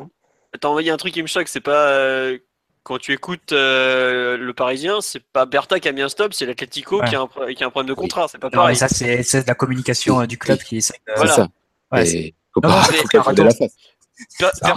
T'as 0.61 0.69
envoyé 0.69 0.91
un 0.91 0.97
truc 0.97 1.15
qui 1.15 1.23
me 1.23 1.29
choque, 1.29 1.47
c'est 1.47 1.61
pas 1.61 1.91
euh, 1.93 2.39
quand 2.83 2.99
tu 2.99 3.13
écoutes 3.13 3.53
euh, 3.53 4.37
le 4.37 4.53
Parisien, 4.53 5.01
c'est 5.01 5.23
pas 5.33 5.47
Bertha 5.47 5.79
qui 5.79 5.87
a 5.89 5.93
mis 5.93 6.03
un 6.03 6.09
stop, 6.09 6.35
c'est 6.35 6.45
l'Atletico 6.45 7.01
Ouais. 7.01 7.09
qui, 7.09 7.15
a 7.15 7.21
un, 7.21 7.27
pro- 7.29 7.47
qui 7.47 7.63
a 7.63 7.69
un 7.69 7.71
problème 7.71 7.89
de 7.89 7.95
contrat, 7.95 8.27
c'est 8.29 8.39
pas 8.39 8.49
Non, 8.49 8.63
pareil. 8.63 8.75
et 8.75 8.79
ça, 8.79 8.89
c'est 8.89 9.47
la 9.47 9.55
communication 9.55 10.21
euh, 10.23 10.27
du 10.27 10.39
club 10.39 10.59
qui 10.59 10.79
essaie 10.79 10.95
de. 11.07 11.13
Voilà. 11.15 11.31
c'est 11.31 11.41
ça 11.43 11.49
Ouais, 11.93 12.03
Et 12.03 12.07
c'est- 12.07 12.35
faut 12.53 12.61
Non, 12.65 12.69
pas, 12.69 12.77
non, 12.79 12.83
faut 12.83 13.33
mais- 13.37 13.45
la 13.45 13.51
face 13.55 13.73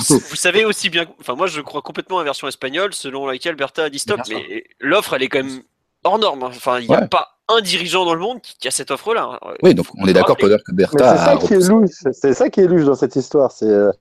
Vous 0.09 0.35
savez 0.35 0.65
aussi 0.65 0.89
bien, 0.89 1.05
enfin 1.19 1.35
moi 1.35 1.47
je 1.47 1.61
crois 1.61 1.81
complètement 1.81 2.17
à 2.17 2.21
la 2.21 2.25
version 2.25 2.47
espagnole 2.47 2.93
selon 2.93 3.27
laquelle 3.27 3.55
Bertha 3.55 3.85
a 3.85 3.89
dit 3.89 3.99
stop, 3.99 4.19
mais 4.29 4.63
l'offre 4.79 5.13
elle 5.13 5.23
est 5.23 5.29
quand 5.29 5.43
même 5.43 5.61
hors 6.03 6.19
norme. 6.19 6.43
hein. 6.43 6.47
Enfin, 6.49 6.79
il 6.79 6.87
n'y 6.87 6.95
a 6.95 7.01
Ouais. 7.01 7.07
pas 7.07 7.29
un 7.49 7.61
dirigeant 7.61 8.05
dans 8.05 8.13
le 8.13 8.19
monde 8.21 8.39
qui, 8.41 8.67
a 8.67 8.71
cette 8.71 8.91
offre-là. 8.91 9.39
hein. 9.41 9.53
oui 9.63 9.73
donc 9.75 9.87
on 9.97 10.07
est 10.07 10.13
d'accord 10.13 10.37
pour 10.37 10.47
dire 10.47 10.63
que 10.65 10.71
Bertha 10.73 11.17
c'est 11.17 11.23
ça 11.23 11.31
a 11.31 11.37
qui 11.37 11.53
est 11.53 11.57
repoussé. 11.57 11.69
louche. 11.73 12.13
C'est 12.13 12.33
ça 12.33 12.49
qui 12.49 12.61
est 12.61 12.67
louche 12.67 12.85
dans 12.85 12.95
cette 12.95 13.15
histoire. 13.15 13.51
C'est 13.51 13.65
euh, 13.69 13.91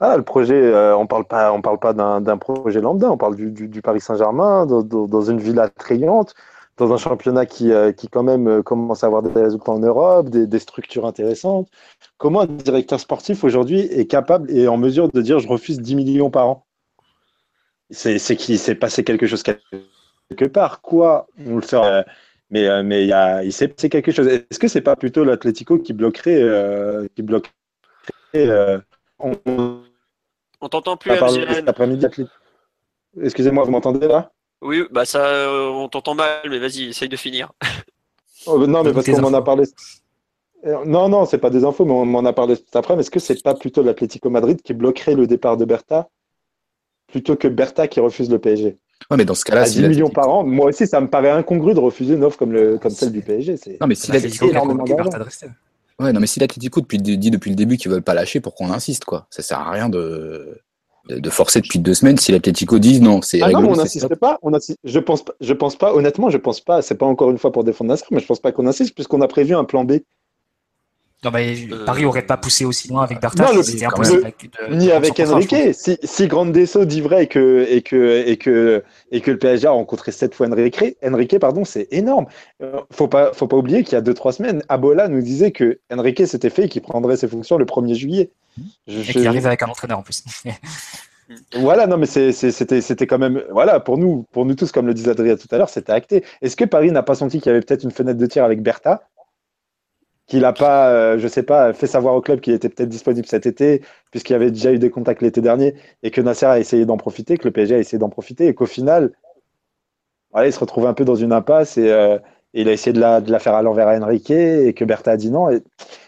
ah, 0.00 0.16
le 0.16 0.22
projet. 0.22 0.54
euh, 0.60 0.96
on 0.96 1.06
parle 1.06 1.24
pas. 1.26 1.52
On 1.52 1.60
parle 1.62 1.78
pas 1.78 1.92
d'un 1.92 2.20
d'un 2.20 2.38
projet 2.38 2.80
lambda. 2.80 3.10
On 3.10 3.16
parle 3.16 3.36
du, 3.36 3.50
du, 3.50 3.68
du 3.68 3.82
Paris 3.82 4.00
Saint-Germain 4.00 4.66
dans, 4.66 4.82
dans, 4.82 5.06
dans 5.06 5.22
une 5.22 5.40
ville 5.40 5.60
attrayante. 5.60 6.34
dans 6.78 6.92
un 6.94 6.96
championnat 6.96 7.44
qui, 7.46 7.70
euh, 7.72 7.92
qui 7.92 8.08
quand 8.08 8.22
même 8.22 8.48
euh, 8.48 8.62
commence 8.62 9.04
à 9.04 9.06
avoir 9.06 9.22
des 9.22 9.38
résultats 9.38 9.72
en 9.72 9.78
Europe, 9.80 10.30
des, 10.30 10.46
des 10.46 10.58
structures 10.58 11.04
intéressantes. 11.06 11.68
Comment 12.20 12.42
un 12.42 12.46
directeur 12.46 13.00
sportif 13.00 13.44
aujourd'hui 13.44 13.80
est 13.80 14.04
capable 14.04 14.50
et 14.50 14.68
en 14.68 14.76
mesure 14.76 15.08
de 15.10 15.22
dire 15.22 15.38
je 15.38 15.48
refuse 15.48 15.80
10 15.80 15.94
millions 15.94 16.30
par 16.30 16.48
an? 16.48 16.66
C'est 17.88 18.18
qu'il 18.36 18.58
s'est 18.58 18.74
passé 18.74 19.04
quelque 19.04 19.26
chose 19.26 19.42
quelque 19.42 20.44
part. 20.44 20.82
Quoi 20.82 21.28
On 21.46 21.56
le 21.56 21.62
fait. 21.62 21.76
euh, 21.76 22.02
mais 22.50 22.66
euh, 22.68 22.82
mais 22.82 23.04
il, 23.04 23.08
y 23.08 23.14
a, 23.14 23.42
il 23.42 23.54
s'est 23.54 23.68
passé 23.68 23.88
quelque 23.88 24.12
chose. 24.12 24.26
Est-ce 24.26 24.58
que 24.58 24.68
c'est 24.68 24.82
pas 24.82 24.96
plutôt 24.96 25.24
l'Atlético 25.24 25.78
qui 25.78 25.94
bloquerait, 25.94 26.42
euh, 26.42 27.06
qui 27.16 27.22
bloquerait 27.22 27.54
euh, 28.36 28.78
on, 29.18 29.32
t'entend 30.68 30.98
plus, 30.98 31.12
après-midi 31.12 32.06
Excusez-moi, 33.18 33.64
vous 33.64 33.70
m'entendez 33.70 34.06
là? 34.06 34.30
Oui, 34.60 34.84
bah 34.90 35.06
ça, 35.06 35.24
euh, 35.24 35.70
on 35.70 35.88
t'entend 35.88 36.14
mal, 36.14 36.50
mais 36.50 36.58
vas-y, 36.58 36.90
essaye 36.90 37.08
de 37.08 37.16
finir. 37.16 37.50
Oh, 38.46 38.66
non, 38.66 38.82
mais 38.84 38.92
parce 38.92 39.06
qu'on 39.06 39.20
m'en 39.20 39.32
a 39.32 39.42
parlé. 39.42 39.64
Non, 40.86 41.08
non, 41.08 41.24
c'est 41.24 41.38
pas 41.38 41.50
des 41.50 41.64
infos, 41.64 41.84
mais 41.84 41.92
on 41.92 42.04
m'en 42.04 42.24
a 42.24 42.32
parlé 42.32 42.56
cet 42.56 42.74
après. 42.76 42.94
Mais 42.94 43.00
est-ce 43.00 43.10
que 43.10 43.20
c'est 43.20 43.42
pas 43.42 43.54
plutôt 43.54 43.82
l'Atlético 43.82 44.30
Madrid 44.30 44.60
qui 44.62 44.74
bloquerait 44.74 45.14
le 45.14 45.26
départ 45.26 45.56
de 45.56 45.64
Bertha 45.64 46.08
plutôt 47.08 47.36
que 47.36 47.48
Bertha 47.48 47.88
qui 47.88 48.00
refuse 48.00 48.30
le 48.30 48.38
PSG 48.38 48.76
Ouais, 49.10 49.16
mais 49.16 49.24
dans 49.24 49.34
ce 49.34 49.44
cas-là, 49.44 49.62
À 49.62 49.66
si 49.66 49.80
10 49.80 49.88
millions 49.88 50.10
par 50.10 50.28
an, 50.28 50.44
moi 50.44 50.66
aussi, 50.66 50.86
ça 50.86 51.00
me 51.00 51.08
paraît 51.08 51.30
incongru 51.30 51.74
de 51.74 51.80
refuser 51.80 52.14
une 52.14 52.24
offre 52.24 52.38
comme, 52.38 52.52
le, 52.52 52.78
comme 52.78 52.90
celle 52.90 53.12
du 53.12 53.22
PSG. 53.22 53.56
Non, 53.80 53.86
mais 53.86 53.94
si 53.94 54.06
C'est 54.06 54.12
l'Atlético. 54.12 54.46
Ouais, 55.98 56.12
non, 56.12 56.20
mais 56.20 56.26
si 56.26 56.40
l'Atlético 56.40 56.80
depuis, 56.80 56.98
dit 56.98 57.30
depuis 57.30 57.50
le 57.50 57.56
début 57.56 57.76
qu'ils 57.76 57.90
veulent 57.90 58.02
pas 58.02 58.14
lâcher, 58.14 58.40
pourquoi 58.40 58.66
on 58.66 58.70
insiste, 58.70 59.04
quoi? 59.04 59.26
Ça 59.30 59.42
sert 59.42 59.58
à 59.58 59.70
rien 59.70 59.88
de, 59.88 60.58
de, 61.08 61.18
de 61.18 61.30
forcer 61.30 61.60
depuis 61.60 61.78
deux 61.78 61.94
semaines. 61.94 62.16
Si 62.16 62.32
l'Atlético 62.32 62.78
dit 62.78 63.00
non, 63.00 63.20
c'est 63.22 63.42
Ah 63.42 63.48
non, 63.50 63.58
règle, 63.58 63.62
mais 63.62 63.74
on 63.74 63.76
n'insiste 63.82 64.14
pas. 64.14 64.38
On 64.42 64.52
insiste- 64.54 64.78
je 64.84 64.98
pense 64.98 65.24
pas. 65.24 65.34
Je 65.40 65.52
pense 65.52 65.76
pas. 65.76 65.94
Honnêtement, 65.94 66.30
je 66.30 66.38
pense 66.38 66.60
pas. 66.60 66.80
C'est 66.82 66.94
pas 66.94 67.06
encore 67.06 67.30
une 67.30 67.38
fois 67.38 67.52
pour 67.52 67.64
défendre 67.64 67.88
Nasser, 67.90 68.04
mais 68.10 68.20
je 68.20 68.26
pense 68.26 68.40
pas 68.40 68.52
qu'on 68.52 68.66
insiste 68.66 68.94
puisqu'on 68.94 69.20
a 69.20 69.28
prévu 69.28 69.54
un 69.54 69.64
plan 69.64 69.84
B. 69.84 69.94
Non, 71.22 71.30
mais 71.32 71.54
Euh, 71.70 71.84
Paris 71.84 72.06
aurait 72.06 72.24
pas 72.24 72.38
poussé 72.38 72.64
aussi 72.64 72.88
loin 72.88 73.02
avec 73.02 73.18
c'était 73.62 73.84
impossible. 73.84 74.22
de- 74.22 74.68
de 74.68 74.74
Ni 74.74 74.90
avec 74.90 75.12
Enrique. 75.34 75.74
Si, 75.74 75.98
si 76.02 76.28
Grande 76.28 76.52
Desso 76.52 76.86
dit 76.86 77.02
vrai 77.02 77.24
et 77.24 77.26
que, 77.26 77.66
et 77.68 77.82
que, 77.82 78.24
et 78.26 78.38
que, 78.38 78.82
et 79.12 79.20
que 79.20 79.30
le 79.30 79.38
PSG 79.38 79.66
a 79.66 79.70
rencontré 79.72 80.12
sept 80.12 80.34
fois 80.34 80.48
Enrique, 80.48 80.96
Enrique, 81.04 81.38
pardon, 81.38 81.66
c'est 81.66 81.88
énorme. 81.90 82.24
Euh, 82.62 82.80
faut 82.90 83.06
pas, 83.08 83.32
faut 83.34 83.46
pas 83.48 83.56
oublier 83.58 83.84
qu'il 83.84 83.92
y 83.92 83.96
a 83.96 84.00
deux, 84.00 84.14
trois 84.14 84.32
semaines, 84.32 84.62
Abola 84.70 85.08
nous 85.08 85.20
disait 85.20 85.50
que 85.50 85.78
Enrique 85.92 86.26
s'était 86.26 86.48
fait 86.48 86.64
et 86.64 86.68
qu'il 86.70 86.80
prendrait 86.80 87.18
ses 87.18 87.28
fonctions 87.28 87.58
le 87.58 87.66
1er 87.66 87.94
juillet. 87.94 88.30
Je- 88.88 89.00
Et 89.00 89.02
je- 89.02 89.12
qui 89.12 89.26
arrive 89.26 89.46
avec 89.46 89.62
un 89.62 89.66
entraîneur 89.68 89.98
en 89.98 90.02
plus. 90.02 90.24
Voilà, 91.60 91.86
non, 91.86 91.96
mais 91.96 92.06
c'est- 92.06 92.32
c'est- 92.32 92.50
c'était, 92.50 92.80
c'était 92.80 93.06
quand 93.06 93.18
même, 93.18 93.40
voilà, 93.52 93.78
pour 93.78 93.98
nous, 93.98 94.24
pour 94.32 94.44
nous 94.44 94.56
tous, 94.56 94.72
comme 94.72 94.88
le 94.88 94.94
disait 94.94 95.12
Adrien 95.12 95.36
tout 95.36 95.46
à 95.52 95.58
l'heure, 95.58 95.68
c'était 95.68 95.92
acté. 95.92 96.24
Est-ce 96.42 96.56
que 96.56 96.64
Paris 96.64 96.90
n'a 96.90 97.04
pas 97.04 97.14
senti 97.14 97.38
qu'il 97.40 97.50
y 97.52 97.54
avait 97.54 97.60
peut-être 97.64 97.84
une 97.84 97.92
fenêtre 97.92 98.18
de 98.18 98.26
tir 98.26 98.42
avec 98.42 98.62
Bertha, 98.62 99.08
qu'il 100.30 100.40
n'a 100.42 100.52
pas, 100.52 100.90
euh, 100.90 101.18
je 101.18 101.26
sais 101.28 101.42
pas, 101.42 101.72
fait 101.72 101.88
savoir 101.88 102.14
au 102.14 102.20
club 102.20 102.40
qu'il 102.40 102.54
était 102.54 102.68
peut-être 102.68 102.88
disponible 102.88 103.26
cet 103.26 103.46
été, 103.46 103.82
puisqu'il 104.12 104.34
avait 104.34 104.52
déjà 104.52 104.72
eu 104.72 104.78
des 104.78 104.88
contacts 104.90 105.22
l'été 105.22 105.40
dernier, 105.40 105.74
et 106.04 106.10
que 106.12 106.20
Nasser 106.20 106.46
a 106.46 106.58
essayé 106.60 106.86
d'en 106.86 106.96
profiter, 106.96 107.36
que 107.36 107.48
le 107.48 107.50
PSG 107.52 107.74
a 107.74 107.78
essayé 107.78 107.98
d'en 107.98 108.08
profiter, 108.10 108.46
et 108.46 108.54
qu'au 108.54 108.66
final, 108.66 109.12
voilà, 110.32 110.46
il 110.48 110.52
se 110.52 110.60
retrouve 110.60 110.86
un 110.86 110.94
peu 110.94 111.04
dans 111.04 111.16
une 111.16 111.32
impasse 111.32 111.76
et, 111.78 111.90
euh, 111.90 112.18
il 112.52 112.68
a 112.68 112.72
essayé 112.72 112.92
de 112.92 113.00
la, 113.00 113.38
faire 113.40 113.54
à 113.54 113.62
l'envers 113.62 113.88
à 113.88 113.96
Enrique, 113.98 114.30
et 114.30 114.72
que 114.74 114.84
Bertha 114.84 115.12
a 115.12 115.16
dit 115.16 115.30
non. 115.30 115.48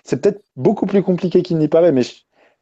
C'est 0.04 0.20
peut-être 0.20 0.42
beaucoup 0.56 0.86
plus 0.86 1.02
compliqué 1.02 1.42
qu'il 1.42 1.58
n'y 1.58 1.68
paraît, 1.68 1.92
mais 1.92 2.02
je, 2.02 2.14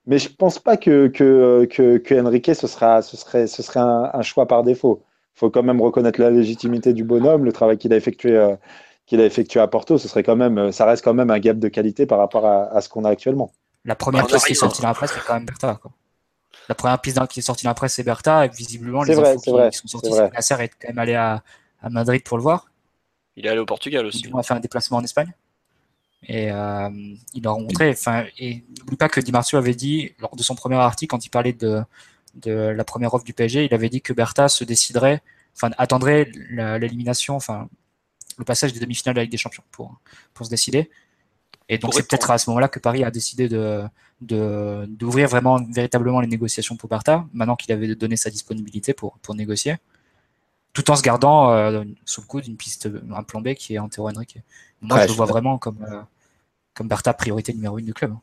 mais 0.07 0.17
pense 0.39 0.59
pas 0.59 0.77
que, 0.79 1.09
que, 1.09 1.67
que, 1.71 1.99
que 1.99 2.15
Enrique, 2.21 2.55
ce, 2.55 2.67
sera, 2.67 3.03
ce 3.03 3.17
serait, 3.17 3.47
un 3.81 4.23
choix 4.23 4.47
par 4.47 4.63
défaut. 4.65 5.03
Il 5.37 5.39
faut 5.41 5.51
quand 5.51 5.63
même 5.63 5.81
reconnaître 5.81 6.21
la 6.21 6.31
légitimité 6.31 6.93
du 6.95 7.05
bonhomme, 7.05 7.45
le 7.45 7.53
travail 7.53 7.79
qu'il 7.79 7.93
a 7.93 7.97
effectué. 7.97 8.37
euh, 8.37 8.57
qu'il 9.11 9.21
a 9.21 9.27
effectué 9.27 9.59
à 9.59 9.67
Porto, 9.67 9.99
ce 9.99 10.07
serait 10.07 10.23
quand 10.23 10.37
même, 10.37 10.71
ça 10.71 10.87
reste 10.87 11.03
quand 11.03 11.15
même 11.15 11.31
un 11.31 11.41
gap 11.41 11.59
de 11.59 11.67
qualité 11.67 12.07
par 12.07 12.19
rapport 12.19 12.47
à, 12.47 12.67
à 12.67 12.81
ce 12.81 12.89
qu'on 12.89 13.05
a 13.05 13.11
actuellement. 13.11 13.53
La 13.85 13.97
première 13.97 14.25
piste 14.25 14.39
qui 14.47 14.53
est 14.53 14.57
arrive, 14.57 14.57
sortie 14.57 14.83
dans 14.83 14.89
la 14.89 14.95
presse, 14.95 15.11
c'est 15.13 15.25
quand 15.27 15.35
même 15.35 15.47
Bertha. 15.47 15.81
Quoi. 15.83 15.91
La 16.69 16.77
première 16.77 17.01
piste 17.01 17.27
qui 17.27 17.41
est 17.41 17.43
sortie 17.43 17.65
dans 17.65 17.71
la 17.71 17.75
presse, 17.75 17.95
c'est 17.95 18.05
Bertha. 18.05 18.47
Et 18.47 18.49
visiblement, 18.51 19.03
les 19.03 19.17
vrai, 19.17 19.31
infos 19.31 19.41
qui, 19.41 19.51
vrai, 19.51 19.71
qui 19.71 19.79
sont 19.79 19.89
sorties, 19.89 20.13
c'est 20.13 20.33
Nasser 20.33 20.55
est 20.61 20.69
quand 20.69 20.89
même 20.89 20.99
allé 21.01 21.15
à, 21.15 21.43
à 21.83 21.91
Madrid 21.91 22.23
pour 22.23 22.37
le 22.37 22.45
voir. 22.45 22.71
Il 23.35 23.47
est 23.47 23.49
allé 23.49 23.59
au 23.59 23.67
Portugal 23.67 24.07
aussi. 24.07 24.23
Du 24.23 24.29
moins, 24.29 24.41
a 24.41 24.45
fait 24.45 24.55
un 24.55 24.61
déplacement 24.61 24.99
en 24.99 25.03
Espagne. 25.03 25.33
Et 26.29 26.53
euh, 26.53 26.89
il 27.35 27.45
a 27.49 27.51
rencontré. 27.51 27.91
Enfin, 27.91 28.27
et 28.39 28.63
n'oublie 28.79 28.97
pas 28.97 29.09
que 29.09 29.21
Di 29.21 29.33
Marzio 29.33 29.59
avait 29.59 29.75
dit 29.75 30.15
lors 30.21 30.37
de 30.37 30.43
son 30.45 30.55
premier 30.55 30.77
article, 30.77 31.11
quand 31.11 31.27
il 31.27 31.31
parlait 31.31 31.53
de, 31.53 31.83
de 32.37 32.53
la 32.53 32.85
première 32.85 33.13
offre 33.13 33.25
du 33.25 33.33
PSG, 33.33 33.65
il 33.65 33.75
avait 33.75 33.89
dit 33.89 34.03
que 34.03 34.13
Bertha 34.13 34.49
se 34.49 34.63
déciderait, 34.63 35.21
enfin, 35.57 35.71
attendrait 35.79 36.31
l'élimination, 36.51 37.35
enfin, 37.35 37.69
le 38.41 38.45
passage 38.45 38.73
des 38.73 38.81
demi-finales 38.81 39.15
de 39.15 39.21
la 39.21 39.25
Ligue 39.25 39.31
des 39.33 39.37
Champions 39.39 39.63
pour, 39.71 40.01
pour 40.35 40.45
se 40.47 40.51
décider. 40.51 40.91
Et 41.69 41.79
donc, 41.79 41.95
c'est 41.95 42.09
peut-être 42.09 42.31
à 42.33 42.39
ce 42.39 42.51
moment-là 42.51 42.67
que 42.69 42.81
Paris 42.81 43.05
a 43.05 43.11
décidé 43.13 43.49
de 43.49 43.83
de- 44.21 44.85
d'ouvrir 44.87 45.29
vraiment 45.29 45.59
véritablement 45.73 46.21
les 46.21 46.27
négociations 46.27 46.77
pour 46.77 46.89
Bertha, 46.91 47.25
maintenant 47.33 47.57
qu'il 47.57 47.73
avait 47.73 47.95
donné 47.95 48.17
sa 48.17 48.29
disponibilité 48.29 48.93
pour, 48.93 49.17
pour 49.23 49.35
négocier, 49.35 49.77
tout 50.75 50.91
en 50.91 50.97
se 50.97 51.03
gardant 51.03 51.53
euh, 51.53 51.85
sous 52.05 52.21
le 52.21 52.27
coude 52.27 52.47
une 52.47 52.57
piste, 52.57 52.87
un 53.15 53.23
plan 53.23 53.41
B 53.41 53.55
qui 53.55 53.75
est 53.75 53.79
Antero 53.79 54.11
Henrique. 54.11 54.37
Moi, 54.83 54.97
Ouais, 54.99 55.05
je 55.05 55.09
le 55.09 55.15
vois 55.15 55.25
vraiment 55.27 55.57
comme, 55.57 55.83
euh, 55.91 56.03
comme 56.75 56.87
Bertha 56.89 57.15
priorité 57.15 57.55
numéro 57.55 57.79
une 57.79 57.87
du 57.87 57.95
club. 57.95 58.15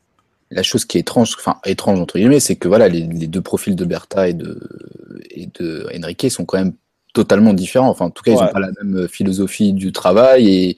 La 0.50 0.62
chose 0.62 0.84
qui 0.84 0.98
est 0.98 1.00
étrange, 1.00 1.34
enfin 1.36 1.58
étrange 1.64 1.98
entre 1.98 2.16
guillemets, 2.18 2.40
c'est 2.40 2.56
que 2.56 2.68
voilà, 2.68 2.88
les, 2.88 3.06
les 3.06 3.26
deux 3.26 3.42
profils 3.42 3.74
de 3.74 3.84
Bertha 3.84 4.28
et 4.28 4.34
de, 4.34 4.56
et 5.30 5.46
de 5.58 5.90
Enrique 6.00 6.30
sont 6.30 6.44
quand 6.44 6.58
même 6.58 6.74
totalement 7.14 7.54
différents. 7.54 7.88
Enfin, 7.88 8.06
en 8.06 8.10
tout 8.10 8.22
cas, 8.22 8.32
ils 8.32 8.38
n'ont 8.38 8.52
pas 8.52 8.60
la 8.60 8.70
même 8.82 9.08
philosophie 9.08 9.72
du 9.72 9.92
travail 9.92 10.48
et, 10.48 10.70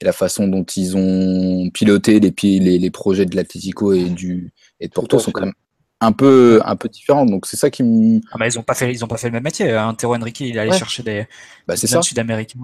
et 0.00 0.04
la 0.04 0.12
façon 0.12 0.46
dont 0.48 0.64
ils 0.64 0.96
ont 0.96 1.70
piloté 1.70 2.20
les, 2.20 2.32
les, 2.60 2.78
les 2.78 2.90
projets 2.90 3.26
de 3.26 3.34
l'Atlético 3.34 3.92
et, 3.92 4.04
du, 4.04 4.52
et 4.80 4.88
de 4.88 4.92
Porto 4.92 5.18
sont 5.18 5.32
quand 5.32 5.46
même 5.46 5.54
un 6.00 6.12
peu, 6.12 6.60
un 6.64 6.76
peu 6.76 6.88
différents. 6.88 7.26
Donc, 7.26 7.46
c'est 7.46 7.56
ça 7.56 7.70
qui 7.70 7.82
me. 7.82 8.20
Ah, 8.30 8.36
bah, 8.38 8.46
ils 8.46 8.58
ont 8.58 8.62
pas 8.62 8.74
fait, 8.74 8.92
ils 8.92 9.04
ont 9.04 9.08
pas 9.08 9.16
fait 9.16 9.28
le 9.28 9.32
même 9.32 9.42
métier. 9.42 9.76
Antero 9.76 10.14
Henrique, 10.14 10.40
il 10.40 10.58
allait 10.58 10.70
Ouais. 10.70 10.78
chercher 10.78 11.02
des, 11.02 11.26
Bah, 11.66 11.76
c'est 11.76 11.92
des 11.92 12.02
sud-américains. 12.02 12.60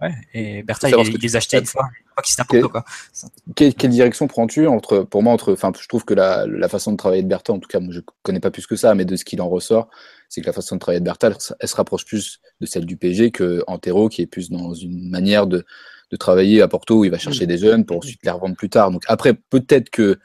Ouais. 0.00 0.14
Et 0.32 0.62
Bertha, 0.62 0.88
il, 0.88 1.08
il 1.08 1.20
les 1.20 1.36
achetait 1.36 1.58
une 1.58 1.66
fois, 1.66 1.90
fois 2.14 2.22
qu'il 2.22 2.34
s'était 2.34 2.60
quoi. 2.62 2.84
Quelle, 3.54 3.74
quelle 3.74 3.90
direction 3.90 4.28
prends-tu 4.28 4.66
entre, 4.66 5.00
pour 5.00 5.22
moi, 5.22 5.32
entre, 5.34 5.52
enfin, 5.52 5.72
je 5.78 5.86
trouve 5.88 6.06
que 6.06 6.14
la, 6.14 6.46
la 6.46 6.68
façon 6.68 6.92
de 6.92 6.96
travailler 6.96 7.22
de 7.22 7.28
Bertha, 7.28 7.52
en 7.52 7.58
tout 7.58 7.68
cas, 7.68 7.80
moi, 7.80 7.92
je 7.92 8.00
connais 8.22 8.40
pas 8.40 8.50
plus 8.50 8.66
que 8.66 8.76
ça, 8.76 8.94
mais 8.94 9.04
de 9.04 9.14
ce 9.16 9.26
qu'il 9.26 9.42
en 9.42 9.48
ressort, 9.50 9.90
c'est 10.30 10.40
que 10.40 10.46
la 10.46 10.52
façon 10.54 10.76
de 10.76 10.80
travailler 10.80 11.00
de 11.00 11.04
Bertha, 11.04 11.26
elle, 11.26 11.68
se- 11.68 11.76
rapproche 11.76 12.06
plus 12.06 12.40
de 12.60 12.66
celle 12.66 12.86
du 12.86 12.96
PSG 12.96 13.32
que 13.32 13.62
Antero, 13.66 14.08
qui 14.08 14.22
est 14.22 14.26
plus 14.26 14.48
dans 14.48 14.72
une 14.72 15.10
manière 15.10 15.46
de, 15.46 15.64
de 16.10 16.16
travailler 16.16 16.62
à 16.62 16.68
Porto 16.68 17.00
où 17.00 17.04
il 17.04 17.10
va 17.10 17.18
chercher 17.18 17.46
des 17.46 17.58
jeunes 17.58 17.84
pour 17.84 17.98
ensuite 17.98 18.20
les 18.24 18.30
revendre 18.30 18.56
plus 18.56 18.70
tard. 18.70 18.90
Donc 18.92 19.02
après, 19.08 19.34
peut-être 19.34 19.90
que 19.90 20.18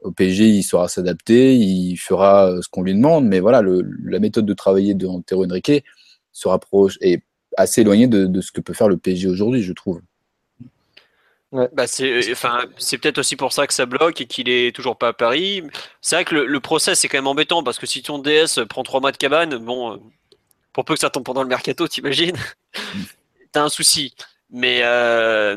au 0.00 0.12
PSG, 0.12 0.48
il 0.48 0.62
saura 0.62 0.88
s'adapter, 0.88 1.54
il 1.56 1.96
fera 1.96 2.50
euh, 2.50 2.62
ce 2.62 2.68
qu'on 2.68 2.82
lui 2.82 2.94
demande, 2.94 3.26
mais 3.26 3.38
voilà, 3.38 3.60
le, 3.60 3.82
la 4.04 4.18
méthode 4.18 4.46
de 4.46 4.54
travailler 4.54 4.94
de 4.94 5.06
Antero 5.06 5.44
Henrique 5.44 5.84
se 6.32 6.48
rapproche 6.48 6.96
est 7.02 7.22
assez 7.58 7.82
éloignée 7.82 8.06
de, 8.08 8.24
de 8.26 8.40
ce 8.40 8.50
que 8.50 8.62
peut 8.62 8.72
faire 8.72 8.88
le 8.88 8.96
PSG 8.96 9.28
aujourd'hui, 9.28 9.62
je 9.62 9.74
trouve. 9.74 10.00
Bah 11.52 11.88
c'est 11.88 12.30
enfin 12.30 12.66
c'est 12.78 12.96
peut-être 12.98 13.18
aussi 13.18 13.34
pour 13.34 13.52
ça 13.52 13.66
que 13.66 13.74
ça 13.74 13.84
bloque 13.84 14.20
et 14.20 14.26
qu'il 14.26 14.48
est 14.48 14.74
toujours 14.74 14.96
pas 14.96 15.08
à 15.08 15.12
Paris. 15.12 15.64
C'est 16.00 16.14
vrai 16.14 16.24
que 16.24 16.36
le, 16.36 16.46
le 16.46 16.60
process 16.60 17.00
c'est 17.00 17.08
quand 17.08 17.18
même 17.18 17.26
embêtant 17.26 17.64
parce 17.64 17.76
que 17.80 17.86
si 17.86 18.02
ton 18.04 18.18
DS 18.20 18.60
prend 18.68 18.84
trois 18.84 19.00
mois 19.00 19.10
de 19.10 19.16
cabane, 19.16 19.56
bon, 19.58 19.94
euh, 19.94 19.96
pour 20.72 20.84
peu 20.84 20.94
que 20.94 21.00
ça 21.00 21.10
tombe 21.10 21.24
pendant 21.24 21.42
le 21.42 21.48
mercato, 21.48 21.88
t'imagines, 21.88 22.36
t'as 23.52 23.64
un 23.64 23.68
souci. 23.68 24.14
Mais 24.50 24.80
euh, 24.84 25.56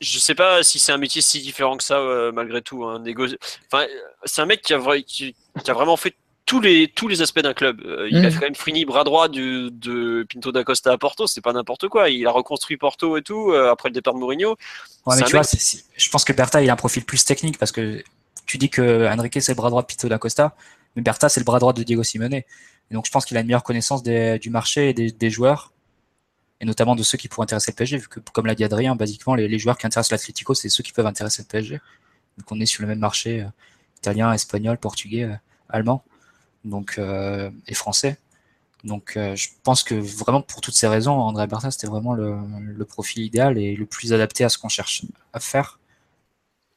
je 0.00 0.18
sais 0.18 0.34
pas 0.34 0.62
si 0.62 0.78
c'est 0.78 0.92
un 0.92 0.98
métier 0.98 1.20
si 1.22 1.40
différent 1.40 1.76
que 1.76 1.84
ça 1.84 1.98
euh, 1.98 2.32
malgré 2.32 2.62
tout. 2.62 2.84
Hein, 2.84 3.00
négo- 3.00 3.36
Enfin, 3.72 3.86
c'est 4.24 4.40
un 4.42 4.46
mec 4.46 4.62
qui 4.62 4.74
a, 4.74 4.80
qui 5.02 5.34
a 5.66 5.72
vraiment 5.72 5.96
fait 5.96 6.14
tous 6.48 6.60
les 6.60 6.88
tous 6.88 7.08
les 7.08 7.20
aspects 7.20 7.40
d'un 7.40 7.52
club. 7.52 7.80
Euh, 7.84 8.08
il 8.10 8.24
a 8.24 8.30
Mhm. 8.30 8.34
quand 8.34 8.40
même 8.46 8.54
fini 8.54 8.84
bras 8.86 9.04
droit 9.04 9.28
du, 9.28 9.70
de 9.70 10.26
Pinto 10.32 10.50
da 10.50 10.64
Costa 10.64 10.90
à 10.92 10.98
Porto, 10.98 11.26
c'est 11.26 11.42
pas 11.42 11.52
n'importe 11.52 11.88
quoi. 11.88 12.08
Il 12.08 12.26
a 12.26 12.30
reconstruit 12.30 12.78
Porto 12.78 13.16
et 13.18 13.22
tout 13.22 13.52
euh, 13.52 13.70
après 13.70 13.90
le 13.90 13.92
départ 13.94 14.14
de 14.14 14.18
Mourinho. 14.18 14.56
Ouais, 15.06 15.16
mais 15.16 15.22
tu 15.24 15.32
vois, 15.32 15.42
je 15.42 16.10
pense 16.10 16.24
que 16.24 16.32
Bertha, 16.32 16.62
il 16.62 16.70
a 16.70 16.72
un 16.72 16.76
profil 16.76 17.04
plus 17.04 17.24
technique 17.24 17.58
parce 17.58 17.70
que 17.70 18.02
tu 18.46 18.56
dis 18.56 18.70
que 18.70 19.06
Enrique, 19.06 19.42
c'est 19.42 19.52
le 19.52 19.56
bras 19.56 19.68
droit 19.68 19.82
de 19.82 19.86
Pito 19.86 20.08
da 20.08 20.18
Costa, 20.18 20.56
mais 20.96 21.02
Bertha, 21.02 21.28
c'est 21.28 21.40
le 21.40 21.44
bras 21.44 21.58
droit 21.58 21.74
de 21.74 21.82
Diego 21.82 22.02
Simeone. 22.02 22.32
Et 22.34 22.46
donc, 22.94 23.04
je 23.04 23.10
pense 23.10 23.26
qu'il 23.26 23.36
a 23.36 23.40
une 23.40 23.46
meilleure 23.46 23.62
connaissance 23.62 24.02
des- 24.02 24.38
du 24.38 24.48
marché 24.48 24.88
et 24.88 24.94
des, 24.94 25.10
des 25.12 25.28
joueurs, 25.30 25.72
et 26.62 26.64
notamment 26.64 26.96
de 26.96 27.02
ceux 27.02 27.18
qui 27.18 27.28
pourraient 27.28 27.44
intéresser 27.44 27.72
le 27.72 27.76
PSG, 27.76 27.98
vu 27.98 28.08
que, 28.08 28.20
comme 28.32 28.46
l'a 28.46 28.54
dit 28.54 28.64
Adrien, 28.64 28.96
basiquement, 28.96 29.34
les, 29.34 29.48
les 29.48 29.58
joueurs 29.58 29.76
qui 29.76 29.86
intéressent 29.86 30.12
l'Atlético, 30.12 30.54
c'est 30.54 30.70
ceux 30.70 30.82
qui 30.82 30.92
peuvent 30.92 31.06
intéresser 31.06 31.42
le 31.42 31.48
PSG. 31.48 31.74
Donc, 32.38 32.50
on 32.50 32.58
est 32.58 32.64
sur 32.66 32.80
le 32.82 32.88
même 32.88 32.98
marché 33.00 33.42
euh, 33.42 33.46
italien, 33.98 34.32
espagnol, 34.32 34.78
portugais, 34.78 35.28
allemand, 35.68 36.02
donc, 36.64 36.96
euh, 36.98 37.50
et 37.66 37.74
français. 37.74 38.18
Donc, 38.84 39.14
euh, 39.16 39.34
je 39.34 39.48
pense 39.64 39.82
que 39.82 39.94
vraiment, 39.94 40.40
pour 40.40 40.60
toutes 40.60 40.74
ces 40.74 40.86
raisons, 40.86 41.12
André 41.12 41.46
Bertha, 41.46 41.70
c'était 41.70 41.88
vraiment 41.88 42.14
le, 42.14 42.84
profil 42.84 43.24
idéal 43.24 43.58
et 43.58 43.74
le 43.74 43.86
plus 43.86 44.12
adapté 44.12 44.44
à 44.44 44.48
ce 44.48 44.58
qu'on 44.58 44.68
cherche 44.68 45.04
à 45.32 45.40
faire 45.40 45.78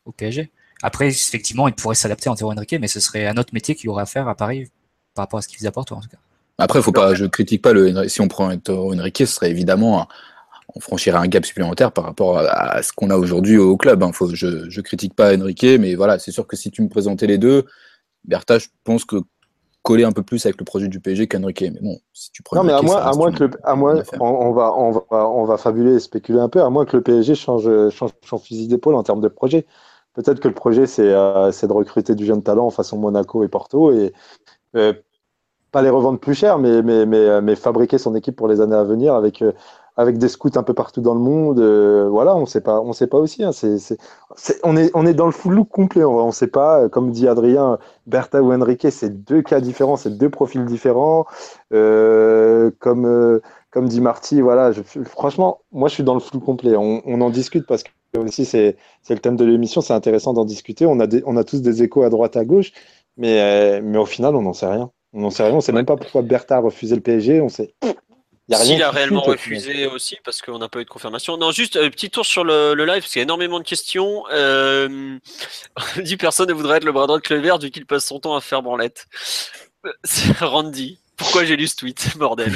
au 0.06 0.12
PSG. 0.12 0.50
Après, 0.82 1.08
effectivement, 1.10 1.68
il 1.68 1.76
pourrait 1.76 1.96
s'adapter 1.96 2.30
à 2.30 2.32
Antero 2.32 2.52
Henrique, 2.52 2.76
mais 2.80 2.88
ce 2.88 3.00
serait 3.00 3.28
un 3.28 3.38
autre 3.38 3.54
métier 3.54 3.76
qu'il 3.76 3.90
aurait 3.90 4.04
à 4.04 4.08
faire 4.08 4.28
à 4.28 4.36
Paris 4.36 4.72
par 5.14 5.24
rapport 5.24 5.40
à 5.40 5.42
ce 5.44 5.48
qu'il 5.48 5.58
faisait 5.58 5.68
à 5.68 5.72
Porto, 5.72 5.94
en 5.94 6.02
tout 6.02 6.10
cas. 6.10 6.18
Après, 6.58 6.82
faut 6.82 6.92
pas, 6.92 7.14
je 7.14 7.26
critique 7.26 7.62
pas 7.62 7.74
le. 7.74 8.08
Si 8.08 8.20
on 8.22 8.28
prend 8.28 8.50
Héctor 8.50 8.88
Henrique, 8.88 9.18
ce 9.20 9.26
serait 9.28 9.52
évidemment, 9.52 10.02
un- 10.02 10.08
on 10.76 10.80
franchirait 10.80 11.18
un 11.18 11.28
gap 11.28 11.46
supplémentaire 11.46 11.92
par 11.92 12.06
rapport 12.06 12.38
à, 12.40 12.82
ce 12.82 12.94
qu'on 12.94 13.10
a 13.10 13.18
aujourd'hui 13.18 13.58
au 13.58 13.78
club. 13.78 14.04
Hein. 14.04 14.12
Faut, 14.12 14.34
je, 14.34 14.70
je 14.70 14.82
critique 14.82 15.14
pas 15.16 15.36
Enrique, 15.38 15.66
mais 15.80 15.96
voilà, 15.96 16.18
c'est 16.18 16.32
sûr 16.32 16.48
que 16.48 16.56
si 16.56 16.72
tu 16.72 16.82
me 16.82 16.90
présentais 16.90 17.28
les 17.28 17.38
deux, 17.38 17.66
Bertha, 18.26 18.60
je 18.60 18.68
pense 18.84 19.06
que 19.06 19.18
coller 19.84 20.04
un 20.04 20.12
peu 20.12 20.24
plus 20.24 20.46
avec 20.46 20.60
le 20.60 20.66
projet 20.66 20.88
du 20.88 21.00
PSG 21.00 21.28
qu'Enrique. 21.28 21.62
Mais 21.62 21.80
bon, 21.82 21.98
si 22.14 22.32
tu 22.32 22.44
prends 22.44 22.58
non, 22.58 22.64
mais 22.64 22.74
à 22.74 22.82
moins, 22.82 22.98
à 22.98 23.14
moins 23.14 23.32
que 23.32 23.46
le, 23.46 23.52
à 23.64 23.76
moins, 23.76 24.02
on, 24.20 24.52
va, 24.52 24.74
on 24.78 24.92
va, 24.92 25.28
on 25.30 25.44
va 25.46 25.58
fabuler 25.58 25.96
et 25.96 26.00
spéculer 26.00 26.40
un 26.40 26.50
peu, 26.50 26.62
à 26.62 26.70
moins 26.70 26.86
que 26.86 26.98
le 26.98 27.04
PSG 27.04 27.36
change, 27.36 27.90
change 27.90 28.12
son 28.24 28.38
fusil 28.38 28.68
d'épaule 28.68 28.96
en 28.96 29.04
termes 29.04 29.22
de 29.22 29.28
projet. 29.28 29.66
Peut-être 30.14 30.40
que 30.40 30.48
le 30.48 30.54
projet, 30.54 30.88
c'est 30.88 31.10
euh, 31.10 31.50
de 31.50 31.74
recruter 31.74 32.16
du 32.16 32.26
jeune 32.26 32.44
talent 32.44 32.66
en 32.66 32.70
façon 32.70 32.98
Monaco 32.98 33.44
et 33.44 33.48
Porto 33.48 33.92
et 33.92 34.14
euh, 34.76 34.94
pas 35.72 35.82
les 35.82 35.90
revendre 35.90 36.20
plus 36.20 36.36
cher, 36.36 36.58
mais, 36.60 36.82
mais, 36.82 37.06
mais, 37.06 37.42
mais, 37.42 37.56
fabriquer 37.56 37.98
son 37.98 38.14
équipe 38.16 38.36
pour 38.36 38.50
les 38.50 38.60
années 38.60 38.76
à 38.76 38.84
venir 38.84 39.16
avec, 39.16 39.42
euh, 39.42 39.54
avec 40.02 40.18
des 40.18 40.28
scouts 40.28 40.50
un 40.56 40.64
peu 40.64 40.74
partout 40.74 41.02
dans 41.02 41.14
le 41.14 41.20
monde. 41.20 41.60
Euh, 41.60 42.10
voilà, 42.10 42.36
on 42.36 42.46
sait 42.46 42.62
pas, 42.62 42.82
on 42.82 42.94
sait 42.94 43.08
pas 43.08 43.18
aussi. 43.18 43.44
Hein, 43.44 43.52
c'est, 43.52 43.78
c'est, 43.78 43.98
on, 44.64 44.76
est, 44.76 44.92
on 44.94 45.06
est 45.06 45.14
dans 45.14 45.26
le 45.28 45.32
flou 45.32 45.64
complet. 45.64 46.04
On 46.04 46.28
ne 46.28 46.32
sait 46.32 46.48
pas, 46.48 46.90
comme 46.90 47.12
dit 47.12 47.28
Adrien, 47.28 47.80
Bertha 48.08 48.42
ou 48.42 48.52
Enrique, 48.52 48.88
c'est 48.92 49.24
deux 49.24 49.42
cas 49.42 49.62
différents, 49.62 49.96
c'est 49.98 50.18
deux 50.18 50.30
profils 50.30 50.66
différents. 50.66 51.26
Euh, 51.74 52.72
comme, 52.80 53.06
euh, 53.06 53.42
comme 53.70 53.88
dit 53.88 54.02
Marty, 54.02 54.42
voilà, 54.42 54.72
je, 54.72 54.82
franchement, 55.06 55.60
moi 55.72 55.88
je 55.88 55.94
suis 55.96 56.04
dans 56.04 56.16
le 56.16 56.20
flou 56.20 56.40
complet. 56.40 56.76
On, 56.76 57.02
on 57.06 57.22
en 57.22 57.30
discute 57.30 57.66
parce 57.68 57.84
que 57.84 57.90
aussi 58.18 58.46
c'est, 58.46 58.76
c'est 59.04 59.14
le 59.14 59.22
thème 59.22 59.38
de 59.38 59.46
l'émission, 59.46 59.82
c'est 59.82 59.94
intéressant 59.94 60.34
d'en 60.34 60.46
discuter. 60.46 60.86
On 60.86 61.00
a, 61.00 61.08
des, 61.08 61.24
on 61.26 61.38
a 61.38 61.44
tous 61.44 61.62
des 61.62 61.84
échos 61.84 62.04
à 62.04 62.10
droite, 62.10 62.36
à 62.38 62.46
gauche, 62.46 62.72
mais, 63.18 63.82
mais 63.82 63.98
au 63.98 64.06
final, 64.06 64.36
on 64.36 64.42
n'en 64.42 64.54
sait 64.54 64.68
rien. 64.68 64.92
On 65.14 65.22
n'en 65.22 65.30
sait 65.30 65.44
rien. 65.44 65.56
On 65.56 65.62
sait 65.62 65.74
même 65.74 65.86
pas 65.86 65.98
pourquoi 65.98 66.22
Bertha 66.22 66.58
a 66.58 66.60
refusé 66.60 66.96
le 66.96 67.02
PSG. 67.02 67.42
On 67.42 67.50
sait. 67.50 67.74
S'il 68.58 68.84
a 68.84 68.92
réellement 68.92 69.22
refusé 69.22 69.88
aussi, 69.88 70.18
parce 70.24 70.42
qu'on 70.42 70.60
n'a 70.60 70.70
pas 70.70 70.80
eu 70.80 70.86
de 70.86 70.90
confirmation. 70.90 71.38
Non, 71.38 71.52
juste 71.52 71.78
un 71.78 71.82
euh, 71.82 71.90
petit 71.90 72.10
tour 72.10 72.26
sur 72.26 72.44
le, 72.44 72.74
live, 72.74 73.02
parce 73.02 73.12
qu'il 73.12 73.20
y 73.20 73.22
a 73.22 73.24
énormément 73.24 73.60
de 73.60 73.66
questions. 73.66 74.24
Euh, 74.32 75.18
dit 75.98 76.18
personne 76.18 76.50
ne 76.50 76.54
voudrait 76.54 76.78
être 76.78 76.84
le 76.84 76.92
bras 76.92 77.08
droit 77.08 77.18
de 77.18 77.24
Clevert, 77.24 77.60
vu 77.60 77.72
qu'il 77.72 77.86
passe 77.86 78.06
son 78.06 78.20
temps 78.20 78.36
à 78.36 78.42
faire 78.42 78.62
branlette. 78.62 79.08
Randy. 80.40 81.00
Pourquoi 81.18 81.46
j'ai 81.46 81.56
lu 81.56 81.68
ce 81.68 81.76
tweet, 81.76 82.14
bordel 82.18 82.52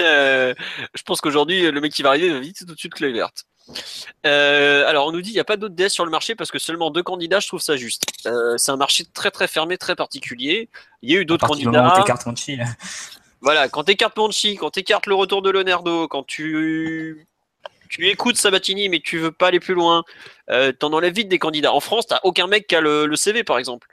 euh, 0.00 0.54
Je 0.94 1.02
pense 1.02 1.20
qu'aujourd'hui, 1.20 1.70
le 1.70 1.80
mec 1.80 1.92
qui 1.92 2.02
va 2.02 2.10
arriver 2.10 2.30
va 2.30 2.40
vite 2.40 2.58
tout 2.66 2.74
de 2.74 2.78
suite 2.78 2.94
Clevert. 2.94 3.30
Euh, 4.26 4.88
alors, 4.88 5.06
on 5.06 5.12
nous 5.12 5.22
dit 5.22 5.30
il 5.30 5.34
n'y 5.34 5.40
a 5.40 5.44
pas 5.44 5.56
d'autres 5.56 5.76
DS 5.76 5.90
sur 5.90 6.04
le 6.04 6.10
marché 6.10 6.34
parce 6.34 6.50
que 6.50 6.58
seulement 6.58 6.90
deux 6.90 7.04
candidats, 7.04 7.38
je 7.38 7.46
trouve 7.46 7.60
ça 7.60 7.76
juste. 7.76 8.02
Euh, 8.26 8.58
c'est 8.58 8.72
un 8.72 8.76
marché 8.76 9.04
très 9.04 9.30
très 9.30 9.46
fermé, 9.46 9.78
très 9.78 9.94
particulier. 9.94 10.68
Il 11.02 11.12
y 11.12 11.16
a 11.16 11.20
eu 11.20 11.24
d'autres 11.24 11.46
candidats. 11.46 11.94
Voilà, 13.42 13.68
quand 13.68 13.84
tu 13.84 13.92
écartes 13.92 14.16
Monchi, 14.16 14.56
quand 14.56 14.70
tu 14.70 14.80
écartes 14.80 15.06
le 15.06 15.14
retour 15.14 15.42
de 15.42 15.50
Leonardo, 15.50 16.06
quand 16.08 16.22
tu 16.22 17.26
tu 17.88 18.08
écoutes 18.08 18.36
Sabatini 18.36 18.88
mais 18.88 19.00
tu 19.00 19.18
veux 19.18 19.32
pas 19.32 19.48
aller 19.48 19.60
plus 19.60 19.74
loin, 19.74 20.04
euh, 20.50 20.72
t'en 20.72 20.92
enlèves 20.92 21.14
vite 21.14 21.28
des 21.28 21.38
candidats. 21.38 21.72
En 21.74 21.80
France, 21.80 22.06
t'as 22.06 22.20
aucun 22.24 22.46
mec 22.46 22.66
qui 22.68 22.76
a 22.76 22.80
le, 22.80 23.14
CV 23.16 23.44
par 23.44 23.58
exemple. 23.58 23.88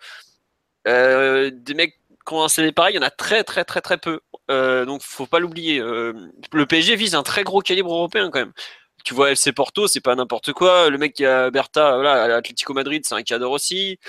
Euh, 0.87 1.51
des 1.53 1.73
mecs 1.73 1.95
qui 2.27 2.33
ont 2.33 2.43
un 2.43 2.47
CV 2.47 2.71
pareil, 2.71 2.93
il 2.95 2.97
y 2.97 2.99
en 2.99 3.07
a 3.07 3.09
très 3.11 3.43
très 3.43 3.65
très 3.65 3.81
très 3.81 3.97
peu. 3.97 4.21
Euh, 4.51 4.85
donc 4.85 5.01
faut 5.01 5.25
pas 5.25 5.39
l'oublier. 5.39 5.79
Euh, 5.79 6.13
le 6.53 6.65
PSG 6.65 6.95
vise 6.95 7.15
un 7.15 7.23
très 7.23 7.43
gros 7.43 7.61
calibre 7.61 7.91
européen 7.93 8.29
quand 8.31 8.39
même. 8.39 8.53
Tu 9.03 9.13
vois 9.13 9.31
FC 9.31 9.53
Porto, 9.53 9.87
c'est 9.87 10.01
pas 10.01 10.15
n'importe 10.15 10.53
quoi. 10.53 10.89
Le 10.89 10.97
mec 10.97 11.13
qui 11.13 11.25
a 11.25 11.49
Bertha, 11.51 11.95
voilà, 11.95 12.23
à 12.23 12.27
l'Atlético 12.27 12.73
Madrid, 12.73 13.03
c'est 13.05 13.15
un 13.15 13.23
cadre 13.23 13.49
aussi. 13.51 13.99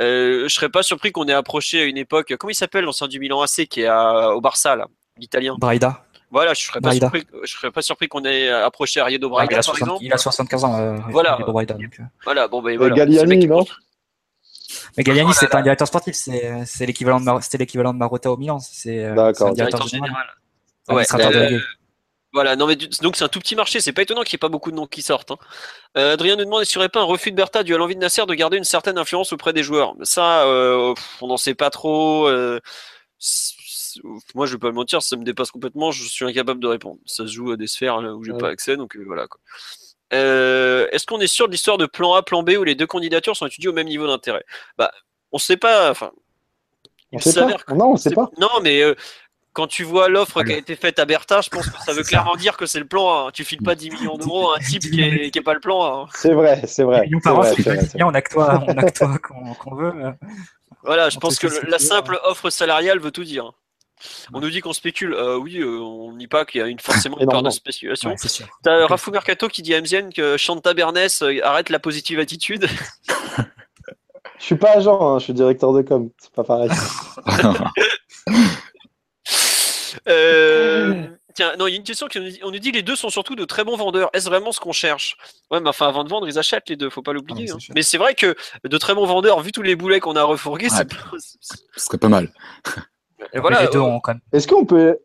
Euh, 0.00 0.48
je 0.48 0.54
serais 0.54 0.68
pas 0.68 0.82
surpris 0.82 1.12
qu'on 1.12 1.26
ait 1.26 1.32
approché 1.32 1.82
à 1.82 1.84
une 1.84 1.98
époque. 1.98 2.34
Comment 2.38 2.50
il 2.50 2.54
s'appelle 2.54 2.84
l'ancien 2.84 3.08
du 3.08 3.20
Milan 3.20 3.42
AC 3.42 3.66
qui 3.68 3.82
est 3.82 3.90
au 3.90 4.40
Barça 4.40 4.76
là, 4.76 4.86
l'italien 5.16 5.56
Braida. 5.58 6.04
Voilà, 6.30 6.54
je 6.54 6.64
serais 6.64 6.80
pas 6.80 6.92
surpris. 6.92 7.24
Je 7.42 7.52
serais 7.52 7.70
pas 7.72 7.82
surpris 7.82 8.08
qu'on 8.08 8.24
ait 8.24 8.48
approché 8.48 9.00
Ariedo 9.00 9.28
Braida 9.28 9.52
il, 9.52 9.58
a 9.58 9.62
par 9.62 9.76
exemple. 9.76 9.98
il 10.00 10.12
a 10.12 10.16
75 10.16 10.64
ans. 10.64 10.78
Euh, 10.78 10.96
voilà. 11.10 11.36
Braida, 11.36 11.74
donc, 11.74 11.98
euh. 11.98 12.04
Voilà. 12.24 12.48
Bon 12.48 12.62
ben 12.62 12.76
voilà. 12.78 12.94
Galliani, 12.94 13.46
non 13.46 13.64
mais 14.96 15.02
Galliani, 15.02 15.32
c'est 15.34 15.48
pas 15.48 15.58
un 15.58 15.62
directeur 15.62 15.88
sportif, 15.88 16.14
c'est 16.14 16.86
l'équivalent 16.86 17.20
de 17.20 17.42
c'était 17.42 17.58
l'équivalent 17.58 17.92
de 17.92 17.98
Marotta 17.98 18.30
au 18.30 18.36
Milan. 18.36 18.60
C'est 18.60 19.04
un 19.04 19.52
directeur 19.52 19.86
général. 19.88 20.26
Ouais, 20.88 21.04
euh, 21.14 21.60
voilà, 22.32 22.54
non 22.54 22.66
mais 22.66 22.76
donc 22.76 23.16
c'est 23.16 23.24
un 23.24 23.28
tout 23.28 23.40
petit 23.40 23.56
marché, 23.56 23.80
c'est 23.80 23.92
pas 23.92 24.02
étonnant 24.02 24.22
qu'il 24.22 24.36
n'y 24.36 24.38
ait 24.38 24.46
pas 24.46 24.48
beaucoup 24.48 24.70
de 24.70 24.76
noms 24.76 24.86
qui 24.86 25.02
sortent. 25.02 25.32
Hein. 25.32 25.38
Euh, 25.96 26.12
Adrien 26.12 26.36
nous 26.36 26.44
demande 26.44 26.62
est-ce 26.62 26.70
qu'il 26.70 26.78
n'y 26.78 26.82
aurait 26.82 26.88
pas 26.88 27.00
un 27.00 27.04
refus 27.04 27.32
de 27.32 27.36
Bertha 27.36 27.64
dû 27.64 27.74
à 27.74 27.78
l'envie 27.78 27.96
de 27.96 28.00
Nasser 28.00 28.24
de 28.24 28.34
garder 28.34 28.56
une 28.56 28.64
certaine 28.64 28.98
influence 28.98 29.32
auprès 29.32 29.52
des 29.52 29.64
joueurs? 29.64 29.96
Ça, 30.02 30.44
euh, 30.46 30.94
on 31.20 31.26
n'en 31.26 31.36
sait 31.36 31.56
pas 31.56 31.70
trop. 31.70 32.28
Euh, 32.28 32.60
moi, 34.34 34.46
je 34.46 34.52
vais 34.52 34.58
pas 34.58 34.68
le 34.68 34.74
mentir, 34.74 35.02
ça 35.02 35.16
me 35.16 35.24
dépasse 35.24 35.50
complètement. 35.50 35.90
Je 35.90 36.04
suis 36.04 36.24
incapable 36.24 36.60
de 36.60 36.68
répondre. 36.68 36.98
Ça 37.04 37.26
se 37.26 37.32
joue 37.32 37.50
à 37.50 37.56
des 37.56 37.66
sphères 37.66 37.96
où 37.96 38.22
j'ai 38.22 38.32
pas 38.32 38.48
accès, 38.48 38.76
donc 38.76 38.96
voilà. 38.96 39.26
Quoi. 39.26 39.40
est-ce 40.12 41.06
qu'on 41.06 41.20
est 41.20 41.26
sûr 41.26 41.48
de 41.48 41.52
l'histoire 41.52 41.78
de 41.78 41.86
plan 41.86 42.14
A, 42.14 42.22
plan 42.22 42.44
B 42.44 42.50
où 42.50 42.62
les 42.62 42.76
deux 42.76 42.86
candidatures 42.86 43.36
sont 43.36 43.46
étudiées 43.46 43.70
au 43.70 43.72
même 43.72 43.88
niveau 43.88 44.06
d'intérêt? 44.06 44.44
Bah, 44.78 44.92
on 45.32 45.38
sait 45.38 45.56
pas. 45.56 45.90
Enfin, 45.90 46.12
on 47.12 47.18
sait 47.18 47.34
pas. 47.34 47.74
Non, 47.74 47.92
on 47.92 47.96
sait 47.96 48.10
pas. 48.10 48.30
Non, 48.38 48.60
mais 48.62 48.84
quand 49.60 49.66
tu 49.66 49.84
vois 49.84 50.08
l'offre 50.08 50.42
qui 50.42 50.54
a 50.54 50.56
été 50.56 50.74
faite 50.74 50.98
à 50.98 51.04
Bertha, 51.04 51.42
je 51.42 51.50
pense 51.50 51.68
que 51.68 51.78
ça 51.84 51.92
veut 51.92 52.02
clairement 52.02 52.34
dire 52.34 52.56
que 52.56 52.64
c'est 52.64 52.78
le 52.78 52.86
plan 52.86 53.26
A. 53.26 53.30
Tu 53.30 53.44
files 53.44 53.62
pas 53.62 53.74
10 53.74 53.90
millions 53.90 54.16
d'euros 54.16 54.52
à 54.52 54.56
un 54.56 54.58
type 54.58 54.80
qui 54.80 54.96
n'est 54.96 55.42
pas 55.42 55.52
le 55.52 55.60
plan 55.60 55.82
A. 55.82 56.06
C'est 56.14 56.32
vrai, 56.32 56.62
c'est 56.66 56.82
vrai. 56.82 57.06
on 57.12 58.14
a 58.14 58.22
que 58.22 58.30
toi, 58.32 58.64
on 58.66 58.78
a 58.78 58.90
que 58.90 58.98
toi 58.98 59.18
qu'on 59.18 59.74
veut. 59.74 59.92
Voilà, 60.82 61.10
je 61.10 61.18
pense 61.18 61.38
que 61.38 61.46
la 61.68 61.78
simple 61.78 62.18
offre 62.24 62.48
salariale 62.48 63.00
veut 63.00 63.10
tout 63.10 63.24
dire. 63.24 63.52
On 64.32 64.40
nous 64.40 64.48
dit 64.48 64.62
qu'on 64.62 64.72
spécule. 64.72 65.12
Euh, 65.12 65.36
oui, 65.36 65.58
euh, 65.58 65.78
on 65.78 66.14
nie 66.14 66.26
pas 66.26 66.46
qu'il 66.46 66.62
y 66.62 66.64
a 66.64 66.66
une, 66.66 66.78
forcément 66.78 67.18
une 67.18 67.28
peur 67.28 67.42
de 67.42 67.50
spéculation. 67.50 68.14
Tu 68.14 68.28
T'as 68.62 68.86
Rafou 68.86 69.10
Mercato 69.10 69.48
qui 69.48 69.60
dit 69.60 69.74
à 69.74 69.82
MZN 69.82 70.10
que 70.10 70.38
Chanta 70.38 70.72
Bernès 70.72 71.20
euh, 71.20 71.38
arrête 71.44 71.68
la 71.68 71.80
positive 71.80 72.18
attitude. 72.18 72.66
je 74.38 74.42
suis 74.42 74.56
pas 74.56 74.78
agent, 74.78 75.16
hein, 75.16 75.18
je 75.18 75.24
suis 75.24 75.34
directeur 75.34 75.74
de 75.74 75.82
com. 75.82 76.08
C'est 76.16 76.32
pas 76.32 76.44
pareil. 76.44 76.70
Euh, 80.10 81.06
tiens, 81.34 81.52
non, 81.58 81.66
il 81.66 81.70
y 81.70 81.74
a 81.74 81.76
une 81.76 81.84
question 81.84 82.06
qui 82.06 82.20
nous 82.20 82.28
dit, 82.28 82.40
on 82.42 82.50
nous 82.50 82.58
dit 82.58 82.72
les 82.72 82.82
deux 82.82 82.96
sont 82.96 83.10
surtout 83.10 83.36
de 83.36 83.44
très 83.44 83.64
bons 83.64 83.76
vendeurs. 83.76 84.10
Est-ce 84.12 84.28
vraiment 84.28 84.52
ce 84.52 84.60
qu'on 84.60 84.72
cherche? 84.72 85.16
Ouais, 85.50 85.60
mais 85.60 85.68
enfin, 85.68 85.88
avant 85.88 86.04
de 86.04 86.08
vendre, 86.08 86.28
ils 86.28 86.38
achètent 86.38 86.68
les 86.68 86.76
deux, 86.76 86.90
faut 86.90 87.02
pas 87.02 87.12
l'oublier. 87.12 87.50
Hein. 87.50 87.56
Mais 87.74 87.82
c'est 87.82 87.98
vrai 87.98 88.14
que 88.14 88.34
de 88.64 88.78
très 88.78 88.94
bons 88.94 89.06
vendeurs, 89.06 89.40
vu 89.40 89.52
tous 89.52 89.62
les 89.62 89.76
boulets 89.76 90.00
qu'on 90.00 90.16
a 90.16 90.22
refourgués, 90.22 90.68
c'est 90.70 90.88
ce 91.76 91.84
serait 91.84 91.98
pas 91.98 92.08
mal. 92.08 92.30
voilà, 93.34 93.62
euh, 93.62 93.98
Est-ce 94.32 94.46
qu'on 94.46 94.66
peut 94.66 94.98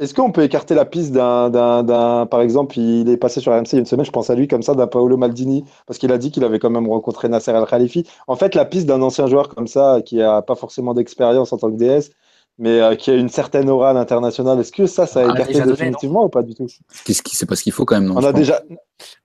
est-ce 0.00 0.12
qu'on 0.12 0.32
peut 0.32 0.42
écarter 0.42 0.74
la 0.74 0.84
piste 0.84 1.12
d'un, 1.12 2.26
par 2.28 2.40
exemple, 2.40 2.76
il 2.80 3.08
est 3.08 3.16
passé 3.16 3.40
sur 3.40 3.52
RMC 3.52 3.66
il 3.70 3.72
y 3.74 3.76
a 3.76 3.78
une 3.78 3.86
semaine, 3.86 4.04
je 4.04 4.10
pense 4.10 4.28
à 4.28 4.34
lui 4.34 4.48
comme 4.48 4.62
ça, 4.62 4.74
d'un 4.74 4.88
Paolo 4.88 5.16
Maldini, 5.16 5.64
parce 5.86 5.98
qu'il 5.98 6.10
a 6.10 6.18
dit 6.18 6.32
qu'il 6.32 6.42
avait 6.42 6.58
quand 6.58 6.70
même 6.70 6.88
rencontré 6.88 7.28
Nasser 7.28 7.52
Al 7.52 7.64
Khalifi. 7.64 8.04
En 8.26 8.34
fait, 8.34 8.56
la 8.56 8.64
piste 8.64 8.86
d'un 8.86 9.02
ancien 9.02 9.28
joueur 9.28 9.48
comme 9.48 9.68
ça, 9.68 10.00
qui 10.04 10.20
a 10.20 10.42
pas 10.42 10.56
forcément 10.56 10.94
d'expérience 10.94 11.52
en 11.52 11.58
tant 11.58 11.70
que 11.70 11.76
DS, 11.76 12.10
mais 12.58 12.80
euh, 12.80 12.94
qui 12.94 13.10
a 13.10 13.14
une 13.14 13.28
certaine 13.28 13.68
aura 13.68 13.90
à 13.90 13.92
l'international. 13.92 14.58
Est-ce 14.60 14.72
que 14.72 14.86
ça, 14.86 15.06
ça 15.06 15.20
a 15.20 15.32
écarté 15.32 15.60
définitivement 15.60 16.24
ou 16.24 16.28
pas 16.28 16.42
du 16.42 16.54
tout? 16.54 16.66
Qu'est-ce 17.04 17.22
qui, 17.22 17.36
c'est 17.36 17.46
pas 17.46 17.56
ce 17.56 17.62
qu'il 17.62 17.72
faut 17.72 17.84
quand 17.84 17.98
même. 18.00 18.08
Non, 18.08 18.16
on 18.16 18.24
a 18.24 18.32
déjà. 18.32 18.62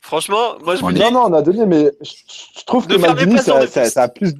Franchement, 0.01 0.57
moi 0.63 0.75
je 0.75 0.85
dis... 0.85 0.99
Non, 0.99 1.11
non, 1.11 1.23
on 1.27 1.33
a 1.33 1.41
donné, 1.41 1.65
mais 1.65 1.91
je, 2.01 2.63
trouve 2.65 2.87
que 2.87 2.95
Maldini, 2.95 3.37
ça, 3.37 3.67
ça, 3.67 4.03
a 4.03 4.07
plus. 4.07 4.33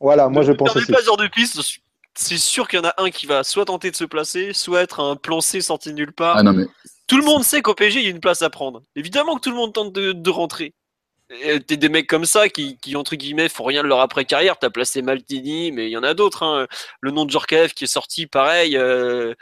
Voilà, 0.00 0.28
moi 0.28 0.42
je 0.42 0.52
pense 0.52 0.76
aussi. 0.76 0.92
pas 0.92 1.02
genre 1.02 1.16
de 1.16 1.26
piste. 1.26 1.60
C'est 2.14 2.38
sûr 2.38 2.66
qu'il 2.66 2.80
y 2.80 2.82
en 2.82 2.88
a 2.88 2.94
un 2.98 3.10
qui 3.10 3.26
va 3.26 3.44
soit 3.44 3.64
tenter 3.64 3.90
de 3.90 3.96
se 3.96 4.04
placer, 4.04 4.52
soit 4.52 4.82
être 4.82 5.00
un 5.00 5.14
plan 5.14 5.40
C 5.40 5.60
sorti 5.60 5.92
nulle 5.92 6.12
part. 6.12 6.36
Ah 6.36 6.42
non, 6.42 6.52
mais... 6.52 6.66
Tout 7.06 7.16
le 7.16 7.24
monde 7.24 7.42
sait 7.42 7.62
qu'au 7.62 7.74
PSG, 7.74 8.00
il 8.00 8.04
y 8.04 8.08
a 8.08 8.10
une 8.10 8.20
place 8.20 8.42
à 8.42 8.50
prendre. 8.50 8.82
Évidemment 8.94 9.36
que 9.36 9.40
tout 9.40 9.50
le 9.50 9.56
monde 9.56 9.72
tente 9.72 9.92
de, 9.92 10.12
de 10.12 10.30
rentrer. 10.30 10.74
T'es 11.66 11.76
des 11.76 11.88
mecs 11.90 12.06
comme 12.06 12.24
ça 12.24 12.48
qui, 12.48 12.78
qui, 12.78 12.96
entre 12.96 13.14
guillemets, 13.14 13.50
font 13.50 13.64
rien 13.64 13.82
de 13.82 13.88
leur 13.88 14.00
après-carrière. 14.00 14.58
T'as 14.58 14.70
placé 14.70 15.02
Maltini, 15.02 15.72
mais 15.72 15.86
il 15.86 15.90
y 15.90 15.96
en 15.96 16.02
a 16.02 16.14
d'autres. 16.14 16.42
Hein. 16.42 16.66
Le 17.00 17.10
nom 17.10 17.26
de 17.26 17.30
Djorkaeff 17.30 17.74
qui 17.74 17.84
est 17.84 17.88
sorti, 17.88 18.26
pareil. 18.26 18.76
Euh... 18.76 19.34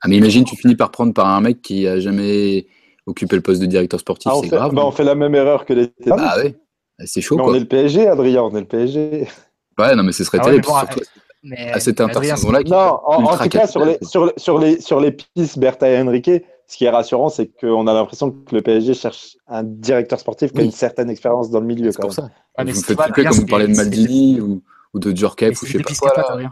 Ah, 0.00 0.08
mais 0.08 0.16
imagine, 0.16 0.44
tu 0.44 0.56
finis 0.56 0.76
par 0.76 0.90
prendre 0.90 1.12
par 1.12 1.26
un 1.26 1.40
mec 1.40 1.62
qui 1.62 1.88
a 1.88 1.98
jamais 1.98 2.66
occupé 3.06 3.36
le 3.36 3.42
poste 3.42 3.60
de 3.60 3.66
directeur 3.66 3.98
sportif. 3.98 4.30
Ah, 4.32 4.38
c'est 4.40 4.48
grave. 4.48 4.72
Bah, 4.72 4.82
on 4.84 4.92
fait 4.92 5.04
la 5.04 5.14
même 5.14 5.34
erreur 5.34 5.64
que 5.64 5.72
les 5.72 5.92
Ah 6.10 6.36
ouais, 6.38 6.54
c'est 7.04 7.20
chaud. 7.20 7.36
Mais 7.36 7.42
on 7.42 7.54
est 7.54 7.60
le 7.60 7.68
PSG, 7.68 8.06
Adrien, 8.06 8.42
on 8.42 8.54
est 8.54 8.60
le 8.60 8.66
PSG. 8.66 9.26
Ouais, 9.78 9.96
non, 9.96 10.04
mais 10.04 10.12
ce 10.12 10.22
serait 10.22 10.38
ah 10.40 10.44
terrible. 10.44 10.68
mais 11.42 11.72
à 11.72 11.80
cette 11.80 12.00
intersaison-là. 12.00 12.60
Non, 12.66 13.00
en, 13.04 13.24
en 13.24 13.36
tout 13.36 13.48
cas, 13.48 13.66
sur 13.66 13.84
les, 13.84 13.98
sur, 14.02 14.32
sur, 14.36 14.58
les, 14.58 14.80
sur 14.80 15.00
les 15.00 15.10
pistes 15.10 15.58
Bertha 15.58 15.88
et 15.88 16.00
Enrique, 16.00 16.30
ce 16.66 16.76
qui 16.76 16.84
est 16.84 16.90
rassurant, 16.90 17.28
c'est 17.28 17.48
qu'on 17.48 17.86
a 17.86 17.94
l'impression 17.94 18.30
que 18.30 18.54
le 18.54 18.62
PSG 18.62 18.94
cherche 18.94 19.36
un 19.46 19.62
directeur 19.62 20.18
sportif 20.18 20.52
qui 20.52 20.60
a 20.60 20.64
une 20.64 20.70
certaine 20.70 21.10
expérience 21.10 21.50
dans 21.50 21.60
le 21.60 21.66
milieu. 21.66 21.92
C'est 21.92 22.00
pour 22.00 22.12
ça. 22.12 22.30
vous 22.58 22.64
me 22.64 22.72
faites 22.72 22.96
quand 22.96 23.30
vous 23.30 23.46
parlez 23.46 23.68
de 23.68 23.76
Maldini 23.76 24.40
ou, 24.40 24.62
ou, 24.92 24.98
de 24.98 25.14
Djorkaeff 25.14 25.62
ou 25.62 25.66
je 25.66 25.72
sais 25.72 25.78
pas 25.78 25.94
quoi. 25.94 26.10
Capote, 26.10 26.36
rien. 26.36 26.50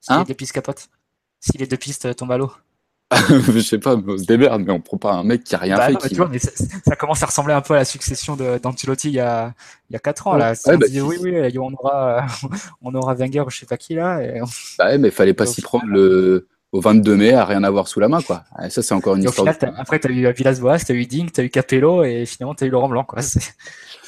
Si 0.00 0.12
hein 0.12 0.18
les 0.20 0.24
deux 0.24 0.34
pistes 0.34 0.52
capotent. 0.52 0.88
Si 1.40 1.58
les 1.58 1.66
deux 1.66 1.76
pistes 1.76 2.16
tombent 2.16 2.32
à 2.32 2.38
l'eau. 2.38 2.52
je 3.12 3.60
sais 3.60 3.78
pas, 3.78 3.94
on 3.94 4.18
se 4.18 4.24
démerde, 4.24 4.62
mais 4.66 4.72
on 4.72 4.80
prend 4.80 4.96
pas 4.96 5.12
un 5.12 5.22
mec 5.22 5.44
qui 5.44 5.54
a 5.54 5.58
rien 5.58 5.76
bah 5.76 5.86
fait. 5.86 5.96
qui... 5.96 6.08
tu 6.08 6.14
vois, 6.16 6.28
mais 6.28 6.40
ça, 6.40 6.50
ça, 6.84 6.96
commence 6.96 7.22
à 7.22 7.26
ressembler 7.26 7.54
un 7.54 7.60
peu 7.60 7.74
à 7.74 7.76
la 7.76 7.84
succession 7.84 8.34
d'Ancelotti 8.34 9.10
il 9.10 9.14
y 9.14 9.20
a, 9.20 9.54
il 9.88 9.92
y 9.92 9.96
a 9.96 10.00
4 10.00 10.26
ans. 10.26 10.34
Là. 10.34 10.54
Ouais, 10.66 10.76
bah, 10.76 10.88
dit, 10.88 11.00
oui, 11.00 11.16
oui, 11.20 11.58
on 11.58 11.72
aura, 11.74 12.26
on 12.82 12.92
aura 12.96 13.14
Wenger 13.14 13.42
ou 13.42 13.50
je 13.50 13.60
sais 13.60 13.66
pas 13.66 13.76
qui 13.76 13.94
là. 13.94 14.20
Et... 14.22 14.40
Bah 14.76 14.86
ouais, 14.86 14.98
mais 14.98 15.08
il 15.08 15.14
fallait 15.14 15.34
pas 15.34 15.46
s'y 15.46 15.62
prendre 15.62 15.86
le 15.86 16.48
au 16.76 16.80
22 16.80 17.16
mai 17.16 17.32
à 17.32 17.44
rien 17.44 17.64
avoir 17.64 17.88
sous 17.88 18.00
la 18.00 18.08
main, 18.08 18.20
quoi. 18.22 18.44
Et 18.62 18.70
ça, 18.70 18.82
c'est 18.82 18.94
encore 18.94 19.16
une 19.16 19.24
Et 19.24 19.26
au 19.26 19.30
histoire. 19.30 19.54
final, 19.54 19.74
après, 19.78 19.98
tu 19.98 20.08
as 20.08 20.10
eu 20.10 20.32
Villas-Boas, 20.32 20.78
tu 20.80 20.92
as 20.92 20.94
eu 20.94 21.06
Ding, 21.06 21.30
tu 21.32 21.40
as 21.40 21.44
eu 21.44 21.50
Capello 21.50 22.04
et 22.04 22.26
finalement, 22.26 22.54
tu 22.54 22.64
as 22.64 22.66
eu 22.66 22.70
Laurent 22.70 22.88
Blanc. 22.88 23.04
Quoi. 23.04 23.20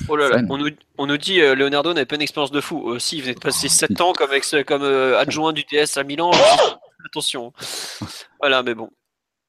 Oh 0.09 0.17
là 0.17 0.29
là, 0.29 0.39
Fun. 0.39 0.47
on 0.51 0.59
nous, 0.59 0.71
on 0.99 1.07
nous 1.07 1.17
dit 1.17 1.41
euh, 1.41 1.55
Leonardo 1.55 1.93
n'avait 1.93 2.07
pas 2.07 2.15
une 2.17 2.23
expérience 2.23 2.53
de 2.53 2.61
fou. 2.61 2.79
Aussi, 2.79 3.17
il 3.17 3.23
venait 3.23 3.35
de 3.35 3.41
passer 3.41 3.69
7 3.69 4.01
ans 4.01 4.13
comme, 4.13 4.33
ex, 4.33 4.55
comme 4.67 4.83
euh, 4.83 5.19
adjoint 5.19 5.53
du 5.53 5.65
TS 5.65 5.97
à 5.97 6.05
Milan. 6.05 6.31
Attention. 7.07 7.53
Voilà, 8.41 8.63
mais 8.63 8.75
bon. 8.75 8.91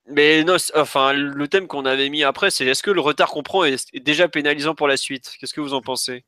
Mais 0.08 0.44
non, 0.44 0.56
enfin, 0.76 1.14
le 1.14 1.48
thème 1.48 1.68
qu'on 1.68 1.86
avait 1.86 2.10
mis 2.10 2.24
après, 2.24 2.50
c'est 2.50 2.66
est-ce 2.66 2.82
que 2.82 2.90
le 2.90 3.02
retard 3.02 3.30
qu'on 3.30 3.44
prend 3.44 3.64
est, 3.64 3.86
est 3.94 4.00
déjà 4.00 4.28
pénalisant 4.28 4.74
pour 4.74 4.88
la 4.88 4.98
suite? 4.98 5.34
Qu'est-ce 5.40 5.54
que 5.54 5.62
vous 5.62 5.76
en 5.76 5.82
pensez? 5.82 6.24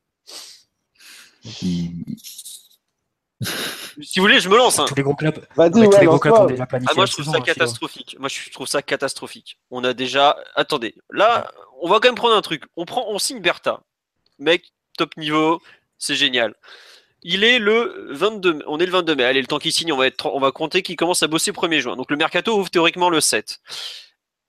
Si 4.02 4.20
vous 4.20 4.24
voulez, 4.26 4.40
je 4.40 4.50
me 4.50 4.56
lance. 4.58 4.80
hein. 4.80 4.86
Tous 4.88 4.96
les 4.96 5.04
gros 5.04 5.16
clubs, 5.16 5.46
Vas-y, 5.56 5.74
ouais, 5.74 5.90
tous 5.90 6.00
les 6.00 6.06
gros 6.06 6.20
clubs 6.20 6.34
ont 6.34 6.46
déjà 6.46 6.66
planifié 6.66 6.92
Ah, 6.92 6.96
moi, 6.96 7.06
je 7.06 7.12
trouve 7.12 7.26
saison, 7.26 7.34
ça 7.34 7.40
hein, 7.40 7.42
catastrophique. 7.42 8.16
Moi, 8.20 8.30
je 8.30 8.50
trouve 8.52 8.68
ça 8.68 8.82
catastrophique. 8.82 9.60
On 9.70 9.84
a 9.84 9.94
déjà. 9.94 10.38
Attendez, 10.56 10.96
là, 11.10 11.52
on 11.82 11.90
va 11.90 12.00
quand 12.00 12.08
même 12.08 12.16
prendre 12.16 12.36
un 12.36 12.42
truc. 12.42 12.64
On 12.76 12.86
prend, 12.86 13.06
on 13.10 13.20
signe 13.20 13.40
Bertha. 13.40 13.82
Mec, 14.40 14.72
top 14.98 15.18
niveau, 15.18 15.62
c'est 15.98 16.16
génial. 16.16 16.56
Il 17.24 17.44
est 17.44 17.60
le 17.60 18.08
22 18.12 18.54
mai. 18.54 18.64
On 18.68 18.80
est 18.80 18.86
le 18.86 18.92
22 18.92 19.16
mai. 19.16 19.24
Allez, 19.26 19.42
le 19.42 19.48
temps 19.48 19.60
qu'il 19.60 19.72
signe, 19.74 19.92
on 19.94 19.98
va, 19.98 20.08
être, 20.08 20.28
on 20.28 20.40
va 20.40 20.52
compter 20.52 20.82
qu'il 20.82 20.96
commence 20.96 21.22
à 21.22 21.28
bosser 21.28 21.52
1er 21.52 21.80
juin. 21.80 21.96
Donc 21.96 22.10
le 22.10 22.18
mercato 22.18 22.58
ouvre 22.58 22.70
théoriquement 22.70 23.10
le 23.10 23.22
7. 23.22 23.60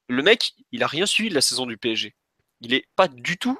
Le 0.08 0.22
mec, 0.22 0.52
il 0.72 0.82
a 0.82 0.86
rien 0.86 1.06
suivi 1.06 1.28
de 1.30 1.34
la 1.34 1.40
saison 1.40 1.66
du 1.66 1.76
PSG. 1.76 2.14
Il 2.60 2.72
est 2.74 2.86
pas 2.96 3.08
du 3.08 3.36
tout. 3.38 3.58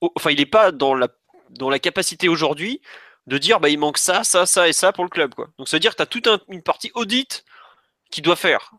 Enfin, 0.00 0.30
il 0.30 0.40
est 0.40 0.46
pas 0.46 0.72
dans 0.72 0.94
la, 0.94 1.08
dans 1.50 1.70
la 1.70 1.78
capacité 1.78 2.28
aujourd'hui 2.28 2.80
de 3.26 3.38
dire 3.38 3.60
bah 3.60 3.68
il 3.68 3.78
manque 3.78 3.98
ça, 3.98 4.24
ça, 4.24 4.46
ça 4.46 4.68
et 4.68 4.72
ça 4.72 4.92
pour 4.92 5.04
le 5.04 5.10
club 5.10 5.34
quoi. 5.34 5.48
Donc 5.58 5.68
ça 5.68 5.76
veut 5.76 5.80
dire 5.80 5.92
que 5.92 5.96
tu 5.96 6.02
as 6.02 6.06
toute 6.06 6.26
un- 6.26 6.40
une 6.48 6.62
partie 6.62 6.90
audit 6.94 7.44
qui 8.10 8.22
doit 8.22 8.36
faire. 8.36 8.72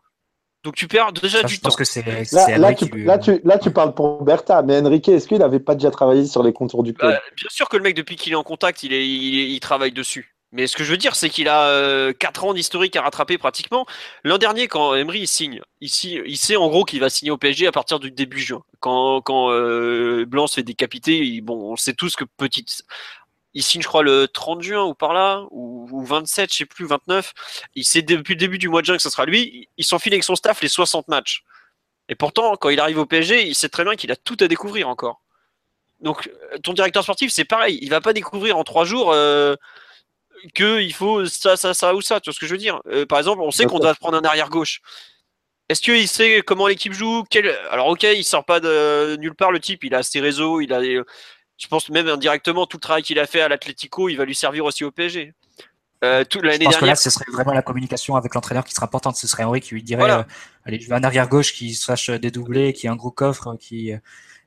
Donc 0.64 0.74
tu 0.74 0.88
perds 0.88 1.12
déjà 1.12 1.42
Ça, 1.42 1.46
du 1.48 1.54
je 1.54 1.60
pense 1.60 1.74
temps. 1.74 1.78
que 1.78 1.84
c'est 1.84 2.02
Là, 2.02 2.24
c'est 2.24 2.58
là, 2.58 2.74
tu, 2.74 2.90
qui 2.90 2.98
là, 3.04 3.18
tu, 3.18 3.40
là, 3.44 3.58
tu 3.58 3.70
parles 3.70 3.94
pour 3.94 4.22
Bertha, 4.24 4.62
mais 4.62 4.80
Enrique, 4.80 5.08
est-ce 5.08 5.28
qu'il 5.28 5.38
n'avait 5.38 5.60
pas 5.60 5.74
déjà 5.74 5.90
travaillé 5.90 6.26
sur 6.26 6.42
les 6.42 6.52
contours 6.52 6.82
du 6.82 6.94
club? 6.94 7.12
Bah, 7.12 7.20
bien 7.36 7.48
sûr 7.48 7.68
que 7.68 7.76
le 7.76 7.82
mec 7.82 7.94
depuis 7.94 8.16
qu'il 8.16 8.32
est 8.32 8.36
en 8.36 8.42
contact, 8.42 8.82
il, 8.82 8.92
est, 8.92 9.06
il, 9.06 9.52
il 9.52 9.60
travaille 9.60 9.92
dessus. 9.92 10.34
Mais 10.50 10.66
ce 10.66 10.76
que 10.76 10.82
je 10.82 10.90
veux 10.90 10.96
dire, 10.96 11.14
c'est 11.14 11.28
qu'il 11.28 11.46
a 11.48 12.12
4 12.14 12.44
ans 12.44 12.54
d'historique 12.54 12.96
à 12.96 13.02
rattraper 13.02 13.36
pratiquement. 13.36 13.86
L'an 14.24 14.38
dernier, 14.38 14.66
quand 14.66 14.94
Emery 14.94 15.20
il 15.20 15.26
signe, 15.28 15.60
il, 15.82 15.90
signe- 15.90 16.22
il 16.26 16.38
sait 16.38 16.56
en 16.56 16.68
gros 16.68 16.84
qu'il 16.84 17.00
va 17.00 17.10
signer 17.10 17.30
au 17.30 17.36
PSG 17.36 17.66
à 17.66 17.72
partir 17.72 18.00
du 18.00 18.10
début 18.10 18.40
juin. 18.40 18.62
Quand, 18.80 19.20
quand 19.20 19.50
euh, 19.52 20.24
Blanc 20.26 20.46
se 20.46 20.54
fait 20.54 20.62
décapiter, 20.62 21.18
il- 21.18 21.42
bon, 21.42 21.72
on 21.72 21.76
sait 21.76 21.92
tous 21.92 22.16
que 22.16 22.24
petite. 22.38 22.82
Il 23.54 23.62
signe, 23.62 23.82
je 23.82 23.88
crois, 23.88 24.02
le 24.02 24.28
30 24.28 24.62
juin 24.62 24.84
ou 24.84 24.94
par 24.94 25.12
là, 25.12 25.44
ou, 25.50 25.88
ou 25.90 26.04
27, 26.04 26.52
je 26.52 26.58
sais 26.58 26.64
plus, 26.66 26.86
29. 26.86 27.32
Il 27.74 27.84
sait 27.84 28.02
depuis 28.02 28.34
le 28.34 28.38
début 28.38 28.58
du 28.58 28.68
mois 28.68 28.82
de 28.82 28.86
juin 28.86 28.96
que 28.96 29.02
ce 29.02 29.10
sera 29.10 29.24
lui. 29.24 29.42
Il, 29.42 29.66
il 29.78 29.84
s'enfile 29.84 30.12
avec 30.12 30.24
son 30.24 30.36
staff 30.36 30.60
les 30.60 30.68
60 30.68 31.08
matchs. 31.08 31.42
Et 32.08 32.14
pourtant, 32.14 32.56
quand 32.56 32.70
il 32.70 32.80
arrive 32.80 32.98
au 32.98 33.06
PSG, 33.06 33.46
il 33.46 33.54
sait 33.54 33.68
très 33.68 33.84
bien 33.84 33.96
qu'il 33.96 34.10
a 34.10 34.16
tout 34.16 34.36
à 34.40 34.48
découvrir 34.48 34.88
encore. 34.88 35.22
Donc, 36.00 36.28
euh, 36.28 36.58
ton 36.62 36.72
directeur 36.72 37.02
sportif, 37.02 37.32
c'est 37.32 37.44
pareil. 37.44 37.78
Il 37.82 37.90
va 37.90 38.00
pas 38.00 38.12
découvrir 38.12 38.56
en 38.56 38.64
trois 38.64 38.84
jours 38.84 39.12
euh, 39.12 39.56
que 40.54 40.80
il 40.80 40.92
faut 40.92 41.26
ça, 41.26 41.56
ça, 41.56 41.74
ça 41.74 41.94
ou 41.94 42.00
ça. 42.00 42.20
Tu 42.20 42.30
vois 42.30 42.34
ce 42.34 42.40
que 42.40 42.46
je 42.46 42.52
veux 42.52 42.58
dire? 42.58 42.80
Euh, 42.86 43.04
Par 43.04 43.18
exemple, 43.18 43.42
on 43.42 43.50
sait 43.50 43.66
qu'on 43.66 43.78
doit 43.78 43.94
prendre 43.94 44.16
un 44.16 44.24
arrière 44.24 44.48
gauche. 44.48 44.80
Est-ce 45.68 45.82
qu'il 45.82 46.08
sait 46.08 46.42
comment 46.46 46.66
l'équipe 46.66 46.94
joue? 46.94 47.24
Quel... 47.28 47.50
Alors, 47.70 47.88
ok, 47.88 48.04
il 48.04 48.24
sort 48.24 48.44
pas 48.44 48.60
de 48.60 49.16
nulle 49.18 49.34
part. 49.34 49.52
Le 49.52 49.60
type, 49.60 49.84
il 49.84 49.94
a 49.94 50.02
ses 50.02 50.20
réseaux, 50.20 50.60
il 50.60 50.72
a. 50.72 50.80
Je 51.58 51.66
pense 51.66 51.88
même 51.90 52.08
indirectement 52.08 52.66
tout 52.66 52.76
le 52.76 52.80
travail 52.80 53.02
qu'il 53.02 53.18
a 53.18 53.26
fait 53.26 53.40
à 53.40 53.48
l'Atlético, 53.48 54.08
il 54.08 54.16
va 54.16 54.24
lui 54.24 54.34
servir 54.34 54.64
aussi 54.64 54.84
au 54.84 54.90
PSG. 54.90 55.34
Euh, 56.04 56.24
tout 56.24 56.38
Je 56.40 56.46
l'année 56.46 56.64
pense 56.64 56.74
que 56.76 56.80
dernière. 56.80 56.92
là, 56.92 56.96
ce 56.96 57.10
serait 57.10 57.24
vraiment 57.32 57.52
la 57.52 57.62
communication 57.62 58.14
avec 58.14 58.32
l'entraîneur 58.34 58.64
qui 58.64 58.72
serait 58.72 58.84
importante. 58.84 59.16
Ce 59.16 59.26
serait 59.26 59.42
Henry 59.42 59.60
qui 59.60 59.74
lui 59.74 59.82
dirait 59.82 59.98
Voilà. 59.98 60.18
euh, 60.20 60.24
Allez, 60.64 60.78
je 60.80 60.88
veux 60.88 60.94
un 60.94 61.02
arrière 61.02 61.28
gauche 61.28 61.52
qui 61.52 61.74
sache 61.74 62.10
dédoubler, 62.10 62.72
qui 62.72 62.86
a 62.86 62.92
un 62.92 62.96
gros 62.96 63.10
coffre, 63.10 63.56
qui, 63.58 63.90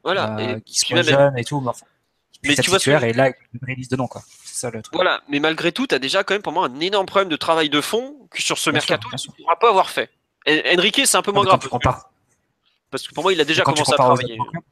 Voilà. 0.05 0.37
euh, 0.39 0.55
et 0.57 0.61
qui 0.61 0.79
soit 0.79 0.95
même- 0.95 1.03
jeune 1.05 1.37
et 1.37 1.43
tout. 1.43 1.59
Mais, 1.59 2.53
enfin, 2.53 2.61
tu 2.63 2.69
vois 2.69 2.79
ce 2.79 2.85
que 2.89 3.03
et 3.05 3.11
là, 3.13 3.29
il 3.53 3.59
réalise 3.65 3.89
dedans. 3.89 4.07
quoi. 4.07 4.23
C'est 4.45 4.55
ça 4.55 4.71
le 4.71 4.81
truc. 4.81 4.95
Voilà, 4.95 5.21
mais 5.27 5.39
malgré 5.41 5.73
tout, 5.73 5.85
tu 5.87 5.93
as 5.93 5.99
déjà 5.99 6.23
quand 6.23 6.33
même 6.33 6.41
pour 6.41 6.53
moi 6.53 6.67
un 6.67 6.79
énorme 6.79 7.05
problème 7.05 7.27
de 7.29 7.35
travail 7.35 7.69
de 7.69 7.81
fond 7.81 8.15
que 8.31 8.41
sur 8.41 8.57
ce 8.57 8.69
Bien 8.69 8.79
sûr, 8.79 8.91
mercato, 8.91 9.09
bien 9.09 9.17
tu 9.17 9.23
sûr. 9.23 9.33
ne 9.37 9.43
pourras 9.43 9.57
pas 9.57 9.67
avoir 9.69 9.89
fait. 9.89 10.09
En- 10.47 10.77
Enrique, 10.79 11.01
c'est 11.05 11.17
un 11.17 11.21
peu 11.21 11.31
moins 11.33 11.43
Mais 11.43 11.49
grave. 11.49 12.01
Parce 12.89 13.07
que 13.07 13.13
pour 13.13 13.23
moi, 13.23 13.33
il 13.33 13.41
a 13.41 13.45
déjà 13.45 13.63
commencé 13.63 13.91
à 13.93 13.95
travailler. 13.95 14.37
clubs, 14.37 14.63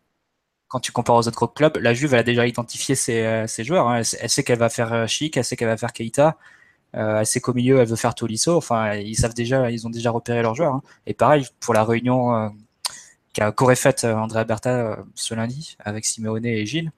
quand 0.70 0.80
tu 0.82 0.92
compares 0.94 1.18
aux 1.18 1.28
autres 1.28 1.48
clubs, 1.48 1.78
la 1.78 1.94
Juve, 1.96 2.14
elle 2.16 2.22
a 2.22 2.24
déjà 2.24 2.48
identifié 2.48 2.96
ses, 2.96 3.24
euh, 3.26 3.48
ses 3.48 3.64
joueurs. 3.66 3.90
hein. 3.90 3.98
Elle, 3.98 4.06
sait- 4.06 4.20
elle 4.22 4.30
sait 4.32 4.44
qu'elle 4.44 4.60
va 4.60 4.70
faire 4.70 4.94
euh, 4.94 5.08
Chic, 5.08 5.38
elle 5.38 5.46
sait 5.46 5.58
qu'elle 5.58 5.68
va 5.70 5.78
faire 5.78 5.94
Keita. 5.94 6.38
Euh, 6.96 7.20
elle 7.22 7.26
sait 7.28 7.42
qu'au 7.42 7.54
milieu, 7.54 7.80
elle 7.80 7.88
veut 7.88 7.96
faire 7.98 8.16
Tolisso. 8.16 8.56
Enfin, 8.58 8.96
ils 8.96 9.16
savent 9.16 9.34
déjà, 9.36 9.72
ils 9.72 9.88
ont 9.88 9.92
déjà 9.92 10.12
repéré 10.12 10.42
leurs 10.44 10.56
joueurs. 10.56 10.76
hein. 10.76 10.84
Et 11.08 11.14
pareil 11.16 11.48
pour 11.62 11.74
la 11.76 11.84
réunion 11.86 12.36
euh, 12.36 12.50
qu'a- 13.34 13.52
qu'aurait 13.52 13.76
faite 13.76 14.04
euh, 14.06 14.16
Andrea 14.16 14.44
Berta 14.46 15.00
ce 15.16 15.34
lundi 15.36 15.78
avec 15.86 16.06
Simeone 16.06 16.46
et 16.46 16.66
Gilles. 16.66 16.92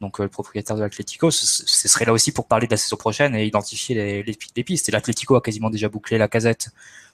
Donc 0.00 0.20
euh, 0.20 0.24
le 0.24 0.28
propriétaire 0.28 0.76
de 0.76 0.82
l'Atlético, 0.82 1.30
ce, 1.30 1.46
ce 1.66 1.88
serait 1.88 2.04
là 2.04 2.12
aussi 2.12 2.32
pour 2.32 2.46
parler 2.46 2.66
de 2.66 2.72
la 2.72 2.76
saison 2.76 2.96
prochaine 2.96 3.34
et 3.34 3.46
identifier 3.46 3.94
les, 3.94 4.22
les, 4.56 4.64
pistes. 4.64 4.88
Et 4.88 4.92
l'Atlético 4.92 5.36
a 5.36 5.40
quasiment 5.40 5.70
déjà 5.70 5.88
bouclé 5.88 6.18
la 6.18 6.28
casette 6.28 6.68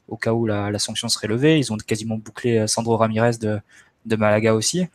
au 0.09 0.16
cas 0.16 0.32
où 0.32 0.46
la, 0.46 0.70
la 0.70 0.78
sanction 0.78 1.09
serait 1.09 1.28
levée. 1.28 1.59
Ils 1.59 1.72
ont 1.72 1.76
quasiment 1.76 2.16
bouclé 2.16 2.66
Sandro 2.66 2.96
Ramirez 2.96 3.38
de, 3.40 3.61
de 4.07 4.16
Malaga 4.16 4.55
aussi. 4.55 4.86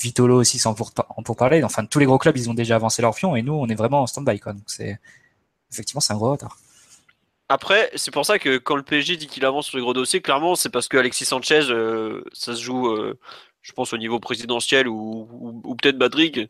Vitolo 0.00 0.40
aussi 0.40 0.58
sans 0.58 0.74
pour, 0.74 0.92
en 1.16 1.22
pour 1.22 1.36
parler. 1.36 1.62
Enfin, 1.62 1.84
tous 1.84 1.98
les 1.98 2.06
gros 2.06 2.18
clubs, 2.18 2.36
ils 2.36 2.48
ont 2.48 2.54
déjà 2.54 2.76
avancé 2.76 3.02
leur 3.02 3.14
fion 3.14 3.36
et 3.36 3.42
nous, 3.42 3.52
on 3.52 3.66
est 3.68 3.74
vraiment 3.74 4.02
en 4.02 4.06
stand-by. 4.06 4.40
Quoi. 4.40 4.52
Donc 4.52 4.64
c'est 4.66 4.98
effectivement 5.70 6.00
c'est 6.00 6.12
un 6.12 6.16
gros 6.16 6.32
retard. 6.32 6.56
Après, 7.48 7.90
c'est 7.96 8.12
pour 8.12 8.24
ça 8.24 8.38
que 8.38 8.58
quand 8.58 8.76
le 8.76 8.82
PSG 8.82 9.16
dit 9.16 9.26
qu'il 9.26 9.44
avance 9.44 9.66
sur 9.66 9.76
les 9.76 9.82
gros 9.82 9.92
dossiers, 9.92 10.20
clairement, 10.20 10.54
c'est 10.54 10.68
parce 10.68 10.86
que 10.86 10.96
Alexis 10.96 11.24
Sanchez, 11.24 11.62
euh, 11.70 12.22
ça 12.32 12.54
se 12.54 12.62
joue, 12.62 12.88
euh, 12.88 13.18
je 13.60 13.72
pense, 13.72 13.92
au 13.92 13.98
niveau 13.98 14.20
présidentiel 14.20 14.86
ou, 14.86 15.28
ou, 15.32 15.60
ou 15.64 15.74
peut-être 15.74 15.98
Madrid 15.98 16.48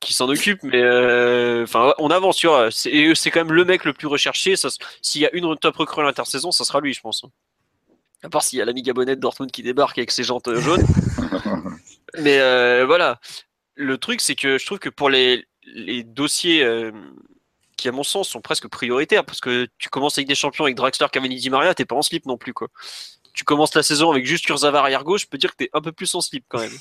qui 0.00 0.14
s'en 0.14 0.28
occupe, 0.28 0.62
mais 0.62 0.80
euh, 0.80 1.64
enfin, 1.64 1.92
on 1.98 2.08
avance 2.10 2.36
sur. 2.36 2.72
C'est 2.72 3.14
c'est 3.14 3.30
quand 3.30 3.40
même 3.40 3.52
le 3.52 3.64
mec 3.64 3.84
le 3.84 3.92
plus 3.92 4.06
recherché. 4.06 4.54
S'il 5.02 5.20
y 5.20 5.26
a 5.26 5.34
une 5.34 5.56
top 5.56 5.76
recrue 5.76 6.02
à 6.02 6.04
l'intersaison, 6.04 6.50
ça 6.50 6.64
sera 6.64 6.80
lui, 6.80 6.94
je 6.94 7.00
pense. 7.00 7.24
À 8.22 8.28
part 8.28 8.42
s'il 8.42 8.58
y 8.58 8.62
a 8.62 8.64
l'ami 8.64 8.82
Gabonnet 8.82 9.14
de 9.14 9.20
Dortmund 9.20 9.50
qui 9.52 9.62
débarque 9.62 9.98
avec 9.98 10.10
ses 10.10 10.24
jantes 10.24 10.48
euh, 10.48 10.60
jaunes. 10.60 10.84
mais 12.16 12.38
euh, 12.38 12.84
voilà. 12.86 13.20
Le 13.74 13.98
truc, 13.98 14.20
c'est 14.20 14.34
que 14.34 14.58
je 14.58 14.66
trouve 14.66 14.78
que 14.78 14.88
pour 14.88 15.10
les, 15.10 15.46
les 15.64 16.02
dossiers 16.02 16.62
euh, 16.64 16.90
qui, 17.76 17.88
à 17.88 17.92
mon 17.92 18.02
sens, 18.02 18.28
sont 18.28 18.40
presque 18.40 18.68
prioritaires, 18.68 19.24
parce 19.24 19.40
que 19.40 19.68
tu 19.78 19.88
commences 19.88 20.18
avec 20.18 20.26
des 20.26 20.34
champions 20.34 20.64
avec 20.64 20.76
Draxler, 20.76 21.06
Cavani, 21.12 21.36
Di 21.36 21.50
Maria, 21.50 21.74
t'es 21.74 21.84
pas 21.84 21.96
en 21.96 22.02
slip 22.02 22.26
non 22.26 22.36
plus, 22.36 22.52
quoi. 22.52 22.68
Tu 23.34 23.44
commences 23.44 23.74
la 23.74 23.82
saison 23.82 24.10
avec 24.10 24.26
juste 24.26 24.46
Kurzawa 24.46 24.80
arrière 24.80 25.04
gauche, 25.04 25.22
je 25.22 25.26
peux 25.26 25.38
dire 25.38 25.52
que 25.52 25.56
t'es 25.64 25.70
un 25.72 25.80
peu 25.80 25.92
plus 25.92 26.12
en 26.14 26.20
slip 26.20 26.44
quand 26.48 26.60
même. 26.60 26.72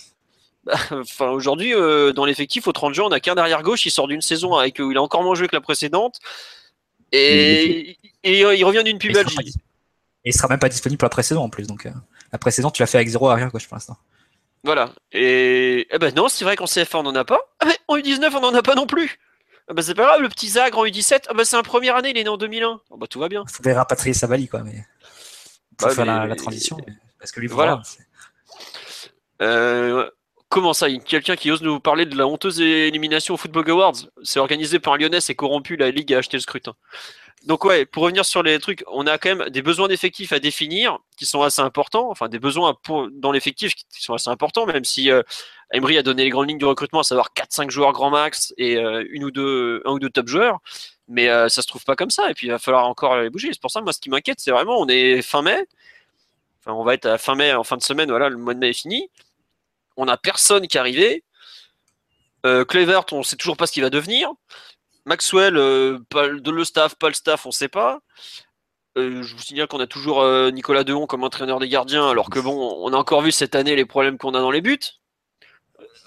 Enfin, 0.91 1.30
aujourd'hui, 1.30 1.73
euh, 1.73 2.11
dans 2.11 2.25
l'effectif, 2.25 2.67
au 2.67 2.73
30 2.73 2.93
juin, 2.93 3.05
on 3.05 3.11
a 3.11 3.21
qu'un 3.21 3.36
arrière 3.36 3.63
gauche, 3.63 3.86
il 3.86 3.91
sort 3.91 4.07
d'une 4.07 4.19
saison 4.21 4.53
avec 4.55 4.80
où 4.80 4.91
il 4.91 4.97
a 4.97 5.01
encore 5.01 5.23
moins 5.23 5.34
joué 5.34 5.47
que 5.47 5.55
la 5.55 5.61
précédente, 5.61 6.19
et, 7.13 7.97
et, 8.23 8.39
il 8.39 8.65
revient 8.65 8.84
d'une 8.84 8.97
dis- 8.97 9.07
et 10.25 10.32
il 10.32 10.34
sera 10.34 10.49
même 10.49 10.59
pas 10.59 10.67
disponible 10.67 10.97
pour 10.97 11.05
la 11.05 11.09
pré-saison 11.09 11.41
en 11.41 11.49
plus. 11.49 11.67
Donc 11.67 11.86
euh, 11.86 11.91
la 12.34 12.38
pré-saison, 12.38 12.69
tu 12.69 12.82
l'as 12.82 12.88
fait 12.88 12.97
avec 12.97 13.07
zéro 13.07 13.30
arrière 13.30 13.49
gauche 13.49 13.65
pour 13.67 13.75
l'instant. 13.75 13.97
Voilà. 14.64 14.91
Et 15.12 15.88
eh 15.89 15.97
ben 15.99 16.14
non, 16.16 16.28
c'est 16.30 16.43
vrai 16.43 16.55
qu'en 16.55 16.66
CFA 16.66 16.97
on 16.99 17.05
en 17.05 17.16
a 17.16 17.24
pas. 17.26 17.39
Ah 17.60 17.68
en 17.88 17.97
U19 17.97 18.32
on 18.34 18.43
en 18.43 18.53
a 18.53 18.62
pas 18.62 18.76
non 18.76 18.86
plus. 18.88 19.20
Ah 19.70 19.74
bah 19.74 19.82
c'est 19.82 19.93
pas 19.95 20.03
grave, 20.05 20.22
le 20.22 20.30
petit 20.30 20.47
Zagre 20.49 20.78
en 20.80 20.86
U17, 20.86 21.26
ah 21.30 21.34
bah 21.34 21.45
c'est 21.45 21.55
un 21.58 21.64
première 21.64 21.95
année, 21.95 22.10
il 22.12 22.18
est 22.18 22.24
né 22.24 22.30
en 22.30 22.38
2001. 22.38 22.82
Ah 22.91 22.95
bah 22.97 23.08
tout 23.08 23.20
va 23.20 23.28
bien. 23.30 23.43
Il 23.49 23.53
faudrait 23.53 23.74
rapatrier 23.74 24.14
Savali, 24.14 24.47
quoi. 24.47 24.62
Mais 24.64 24.86
Bah, 25.82 25.89
faire 25.89 26.05
la, 26.05 26.22
mais- 26.22 26.28
la 26.28 26.36
transition. 26.36 26.78
mais- 26.86 26.93
Parce 27.20 27.32
que 27.32 27.39
lui, 27.39 27.47
Voilà. 27.47 27.82
Euh, 29.41 30.10
comment 30.49 30.74
ça, 30.74 30.88
quelqu'un 31.05 31.36
qui 31.36 31.51
ose 31.51 31.62
nous 31.62 31.80
parler 31.80 32.05
de 32.05 32.18
la 32.18 32.28
honteuse 32.28 32.60
élimination 32.62 33.34
au 33.36 33.38
Football 33.38 33.70
Awards? 33.70 33.93
C'est 34.24 34.39
organisé 34.39 34.80
par 34.80 34.93
un 34.93 34.97
Lyonnais, 34.97 35.22
c'est 35.22 35.36
corrompu, 35.36 35.76
la 35.76 35.91
Ligue 35.91 36.14
a 36.14 36.18
acheté 36.20 36.38
le 36.38 36.41
scrutin. 36.41 36.74
Donc 37.47 37.63
ouais, 37.63 37.85
pour 37.85 38.03
revenir 38.03 38.25
sur 38.25 38.43
les 38.43 38.59
trucs, 38.59 38.83
on 38.87 39.07
a 39.07 39.17
quand 39.17 39.33
même 39.33 39.49
des 39.49 39.61
besoins 39.61 39.87
d'effectifs 39.87 40.33
à 40.33 40.39
définir 40.39 40.99
qui 41.15 41.25
sont 41.25 41.41
assez 41.43 41.61
importants, 41.61 42.11
enfin 42.11 42.27
des 42.27 42.39
besoins 42.39 42.75
dans 43.13 43.31
l'effectif 43.31 43.73
qui 43.73 44.03
sont 44.03 44.13
assez 44.13 44.29
importants, 44.29 44.65
même 44.65 44.83
si 44.83 45.09
euh, 45.09 45.23
Emery 45.71 45.97
a 45.97 46.03
donné 46.03 46.25
les 46.25 46.29
grandes 46.29 46.49
lignes 46.49 46.57
du 46.57 46.65
recrutement, 46.65 46.99
à 46.99 47.03
savoir 47.03 47.29
4-5 47.33 47.69
joueurs 47.69 47.93
grand 47.93 48.09
max 48.09 48.53
et 48.57 48.75
euh, 48.75 49.05
une 49.11 49.23
ou 49.23 49.31
deux, 49.31 49.81
un 49.85 49.91
ou 49.91 49.99
deux 49.99 50.09
top 50.09 50.27
joueurs, 50.27 50.59
mais 51.07 51.29
euh, 51.29 51.47
ça 51.47 51.61
se 51.61 51.67
trouve 51.67 51.85
pas 51.85 51.95
comme 51.95 52.09
ça, 52.09 52.29
et 52.29 52.33
puis 52.33 52.47
il 52.47 52.49
va 52.49 52.59
falloir 52.59 52.85
encore 52.85 53.17
les 53.17 53.29
bouger. 53.29 53.47
C'est 53.53 53.61
pour 53.61 53.71
ça, 53.71 53.79
moi, 53.79 53.93
ce 53.93 53.99
qui 53.99 54.09
m'inquiète, 54.09 54.41
c'est 54.41 54.51
vraiment, 54.51 54.77
on 54.81 54.87
est 54.89 55.21
fin 55.21 55.41
mai, 55.41 55.65
enfin 56.59 56.73
on 56.77 56.83
va 56.83 56.95
être 56.95 57.05
à 57.05 57.17
fin 57.17 57.35
mai, 57.35 57.53
en 57.53 57.63
fin 57.63 57.77
de 57.77 57.83
semaine, 57.83 58.09
voilà, 58.09 58.27
le 58.27 58.35
mois 58.35 58.55
de 58.55 58.59
mai 58.59 58.71
est 58.71 58.73
fini, 58.73 59.09
on 59.95 60.09
a 60.09 60.17
personne 60.17 60.67
qui 60.67 60.75
est 60.75 60.81
arrivé. 60.81 61.23
Euh, 62.45 62.65
Clevert, 62.65 63.05
on 63.13 63.23
sait 63.23 63.37
toujours 63.37 63.57
pas 63.57 63.67
ce 63.67 63.71
qu'il 63.71 63.83
va 63.83 63.89
devenir. 63.89 64.31
Maxwell, 65.08 65.58
euh, 65.58 65.99
pas 66.10 66.28
le 66.28 66.64
staff, 66.66 66.95
pas 66.95 67.08
le 67.08 67.14
staff, 67.14 67.45
on 67.45 67.51
sait 67.51 67.70
pas. 67.70 67.99
Euh, 68.97 69.22
je 69.24 69.36
vous 69.36 69.41
signale 69.41 69.68
qu'on 69.68 69.80
a 69.80 69.88
toujours 69.88 70.22
euh, 70.22 70.49
Nicolas 70.51 70.84
Dehon 70.84 71.05
comme 71.05 71.24
entraîneur 71.24 71.60
des 71.60 71.70
gardiens, 71.70 72.10
alors 72.10 72.30
que 72.30 72.39
bon, 72.39 72.76
on 72.84 72.91
a 72.93 72.97
encore 72.97 73.22
vu 73.22 73.32
cette 73.32 73.55
année 73.55 73.76
les 73.76 73.86
problèmes 73.86 74.18
qu'on 74.18 74.34
a 74.34 74.39
dans 74.39 74.51
les 74.51 74.62
buts. 74.62 74.80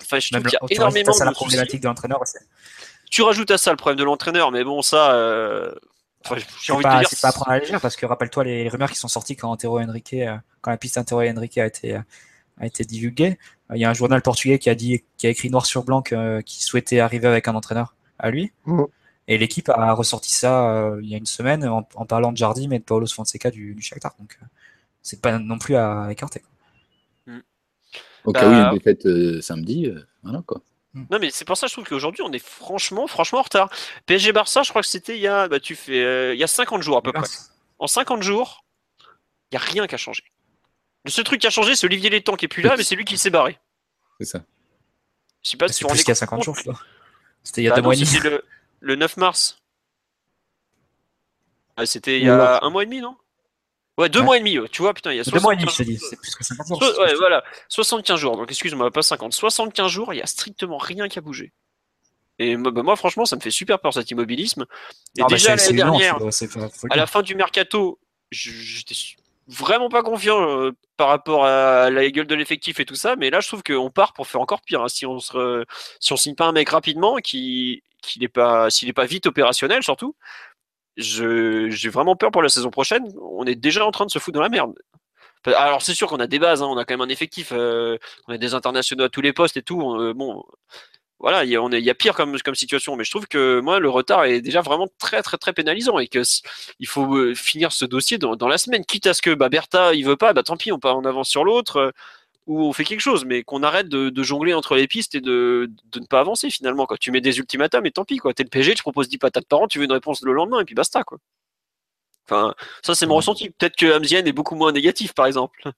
Enfin, 0.02 0.18
je 0.18 0.30
trouve 0.30 0.42
qu'il 0.42 0.52
y 0.52 0.56
a 0.56 0.74
énormément 0.74 1.06
la 1.06 1.12
de 1.12 1.34
soucis. 1.34 1.34
problématique 1.34 1.80
de 1.80 1.86
l'entraîneur. 1.86 2.20
Tu 3.10 3.22
rajoutes 3.22 3.50
à 3.50 3.58
ça 3.58 3.70
le 3.70 3.76
problème 3.76 3.98
de 3.98 4.04
l'entraîneur, 4.04 4.50
mais 4.52 4.64
bon, 4.64 4.82
ça, 4.82 5.12
euh, 5.14 5.72
Enfin, 6.26 6.36
j'ai 6.36 6.44
C'est 6.60 6.72
envie 6.72 6.84
de 6.84 6.88
pas, 6.88 6.98
dire. 6.98 7.08
c'est 7.08 7.20
pas 7.20 7.28
à 7.28 7.32
prendre 7.32 7.50
à 7.50 7.54
la 7.54 7.60
légère 7.60 7.80
parce 7.80 7.96
que 7.96 8.04
rappelle-toi 8.04 8.44
les, 8.44 8.64
les 8.64 8.68
rumeurs 8.68 8.90
qui 8.90 8.98
sont 8.98 9.08
sorties 9.08 9.36
quand 9.36 9.50
Antero 9.50 9.80
Henrique, 9.80 10.14
quand 10.60 10.70
la 10.70 10.76
piste 10.76 10.98
Antero 10.98 11.22
Henrique 11.22 11.56
a 11.56 11.64
été, 11.64 11.94
a 11.94 12.66
été 12.66 12.84
divulguée. 12.84 13.38
Il 13.74 13.80
y 13.80 13.86
a 13.86 13.90
un 13.90 13.94
journal 13.94 14.20
portugais 14.20 14.58
qui 14.58 14.68
a 14.68 14.74
dit, 14.74 15.02
qui 15.16 15.26
a 15.26 15.30
écrit 15.30 15.48
noir 15.48 15.64
sur 15.64 15.82
blanc 15.82 16.02
qu'il 16.02 16.62
souhaitait 16.62 17.00
arriver 17.00 17.26
avec 17.26 17.48
un 17.48 17.54
entraîneur 17.54 17.94
à 18.20 18.30
lui. 18.30 18.52
Mhm. 18.66 18.86
Et 19.28 19.38
l'équipe 19.38 19.68
a 19.68 19.92
ressorti 19.92 20.32
ça 20.32 20.70
euh, 20.74 21.00
il 21.02 21.08
y 21.08 21.14
a 21.14 21.18
une 21.18 21.26
semaine 21.26 21.66
en, 21.68 21.86
en 21.94 22.06
parlant 22.06 22.32
de 22.32 22.36
Jardim 22.36 22.70
et 22.72 22.78
de 22.78 22.84
Paulo 22.84 23.06
Fonseca 23.06 23.50
du, 23.50 23.74
du 23.74 23.82
Shakhtar. 23.82 24.14
Donc 24.18 24.36
euh, 24.42 24.46
c'est 25.02 25.20
pas 25.20 25.38
non 25.38 25.58
plus 25.58 25.76
à 25.76 26.08
écarter. 26.10 26.40
quoi. 26.40 26.50
Au 28.24 28.32
Bah, 28.32 28.40
cas 28.40 28.48
où 28.48 28.52
il 28.52 28.58
y 28.58 28.60
a 28.60 28.68
une 28.70 28.78
défaite 28.78 29.06
euh, 29.06 29.40
samedi, 29.40 29.86
euh, 29.86 30.06
voilà 30.22 30.42
quoi. 30.46 30.60
Non, 30.92 31.18
mais 31.20 31.30
c'est 31.30 31.44
pour 31.44 31.56
ça 31.56 31.66
que 31.66 31.70
je 31.70 31.74
trouve 31.76 31.86
qu'aujourd'hui, 31.86 32.22
on 32.22 32.32
est 32.32 32.44
franchement, 32.44 33.06
franchement 33.06 33.38
en 33.38 33.42
retard. 33.42 33.70
PSG 34.06 34.32
Barça, 34.32 34.64
je 34.64 34.70
crois 34.70 34.82
que 34.82 34.88
c'était 34.88 35.16
il 35.16 35.20
y 35.20 35.28
a, 35.28 35.46
bah, 35.46 35.60
tu 35.60 35.76
fais, 35.76 36.02
euh, 36.02 36.34
il 36.34 36.40
y 36.40 36.42
a 36.42 36.48
50 36.48 36.82
jours 36.82 36.96
à 36.96 37.02
peu 37.02 37.12
près. 37.12 37.28
En 37.78 37.86
50 37.86 38.22
jours, 38.24 38.64
il 39.52 39.56
n'y 39.56 39.58
a 39.58 39.64
rien 39.64 39.86
qui 39.86 39.94
a 39.94 39.98
changé. 39.98 40.24
Le 41.04 41.10
seul 41.10 41.24
truc 41.24 41.40
qui 41.40 41.46
a 41.46 41.50
changé, 41.50 41.76
c'est 41.76 41.86
Olivier 41.86 42.10
Létang 42.10 42.34
qui 42.36 42.44
est 42.46 42.48
plus 42.48 42.62
là, 42.62 42.74
mais 42.76 42.82
c'est 42.82 42.96
lui 42.96 43.04
qui 43.04 43.16
s'est 43.16 43.30
barré. 43.30 43.58
C'est 44.18 44.26
ça. 44.26 44.42
Je 45.42 45.50
sais 45.50 45.56
pas 45.56 45.68
si 45.68 45.74
C'est 45.74 45.84
on 45.86 45.88
plus 45.88 46.00
est 46.00 46.02
qu'il 46.02 46.10
y 46.10 46.12
a 46.12 46.16
50 46.16 46.42
jours, 46.42 46.56
je 46.56 46.62
crois. 46.62 46.80
C'était 47.42 47.62
il 47.62 47.64
y 47.64 47.68
a 47.68 47.70
Bah 47.70 47.76
deux 47.76 47.82
non, 47.82 47.86
mois 47.88 47.94
et 47.94 47.98
demi. 47.98 48.18
le, 48.22 48.44
le 48.80 48.96
9 48.96 49.16
mars. 49.16 49.58
Ah, 51.76 51.86
c'était 51.86 52.18
il 52.18 52.24
y 52.26 52.28
a 52.28 52.62
un 52.62 52.70
mois 52.70 52.82
et 52.82 52.86
demi, 52.86 53.00
non? 53.00 53.16
Ouais, 53.98 54.08
deux 54.08 54.20
Ouais. 54.20 54.24
mois 54.24 54.36
et 54.36 54.40
demi, 54.40 54.56
tu 54.70 54.82
vois, 54.82 54.94
putain, 54.94 55.12
il 55.12 55.16
y 55.16 55.20
a 55.20 55.24
Deux 55.24 55.40
mois 55.40 55.52
et 55.54 55.58
75 55.58 55.86
demi, 55.86 55.96
je 55.98 56.00
te 56.00 56.04
dis. 56.04 56.08
C'est 56.10 56.16
plus 56.20 56.34
que 56.34 56.44
50 56.44 56.66
jours. 56.68 56.82
So- 56.82 57.02
ouais, 57.02 57.14
voilà, 57.16 57.44
75 57.68 58.18
jours. 58.18 58.36
Donc 58.36 58.50
excuse-moi, 58.50 58.90
pas 58.90 59.02
50. 59.02 59.34
75 59.34 59.90
jours, 59.90 60.14
il 60.14 60.18
y 60.18 60.22
a 60.22 60.26
strictement 60.26 60.78
rien 60.78 61.08
qui 61.08 61.18
a 61.18 61.22
bougé. 61.22 61.52
Et 62.38 62.56
moi, 62.56 62.70
bah, 62.70 62.82
moi, 62.82 62.96
franchement, 62.96 63.26
ça 63.26 63.36
me 63.36 63.40
fait 63.42 63.50
super 63.50 63.78
peur 63.78 63.92
cet 63.92 64.10
immobilisme. 64.10 64.64
Et 65.18 65.20
Ah, 65.22 65.26
bah, 65.28 65.36
déjà 65.36 65.54
l'année 65.56 65.72
dernière, 65.74 66.16
à 66.90 66.96
la 66.96 67.06
fin 67.06 67.20
du 67.22 67.34
mercato, 67.34 67.98
je- 68.30 68.50
j'étais 68.50 68.94
vraiment 69.50 69.88
pas 69.88 70.02
confiant 70.02 70.40
euh, 70.60 70.72
par 70.96 71.08
rapport 71.08 71.44
à 71.44 71.90
la 71.90 72.10
gueule 72.10 72.26
de 72.26 72.34
l'effectif 72.34 72.80
et 72.80 72.84
tout 72.86 72.94
ça. 72.94 73.16
Mais 73.16 73.30
là, 73.30 73.40
je 73.40 73.48
trouve 73.48 73.62
qu'on 73.62 73.90
part 73.90 74.12
pour 74.12 74.26
faire 74.26 74.40
encore 74.40 74.62
pire. 74.62 74.82
hein. 74.82 74.88
Si 74.88 75.06
on 75.06 75.18
se, 75.18 75.64
si 76.00 76.16
signe 76.18 76.34
pas 76.34 76.46
un 76.46 76.52
mec 76.52 76.68
rapidement, 76.70 77.16
qui, 77.18 77.82
qui 78.02 78.20
n'est 78.20 78.28
pas, 78.28 78.70
s'il 78.70 78.88
n'est 78.88 78.92
pas 78.94 79.06
vite 79.06 79.26
opérationnel, 79.26 79.82
surtout, 79.82 80.14
j'ai 80.96 81.88
vraiment 81.90 82.16
peur 82.16 82.30
pour 82.30 82.42
la 82.42 82.48
saison 82.48 82.70
prochaine. 82.70 83.04
On 83.22 83.44
est 83.46 83.54
déjà 83.56 83.84
en 83.86 83.90
train 83.92 84.06
de 84.06 84.10
se 84.10 84.18
foutre 84.18 84.36
dans 84.36 84.42
la 84.42 84.48
merde. 84.48 84.74
Alors 85.46 85.82
c'est 85.82 85.94
sûr 85.94 86.08
qu'on 86.08 86.20
a 86.20 86.26
des 86.26 86.38
bases, 86.38 86.62
hein, 86.62 86.66
on 86.68 86.76
a 86.76 86.84
quand 86.84 86.94
même 86.94 87.00
un 87.00 87.08
effectif, 87.08 87.50
euh, 87.52 87.96
on 88.28 88.34
a 88.34 88.38
des 88.38 88.54
internationaux 88.54 89.04
à 89.04 89.08
tous 89.08 89.22
les 89.22 89.32
postes 89.32 89.56
et 89.56 89.62
tout. 89.62 89.94
euh, 89.96 90.12
bon, 90.14 90.44
voilà, 91.20 91.44
il 91.44 91.50
y, 91.50 91.56
a- 91.56 91.62
on 91.62 91.70
est- 91.70 91.78
il 91.78 91.84
y 91.84 91.90
a 91.90 91.94
pire 91.94 92.14
comme, 92.14 92.36
comme 92.40 92.54
situation, 92.54 92.96
mais 92.96 93.04
je 93.04 93.10
trouve 93.10 93.26
que 93.28 93.60
moi 93.60 93.78
le 93.78 93.88
retard 93.90 94.24
est 94.24 94.40
déjà 94.40 94.62
vraiment 94.62 94.88
très 94.98 95.22
très 95.22 95.36
très 95.38 95.52
pénalisant 95.52 95.98
et 95.98 96.08
que 96.08 96.22
il 96.78 96.86
faut 96.88 97.14
euh, 97.16 97.34
finir 97.34 97.72
ce 97.72 97.84
dossier 97.84 98.16
dans, 98.18 98.36
dans 98.36 98.48
la 98.48 98.56
semaine, 98.58 98.84
quitte 98.84 99.06
à 99.06 99.14
ce 99.14 99.22
que 99.22 99.34
bah, 99.34 99.48
Bertha 99.50 99.94
il 99.94 100.04
veut 100.04 100.16
pas, 100.16 100.32
bah 100.32 100.42
tant 100.42 100.56
pis, 100.56 100.72
on 100.72 100.78
part 100.78 100.96
en 100.96 101.04
avance 101.04 101.28
sur 101.28 101.44
l'autre 101.44 101.76
euh, 101.76 101.90
ou 102.46 102.64
on 102.64 102.72
fait 102.72 102.84
quelque 102.84 103.00
chose, 103.00 103.24
mais 103.26 103.42
qu'on 103.44 103.62
arrête 103.62 103.88
de, 103.88 104.08
de 104.08 104.22
jongler 104.24 104.54
entre 104.54 104.74
les 104.74 104.88
pistes 104.88 105.14
et 105.14 105.20
de, 105.20 105.70
de 105.92 106.00
ne 106.00 106.06
pas 106.06 106.18
avancer 106.20 106.50
finalement. 106.50 106.86
Quand 106.86 106.98
tu 106.98 107.12
mets 107.12 107.20
des 107.20 107.38
ultimatums, 107.38 107.84
et 107.86 107.92
tant 107.92 108.04
pis 108.04 108.16
quoi, 108.16 108.32
t'es 108.34 108.42
le 108.42 108.48
PG, 108.48 108.74
tu 108.74 108.82
proposes 108.82 109.08
10 109.08 109.18
patates 109.18 109.46
par 109.46 109.60
an, 109.60 109.68
tu 109.68 109.78
veux 109.78 109.84
une 109.84 109.92
réponse 109.92 110.22
le 110.22 110.32
lendemain 110.32 110.60
et 110.60 110.64
puis 110.64 110.74
basta 110.74 111.04
quoi. 111.04 111.18
Enfin, 112.28 112.54
ça 112.82 112.94
c'est 112.94 113.06
mon 113.06 113.16
ressenti. 113.16 113.50
Peut-être 113.50 113.76
que 113.76 113.92
Amzien 113.92 114.24
est 114.24 114.32
beaucoup 114.32 114.54
moins 114.54 114.72
négatif 114.72 115.12
par 115.14 115.26
exemple. 115.26 115.70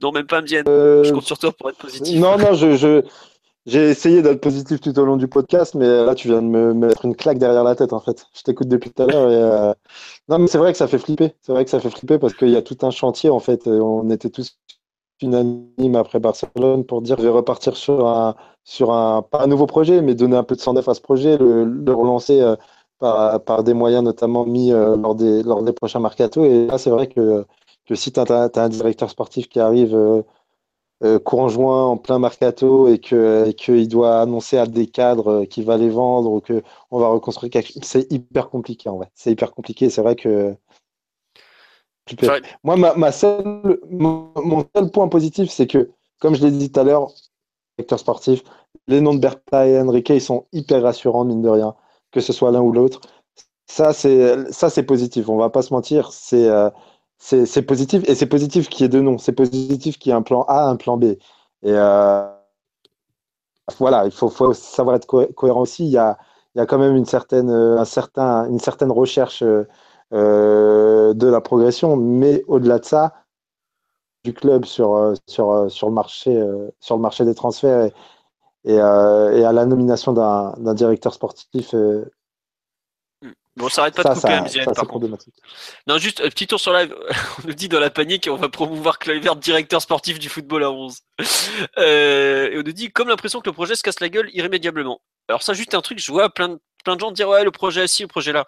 Non, 0.00 0.12
même 0.12 0.26
pas 0.26 0.38
Amzien. 0.38 0.62
Euh, 0.68 1.02
Je 1.02 1.12
compte 1.12 1.24
sur 1.26 1.38
toi 1.38 1.50
pour 1.52 1.68
être 1.70 1.78
positif. 1.78 2.18
Non, 2.20 2.38
non, 2.38 2.54
je, 2.54 2.76
je- 2.76 3.02
j'ai 3.68 3.90
essayé 3.90 4.22
d'être 4.22 4.40
positif 4.40 4.80
tout 4.80 4.98
au 4.98 5.04
long 5.04 5.18
du 5.18 5.28
podcast, 5.28 5.74
mais 5.74 5.86
là, 6.04 6.14
tu 6.14 6.28
viens 6.28 6.40
de 6.40 6.46
me 6.46 6.72
mettre 6.72 7.04
une 7.04 7.14
claque 7.14 7.38
derrière 7.38 7.64
la 7.64 7.74
tête, 7.74 7.92
en 7.92 8.00
fait. 8.00 8.26
Je 8.34 8.42
t'écoute 8.42 8.68
depuis 8.68 8.90
tout 8.90 9.02
à 9.02 9.06
l'heure 9.06 9.28
euh, 9.28 9.74
non, 10.28 10.38
mais 10.38 10.46
c'est 10.46 10.56
vrai 10.56 10.72
que 10.72 10.78
ça 10.78 10.88
fait 10.88 10.98
flipper. 10.98 11.34
C'est 11.42 11.52
vrai 11.52 11.64
que 11.64 11.70
ça 11.70 11.78
fait 11.78 11.90
flipper 11.90 12.18
parce 12.18 12.32
qu'il 12.34 12.48
y 12.48 12.56
a 12.56 12.62
tout 12.62 12.78
un 12.82 12.90
chantier, 12.90 13.28
en 13.28 13.40
fait. 13.40 13.66
et 13.66 13.70
On 13.70 14.08
était 14.08 14.30
tous 14.30 14.58
unanimes 15.20 15.96
après 15.96 16.18
Barcelone 16.18 16.84
pour 16.86 17.02
dire 17.02 17.16
je 17.18 17.24
vais 17.24 17.28
repartir 17.28 17.76
sur 17.76 18.06
un, 18.08 18.36
sur 18.64 18.92
un, 18.92 19.22
pas 19.22 19.42
un 19.42 19.46
nouveau 19.48 19.66
projet, 19.66 20.00
mais 20.00 20.14
donner 20.14 20.36
un 20.36 20.44
peu 20.44 20.54
de 20.56 20.60
sang 20.60 20.72
neuf 20.72 20.88
à 20.88 20.94
ce 20.94 21.00
projet, 21.02 21.36
le, 21.36 21.92
relancer 21.92 22.40
euh, 22.40 22.56
par, 22.98 23.42
par 23.44 23.64
des 23.64 23.74
moyens 23.74 24.02
notamment 24.02 24.46
mis 24.46 24.72
euh, 24.72 24.96
lors 24.96 25.14
des, 25.14 25.42
lors 25.42 25.62
des 25.62 25.72
prochains 25.74 26.00
mercato. 26.00 26.44
Et 26.44 26.66
là, 26.66 26.78
c'est 26.78 26.90
vrai 26.90 27.06
que, 27.08 27.44
que 27.86 27.94
si 27.94 28.12
tu 28.12 28.20
as, 28.20 28.50
un 28.56 28.68
directeur 28.70 29.10
sportif 29.10 29.48
qui 29.48 29.60
arrive. 29.60 29.94
Euh, 31.04 31.18
courant 31.20 31.48
juin 31.48 31.84
en 31.84 31.96
plein 31.96 32.18
mercato 32.18 32.88
et 32.88 32.98
que 32.98 33.50
qu'il 33.52 33.86
doit 33.88 34.20
annoncer 34.20 34.58
à 34.58 34.66
des 34.66 34.88
cadres 34.88 35.42
euh, 35.42 35.44
qu'il 35.44 35.64
va 35.64 35.76
les 35.76 35.90
vendre 35.90 36.30
ou 36.32 36.40
que 36.40 36.62
on 36.90 36.98
va 36.98 37.08
reconstruire 37.08 37.50
quelque 37.52 37.72
chose, 37.72 37.82
c'est 37.84 38.10
hyper 38.12 38.50
compliqué 38.50 38.88
en 38.88 38.96
vrai. 38.96 39.08
C'est 39.14 39.30
hyper 39.30 39.52
compliqué. 39.52 39.90
C'est 39.90 40.02
vrai 40.02 40.16
que 40.16 40.56
moi 42.64 42.76
ma, 42.76 42.94
ma 42.94 43.12
seule 43.12 43.78
mon, 43.90 44.32
mon 44.36 44.64
seul 44.74 44.90
point 44.90 45.08
positif 45.08 45.50
c'est 45.50 45.66
que 45.66 45.90
comme 46.18 46.34
je 46.34 46.44
l'ai 46.44 46.50
dit 46.50 46.72
tout 46.72 46.80
à 46.80 46.84
l'heure, 46.84 47.12
directeur 47.76 47.98
sportif, 47.98 48.42
les 48.88 49.00
noms 49.00 49.14
de 49.14 49.20
Bertha 49.20 49.68
et 49.68 49.80
Enrique 49.80 50.08
ils 50.10 50.20
sont 50.20 50.46
hyper 50.52 50.82
rassurants 50.82 51.24
mine 51.24 51.42
de 51.42 51.48
rien, 51.48 51.76
que 52.10 52.20
ce 52.20 52.32
soit 52.32 52.50
l'un 52.50 52.60
ou 52.60 52.72
l'autre. 52.72 53.00
Ça 53.66 53.92
c'est 53.92 54.50
ça 54.52 54.70
c'est 54.70 54.82
positif. 54.82 55.28
On 55.28 55.36
va 55.36 55.50
pas 55.50 55.62
se 55.62 55.72
mentir. 55.72 56.12
C'est 56.12 56.48
euh, 56.48 56.70
c'est 57.18 57.62
positif 57.62 58.02
et 58.08 58.14
c'est 58.14 58.26
positif 58.26 58.68
qu'il 58.68 58.82
y 58.82 58.86
ait 58.86 58.88
deux 58.88 59.00
noms. 59.02 59.18
C'est 59.18 59.32
positif 59.32 59.98
qu'il 59.98 60.10
y 60.10 60.12
ait 60.12 60.16
un 60.16 60.22
plan 60.22 60.42
A, 60.48 60.68
un 60.68 60.76
plan 60.76 60.96
B. 60.96 61.04
Et 61.04 61.18
euh, 61.66 62.28
voilà, 63.78 64.04
il 64.06 64.10
faut, 64.12 64.30
savoir 64.54 64.96
être 64.96 65.06
co- 65.06 65.26
cohérent 65.34 65.60
aussi. 65.62 65.84
Il 65.84 65.90
y 65.90 65.98
a, 65.98 66.18
il 66.54 66.58
y 66.58 66.60
a 66.60 66.66
quand 66.66 66.78
même 66.78 66.96
une 66.96 67.04
certaine, 67.04 67.50
euh, 67.50 67.78
un 67.78 67.84
certain, 67.84 68.48
une 68.48 68.58
certaine 68.60 68.90
recherche 68.90 69.42
euh, 70.12 71.14
de 71.14 71.26
la 71.26 71.40
progression, 71.40 71.96
mais 71.96 72.42
au-delà 72.48 72.78
de 72.78 72.84
ça, 72.84 73.12
du 74.24 74.32
club 74.34 74.64
sur, 74.64 75.14
sur, 75.26 75.70
sur, 75.70 75.88
le, 75.88 75.94
marché, 75.94 76.42
sur 76.80 76.96
le 76.96 77.02
marché 77.02 77.24
des 77.24 77.34
transferts 77.34 77.90
et, 78.64 78.80
à 78.80 79.52
la 79.52 79.66
nomination 79.66 80.12
d'un 80.12 80.74
directeur 80.74 81.14
sportif, 81.14 81.74
Bon, 83.58 83.66
on 83.66 83.68
s'arrête 83.68 83.94
pas 83.96 84.02
ça, 84.02 84.14
de 84.14 84.20
couper 84.20 84.48
ça, 84.50 84.64
ça, 84.64 84.72
par 84.72 84.86
contre. 84.86 85.08
Non, 85.88 85.98
juste 85.98 86.20
un 86.20 86.28
petit 86.28 86.46
tour 86.46 86.60
sur 86.60 86.72
live. 86.72 86.94
On 87.44 87.48
nous 87.48 87.54
dit 87.54 87.68
dans 87.68 87.80
la 87.80 87.90
panique, 87.90 88.28
on 88.30 88.36
va 88.36 88.48
promouvoir 88.48 89.00
Kluivert, 89.00 89.34
directeur 89.34 89.82
sportif 89.82 90.20
du 90.20 90.28
football 90.28 90.64
à 90.64 90.70
11. 90.70 90.98
Euh, 91.76 92.50
et 92.50 92.58
on 92.58 92.62
nous 92.62 92.72
dit, 92.72 92.90
comme 92.90 93.08
l'impression 93.08 93.40
que 93.40 93.48
le 93.48 93.52
projet 93.52 93.74
se 93.74 93.82
casse 93.82 94.00
la 94.00 94.08
gueule 94.08 94.30
irrémédiablement. 94.32 95.00
Alors 95.28 95.42
ça, 95.42 95.52
juste 95.52 95.74
un 95.74 95.80
truc, 95.80 95.98
je 95.98 96.10
vois 96.10 96.30
plein 96.30 96.48
de, 96.48 96.58
plein 96.84 96.94
de 96.94 97.00
gens 97.00 97.10
dire, 97.10 97.28
ouais, 97.28 97.44
le 97.44 97.50
projet 97.50 97.84
est 97.84 97.88
ci, 97.88 98.02
le 98.02 98.08
projet 98.08 98.32
là. 98.32 98.46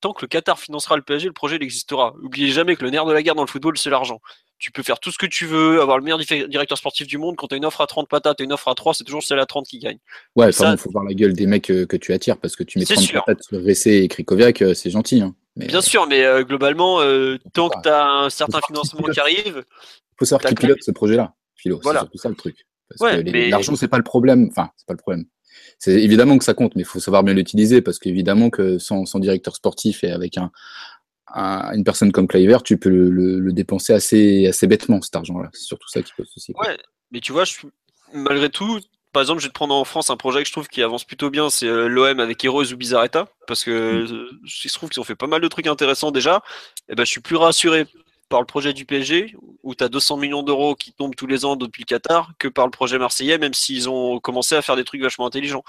Tant 0.00 0.12
que 0.12 0.22
le 0.22 0.28
Qatar 0.28 0.58
financera 0.58 0.96
le 0.96 1.02
PSG, 1.02 1.26
le 1.26 1.32
projet 1.32 1.56
il 1.56 1.62
existera. 1.62 2.14
Oubliez 2.22 2.52
jamais 2.52 2.76
que 2.76 2.84
le 2.84 2.90
nerf 2.90 3.04
de 3.04 3.12
la 3.12 3.22
guerre 3.22 3.34
dans 3.34 3.42
le 3.42 3.48
football, 3.48 3.76
c'est 3.78 3.90
l'argent. 3.90 4.20
Tu 4.58 4.70
peux 4.72 4.82
faire 4.82 4.98
tout 5.00 5.10
ce 5.12 5.18
que 5.18 5.26
tu 5.26 5.44
veux, 5.44 5.82
avoir 5.82 5.98
le 5.98 6.04
meilleur 6.04 6.18
directeur 6.18 6.78
sportif 6.78 7.06
du 7.06 7.18
monde. 7.18 7.36
Quand 7.36 7.46
tu 7.48 7.54
as 7.54 7.58
une 7.58 7.66
offre 7.66 7.82
à 7.82 7.86
30 7.86 8.08
patates 8.08 8.40
et 8.40 8.44
une 8.44 8.52
offre 8.54 8.68
à 8.68 8.74
3, 8.74 8.94
c'est 8.94 9.04
toujours 9.04 9.22
celle 9.22 9.38
à 9.38 9.44
30 9.44 9.66
qui 9.66 9.78
gagne. 9.78 9.98
Ouais, 10.34 10.50
Ça- 10.50 10.72
il 10.72 10.78
faut 10.78 10.90
voir 10.90 11.04
la 11.04 11.12
gueule 11.12 11.34
des 11.34 11.46
mecs 11.46 11.70
euh, 11.70 11.84
que 11.84 11.96
tu 11.98 12.12
attires 12.14 12.38
parce 12.38 12.56
que 12.56 12.62
tu 12.64 12.78
mets 12.78 12.86
C'est 12.86 12.94
30 12.94 13.04
sûr. 13.06 13.24
patates 13.24 13.42
sur 13.44 13.62
Ressé 13.62 13.92
et 14.02 14.08
Krikoviak, 14.08 14.62
euh, 14.62 14.72
c'est 14.74 14.88
gentil. 14.90 15.20
Hein. 15.20 15.34
Mais 15.56 15.66
Bien 15.66 15.82
sûr, 15.82 16.06
mais 16.06 16.24
euh, 16.24 16.42
globalement, 16.42 17.00
euh, 17.02 17.36
tant 17.52 17.68
que 17.68 17.80
tu 17.82 17.88
as 17.90 18.06
un 18.06 18.30
certain 18.30 18.60
financement 18.66 19.02
qui 19.12 19.20
arrive, 19.20 19.62
faut 20.18 20.24
savoir 20.24 20.48
qui 20.48 20.54
pilote 20.54 20.82
ce 20.82 20.90
projet-là, 20.90 21.34
Philo. 21.56 21.78
Voilà. 21.82 22.00
C'est 22.00 22.04
surtout 22.06 22.18
ça 22.18 22.28
le 22.30 22.34
truc. 22.36 22.56
Parce 22.88 23.00
Ouais, 23.00 23.18
que 23.18 23.24
les- 23.26 23.32
mais- 23.32 23.48
l'argent, 23.50 23.74
c'est 23.76 23.88
pas 23.88 23.96
le 23.98 24.04
problème. 24.04 24.48
Enfin, 24.50 24.70
c'est 24.76 24.86
pas 24.86 24.94
le 24.94 24.98
problème. 24.98 25.24
C'est 25.78 25.92
évidemment 26.02 26.38
que 26.38 26.44
ça 26.44 26.54
compte, 26.54 26.76
mais 26.76 26.82
il 26.82 26.86
faut 26.86 27.00
savoir 27.00 27.22
bien 27.24 27.34
l'utiliser 27.34 27.82
parce 27.82 27.98
qu'évidemment 27.98 28.48
que 28.48 28.78
sans, 28.78 29.04
sans 29.04 29.18
directeur 29.18 29.54
sportif 29.56 30.04
et 30.04 30.10
avec 30.10 30.38
un, 30.38 30.50
un- 31.34 31.72
une 31.74 31.84
personne 31.84 32.12
comme 32.12 32.26
Kluivert, 32.28 32.62
tu 32.62 32.78
peux 32.78 32.88
le, 32.90 33.10
le- 33.10 33.40
le 33.40 33.52
dépenser 33.52 33.92
assez, 33.92 34.46
assez 34.46 34.66
bêtement 34.66 35.00
cet 35.02 35.16
argent-là. 35.16 35.50
C'est 35.52 35.62
surtout 35.64 35.88
ça 35.88 36.02
qui 36.02 36.12
pose 36.16 36.28
souci. 36.28 36.52
Ouais, 36.60 36.76
mais 37.10 37.20
tu 37.20 37.32
vois, 37.32 37.44
je, 37.44 37.54
malgré 38.12 38.48
tout, 38.50 38.80
par 39.12 39.22
exemple, 39.22 39.40
je 39.40 39.46
vais 39.46 39.50
te 39.50 39.54
prendre 39.54 39.74
en 39.74 39.84
France 39.84 40.10
un 40.10 40.16
projet 40.16 40.42
que 40.42 40.46
je 40.48 40.52
trouve 40.52 40.68
qui 40.68 40.82
avance 40.82 41.04
plutôt 41.04 41.30
bien, 41.30 41.48
c'est 41.50 41.66
euh, 41.66 41.88
l'OM 41.88 42.20
avec 42.20 42.44
Heroes 42.44 42.72
ou 42.72 42.76
Bizarreta, 42.76 43.28
parce 43.46 43.64
que 43.64 44.06
il 44.44 44.48
se 44.70 44.74
trouve 44.74 44.90
qu'ils 44.90 45.00
ont 45.00 45.04
fait 45.04 45.14
pas 45.14 45.26
mal 45.26 45.40
de 45.40 45.48
trucs 45.48 45.66
intéressants 45.66 46.10
déjà. 46.10 46.42
Et 46.88 46.94
ben, 46.94 47.04
je 47.04 47.10
suis 47.10 47.20
plus 47.22 47.36
rassuré 47.36 47.86
par 48.28 48.40
le 48.40 48.46
projet 48.46 48.72
du 48.72 48.84
PSG, 48.84 49.36
où 49.62 49.74
tu 49.74 49.84
as 49.84 49.88
200 49.88 50.16
millions 50.16 50.42
d'euros 50.42 50.74
qui 50.74 50.92
tombent 50.92 51.14
tous 51.14 51.28
les 51.28 51.44
ans 51.44 51.54
depuis 51.56 51.82
le 51.82 51.86
Qatar, 51.86 52.32
que 52.38 52.48
par 52.48 52.66
le 52.66 52.72
projet 52.72 52.98
marseillais, 52.98 53.38
même 53.38 53.54
s'ils 53.54 53.88
ont 53.88 54.18
commencé 54.20 54.54
à 54.56 54.62
faire 54.62 54.74
des 54.76 54.84
trucs 54.84 55.00
vachement 55.00 55.26
intelligents. 55.26 55.62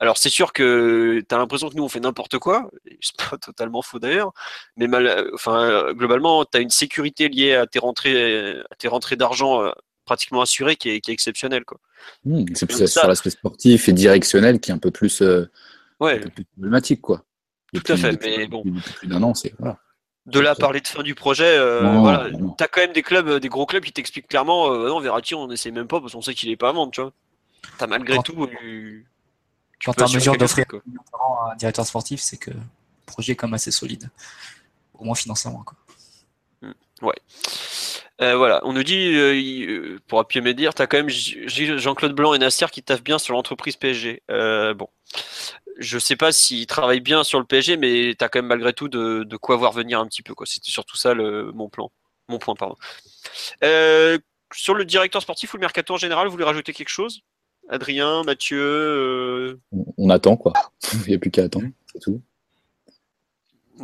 Alors 0.00 0.16
c'est 0.16 0.30
sûr 0.30 0.52
que 0.54 1.20
tu 1.28 1.34
as 1.34 1.38
l'impression 1.38 1.68
que 1.68 1.74
nous 1.74 1.84
on 1.84 1.88
fait 1.88 2.00
n'importe 2.00 2.38
quoi, 2.38 2.70
c'est 3.00 3.16
pas 3.30 3.36
totalement 3.38 3.82
faux 3.82 3.98
d'ailleurs, 3.98 4.32
mais 4.76 4.86
mal, 4.88 5.06
euh, 5.06 5.30
enfin, 5.34 5.92
globalement 5.92 6.44
tu 6.44 6.56
as 6.56 6.60
une 6.60 6.70
sécurité 6.70 7.28
liée 7.28 7.54
à 7.54 7.66
tes 7.66 7.78
rentrées, 7.78 8.58
à 8.70 8.74
tes 8.78 8.88
rentrées 8.88 9.16
d'argent 9.16 9.62
euh, 9.62 9.70
pratiquement 10.06 10.40
assurées 10.40 10.76
qui 10.76 10.88
est, 10.90 11.00
qui 11.00 11.10
est 11.10 11.14
exceptionnelle. 11.14 11.64
Quoi. 11.64 11.78
Hmm, 12.24 12.44
c'est 12.54 12.66
plus 12.66 12.78
ça- 12.78 12.86
sur 12.86 13.06
l'aspect 13.08 13.30
sportif 13.30 13.88
et 13.88 13.92
directionnel 13.92 14.58
qui 14.58 14.70
est 14.70 14.74
un 14.74 14.78
peu 14.78 14.90
plus, 14.90 15.20
euh, 15.22 15.42
un 16.00 16.04
Ouais, 16.06 16.18
peu 16.18 16.30
plus 16.30 16.44
problématique. 16.46 17.02
Quoi. 17.02 17.22
Tout 17.74 17.82
à 17.92 17.96
fait, 17.96 18.12
depuis- 18.12 18.36
mais 18.38 18.46
bon. 18.46 18.62
depuis 18.64 18.92
plus 18.94 19.06
d'un 19.06 19.22
an, 19.22 19.34
c'est. 19.34 19.52
Voilà. 19.58 19.78
de 20.26 20.40
là 20.40 20.52
à 20.52 20.54
parler 20.54 20.80
de 20.80 20.88
fin 20.88 21.02
du 21.02 21.14
projet, 21.14 21.44
euh, 21.58 21.80
voilà, 21.98 22.30
non. 22.30 22.50
t'as 22.50 22.68
quand 22.68 22.80
même 22.80 22.92
des 22.92 23.02
clubs, 23.02 23.38
des 23.38 23.48
gros 23.48 23.66
clubs 23.66 23.82
qui 23.84 23.92
t'expliquent 23.92 24.28
clairement, 24.28 24.72
euh, 24.72 24.88
non 24.88 24.98
Verratti 25.00 25.34
on 25.34 25.50
essaie 25.50 25.70
même 25.70 25.88
pas 25.88 26.00
parce 26.00 26.12
qu'on 26.14 26.22
sait 26.22 26.34
qu'il 26.34 26.48
est 26.50 26.56
pas 26.56 26.70
à 26.70 26.72
vendre, 26.72 26.90
tu 26.92 27.00
vois. 27.02 27.12
T'as 27.78 27.86
malgré 27.86 28.16
tout, 28.22 28.46
tu 28.46 29.06
Quand 29.84 29.92
peux 29.92 30.04
t'es 30.04 30.10
en 30.10 30.14
mesure 30.14 30.36
d'offrir 30.36 30.66
un 30.72 31.56
directeur 31.56 31.86
sportif, 31.86 32.20
c'est 32.20 32.36
que 32.36 32.50
projet 33.06 33.34
comme 33.34 33.54
assez 33.54 33.70
solide, 33.70 34.10
au 34.94 35.04
moins 35.04 35.14
financièrement. 35.14 35.64
Quoi. 35.64 35.76
Ouais. 37.02 37.16
Euh, 38.20 38.36
voilà, 38.36 38.60
on 38.64 38.74
nous 38.74 38.82
dit, 38.82 39.14
euh, 39.14 39.98
pour 40.06 40.20
appuyer 40.20 40.52
dire, 40.52 40.74
tu 40.74 40.82
as 40.82 40.86
quand 40.86 40.98
même 40.98 41.08
Jean-Claude 41.08 42.12
Blanc 42.12 42.34
et 42.34 42.38
Nasser 42.38 42.66
qui 42.70 42.82
taffent 42.82 43.02
bien 43.02 43.18
sur 43.18 43.32
l'entreprise 43.32 43.76
PSG. 43.76 44.22
Euh, 44.30 44.74
bon, 44.74 44.88
je 45.78 45.98
sais 45.98 46.16
pas 46.16 46.30
s'ils 46.30 46.66
travaillent 46.66 47.00
bien 47.00 47.24
sur 47.24 47.38
le 47.38 47.46
PSG, 47.46 47.78
mais 47.78 48.14
tu 48.18 48.22
as 48.22 48.28
quand 48.28 48.40
même 48.40 48.46
malgré 48.46 48.74
tout 48.74 48.88
de, 48.88 49.36
quoi 49.38 49.56
voir 49.56 49.72
venir 49.72 50.00
un 50.00 50.06
petit 50.06 50.22
peu. 50.22 50.34
C'était 50.44 50.70
surtout 50.70 50.98
ça 50.98 51.14
le, 51.14 51.50
mon 51.52 51.70
plan, 51.70 51.90
mon 52.28 52.38
point, 52.38 52.54
pardon. 52.54 52.76
sur 54.52 54.74
le 54.74 54.84
directeur 54.84 55.22
sportif 55.22 55.54
ou 55.54 55.56
le 55.56 55.62
mercato 55.62 55.94
en 55.94 55.98
général, 55.98 56.26
vous 56.26 56.32
voulez 56.32 56.44
rajouter 56.44 56.74
quelque 56.74 56.90
chose? 56.90 57.22
Adrien, 57.70 58.24
Mathieu 58.24 59.60
On 59.96 60.10
attend 60.10 60.36
quoi. 60.36 60.52
Il 61.06 61.08
n'y 61.08 61.14
a 61.14 61.18
plus 61.18 61.30
qu'à 61.30 61.44
attendre, 61.44 61.68
c'est 61.92 62.00
tout. 62.00 62.20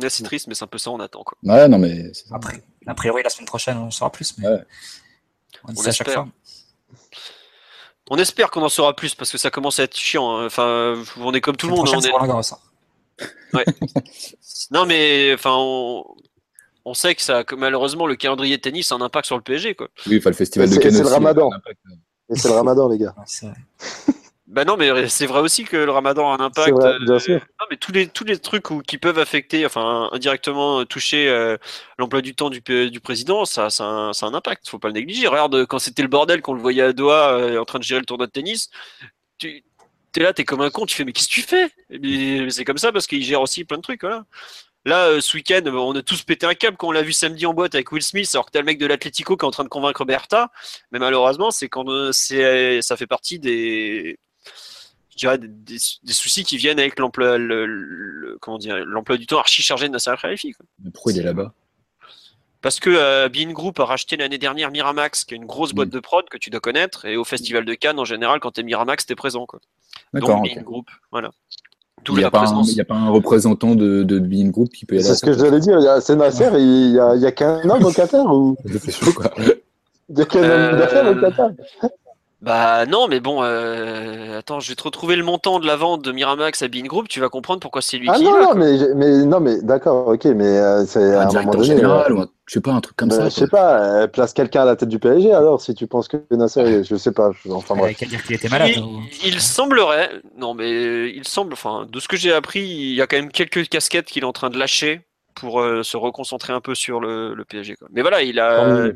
c'est 0.09 0.23
triste, 0.23 0.47
mais 0.47 0.53
c'est 0.53 0.65
un 0.65 0.67
peu 0.67 0.77
ça, 0.77 0.91
on 0.91 0.99
attend 0.99 1.23
quoi. 1.23 1.37
Ouais, 1.43 1.67
non 1.67 1.79
mais. 1.79 2.11
Après. 2.31 2.61
A 2.85 2.93
priori, 2.93 3.23
la 3.23 3.29
semaine 3.29 3.47
prochaine, 3.47 3.77
on 3.77 3.87
en 3.87 3.91
saura 3.91 4.11
plus. 4.11 4.37
Mais 4.37 4.47
on, 5.63 5.85
à 5.85 5.91
chaque 5.91 6.09
fois. 6.09 6.27
On 8.09 8.17
espère 8.17 8.51
qu'on 8.51 8.61
en 8.61 8.69
saura 8.69 8.95
plus 8.95 9.15
parce 9.15 9.31
que 9.31 9.37
ça 9.37 9.49
commence 9.49 9.79
à 9.79 9.83
être 9.83 9.97
chiant. 9.97 10.37
Hein. 10.37 10.45
Enfin, 10.45 10.95
on 11.17 11.33
est 11.33 11.41
comme 11.41 11.57
tout 11.57 11.67
le 11.67 11.75
monde. 11.75 11.89
On 11.89 11.99
est... 11.99 12.11
ouais. 13.53 13.65
non, 14.71 14.85
mais 14.85 15.33
enfin, 15.33 15.55
on... 16.85 16.93
sait 16.93 17.15
que 17.15 17.21
ça, 17.21 17.43
malheureusement, 17.57 18.07
le 18.07 18.15
calendrier 18.15 18.55
de 18.55 18.61
tennis 18.61 18.91
a 18.93 18.95
un 18.95 19.01
impact 19.01 19.25
sur 19.25 19.35
le 19.35 19.43
PSG. 19.43 19.75
Quoi. 19.75 19.89
Oui, 20.05 20.17
enfin, 20.19 20.29
le 20.29 20.35
festival 20.35 20.69
de 20.69 20.77
Cannes. 20.77 20.93
C'est 20.93 21.03
le 21.03 21.09
Ramadan. 21.09 21.49
Et 22.29 22.35
c'est 22.35 22.49
le 22.49 22.55
Ramadan, 22.55 22.89
les 22.89 22.97
gars. 22.97 23.15
Bah 24.47 24.63
non, 24.63 24.77
mais 24.77 25.09
c'est 25.09 25.25
vrai 25.25 25.41
aussi 25.41 25.65
que 25.65 25.75
le 25.75 25.91
Ramadan 25.91 26.31
a 26.31 26.35
un 26.35 26.45
impact. 26.45 26.71
Vrai, 26.71 26.97
bien 27.01 27.19
sûr. 27.19 27.33
non, 27.59 27.65
mais 27.69 27.75
tous 27.75 27.91
les 27.91 28.07
tous 28.07 28.23
les 28.23 28.39
trucs 28.39 28.63
qui 28.87 28.97
peuvent 28.97 29.19
affecter, 29.19 29.65
enfin 29.65 30.07
indirectement 30.13 30.85
toucher 30.85 31.27
euh, 31.27 31.57
l'emploi 31.99 32.21
du 32.21 32.33
temps 32.33 32.49
du, 32.49 32.61
du 32.61 32.99
président, 33.01 33.43
ça, 33.43 33.69
ça, 33.69 33.83
a 33.83 33.87
un, 33.87 34.13
ça 34.13 34.25
a 34.25 34.29
un 34.29 34.33
impact. 34.33 34.69
Faut 34.69 34.79
pas 34.79 34.87
le 34.87 34.93
négliger. 34.93 35.27
Regarde 35.27 35.65
quand 35.65 35.79
c'était 35.79 36.01
le 36.01 36.07
bordel, 36.07 36.41
qu'on 36.41 36.53
le 36.53 36.61
voyait 36.61 36.81
à 36.81 36.93
Doha 36.93 37.33
euh, 37.33 37.59
en 37.59 37.65
train 37.65 37.79
de 37.79 37.83
gérer 37.83 37.99
le 37.99 38.05
tournoi 38.05 38.25
de 38.25 38.31
tennis, 38.31 38.69
tu 39.37 39.63
es 40.15 40.19
là, 40.19 40.31
t'es 40.31 40.45
comme 40.45 40.61
un 40.61 40.69
con, 40.69 40.85
tu 40.85 40.95
fais 40.95 41.03
mais 41.03 41.11
qu'est-ce 41.11 41.27
que 41.27 41.33
tu 41.33 41.41
fais? 41.41 41.69
C'est 42.49 42.63
comme 42.63 42.77
ça 42.77 42.93
parce 42.93 43.05
qu'il 43.05 43.21
gère 43.23 43.41
aussi 43.41 43.65
plein 43.65 43.77
de 43.77 43.83
trucs, 43.83 44.01
voilà. 44.01 44.25
Là, 44.87 45.07
euh, 45.07 45.21
ce 45.21 45.35
week-end, 45.35 45.61
on 45.65 45.93
a 45.95 46.01
tous 46.01 46.23
pété 46.23 46.45
un 46.45 46.53
câble 46.53 46.77
quand 46.77 46.87
on 46.87 46.91
l'a 46.91 47.01
vu 47.01 47.11
samedi 47.11 47.45
en 47.45 47.53
boîte 47.53 47.75
avec 47.75 47.91
Will 47.91 48.01
Smith, 48.01 48.29
alors 48.33 48.45
que 48.45 48.51
t'as 48.51 48.59
le 48.59 48.65
mec 48.65 48.77
de 48.77 48.85
l'Atletico 48.85 49.35
qui 49.35 49.43
est 49.43 49.47
en 49.47 49.51
train 49.51 49.65
de 49.65 49.69
convaincre 49.69 50.05
Bertha. 50.05 50.49
Mais 50.91 50.99
malheureusement, 50.99 51.51
c'est 51.51 51.67
quand 51.67 51.85
c'est 52.13 52.81
ça 52.81 52.95
fait 52.95 53.05
partie 53.05 53.37
des 53.37 54.17
des, 55.37 56.13
soucis 56.13 56.43
qui 56.43 56.57
viennent 56.57 56.79
avec 56.79 56.99
l'emploi, 56.99 57.37
le, 57.37 58.37
comment 58.39 58.57
dire, 58.57 58.77
l'emploi 58.85 59.17
du 59.17 59.25
temps 59.25 59.39
archi 59.39 59.61
chargé 59.61 59.87
de 59.87 59.93
Nasser 59.93 60.13
Khalifi. 60.21 60.53
Mais 60.83 60.91
pourquoi 60.91 61.11
il 61.11 61.19
est 61.19 61.23
là-bas? 61.23 61.53
Parce 62.61 62.79
que 62.79 62.89
euh, 62.89 63.29
Bean 63.29 63.51
Group 63.51 63.79
a 63.79 63.85
racheté 63.85 64.17
l'année 64.17 64.37
dernière 64.37 64.71
Miramax, 64.71 65.25
qui 65.25 65.33
est 65.33 65.37
une 65.37 65.45
grosse 65.45 65.73
boîte 65.73 65.89
mm. 65.89 65.91
de 65.91 65.99
prod 65.99 66.29
que 66.29 66.37
tu 66.37 66.49
dois 66.49 66.59
connaître, 66.59 67.05
et 67.05 67.17
au 67.17 67.23
Festival 67.23 67.65
de 67.65 67.73
Cannes, 67.73 67.99
en 67.99 68.05
général, 68.05 68.39
quand 68.39 68.51
tu 68.51 68.61
es 68.61 68.63
Miramax, 68.63 69.05
tu 69.05 69.13
es 69.13 69.15
présent. 69.15 69.45
Quoi. 69.45 69.59
Donc 70.13 70.43
Bean 70.43 70.61
Group, 70.61 70.89
voilà. 71.11 71.31
Il 72.09 72.19
n'y 72.19 72.23
a, 72.23 72.31
pas 72.31 72.95
un 72.95 73.09
représentant 73.09 73.75
de, 73.75 74.03
de 74.03 74.19
Bean 74.19 74.49
Group 74.49 74.69
qui 74.69 74.85
peut 74.85 74.95
y 74.95 74.99
aller. 74.99 75.07
C'est 75.07 75.15
ce 75.15 75.25
que 75.25 75.33
je 75.33 75.39
voulais 75.39 75.59
dire. 75.59 75.79
C'est 76.01 76.15
Nasser, 76.15 76.49
il 76.53 76.91
n'y 76.93 76.99
a, 76.99 77.09
a 77.09 77.31
qu'un 77.31 77.69
homme 77.69 77.85
au 77.85 77.91
Qatar 77.91 78.25
ou... 78.25 78.55
Il 80.09 80.15
n'y 80.15 80.21
a 80.21 80.25
qu'un 80.25 80.43
homme 80.43 80.79
d'affaires 80.79 81.11
au 81.11 81.15
Qatar 81.19 81.49
bah 82.39 82.85
non, 82.85 83.07
mais 83.07 83.19
bon, 83.19 83.39
euh, 83.41 84.37
attends, 84.37 84.59
je 84.59 84.69
vais 84.69 84.75
te 84.75 84.83
retrouver 84.83 85.15
le 85.15 85.23
montant 85.23 85.59
de 85.59 85.65
la 85.65 85.75
vente 85.75 86.03
de 86.03 86.11
Miramax 86.11 86.61
à 86.61 86.67
Bean 86.67 86.85
Group, 86.85 87.07
tu 87.07 87.19
vas 87.19 87.29
comprendre 87.29 87.59
pourquoi 87.59 87.81
c'est 87.81 87.97
lui 87.97 88.07
ah 88.11 88.15
qui 88.15 88.25
non, 88.25 88.39
non, 88.39 88.53
mais, 88.53 88.77
mais, 88.95 89.25
non, 89.25 89.39
mais 89.39 89.59
d'accord, 89.63 90.07
ok, 90.07 90.25
mais 90.25 90.45
euh, 90.45 90.85
c'est 90.85 91.15
un, 91.15 91.27
un 91.27 91.33
moment 91.33 91.51
donné. 91.51 91.65
Général, 91.65 92.11
euh, 92.11 92.25
je 92.47 92.53
sais 92.53 92.61
pas, 92.61 92.71
un 92.71 92.81
truc 92.81 92.95
comme 92.95 93.11
ça. 93.11 93.25
Je 93.25 93.29
sais 93.29 93.47
pas, 93.47 94.07
place 94.07 94.33
quelqu'un 94.33 94.63
à 94.63 94.65
la 94.65 94.75
tête 94.75 94.89
du 94.89 94.99
PSG 94.99 95.33
alors, 95.33 95.61
si 95.61 95.75
tu 95.75 95.85
penses 95.85 96.07
que 96.07 96.17
Nasser, 96.31 96.83
je 96.83 96.95
sais 96.95 97.11
pas. 97.11 97.31
Enfin 97.49 97.75
bref. 97.75 97.97
dire 98.03 98.23
qu'il 98.23 98.35
était 98.35 98.49
malade. 98.49 98.71
Il, 98.75 99.33
il, 99.33 99.41
semblerait, 99.41 100.21
non, 100.37 100.53
mais 100.53 101.09
il 101.11 101.27
semble, 101.27 101.53
enfin, 101.53 101.87
de 101.89 101.99
ce 101.99 102.07
que 102.07 102.17
j'ai 102.17 102.33
appris, 102.33 102.61
il 102.61 102.95
y 102.95 103.01
a 103.01 103.07
quand 103.07 103.17
même 103.17 103.31
quelques 103.31 103.67
casquettes 103.67 104.07
qu'il 104.07 104.23
est 104.23 104.27
en 104.27 104.33
train 104.33 104.49
de 104.49 104.57
lâcher 104.57 105.01
pour 105.35 105.61
se 105.61 105.97
reconcentrer 105.97 106.53
un 106.53 106.61
peu 106.61 106.73
sur 106.73 106.99
le, 106.99 107.35
le 107.35 107.45
PSG. 107.45 107.75
Quoi. 107.75 107.87
Mais 107.91 108.01
voilà, 108.01 108.23
il 108.23 108.39
a. 108.39 108.89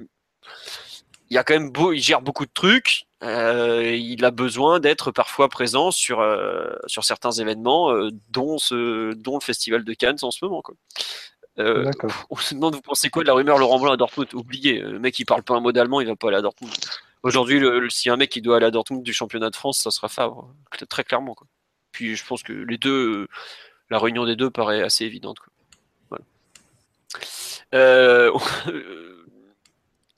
Il 1.30 1.36
y 1.36 1.38
a 1.38 1.46
quand 1.46 1.54
même 1.54 1.72
beau, 1.72 1.94
il 1.94 2.02
gère 2.02 2.22
beaucoup 2.22 2.46
de 2.46 2.52
trucs 2.54 3.06
euh, 3.24 3.96
il 3.96 4.26
a 4.26 4.32
besoin 4.32 4.80
d'être 4.80 5.12
parfois 5.12 5.48
présent 5.48 5.92
sur, 5.92 6.22
euh, 6.22 6.72
sur 6.88 7.04
certains 7.04 7.32
événements, 7.32 7.92
euh, 7.92 8.10
dont, 8.30 8.58
ce, 8.58 9.14
dont 9.14 9.36
le 9.36 9.44
Festival 9.44 9.84
de 9.84 9.94
Cannes 9.94 10.18
en 10.24 10.32
ce 10.32 10.44
moment. 10.44 10.62
Quoi. 10.62 10.76
On 11.58 12.36
se 12.38 12.54
demande, 12.54 12.76
vous 12.76 12.82
pensez 12.82 13.10
quoi 13.10 13.24
de 13.24 13.28
la 13.28 13.34
rumeur 13.34 13.58
Laurent 13.58 13.80
Blanc 13.80 13.92
à 13.92 13.98
Dortmund 13.98 14.34
Oubliez, 14.34 14.80
le 14.80 15.00
mec 15.00 15.18
il 15.20 15.26
parle 15.26 15.44
pas 15.44 15.56
un 15.56 15.60
mot 15.60 15.72
d'allemand, 15.72 16.02
il 16.02 16.08
va 16.08 16.16
pas 16.16 16.30
aller 16.30 16.38
à 16.38 16.42
Dortmund. 16.42 16.74
Aujourd'hui, 17.24 17.62
si 17.90 18.10
un 18.10 18.18
mec 18.18 18.30
qui 18.30 18.42
doit 18.42 18.58
aller 18.58 18.66
à 18.66 18.72
Dortmund 18.72 19.04
du 19.04 19.14
championnat 19.14 19.50
de 19.50 19.56
France, 19.56 19.80
ça 19.80 19.92
sera 19.92 20.08
Favre, 20.10 20.54
très 20.90 21.04
clairement. 21.04 21.36
Quoi. 21.36 21.48
Puis 21.92 22.16
je 22.16 22.26
pense 22.26 22.42
que 22.42 22.54
les 22.54 22.78
deux, 22.78 23.28
la 23.90 24.00
réunion 24.00 24.26
des 24.26 24.36
deux 24.36 24.50
paraît 24.50 24.82
assez 24.82 25.06
évidente. 25.06 25.38
Quoi. 25.40 26.20
Voilà. 27.72 28.32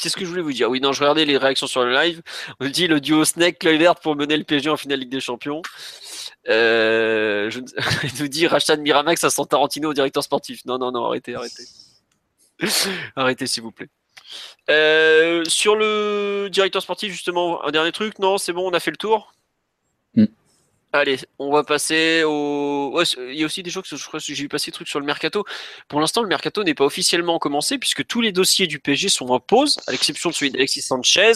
Qu'est-ce 0.04 0.18
que 0.18 0.26
je 0.26 0.30
voulais 0.30 0.42
vous 0.42 0.52
dire? 0.52 0.70
Oui, 0.70 0.82
non, 0.82 0.92
je 0.92 1.00
regardais 1.00 1.24
les 1.24 1.38
réactions 1.38 1.66
sur 1.66 1.86
le 1.86 1.94
live. 1.94 2.22
On 2.60 2.68
dit 2.68 2.88
le 2.88 3.00
duo 3.00 3.24
Snake 3.24 3.60
Kluivert 3.60 3.96
pour 3.96 4.18
mener 4.18 4.36
le 4.36 4.44
PSG 4.44 4.70
en 4.70 4.76
finale 4.76 5.00
Ligue 5.00 5.10
des 5.10 5.22
Champions. 5.22 5.62
Euh, 6.50 7.50
je 7.50 7.60
nous 8.20 8.28
dit 8.28 8.48
Rachat 8.48 8.76
Miramax 8.78 9.24
à 9.24 9.30
San 9.30 9.48
Tarantino 9.48 9.94
directeur 9.94 10.24
sportif. 10.24 10.66
Non, 10.66 10.78
non, 10.78 10.92
non, 10.92 11.06
arrêtez, 11.06 11.36
arrêtez. 11.36 11.64
arrêtez, 13.16 13.48
s'il 13.48 13.64
vous 13.64 13.72
plaît. 13.72 13.90
Euh, 14.70 15.44
sur 15.48 15.76
le 15.76 16.50
directeur 16.52 16.82
sportif, 16.82 17.12
justement, 17.12 17.64
un 17.64 17.72
dernier 17.72 17.92
truc. 17.92 18.20
Non, 18.20 18.38
c'est 18.38 18.54
bon, 18.54 18.70
on 18.70 18.74
a 18.74 18.80
fait 18.80 18.92
le 18.92 18.98
tour. 18.98 19.34
Allez, 20.96 21.18
on 21.40 21.52
va 21.52 21.64
passer 21.64 22.22
au. 22.24 23.02
il 23.18 23.34
y 23.34 23.42
a 23.42 23.48
aussi 23.48 23.64
des 23.64 23.72
choses 23.72 23.90
que 23.90 23.96
je 23.96 24.06
crois 24.06 24.20
que 24.20 24.26
j'ai 24.28 24.36
vu 24.36 24.48
passer 24.48 24.70
des 24.70 24.76
trucs 24.76 24.88
sur 24.88 25.00
le 25.00 25.08
mercato. 25.08 25.44
Pour 25.88 26.00
l'instant, 26.00 26.22
le 26.22 26.28
mercato 26.28 26.64
n'est 26.64 26.76
pas 26.76 26.86
officiellement 26.86 27.40
commencé 27.40 27.80
puisque 27.80 28.06
tous 28.06 28.22
les 28.22 28.32
dossiers 28.32 28.68
du 28.68 28.78
PSG 28.78 29.10
sont 29.10 29.30
en 29.30 29.40
pause, 29.40 29.80
à 29.88 29.92
l'exception 29.92 30.30
de 30.30 30.36
celui 30.36 30.52
d'Alexis 30.52 30.84
Sanchez, 30.84 31.32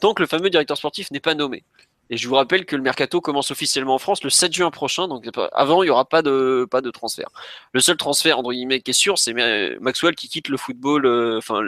tant 0.00 0.14
que 0.14 0.22
le 0.22 0.26
fameux 0.26 0.48
directeur 0.48 0.78
sportif 0.78 1.10
n'est 1.10 1.20
pas 1.20 1.34
nommé. 1.34 1.64
Et 2.10 2.16
je 2.16 2.28
vous 2.28 2.34
rappelle 2.34 2.66
que 2.66 2.76
le 2.76 2.82
mercato 2.82 3.20
commence 3.20 3.50
officiellement 3.50 3.94
en 3.94 3.98
France 3.98 4.22
le 4.22 4.30
7 4.30 4.52
juin 4.52 4.70
prochain, 4.70 5.08
donc 5.08 5.26
avant 5.52 5.82
il 5.82 5.86
n'y 5.86 5.90
aura 5.90 6.04
pas 6.04 6.22
de 6.22 6.66
pas 6.70 6.82
de 6.82 6.90
transfert. 6.90 7.28
Le 7.72 7.80
seul 7.80 7.96
transfert 7.96 8.38
entre 8.38 8.52
guillemets 8.52 8.80
qui 8.80 8.90
est 8.90 8.94
sûr, 8.94 9.18
c'est 9.18 9.32
Maxwell 9.80 10.14
qui 10.14 10.28
quitte 10.28 10.48
le 10.48 10.58
football, 10.58 11.06
euh, 11.06 11.38
enfin 11.38 11.60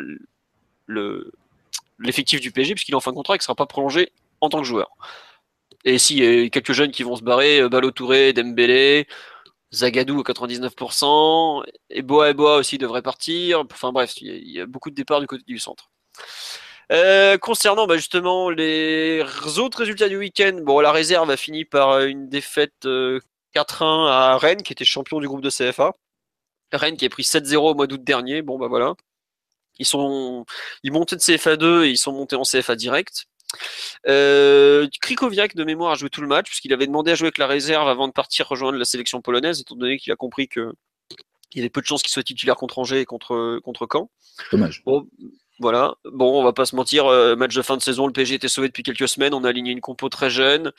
le 0.87 1.33
l'effectif 1.99 2.41
du 2.41 2.53
PSG 2.53 2.75
puisqu'il 2.75 2.93
est 2.93 2.97
en 2.97 3.01
fin 3.01 3.13
de 3.13 3.17
contrat 3.17 3.35
et 3.35 3.39
qui 3.39 3.43
ne 3.43 3.47
sera 3.47 3.55
pas 3.55 3.67
prolongé 3.67 4.13
en 4.41 4.49
tant 4.49 4.59
que 4.59 4.65
joueur. 4.67 4.91
Et 5.85 5.99
si, 5.99 6.17
y 6.17 6.47
a 6.47 6.49
quelques 6.51 6.73
jeunes 6.73 6.91
qui 6.91 7.05
vont 7.05 7.17
se 7.17 7.23
barrer, 7.23 7.61
euh, 7.61 7.69
Balotouré, 7.69 8.33
Dembélé, 8.33 9.07
Zagadou 9.73 10.21
à 10.21 10.23
99%, 10.25 11.65
et 11.91 12.03
Boa 12.03 12.31
et 12.31 12.35
Boa 12.35 12.57
aussi 12.57 12.77
devrait 12.79 13.03
partir. 13.03 13.65
Enfin 13.73 13.93
bref, 13.93 14.15
il 14.21 14.51
y, 14.51 14.61
a 14.61 14.67
beaucoup 14.67 14.91
de 14.91 14.97
départs 14.97 15.21
du 15.21 15.27
côté 15.27 15.45
du 15.47 15.59
centre. 15.59 15.91
Euh, 16.93 17.37
concernant 17.39 17.87
bah, 17.87 17.97
justement 17.97 18.49
les 18.49 19.23
autres 19.59 19.79
résultats 19.79 20.09
du 20.09 20.17
week-end, 20.17 20.59
bon, 20.63 20.81
la 20.81 20.93
réserve 20.93 21.31
a 21.31 21.37
fini 21.37 21.65
par 21.65 22.01
une 22.01 22.29
défaite 22.29 22.85
4-1 22.85 22.87
euh, 22.87 24.07
à 24.07 24.39
Rennes, 24.39 24.63
qui 24.63 24.73
était 24.73 24.85
champion 24.85 25.21
du 25.21 25.27
groupe 25.27 25.43
de 25.43 25.51
CFA. 25.51 25.95
Rennes 26.73 26.97
qui 26.97 27.07
a 27.07 27.09
pris 27.09 27.23
7-0 27.23 27.57
au 27.57 27.75
mois 27.75 27.87
d'août 27.87 28.03
dernier. 28.03 28.43
Bon, 28.43 28.59
bah 28.59 28.69
voilà. 28.69 28.95
Ils 29.79 29.87
sont, 29.87 30.47
ils 30.83 30.93
montaient 30.93 31.17
de 31.17 31.21
CFA 31.21 31.57
2 31.57 31.85
et 31.85 31.91
ils 31.91 31.99
sont 31.99 32.13
montés 32.13 32.37
en 32.37 32.43
CFA 32.43 32.77
direct. 32.77 33.27
Euh, 34.09 34.89
Krikoviak 35.01 35.55
de 35.55 35.65
mémoire 35.65 35.93
a 35.93 35.95
joué 35.95 36.11
tout 36.11 36.21
le 36.21 36.27
match 36.27 36.47
puisqu'il 36.47 36.73
avait 36.73 36.87
demandé 36.87 37.13
à 37.13 37.15
jouer 37.15 37.27
avec 37.27 37.39
la 37.39 37.47
réserve 37.47 37.89
avant 37.89 38.09
de 38.09 38.13
partir 38.13 38.49
rejoindre 38.49 38.79
la 38.79 38.85
sélection 38.85 39.23
polonaise, 39.23 39.61
étant 39.61 39.77
donné 39.77 39.99
qu'il 39.99 40.13
a 40.13 40.17
compris 40.17 40.49
que 40.49 40.73
il 41.53 41.59
y 41.59 41.61
avait 41.61 41.71
peu 41.71 41.81
de 41.81 41.87
chances 41.87 42.03
qu'il 42.03 42.11
soit 42.11 42.25
titulaire 42.25 42.57
contre 42.57 42.79
Angers 42.79 43.01
et 43.01 43.05
contre, 43.05 43.61
contre 43.61 43.87
Caen. 43.91 44.11
Dommage. 44.51 44.83
Bon, 44.85 45.09
voilà. 45.59 45.95
Bon, 46.05 46.39
on 46.39 46.45
va 46.45 46.53
pas 46.53 46.67
se 46.67 46.77
mentir, 46.77 47.07
euh, 47.07 47.35
match 47.37 47.55
de 47.55 47.63
fin 47.63 47.77
de 47.77 47.83
saison, 47.83 48.07
le 48.07 48.13
PSG 48.13 48.35
était 48.35 48.49
sauvé 48.49 48.69
depuis 48.69 48.83
quelques 48.83 49.09
semaines, 49.09 49.35
on 49.35 49.45
a 49.45 49.49
aligné 49.49 49.73
une 49.73 49.81
compo 49.81 50.09
très 50.09 50.31
jeune. 50.31 50.73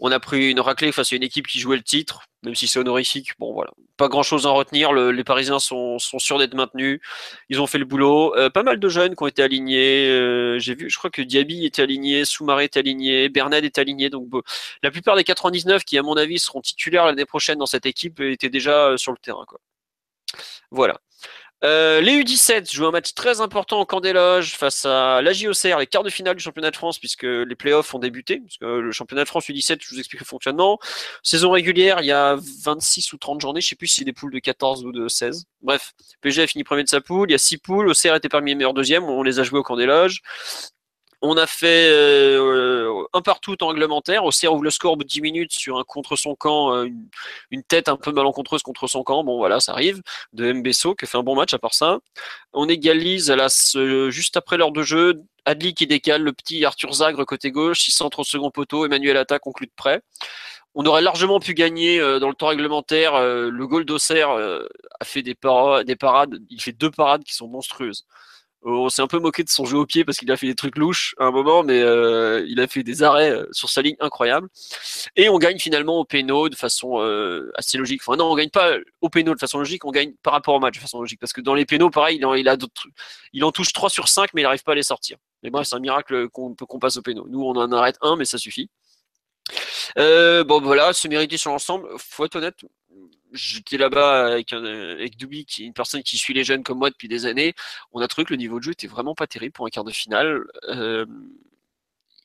On 0.00 0.10
a 0.10 0.18
pris 0.18 0.50
une 0.50 0.60
raclée 0.60 0.90
face 0.92 1.12
à 1.12 1.16
une 1.16 1.22
équipe 1.22 1.46
qui 1.46 1.60
jouait 1.60 1.76
le 1.76 1.82
titre, 1.82 2.22
même 2.42 2.54
si 2.56 2.66
c'est 2.66 2.80
honorifique. 2.80 3.30
Bon, 3.38 3.54
voilà. 3.54 3.70
Pas 3.96 4.08
grand 4.08 4.24
chose 4.24 4.44
à 4.44 4.50
en 4.50 4.54
retenir. 4.54 4.92
les 4.92 5.24
Parisiens 5.24 5.60
sont, 5.60 5.98
sûrs 6.00 6.38
d'être 6.38 6.54
maintenus. 6.54 7.00
Ils 7.48 7.60
ont 7.60 7.66
fait 7.68 7.78
le 7.78 7.84
boulot. 7.84 8.36
Euh, 8.36 8.50
pas 8.50 8.64
mal 8.64 8.80
de 8.80 8.88
jeunes 8.88 9.14
qui 9.14 9.22
ont 9.22 9.28
été 9.28 9.42
alignés. 9.42 10.08
Euh, 10.10 10.58
j'ai 10.58 10.74
vu, 10.74 10.90
je 10.90 10.98
crois 10.98 11.10
que 11.10 11.22
Diaby 11.22 11.64
était 11.64 11.82
aligné, 11.82 12.24
Soumaré 12.24 12.64
est 12.64 12.76
aligné, 12.76 13.28
Bernad 13.28 13.64
est 13.64 13.78
aligné. 13.78 14.10
Donc, 14.10 14.28
la 14.82 14.90
plupart 14.90 15.14
des 15.16 15.24
99 15.24 15.84
qui, 15.84 15.96
à 15.96 16.02
mon 16.02 16.16
avis, 16.16 16.40
seront 16.40 16.60
titulaires 16.60 17.06
l'année 17.06 17.24
prochaine 17.24 17.58
dans 17.58 17.66
cette 17.66 17.86
équipe 17.86 18.20
étaient 18.20 18.50
déjà 18.50 18.96
sur 18.98 19.12
le 19.12 19.18
terrain. 19.18 19.44
Quoi. 19.46 19.60
Voilà. 20.72 20.98
Euh, 21.64 22.02
les 22.02 22.22
U17 22.22 22.70
jouent 22.70 22.86
un 22.86 22.90
match 22.90 23.14
très 23.14 23.40
important 23.40 23.80
au 23.80 23.86
camp 23.86 24.00
des 24.00 24.12
loges 24.12 24.54
face 24.54 24.84
à 24.84 25.22
la 25.22 25.32
JOCR, 25.32 25.78
les 25.78 25.86
quarts 25.86 26.02
de 26.02 26.10
finale 26.10 26.36
du 26.36 26.42
championnat 26.42 26.70
de 26.70 26.76
France, 26.76 26.98
puisque 26.98 27.22
les 27.22 27.54
playoffs 27.54 27.94
ont 27.94 27.98
débuté. 27.98 28.40
Parce 28.40 28.58
que 28.58 28.66
le 28.66 28.92
championnat 28.92 29.24
de 29.24 29.28
France 29.28 29.48
U17, 29.48 29.78
je 29.80 29.94
vous 29.94 29.98
explique 29.98 30.20
le 30.20 30.26
fonctionnement. 30.26 30.78
Saison 31.22 31.50
régulière, 31.50 32.00
il 32.00 32.06
y 32.06 32.12
a 32.12 32.36
26 32.64 33.14
ou 33.14 33.18
30 33.18 33.40
journées, 33.40 33.62
je 33.62 33.68
sais 33.68 33.76
plus 33.76 33.86
si 33.86 33.96
c'est 33.96 34.04
des 34.04 34.12
poules 34.12 34.32
de 34.32 34.38
14 34.40 34.84
ou 34.84 34.92
de 34.92 35.08
16. 35.08 35.46
Bref, 35.62 35.94
PG 36.20 36.42
a 36.42 36.46
fini 36.46 36.64
premier 36.64 36.84
de 36.84 36.88
sa 36.88 37.00
poule, 37.00 37.30
il 37.30 37.32
y 37.32 37.36
a 37.36 37.38
6 37.38 37.58
poules, 37.58 37.88
OCR 37.88 38.14
était 38.14 38.28
parmi 38.28 38.50
les 38.50 38.56
meilleurs 38.56 38.74
deuxièmes, 38.74 39.04
on 39.04 39.22
les 39.22 39.38
a 39.38 39.42
joués 39.42 39.60
au 39.60 39.62
camp 39.62 39.76
des 39.76 39.86
loges. 39.86 40.20
On 41.26 41.38
a 41.38 41.46
fait 41.46 41.88
euh, 41.88 43.02
un 43.14 43.22
partout 43.22 43.56
en 43.64 43.68
réglementaire. 43.68 44.26
Auxerre 44.26 44.52
ouvre 44.52 44.62
le 44.62 44.68
score 44.68 44.92
au 44.92 44.96
de 44.96 45.04
10 45.04 45.22
minutes 45.22 45.52
sur 45.52 45.78
un 45.78 45.82
contre 45.82 46.16
son 46.16 46.34
camp, 46.34 46.74
euh, 46.74 46.86
une, 47.50 47.62
tête 47.62 47.88
un 47.88 47.96
peu 47.96 48.12
malencontreuse 48.12 48.62
contre 48.62 48.86
son 48.88 49.02
camp. 49.04 49.24
Bon, 49.24 49.38
voilà, 49.38 49.58
ça 49.58 49.72
arrive. 49.72 50.02
De 50.34 50.52
Mbesso 50.52 50.94
qui 50.94 51.06
fait 51.06 51.16
un 51.16 51.22
bon 51.22 51.34
match 51.34 51.54
à 51.54 51.58
part 51.58 51.72
ça. 51.72 52.00
On 52.52 52.68
égalise 52.68 53.30
la, 53.30 53.48
juste 54.10 54.36
après 54.36 54.58
l'heure 54.58 54.70
de 54.70 54.82
jeu. 54.82 55.22
Adli 55.46 55.72
qui 55.72 55.86
décale 55.86 56.22
le 56.22 56.34
petit 56.34 56.62
Arthur 56.62 56.92
Zagre 56.92 57.24
côté 57.24 57.50
gauche. 57.50 57.88
Il 57.88 57.92
centre 57.92 58.20
au 58.20 58.24
second 58.24 58.50
poteau. 58.50 58.84
Emmanuel 58.84 59.16
Atta 59.16 59.38
conclut 59.38 59.66
de 59.66 59.72
près. 59.74 60.02
On 60.74 60.84
aurait 60.84 61.00
largement 61.00 61.40
pu 61.40 61.54
gagner 61.54 62.00
euh, 62.00 62.18
dans 62.18 62.28
le 62.28 62.34
temps 62.34 62.48
réglementaire. 62.48 63.18
le 63.18 63.66
goal 63.66 63.86
d'Auxerre 63.86 64.28
a 64.28 65.04
fait 65.06 65.22
des 65.22 65.34
parades. 65.34 66.38
Il 66.50 66.60
fait 66.60 66.72
deux 66.72 66.90
parades 66.90 67.24
qui 67.24 67.32
sont 67.32 67.48
monstrueuses. 67.48 68.04
On 68.66 68.88
s'est 68.88 69.02
un 69.02 69.06
peu 69.06 69.18
moqué 69.18 69.44
de 69.44 69.50
son 69.50 69.66
jeu 69.66 69.76
au 69.76 69.84
pied 69.84 70.06
parce 70.06 70.16
qu'il 70.16 70.32
a 70.32 70.38
fait 70.38 70.46
des 70.46 70.54
trucs 70.54 70.78
louches 70.78 71.14
à 71.18 71.24
un 71.24 71.30
moment, 71.30 71.62
mais 71.62 71.82
euh, 71.82 72.44
il 72.48 72.60
a 72.60 72.66
fait 72.66 72.82
des 72.82 73.02
arrêts 73.02 73.30
euh, 73.30 73.46
sur 73.52 73.68
sa 73.68 73.82
ligne 73.82 73.96
incroyables. 74.00 74.48
Et 75.16 75.28
on 75.28 75.38
gagne 75.38 75.58
finalement 75.58 75.98
au 75.98 76.06
péno 76.06 76.48
de 76.48 76.56
façon 76.56 77.00
euh, 77.00 77.52
assez 77.56 77.76
logique. 77.76 78.00
Enfin 78.06 78.16
non, 78.16 78.32
on 78.32 78.34
gagne 78.34 78.48
pas 78.48 78.76
au 79.02 79.10
péno 79.10 79.34
de 79.34 79.38
façon 79.38 79.58
logique, 79.58 79.84
on 79.84 79.90
gagne 79.90 80.14
par 80.22 80.32
rapport 80.32 80.54
au 80.54 80.60
match 80.60 80.76
de 80.76 80.80
façon 80.80 80.98
logique. 80.98 81.20
Parce 81.20 81.34
que 81.34 81.42
dans 81.42 81.54
les 81.54 81.66
pénaux, 81.66 81.90
pareil, 81.90 82.16
il 82.16 82.24
en, 82.24 82.34
il 82.34 83.44
en 83.44 83.52
touche 83.52 83.74
3 83.74 83.90
sur 83.90 84.08
5, 84.08 84.30
mais 84.32 84.40
il 84.40 84.44
n'arrive 84.44 84.62
pas 84.62 84.72
à 84.72 84.76
les 84.76 84.82
sortir. 84.82 85.18
Mais 85.42 85.50
bref, 85.50 85.66
c'est 85.68 85.76
un 85.76 85.80
miracle 85.80 86.28
qu'on 86.30 86.78
passe 86.80 86.96
au 86.96 87.02
péno. 87.02 87.26
Nous, 87.28 87.42
on 87.42 87.56
en 87.56 87.70
arrête 87.72 87.98
un, 88.00 88.16
mais 88.16 88.24
ça 88.24 88.38
suffit. 88.38 88.70
bon 89.96 90.60
voilà, 90.62 90.94
c'est 90.94 91.08
mérité 91.08 91.36
sur 91.36 91.50
l'ensemble. 91.50 91.86
Faut 91.98 92.24
être 92.24 92.36
honnête, 92.36 92.64
j'étais 93.34 93.76
là-bas 93.76 94.26
avec, 94.32 94.46
qui 94.46 95.62
est 95.62 95.66
une 95.66 95.74
personne 95.74 96.02
qui 96.02 96.16
suit 96.16 96.34
les 96.34 96.44
jeunes 96.44 96.62
comme 96.62 96.78
moi 96.78 96.90
depuis 96.90 97.08
des 97.08 97.26
années. 97.26 97.54
On 97.92 98.00
a 98.00 98.08
trouvé 98.08 98.24
que 98.24 98.32
le 98.32 98.38
niveau 98.38 98.58
de 98.58 98.64
jeu 98.64 98.72
était 98.72 98.86
vraiment 98.86 99.14
pas 99.14 99.26
terrible 99.26 99.52
pour 99.52 99.66
un 99.66 99.70
quart 99.70 99.84
de 99.84 99.92
finale. 99.92 100.44
Euh, 100.68 101.04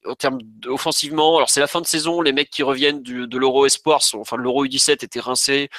en 0.06 0.16
termes 0.16 0.40
offensivement, 0.68 1.38
alors 1.38 1.50
c'est 1.50 1.60
la 1.60 1.68
fin 1.68 1.82
de 1.82 1.86
saison, 1.86 2.22
les 2.22 2.32
mecs 2.32 2.50
qui 2.50 2.64
reviennent 2.64 3.04
de 3.04 3.38
l'Euro 3.38 3.66
Espoir, 3.66 4.02
enfin 4.14 4.38
l'Euro 4.38 4.66
U17 4.66 5.04
était 5.04 5.20
rincé. 5.20 5.70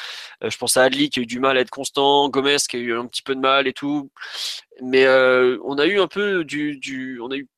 Euh, 0.45 0.51
je 0.51 0.59
pense 0.59 0.77
à 0.77 0.83
Adli 0.85 1.09
qui 1.09 1.21
a 1.21 1.23
eu 1.23 1.27
du 1.27 1.41
mal 1.41 1.57
à 1.57 1.61
être 1.61 1.71
constant, 1.71 2.29
Gomez 2.29 2.57
qui 2.69 2.77
a 2.77 2.81
eu 2.81 2.95
un 2.97 3.07
petit 3.07 3.23
peu 3.23 3.35
de 3.35 3.41
mal 3.41 3.67
et 3.67 3.73
tout. 3.73 4.11
Mais 4.83 5.05
euh, 5.07 5.59
on 5.65 5.79
a 5.79 5.87
eu 5.87 6.01
un 6.01 6.09
peu 6.09 6.45
du, 6.45 6.77
du, 6.77 7.19
on 7.21 7.31
a 7.31 7.37
eu 7.37 7.49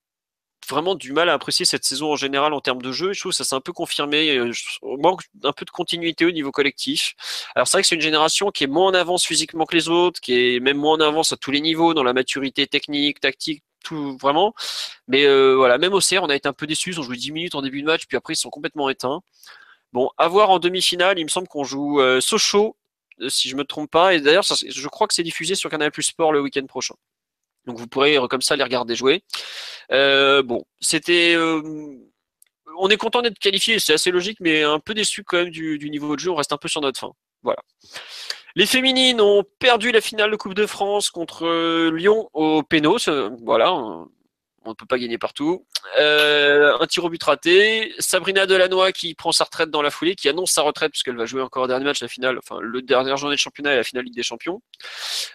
vraiment 0.73 0.95
du 0.95 1.13
mal 1.13 1.29
à 1.29 1.35
apprécier 1.35 1.65
cette 1.65 1.85
saison 1.85 2.13
en 2.13 2.17
général 2.17 2.53
en 2.53 2.61
termes 2.61 2.83
de 2.83 2.91
jeu. 2.93 3.13
Je 3.13 3.21
trouve 3.21 3.33
que 3.33 3.37
ça 3.37 3.45
s'est 3.45 3.55
un 3.55 3.61
peu 3.61 3.73
confirmé. 3.73 4.37
Euh, 4.37 4.53
on 4.83 4.97
manque 4.99 5.23
un 5.45 5.53
peu 5.53 5.65
de 5.65 5.71
continuité 5.71 6.25
au 6.25 6.31
niveau 6.33 6.51
collectif. 6.51 7.15
Alors 7.55 7.69
c'est 7.69 7.77
vrai 7.77 7.83
que 7.83 7.89
c'est 7.89 7.95
une 7.95 8.01
génération 8.01 8.51
qui 8.51 8.65
est 8.65 8.67
moins 8.67 8.89
en 8.89 8.95
avance 8.95 9.25
physiquement 9.25 9.67
que 9.67 9.77
les 9.77 9.89
autres, 9.89 10.21
qui 10.21 10.35
est 10.35 10.61
même 10.61 10.79
moins 10.79 10.97
en 10.97 11.01
avance 11.01 11.33
à 11.33 11.37
tous 11.37 11.51
les 11.51 11.61
niveaux, 11.61 11.95
dans 11.95 12.03
la 12.03 12.13
maturité 12.13 12.67
technique, 12.67 13.21
tactique, 13.21 13.63
tout 13.85 14.17
vraiment. 14.21 14.55
Mais 15.09 15.25
euh, 15.27 15.55
voilà, 15.57 15.79
même 15.79 15.95
au 15.95 16.01
CR, 16.01 16.23
on 16.23 16.31
a 16.31 16.37
été 16.37 16.49
un 16.49 16.53
peu 16.53 16.67
déçus. 16.67 16.99
Ont 16.99 17.03
joué 17.03 17.17
10 17.17 17.33
minutes 17.33 17.55
en 17.55 17.63
début 17.63 17.83
de 17.83 17.87
match, 17.87 18.07
puis 18.09 18.17
après 18.17 18.35
ils 18.35 18.37
sont 18.37 18.51
complètement 18.51 18.89
éteints. 18.89 19.21
Bon, 19.93 20.11
à 20.19 20.29
voir 20.29 20.51
en 20.51 20.59
demi-finale, 20.59 21.19
il 21.19 21.25
me 21.25 21.29
semble 21.29 21.49
qu'on 21.49 21.65
joue 21.65 22.01
euh, 22.01 22.21
Sochaux, 22.21 22.77
si 23.29 23.49
je 23.51 23.57
me 23.57 23.65
trompe 23.65 23.91
pas. 23.91 24.15
Et 24.15 24.21
d'ailleurs, 24.21 24.45
je 24.45 24.89
crois 24.89 25.07
que 25.07 25.15
c'est 25.15 25.23
diffusé 25.23 25.55
sur 25.55 25.71
Canal 25.71 25.93
Plus 25.93 26.05
Sport 26.05 26.33
le 26.33 26.41
week-end 26.41 26.67
prochain. 26.67 26.95
Donc 27.67 27.79
vous 27.79 27.87
pourrez 27.87 28.19
comme 28.29 28.43
ça 28.43 28.57
les 28.57 28.65
regarder 28.65 28.95
jouer. 28.95 29.23
Euh, 29.93 30.43
bon, 30.43 30.65
c'était. 30.81 31.35
Euh, 31.35 31.63
on 32.79 32.89
est 32.89 32.97
content 32.97 33.21
d'être 33.23 33.39
qualifié, 33.39 33.79
c'est 33.79 33.93
assez 33.93 34.11
logique, 34.11 34.39
mais 34.41 34.63
un 34.63 34.79
peu 34.79 34.95
déçu 34.95 35.25
quand 35.25 35.37
même 35.39 35.51
du, 35.51 35.79
niveau 35.91 36.15
de 36.17 36.21
jeu. 36.21 36.31
On 36.31 36.35
reste 36.35 36.53
un 36.53 36.57
peu 36.57 36.69
sur 36.69 36.81
notre 36.81 36.99
fin. 36.99 37.13
Voilà. 37.43 37.59
Les 38.55 38.67
féminines 38.67 39.21
ont 39.21 39.45
perdu 39.59 39.93
la 39.93 40.01
finale 40.01 40.31
de 40.31 40.37
Coupe 40.37 40.55
de 40.55 40.67
France 40.67 41.11
contre 41.11 41.47
euh, 41.47 41.91
Lyon 41.91 42.29
au 42.33 42.63
Pénos. 42.63 43.09
Voilà, 43.43 43.73
on 44.65 44.71
ne 44.71 44.75
peut 44.75 44.87
pas 44.87 44.99
gagner 44.99 45.19
partout. 45.19 45.65
Euh, 45.99 46.77
un 46.81 46.87
tir 46.87 47.05
au 47.05 47.11
but 47.11 47.23
raté. 47.23 47.93
Sabrina 47.99 48.47
Delannoy 48.47 48.93
qui 48.93 49.15
prend 49.15 49.33
sa 49.33 49.45
retraite 49.45 49.71
dans 49.71 49.83
la 49.83 49.91
foulée, 49.91 50.15
qui 50.15 50.29
annonce 50.29 50.53
sa 50.53 50.63
retraite 50.63 50.93
puisqu'elle 50.93 51.17
va 51.17 51.27
jouer 51.27 51.43
encore 51.43 51.65
un 51.65 51.69
dernier 51.69 51.85
match, 51.85 52.01
la 52.01 52.09
finale, 52.09 52.39
enfin 52.39 52.59
le 52.61 52.83
dernière 52.83 53.17
journée 53.17 53.35
de 53.35 53.41
championnat 53.41 53.73
et 53.75 53.77
la 53.77 53.85
finale 53.85 54.05
Ligue 54.05 54.15
des 54.15 54.23
Champions. 54.23 54.63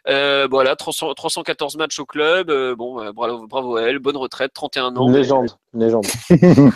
Euh, 0.07 0.47
voilà, 0.49 0.75
314 0.75 1.77
matchs 1.77 1.99
au 1.99 2.05
club. 2.05 2.49
Euh, 2.49 2.75
bon, 2.75 3.11
bravo, 3.11 3.47
bravo 3.47 3.75
à 3.77 3.83
elle. 3.83 3.99
Bonne 3.99 4.17
retraite, 4.17 4.53
31 4.53 4.95
ans. 4.95 5.07
Une 5.07 5.15
légende, 5.15 5.51
une 5.73 5.83
légende. 5.83 6.07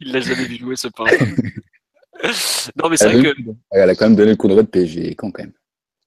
Il 0.00 0.12
l'a 0.12 0.20
jamais 0.20 0.44
vu 0.44 0.58
jouer 0.58 0.76
ce 0.76 0.88
pain. 0.88 1.04
non 2.76 2.88
mais 2.88 2.96
c'est 2.96 3.12
vrai 3.12 3.22
que. 3.22 3.40
Elle 3.70 3.90
a 3.90 3.94
quand 3.94 4.06
même 4.06 4.16
donné 4.16 4.30
le 4.30 4.36
coup 4.36 4.48
d'envoi 4.48 4.62
de 4.62 4.68
PSG 4.68 5.14
quand 5.14 5.36
même. 5.38 5.52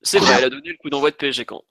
C'est 0.01 0.19
vrai, 0.19 0.35
elle 0.37 0.45
a 0.45 0.49
donné 0.49 0.69
le 0.69 0.77
coup 0.77 0.89
d'envoi 0.89 1.11
de 1.11 1.15
PSG 1.15 1.45
quand. 1.45 1.63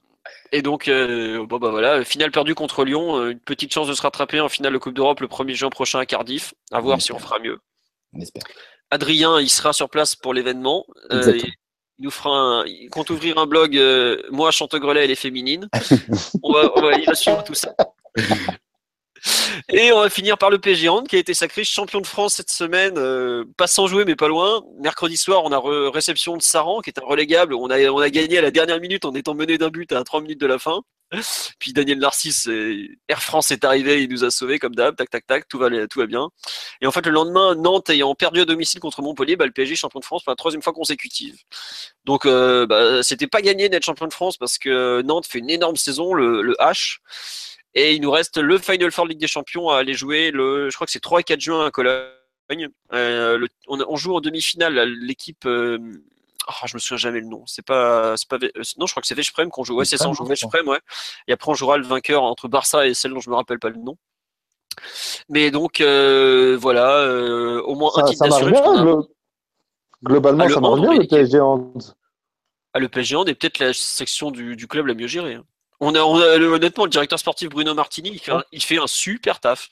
Et 0.52 0.62
donc, 0.62 0.88
euh, 0.88 1.44
bon 1.46 1.58
bah 1.58 1.70
voilà, 1.70 2.04
finale 2.04 2.30
perdue 2.30 2.54
contre 2.54 2.84
Lyon, 2.84 3.16
euh, 3.16 3.30
une 3.30 3.40
petite 3.40 3.72
chance 3.72 3.88
de 3.88 3.94
se 3.94 4.02
rattraper 4.02 4.40
en 4.40 4.48
finale 4.48 4.72
de 4.72 4.78
Coupe 4.78 4.94
d'Europe 4.94 5.20
le 5.20 5.28
1er 5.28 5.54
juin 5.54 5.70
prochain 5.70 5.98
à 5.98 6.06
Cardiff. 6.06 6.54
À 6.72 6.80
voir 6.80 7.00
si 7.00 7.12
on 7.12 7.18
fera 7.18 7.38
mieux. 7.38 7.58
On 8.12 8.20
espère. 8.20 8.42
Adrien, 8.90 9.40
il 9.40 9.50
sera 9.50 9.72
sur 9.72 9.90
place 9.90 10.14
pour 10.14 10.32
l'événement. 10.32 10.86
Euh, 11.10 11.38
il 11.98 12.04
nous 12.04 12.10
fera 12.10 12.30
un, 12.30 12.66
il 12.66 12.88
compte 12.90 13.10
ouvrir 13.10 13.38
un 13.38 13.46
blog, 13.46 13.80
moi 14.30 14.50
Chantegrelet 14.50 15.04
et 15.04 15.08
les 15.08 15.16
féminines. 15.16 15.68
on 16.42 16.52
va, 16.52 16.70
on 16.76 16.82
va, 16.82 16.92
il 16.98 17.06
va 17.06 17.14
suivre 17.14 17.42
tout 17.42 17.54
ça. 17.54 17.74
Et 19.72 19.92
on 19.92 20.00
va 20.00 20.10
finir 20.10 20.38
par 20.38 20.50
le 20.50 20.58
PSG 20.58 20.88
Hand 20.88 21.08
qui 21.08 21.16
a 21.16 21.18
été 21.18 21.34
sacré 21.34 21.64
champion 21.64 22.00
de 22.00 22.06
France 22.06 22.34
cette 22.34 22.50
semaine, 22.50 22.94
euh, 22.96 23.44
pas 23.56 23.66
sans 23.66 23.86
jouer 23.86 24.04
mais 24.04 24.16
pas 24.16 24.28
loin. 24.28 24.62
Mercredi 24.80 25.16
soir, 25.16 25.42
on 25.44 25.52
a 25.52 25.90
réception 25.90 26.36
de 26.36 26.42
Saran 26.42 26.80
qui 26.80 26.90
est 26.90 26.98
un 26.98 27.04
relégable. 27.04 27.54
On 27.54 27.70
a, 27.70 27.78
on 27.90 27.98
a 27.98 28.10
gagné 28.10 28.38
à 28.38 28.42
la 28.42 28.50
dernière 28.50 28.80
minute 28.80 29.04
en 29.04 29.14
étant 29.14 29.34
mené 29.34 29.58
d'un 29.58 29.70
but 29.70 29.92
à 29.92 30.02
3 30.04 30.20
minutes 30.20 30.40
de 30.40 30.46
la 30.46 30.58
fin. 30.58 30.82
Puis 31.60 31.72
Daniel 31.72 31.98
Narcisse, 31.98 32.48
Air 33.08 33.22
France 33.22 33.52
est 33.52 33.64
arrivé, 33.64 34.02
il 34.02 34.10
nous 34.10 34.24
a 34.24 34.30
sauvés 34.30 34.58
comme 34.58 34.74
d'hab, 34.74 34.96
tac 34.96 35.08
tac 35.08 35.26
tac, 35.26 35.48
tout 35.48 35.58
va, 35.58 35.68
tout 35.86 36.00
va 36.00 36.06
bien. 36.06 36.28
Et 36.80 36.86
en 36.86 36.90
fait, 36.90 37.06
le 37.06 37.12
lendemain, 37.12 37.54
Nantes 37.54 37.90
ayant 37.90 38.14
perdu 38.14 38.40
à 38.40 38.44
domicile 38.44 38.80
contre 38.80 39.02
Montpellier, 39.02 39.36
bah, 39.36 39.46
le 39.46 39.52
PSG 39.52 39.76
champion 39.76 40.00
de 40.00 40.04
France 40.04 40.24
pour 40.24 40.32
la 40.32 40.36
troisième 40.36 40.62
fois 40.62 40.72
consécutive. 40.72 41.36
Donc, 42.04 42.26
euh, 42.26 42.66
bah, 42.66 43.02
c'était 43.04 43.28
pas 43.28 43.40
gagné 43.40 43.68
d'être 43.68 43.84
champion 43.84 44.08
de 44.08 44.12
France 44.12 44.36
parce 44.36 44.58
que 44.58 45.02
Nantes 45.02 45.26
fait 45.26 45.38
une 45.38 45.50
énorme 45.50 45.76
saison, 45.76 46.12
le, 46.12 46.42
le 46.42 46.54
H. 46.58 46.98
Et 47.76 47.92
il 47.92 48.00
nous 48.00 48.10
reste 48.10 48.38
le 48.38 48.56
Final 48.56 48.90
Four 48.90 49.06
Ligue 49.06 49.20
des 49.20 49.26
Champions 49.26 49.68
à 49.68 49.76
aller 49.76 49.92
jouer 49.92 50.30
le, 50.30 50.70
je 50.70 50.74
crois 50.74 50.86
que 50.86 50.90
c'est 50.90 50.98
3 50.98 51.20
et 51.20 51.24
4 51.24 51.40
juin 51.40 51.66
à 51.66 51.70
Cologne. 51.70 52.70
Euh, 52.94 53.46
on, 53.68 53.96
joue 53.96 54.16
en 54.16 54.20
demi-finale 54.22 54.74
l'équipe. 55.02 55.44
Euh, 55.44 55.78
oh, 56.48 56.66
je 56.66 56.74
me 56.74 56.78
souviens 56.78 56.96
jamais 56.96 57.20
le 57.20 57.26
nom. 57.26 57.42
C'est 57.46 57.64
pas, 57.64 58.14
pas. 58.30 58.38
Non, 58.78 58.86
je 58.86 58.92
crois 58.92 59.02
que 59.02 59.06
c'est 59.06 59.14
Veszprem 59.14 59.50
qu'on 59.50 59.62
joue. 59.62 59.76
Ouais, 59.76 59.84
c'est 59.84 59.98
ça, 59.98 60.08
on 60.08 60.14
joue 60.14 60.24
Veszprem, 60.24 60.66
ouais. 60.66 60.80
Et 61.28 61.34
après, 61.34 61.50
on 61.50 61.54
jouera 61.54 61.76
le 61.76 61.84
vainqueur 61.84 62.22
entre 62.22 62.48
Barça 62.48 62.86
et 62.86 62.94
celle 62.94 63.12
dont 63.12 63.20
je 63.20 63.28
me 63.28 63.34
rappelle 63.34 63.58
pas 63.58 63.68
le 63.68 63.76
nom. 63.76 63.98
Mais 65.28 65.50
donc, 65.50 65.82
euh, 65.82 66.56
voilà, 66.58 67.06
au 67.62 67.74
moins 67.74 67.90
un 67.96 68.04
titre 68.04 68.26
d'assuré. 68.26 68.52
Globalement, 70.02 70.44
ah, 70.44 70.48
ça 70.48 70.60
marche 70.60 70.80
bien 70.80 70.94
le 70.94 71.06
PSG 71.06 71.40
Hand. 71.40 71.94
Ah, 72.72 72.78
le 72.78 72.88
PSG 72.88 73.16
Hand 73.16 73.28
est 73.28 73.34
peut-être 73.34 73.58
la 73.58 73.74
section 73.74 74.30
du, 74.30 74.56
du 74.56 74.66
club 74.66 74.86
la 74.86 74.94
mieux 74.94 75.08
gérée. 75.08 75.34
Hein. 75.34 75.44
On 75.80 75.94
a, 75.94 76.00
honnêtement, 76.00 76.84
le 76.84 76.90
directeur 76.90 77.18
sportif 77.18 77.48
Bruno 77.48 77.74
Martini, 77.74 78.10
il 78.52 78.62
fait, 78.62 78.78
un, 78.78 78.86
super 78.86 79.40
taf. 79.40 79.68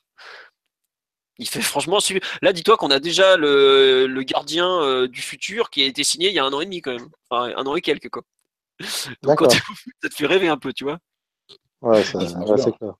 Il 1.39 1.49
fait 1.49 1.63
franchement 1.63 2.01
super. 2.01 2.29
Là, 2.43 2.53
dis-toi 2.53 2.77
qu'on 2.77 2.91
a 2.91 3.01
déjà 3.01 3.37
le, 3.37 4.23
gardien 4.23 4.81
euh, 4.83 5.09
du 5.09 5.21
futur 5.21 5.71
qui 5.71 5.83
a 5.83 5.87
été 5.87 6.05
signé 6.05 6.29
il 6.29 6.35
y 6.35 6.39
a 6.39 6.45
un 6.45 6.53
an 6.53 6.61
et 6.61 6.67
demi 6.67 6.81
quand 6.81 6.93
même. 6.93 7.09
Enfin, 7.29 7.53
un 7.57 7.67
an 7.67 7.75
et 7.75 7.81
quelques 7.81 8.11
quoi. 8.11 8.23
Donc 9.23 9.39
quand 9.39 9.51
ça 9.51 10.09
te 10.09 10.15
fait 10.15 10.27
rêver 10.27 10.49
un 10.49 10.59
peu, 10.59 10.73
tu 10.73 10.85
vois. 10.85 10.99
Ouais, 11.81 12.03
c'est 12.05 12.77
clair. 12.77 12.95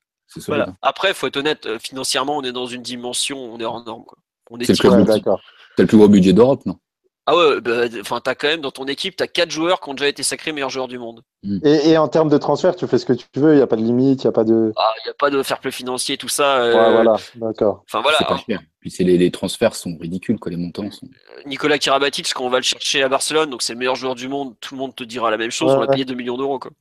Voilà. 0.47 0.75
Après, 0.83 1.15
faut 1.15 1.27
être 1.27 1.37
honnête, 1.37 1.67
euh, 1.67 1.79
financièrement, 1.79 2.39
on 2.39 2.43
est 2.43 2.53
dans 2.53 2.67
une 2.67 2.83
dimension, 2.83 3.39
on 3.39 3.59
est 3.59 3.65
hors 3.65 3.85
norme. 3.85 4.05
Quoi. 4.05 4.19
On 4.51 4.59
est, 4.59 4.65
c'est 4.65 4.73
le 4.73 5.87
plus 5.87 5.97
gros 5.97 6.09
budget 6.09 6.33
d'Europe, 6.33 6.65
non? 6.67 6.79
Ah 7.27 7.35
ouais, 7.35 7.61
bah, 7.63 7.87
enfin, 8.01 8.21
t'as 8.23 8.35
quand 8.35 8.49
même 8.49 8.61
dans 8.61 8.71
ton 8.71 8.85
équipe, 8.85 9.17
t'as 9.17 9.27
quatre 9.27 9.51
joueurs 9.51 9.81
qui 9.81 9.89
ont 9.89 9.95
déjà 9.95 10.09
été 10.09 10.23
sacrés 10.23 10.53
meilleurs 10.53 10.69
joueurs 10.69 10.89
du 10.89 10.99
monde. 10.99 11.23
Hmm. 11.43 11.59
Et, 11.65 11.97
en 11.97 12.07
termes 12.09 12.29
de 12.29 12.37
transfert, 12.37 12.77
tu 12.77 12.87
fais 12.87 12.99
ce 12.99 13.07
que 13.07 13.15
tu 13.15 13.27
veux, 13.37 13.55
il 13.55 13.57
n'y 13.57 13.63
a 13.63 13.67
pas 13.67 13.77
de 13.77 13.83
limite, 13.83 14.25
il 14.25 14.27
n'y 14.27 14.29
a 14.29 14.33
pas 14.33 14.45
de. 14.45 14.73
Ah, 14.77 14.93
il 15.03 15.09
n'y 15.09 15.11
a 15.11 15.15
pas 15.15 15.31
de 15.31 15.43
fair 15.43 15.59
play 15.59 15.71
financier, 15.71 16.19
tout 16.19 16.29
ça. 16.29 16.59
Euh, 16.59 16.75
ouais, 16.75 16.93
voilà, 16.93 17.17
d'accord. 17.37 17.83
Enfin 17.89 18.03
voilà. 18.03 18.19
C'est 18.19 18.27
pas 18.27 18.37
cher. 18.37 18.61
Puis 18.81 18.95
les, 18.99 19.17
les, 19.17 19.31
transferts 19.31 19.75
sont 19.75 19.97
ridicules, 19.99 20.39
quoi, 20.39 20.51
les 20.51 20.59
montants 20.59 20.91
sont. 20.91 21.09
Nicolas 21.47 21.79
Karabatic, 21.79 22.31
quand 22.35 22.45
on 22.45 22.51
va 22.51 22.59
le 22.59 22.65
chercher 22.65 23.03
à 23.03 23.09
Barcelone, 23.09 23.49
donc 23.49 23.63
c'est 23.63 23.73
le 23.73 23.79
meilleur 23.79 23.97
joueur 23.97 24.15
du 24.15 24.29
monde, 24.29 24.55
tout 24.61 24.75
le 24.75 24.81
monde 24.81 24.95
te 24.95 25.05
dira 25.05 25.31
la 25.31 25.39
même 25.39 25.51
chose, 25.51 25.73
on 25.73 25.79
va 25.79 25.87
payer 25.87 26.05
2 26.05 26.15
millions 26.15 26.37
d'euros, 26.37 26.59
quoi. 26.59 26.73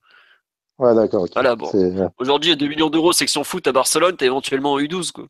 Ouais, 0.80 0.94
d'accord. 0.94 1.26
Voilà, 1.34 1.56
bon. 1.56 1.72
Aujourd'hui, 2.18 2.58
2 2.58 2.68
millions 2.68 2.90
d'euros, 2.90 3.14
section 3.14 3.46
foot 3.46 3.66
à 3.68 3.72
Barcelone, 3.72 4.18
t'es 4.18 4.26
éventuellement 4.26 4.74
en 4.74 4.80
U12, 4.80 5.14
quoi. 5.14 5.28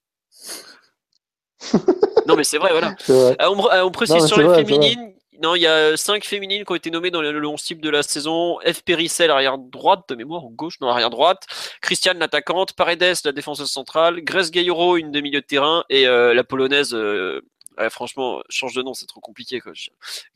non, 2.28 2.36
mais 2.36 2.44
c'est 2.44 2.58
vrai, 2.58 2.72
voilà. 2.72 2.96
Euh, 3.10 3.36
on, 3.84 3.92
précise 3.92 4.26
sur 4.26 4.38
les 4.38 4.64
féminines 4.64 5.14
Non, 5.42 5.56
il 5.56 5.62
y 5.62 5.68
a 5.68 5.98
cinq 5.98 6.26
féminines 6.26 6.64
qui 6.66 6.72
ont 6.72 6.76
été 6.76 6.92
nommées 6.92 7.12
dans 7.12 7.22
le, 7.22 7.32
le 7.32 7.48
11 7.48 7.62
type 7.62 7.82
de 7.82 7.90
la 7.90 8.04
saison. 8.04 8.60
F. 8.66 8.82
Périssel, 8.84 9.32
arrière 9.32 9.58
droite 9.58 10.04
de 10.10 10.16
mémoire, 10.16 10.46
ou 10.46 10.50
gauche, 10.50 10.80
non, 10.82 10.88
arrière 10.88 11.10
droite. 11.10 11.46
Christiane, 11.82 12.20
l'attaquante. 12.20 12.74
Paredes, 12.74 13.16
la 13.26 13.32
défenseuse 13.32 13.72
centrale. 13.72 14.22
Grace 14.22 14.52
Gaillero, 14.52 14.98
une 14.98 15.12
de 15.12 15.22
milieu 15.22 15.42
de 15.42 15.46
terrain. 15.46 15.84
Et 15.90 16.08
euh, 16.08 16.34
la 16.34 16.44
polonaise, 16.44 16.94
euh, 16.94 17.42
ouais, 17.78 17.90
franchement, 17.90 18.42
change 18.50 18.74
de 18.74 18.82
nom, 18.82 18.94
c'est 18.94 19.06
trop 19.06 19.20
compliqué. 19.20 19.60
Quoi. 19.60 19.74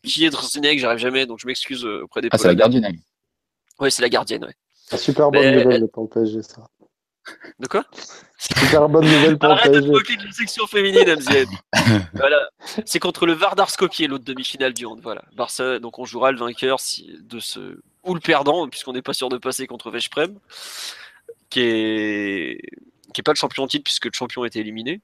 Qui 0.04 0.26
est 0.26 0.30
Drzenek, 0.30 0.80
j'arrive 0.80 0.99
jamais, 0.99 1.26
donc 1.26 1.40
je 1.40 1.48
m'excuse 1.48 1.86
euh, 1.86 2.04
auprès 2.04 2.22
des 2.22 2.30
Ah, 2.32 2.38
c'est 2.38 2.48
la 2.48 2.56
gardienne. 2.56 2.88
Ouais, 3.80 3.90
c'est 3.90 4.02
la 4.02 4.10
gardienne, 4.10 4.45
ouais. 4.45 4.56
Ah, 4.91 4.98
Super 4.98 5.32
bonne 5.32 5.64
nouvelle 5.64 5.88
pour 5.88 6.04
le 6.04 6.10
PSG, 6.10 6.41
ça. 6.41 6.68
De 7.60 7.68
quoi 7.68 7.86
Super 8.38 8.88
bonne 8.88 9.06
nouvelle 9.06 9.38
pour 9.38 9.49
le 9.49 9.56
Arrête 9.56 9.72
de 9.72 9.80
te 9.80 9.86
PSG. 9.86 9.91
moquer 9.91 10.16
de 10.18 10.24
la 10.26 10.32
section 10.32 10.68
féminine, 10.68 11.16
MZN. 11.16 11.48
voilà. 12.14 12.49
C'est 12.86 12.99
contre 12.99 13.26
le 13.26 13.34
Vardar 13.34 13.70
Skopje, 13.70 14.02
l'autre 14.02 14.26
demi-finale 14.26 14.74
du 14.74 14.86
hand. 14.86 14.99
Voilà. 15.02 15.24
Barça, 15.36 15.80
donc 15.80 15.98
on 15.99 16.06
jouera 16.06 16.32
le 16.32 16.38
vainqueur 16.38 16.78
de 17.22 17.40
ce. 17.40 17.80
ou 18.04 18.14
le 18.14 18.20
perdant, 18.20 18.68
puisqu'on 18.68 18.94
n'est 18.94 19.02
pas 19.02 19.14
sûr 19.14 19.30
de 19.30 19.38
passer 19.38 19.66
contre 19.66 19.90
Veszprem, 19.90 20.38
qui 21.49 21.62
est 21.62 22.62
qui 23.14 23.22
est 23.22 23.24
pas 23.24 23.32
le 23.32 23.38
champion 23.38 23.64
en 23.64 23.68
titre 23.68 23.84
puisque 23.84 24.06
le 24.06 24.12
champion 24.14 24.44
a 24.44 24.48
été 24.48 24.60
éliminé. 24.60 25.02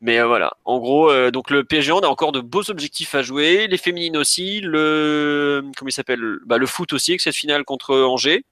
Mais 0.00 0.18
euh, 0.18 0.26
voilà, 0.26 0.52
en 0.64 0.78
gros, 0.78 1.10
euh, 1.10 1.30
donc 1.30 1.50
le 1.50 1.64
PSG 1.64 1.92
on 1.92 2.00
a 2.00 2.06
encore 2.06 2.32
de 2.32 2.40
beaux 2.40 2.70
objectifs 2.70 3.14
à 3.14 3.22
jouer, 3.22 3.66
les 3.68 3.78
féminines 3.78 4.16
aussi, 4.16 4.60
le 4.60 5.64
comment 5.76 5.88
il 5.88 5.92
s'appelle, 5.92 6.38
bah, 6.44 6.58
le 6.58 6.66
foot 6.66 6.92
aussi 6.92 7.12
avec 7.12 7.20
cette 7.20 7.34
finale 7.34 7.64
contre 7.64 7.96
Angers. 7.96 8.44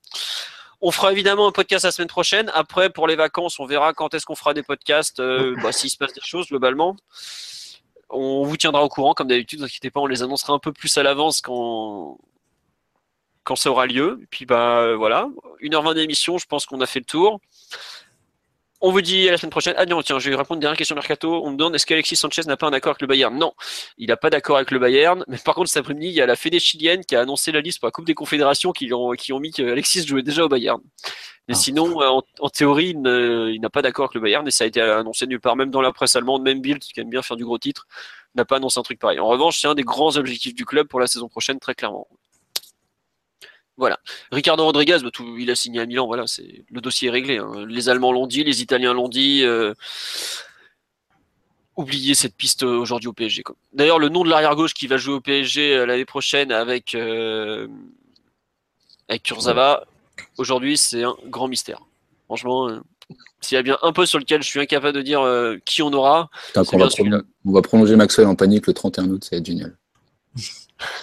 On 0.86 0.90
fera 0.90 1.12
évidemment 1.12 1.46
un 1.46 1.50
podcast 1.50 1.86
la 1.86 1.92
semaine 1.92 2.08
prochaine. 2.08 2.50
Après, 2.52 2.90
pour 2.90 3.06
les 3.06 3.16
vacances, 3.16 3.58
on 3.58 3.64
verra 3.64 3.94
quand 3.94 4.12
est-ce 4.12 4.26
qu'on 4.26 4.34
fera 4.34 4.52
des 4.52 4.62
podcasts, 4.62 5.18
euh, 5.18 5.56
bah, 5.62 5.72
s'il 5.72 5.88
se 5.88 5.96
passe 5.96 6.12
des 6.12 6.20
choses 6.22 6.48
globalement. 6.48 6.94
On 8.10 8.42
vous 8.42 8.58
tiendra 8.58 8.84
au 8.84 8.90
courant, 8.90 9.14
comme 9.14 9.28
d'habitude, 9.28 9.60
ne 9.60 9.64
vous 9.64 9.66
inquiétez 9.66 9.90
pas, 9.90 10.00
on 10.00 10.06
les 10.06 10.22
annoncera 10.22 10.52
un 10.52 10.58
peu 10.58 10.74
plus 10.74 10.94
à 10.98 11.02
l'avance 11.02 11.40
quand, 11.40 12.18
quand 13.44 13.56
ça 13.56 13.70
aura 13.70 13.86
lieu. 13.86 14.20
Et 14.24 14.26
puis 14.26 14.44
bah 14.44 14.94
voilà, 14.94 15.30
1h20 15.62 15.94
d'émission, 15.94 16.36
je 16.36 16.44
pense 16.44 16.66
qu'on 16.66 16.82
a 16.82 16.86
fait 16.86 17.00
le 17.00 17.06
tour. 17.06 17.40
On 18.86 18.90
vous 18.92 19.00
dit 19.00 19.26
à 19.28 19.30
la 19.32 19.38
semaine 19.38 19.48
prochaine. 19.50 19.72
Ah 19.78 19.86
non, 19.86 20.02
tiens, 20.02 20.18
je 20.18 20.28
vais 20.28 20.36
répondre 20.36 20.52
à 20.52 20.56
une 20.56 20.60
dernière 20.60 20.76
question 20.76 20.94
Mercato. 20.94 21.42
On 21.42 21.50
me 21.52 21.56
demande 21.56 21.74
est-ce 21.74 21.86
qu'Alexis 21.86 22.16
Sanchez 22.16 22.42
n'a 22.42 22.58
pas 22.58 22.66
un 22.66 22.72
accord 22.74 22.90
avec 22.90 23.00
le 23.00 23.06
Bayern? 23.06 23.34
Non, 23.34 23.54
il 23.96 24.08
n'a 24.08 24.18
pas 24.18 24.28
d'accord 24.28 24.56
avec 24.56 24.70
le 24.70 24.78
Bayern. 24.78 25.24
Mais 25.26 25.38
par 25.38 25.54
contre, 25.54 25.70
cet 25.70 25.78
après-midi, 25.78 26.08
il 26.08 26.12
y 26.12 26.20
a 26.20 26.26
la 26.26 26.36
Fédé 26.36 26.58
chilienne 26.58 27.02
qui 27.02 27.16
a 27.16 27.22
annoncé 27.22 27.50
la 27.50 27.62
liste 27.62 27.80
pour 27.80 27.86
la 27.86 27.92
Coupe 27.92 28.04
des 28.04 28.12
Confédérations 28.12 28.72
qui 28.72 28.92
ont, 28.92 29.12
qui 29.12 29.32
ont 29.32 29.40
mis 29.40 29.52
qu'Alexis 29.52 30.06
jouait 30.06 30.22
déjà 30.22 30.44
au 30.44 30.48
Bayern. 30.50 30.82
Mais 31.48 31.54
Ah. 31.54 31.58
sinon, 31.58 32.02
euh, 32.02 32.08
en, 32.08 32.22
en 32.40 32.48
théorie, 32.50 32.90
il 32.90 33.58
n'a 33.62 33.70
pas 33.70 33.80
d'accord 33.80 34.04
avec 34.04 34.16
le 34.16 34.20
Bayern 34.20 34.46
et 34.46 34.50
ça 34.50 34.64
a 34.64 34.66
été 34.66 34.82
annoncé 34.82 35.26
nulle 35.26 35.40
part, 35.40 35.56
même 35.56 35.70
dans 35.70 35.80
la 35.80 35.92
presse 35.92 36.14
allemande, 36.14 36.42
même 36.42 36.60
Bild, 36.60 36.80
qui 36.80 37.00
aime 37.00 37.08
bien 37.08 37.22
faire 37.22 37.38
du 37.38 37.44
gros 37.46 37.56
titre, 37.58 37.86
n'a 38.34 38.44
pas 38.44 38.56
annoncé 38.56 38.78
un 38.78 38.82
truc 38.82 38.98
pareil. 38.98 39.18
En 39.18 39.28
revanche, 39.28 39.60
c'est 39.62 39.66
un 39.66 39.74
des 39.74 39.82
grands 39.82 40.14
objectifs 40.18 40.54
du 40.54 40.66
club 40.66 40.88
pour 40.88 41.00
la 41.00 41.06
saison 41.06 41.28
prochaine, 41.30 41.58
très 41.58 41.74
clairement. 41.74 42.06
Voilà. 43.76 43.98
Ricardo 44.30 44.64
Rodriguez, 44.64 44.98
bah, 45.02 45.10
tout, 45.12 45.36
il 45.36 45.50
a 45.50 45.56
signé 45.56 45.80
à 45.80 45.86
Milan, 45.86 46.06
voilà, 46.06 46.26
c'est 46.26 46.64
le 46.70 46.80
dossier 46.80 47.08
est 47.08 47.10
réglé. 47.10 47.38
hein. 47.38 47.66
Les 47.68 47.88
Allemands 47.88 48.12
l'ont 48.12 48.26
dit, 48.28 48.44
les 48.44 48.62
Italiens 48.62 48.92
l'ont 48.92 49.08
dit. 49.08 49.42
euh, 49.44 49.74
Oubliez 51.76 52.14
cette 52.14 52.36
piste 52.36 52.62
euh, 52.62 52.78
aujourd'hui 52.78 53.08
au 53.08 53.12
PSG. 53.12 53.42
D'ailleurs, 53.72 53.98
le 53.98 54.08
nom 54.08 54.22
de 54.22 54.30
l'arrière 54.30 54.54
gauche 54.54 54.74
qui 54.74 54.86
va 54.86 54.96
jouer 54.96 55.14
au 55.14 55.20
PSG 55.20 55.74
euh, 55.74 55.86
l'année 55.86 56.04
prochaine 56.04 56.52
avec 56.52 56.94
euh, 56.94 57.66
avec 59.08 59.24
Kurzawa, 59.24 59.84
aujourd'hui, 60.38 60.76
c'est 60.76 61.02
un 61.02 61.16
grand 61.26 61.48
mystère. 61.48 61.80
Franchement, 62.26 62.68
euh, 62.68 62.78
s'il 63.40 63.56
y 63.56 63.58
a 63.58 63.62
bien 63.62 63.76
un 63.82 63.92
poste 63.92 64.10
sur 64.10 64.20
lequel 64.20 64.40
je 64.44 64.46
suis 64.48 64.60
incapable 64.60 64.96
de 64.96 65.02
dire 65.02 65.20
qui 65.66 65.82
on 65.82 65.92
aura, 65.92 66.30
va 66.78 66.88
on 67.44 67.52
va 67.52 67.60
prolonger 67.60 67.96
Maxwell 67.96 68.28
en 68.28 68.36
panique 68.36 68.68
le 68.68 68.72
31 68.72 69.10
août, 69.10 69.24
ça 69.24 69.30
va 69.32 69.38
être 69.40 69.46
génial. 69.46 69.76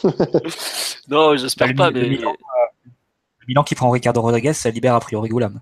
non, 1.07 1.35
j'espère 1.37 1.73
pas, 1.75 1.89
le 1.91 2.01
mais 2.01 2.09
Milan, 2.09 2.35
Le 3.39 3.45
Milan 3.47 3.63
qui 3.63 3.75
prend 3.75 3.89
Ricardo 3.89 4.21
Rodriguez, 4.21 4.53
ça 4.53 4.69
libère 4.69 4.95
a 4.95 4.99
priori 4.99 5.29
Goulam. 5.29 5.61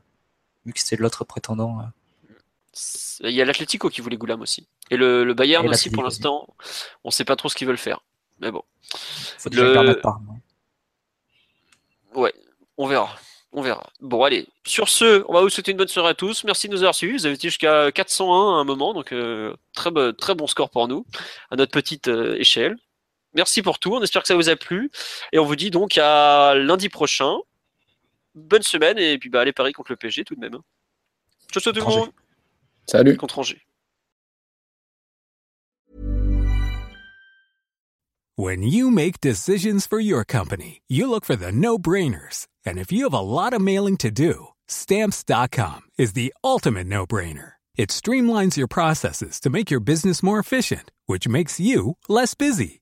Vu 0.65 0.73
que 0.73 0.79
c'est 0.79 0.97
l'autre 0.97 1.23
prétendant. 1.23 1.79
euh. 1.79 1.83
il 3.23 3.31
y 3.31 3.41
a 3.41 3.45
l'Atlético 3.45 3.89
qui 3.89 4.01
voulait 4.01 4.17
Goulam 4.17 4.41
aussi. 4.41 4.67
Et 4.91 4.97
le, 4.97 5.23
le 5.23 5.33
Bayern 5.33 5.65
Et 5.65 5.69
aussi, 5.69 5.89
pour 5.89 6.03
l'instant, 6.03 6.47
on 7.03 7.11
sait 7.11 7.25
pas 7.25 7.35
trop 7.35 7.49
ce 7.49 7.55
qu'ils 7.55 7.67
veulent 7.67 7.77
faire. 7.77 8.01
Mais 8.41 8.51
bon, 8.51 8.63
Faut 9.37 9.49
Le- 9.51 9.63
le 9.63 9.73
Bernat 9.73 9.95
par. 9.95 10.19
ouais, 12.15 12.33
on 12.77 12.87
verra. 12.87 13.09
On 13.51 13.61
verra. 13.63 13.89
Bon, 13.99 14.23
allez. 14.23 14.47
Sur 14.63 14.89
ce, 14.89 15.25
on 15.27 15.33
va 15.33 15.41
vous 15.41 15.49
souhaiter 15.49 15.71
une 15.71 15.77
bonne 15.77 15.87
soirée 15.87 16.09
à 16.09 16.13
tous. 16.13 16.43
Merci 16.43 16.67
de 16.67 16.73
nous 16.73 16.79
avoir 16.83 16.93
suivis. 16.93 17.17
Vous 17.17 17.25
avez 17.25 17.33
été 17.35 17.49
jusqu'à 17.49 17.91
401 17.91 18.57
à 18.57 18.61
un 18.61 18.63
moment, 18.63 18.93
donc 18.93 19.11
euh, 19.11 19.55
très, 19.73 19.89
très 20.13 20.35
bon 20.35 20.45
score 20.45 20.69
pour 20.69 20.87
nous, 20.87 21.03
à 21.49 21.55
notre 21.55 21.71
petite 21.71 22.09
euh, 22.09 22.35
échelle. 22.37 22.77
Merci 23.33 23.61
pour 23.61 23.79
tout. 23.79 23.93
On 23.93 24.01
espère 24.01 24.21
que 24.21 24.27
ça 24.27 24.35
vous 24.35 24.49
a 24.49 24.55
plu. 24.55 24.89
Et 25.31 25.39
on 25.39 25.45
vous 25.45 25.55
dit 25.55 25.71
donc 25.71 25.97
à 25.97 26.55
lundi 26.55 26.89
prochain. 26.89 27.37
Bonne 28.35 28.63
semaine 28.63 28.97
et 28.97 29.17
puis 29.17 29.29
bah, 29.29 29.41
allez 29.41 29.53
Paris 29.53 29.73
contre 29.73 29.91
le 29.91 29.97
PSG 29.97 30.23
tout 30.23 30.35
de 30.35 30.39
même. 30.39 30.57
Ciao, 31.51 31.61
ciao 31.61 31.73
tout 31.73 31.79
le 31.79 31.85
monde. 31.85 32.09
Salut 32.87 33.17
Contre 33.17 33.39
Angers. 33.39 33.61
When 38.35 38.63
you 38.63 38.89
make 38.89 39.19
decisions 39.19 39.85
for 39.85 39.99
your 39.99 40.23
company, 40.23 40.81
you 40.87 41.09
look 41.09 41.25
for 41.25 41.35
the 41.35 41.51
no 41.51 41.77
brainers. 41.77 42.47
And 42.65 42.77
if 42.79 42.89
you 42.89 43.03
have 43.03 43.13
a 43.13 43.19
lot 43.19 43.51
of 43.51 43.61
mailing 43.61 43.97
to 43.97 44.09
do, 44.11 44.47
stamps.com 44.65 45.81
is 45.97 46.13
the 46.13 46.33
ultimate 46.41 46.87
no 46.87 47.05
brainer. 47.05 47.53
It 47.75 47.89
streamlines 47.89 48.55
your 48.55 48.67
processes 48.67 49.41
to 49.41 49.49
make 49.49 49.69
your 49.69 49.81
business 49.81 50.23
more 50.23 50.39
efficient, 50.39 50.89
which 51.05 51.27
makes 51.27 51.59
you 51.59 51.97
less 52.07 52.33
busy. 52.33 52.81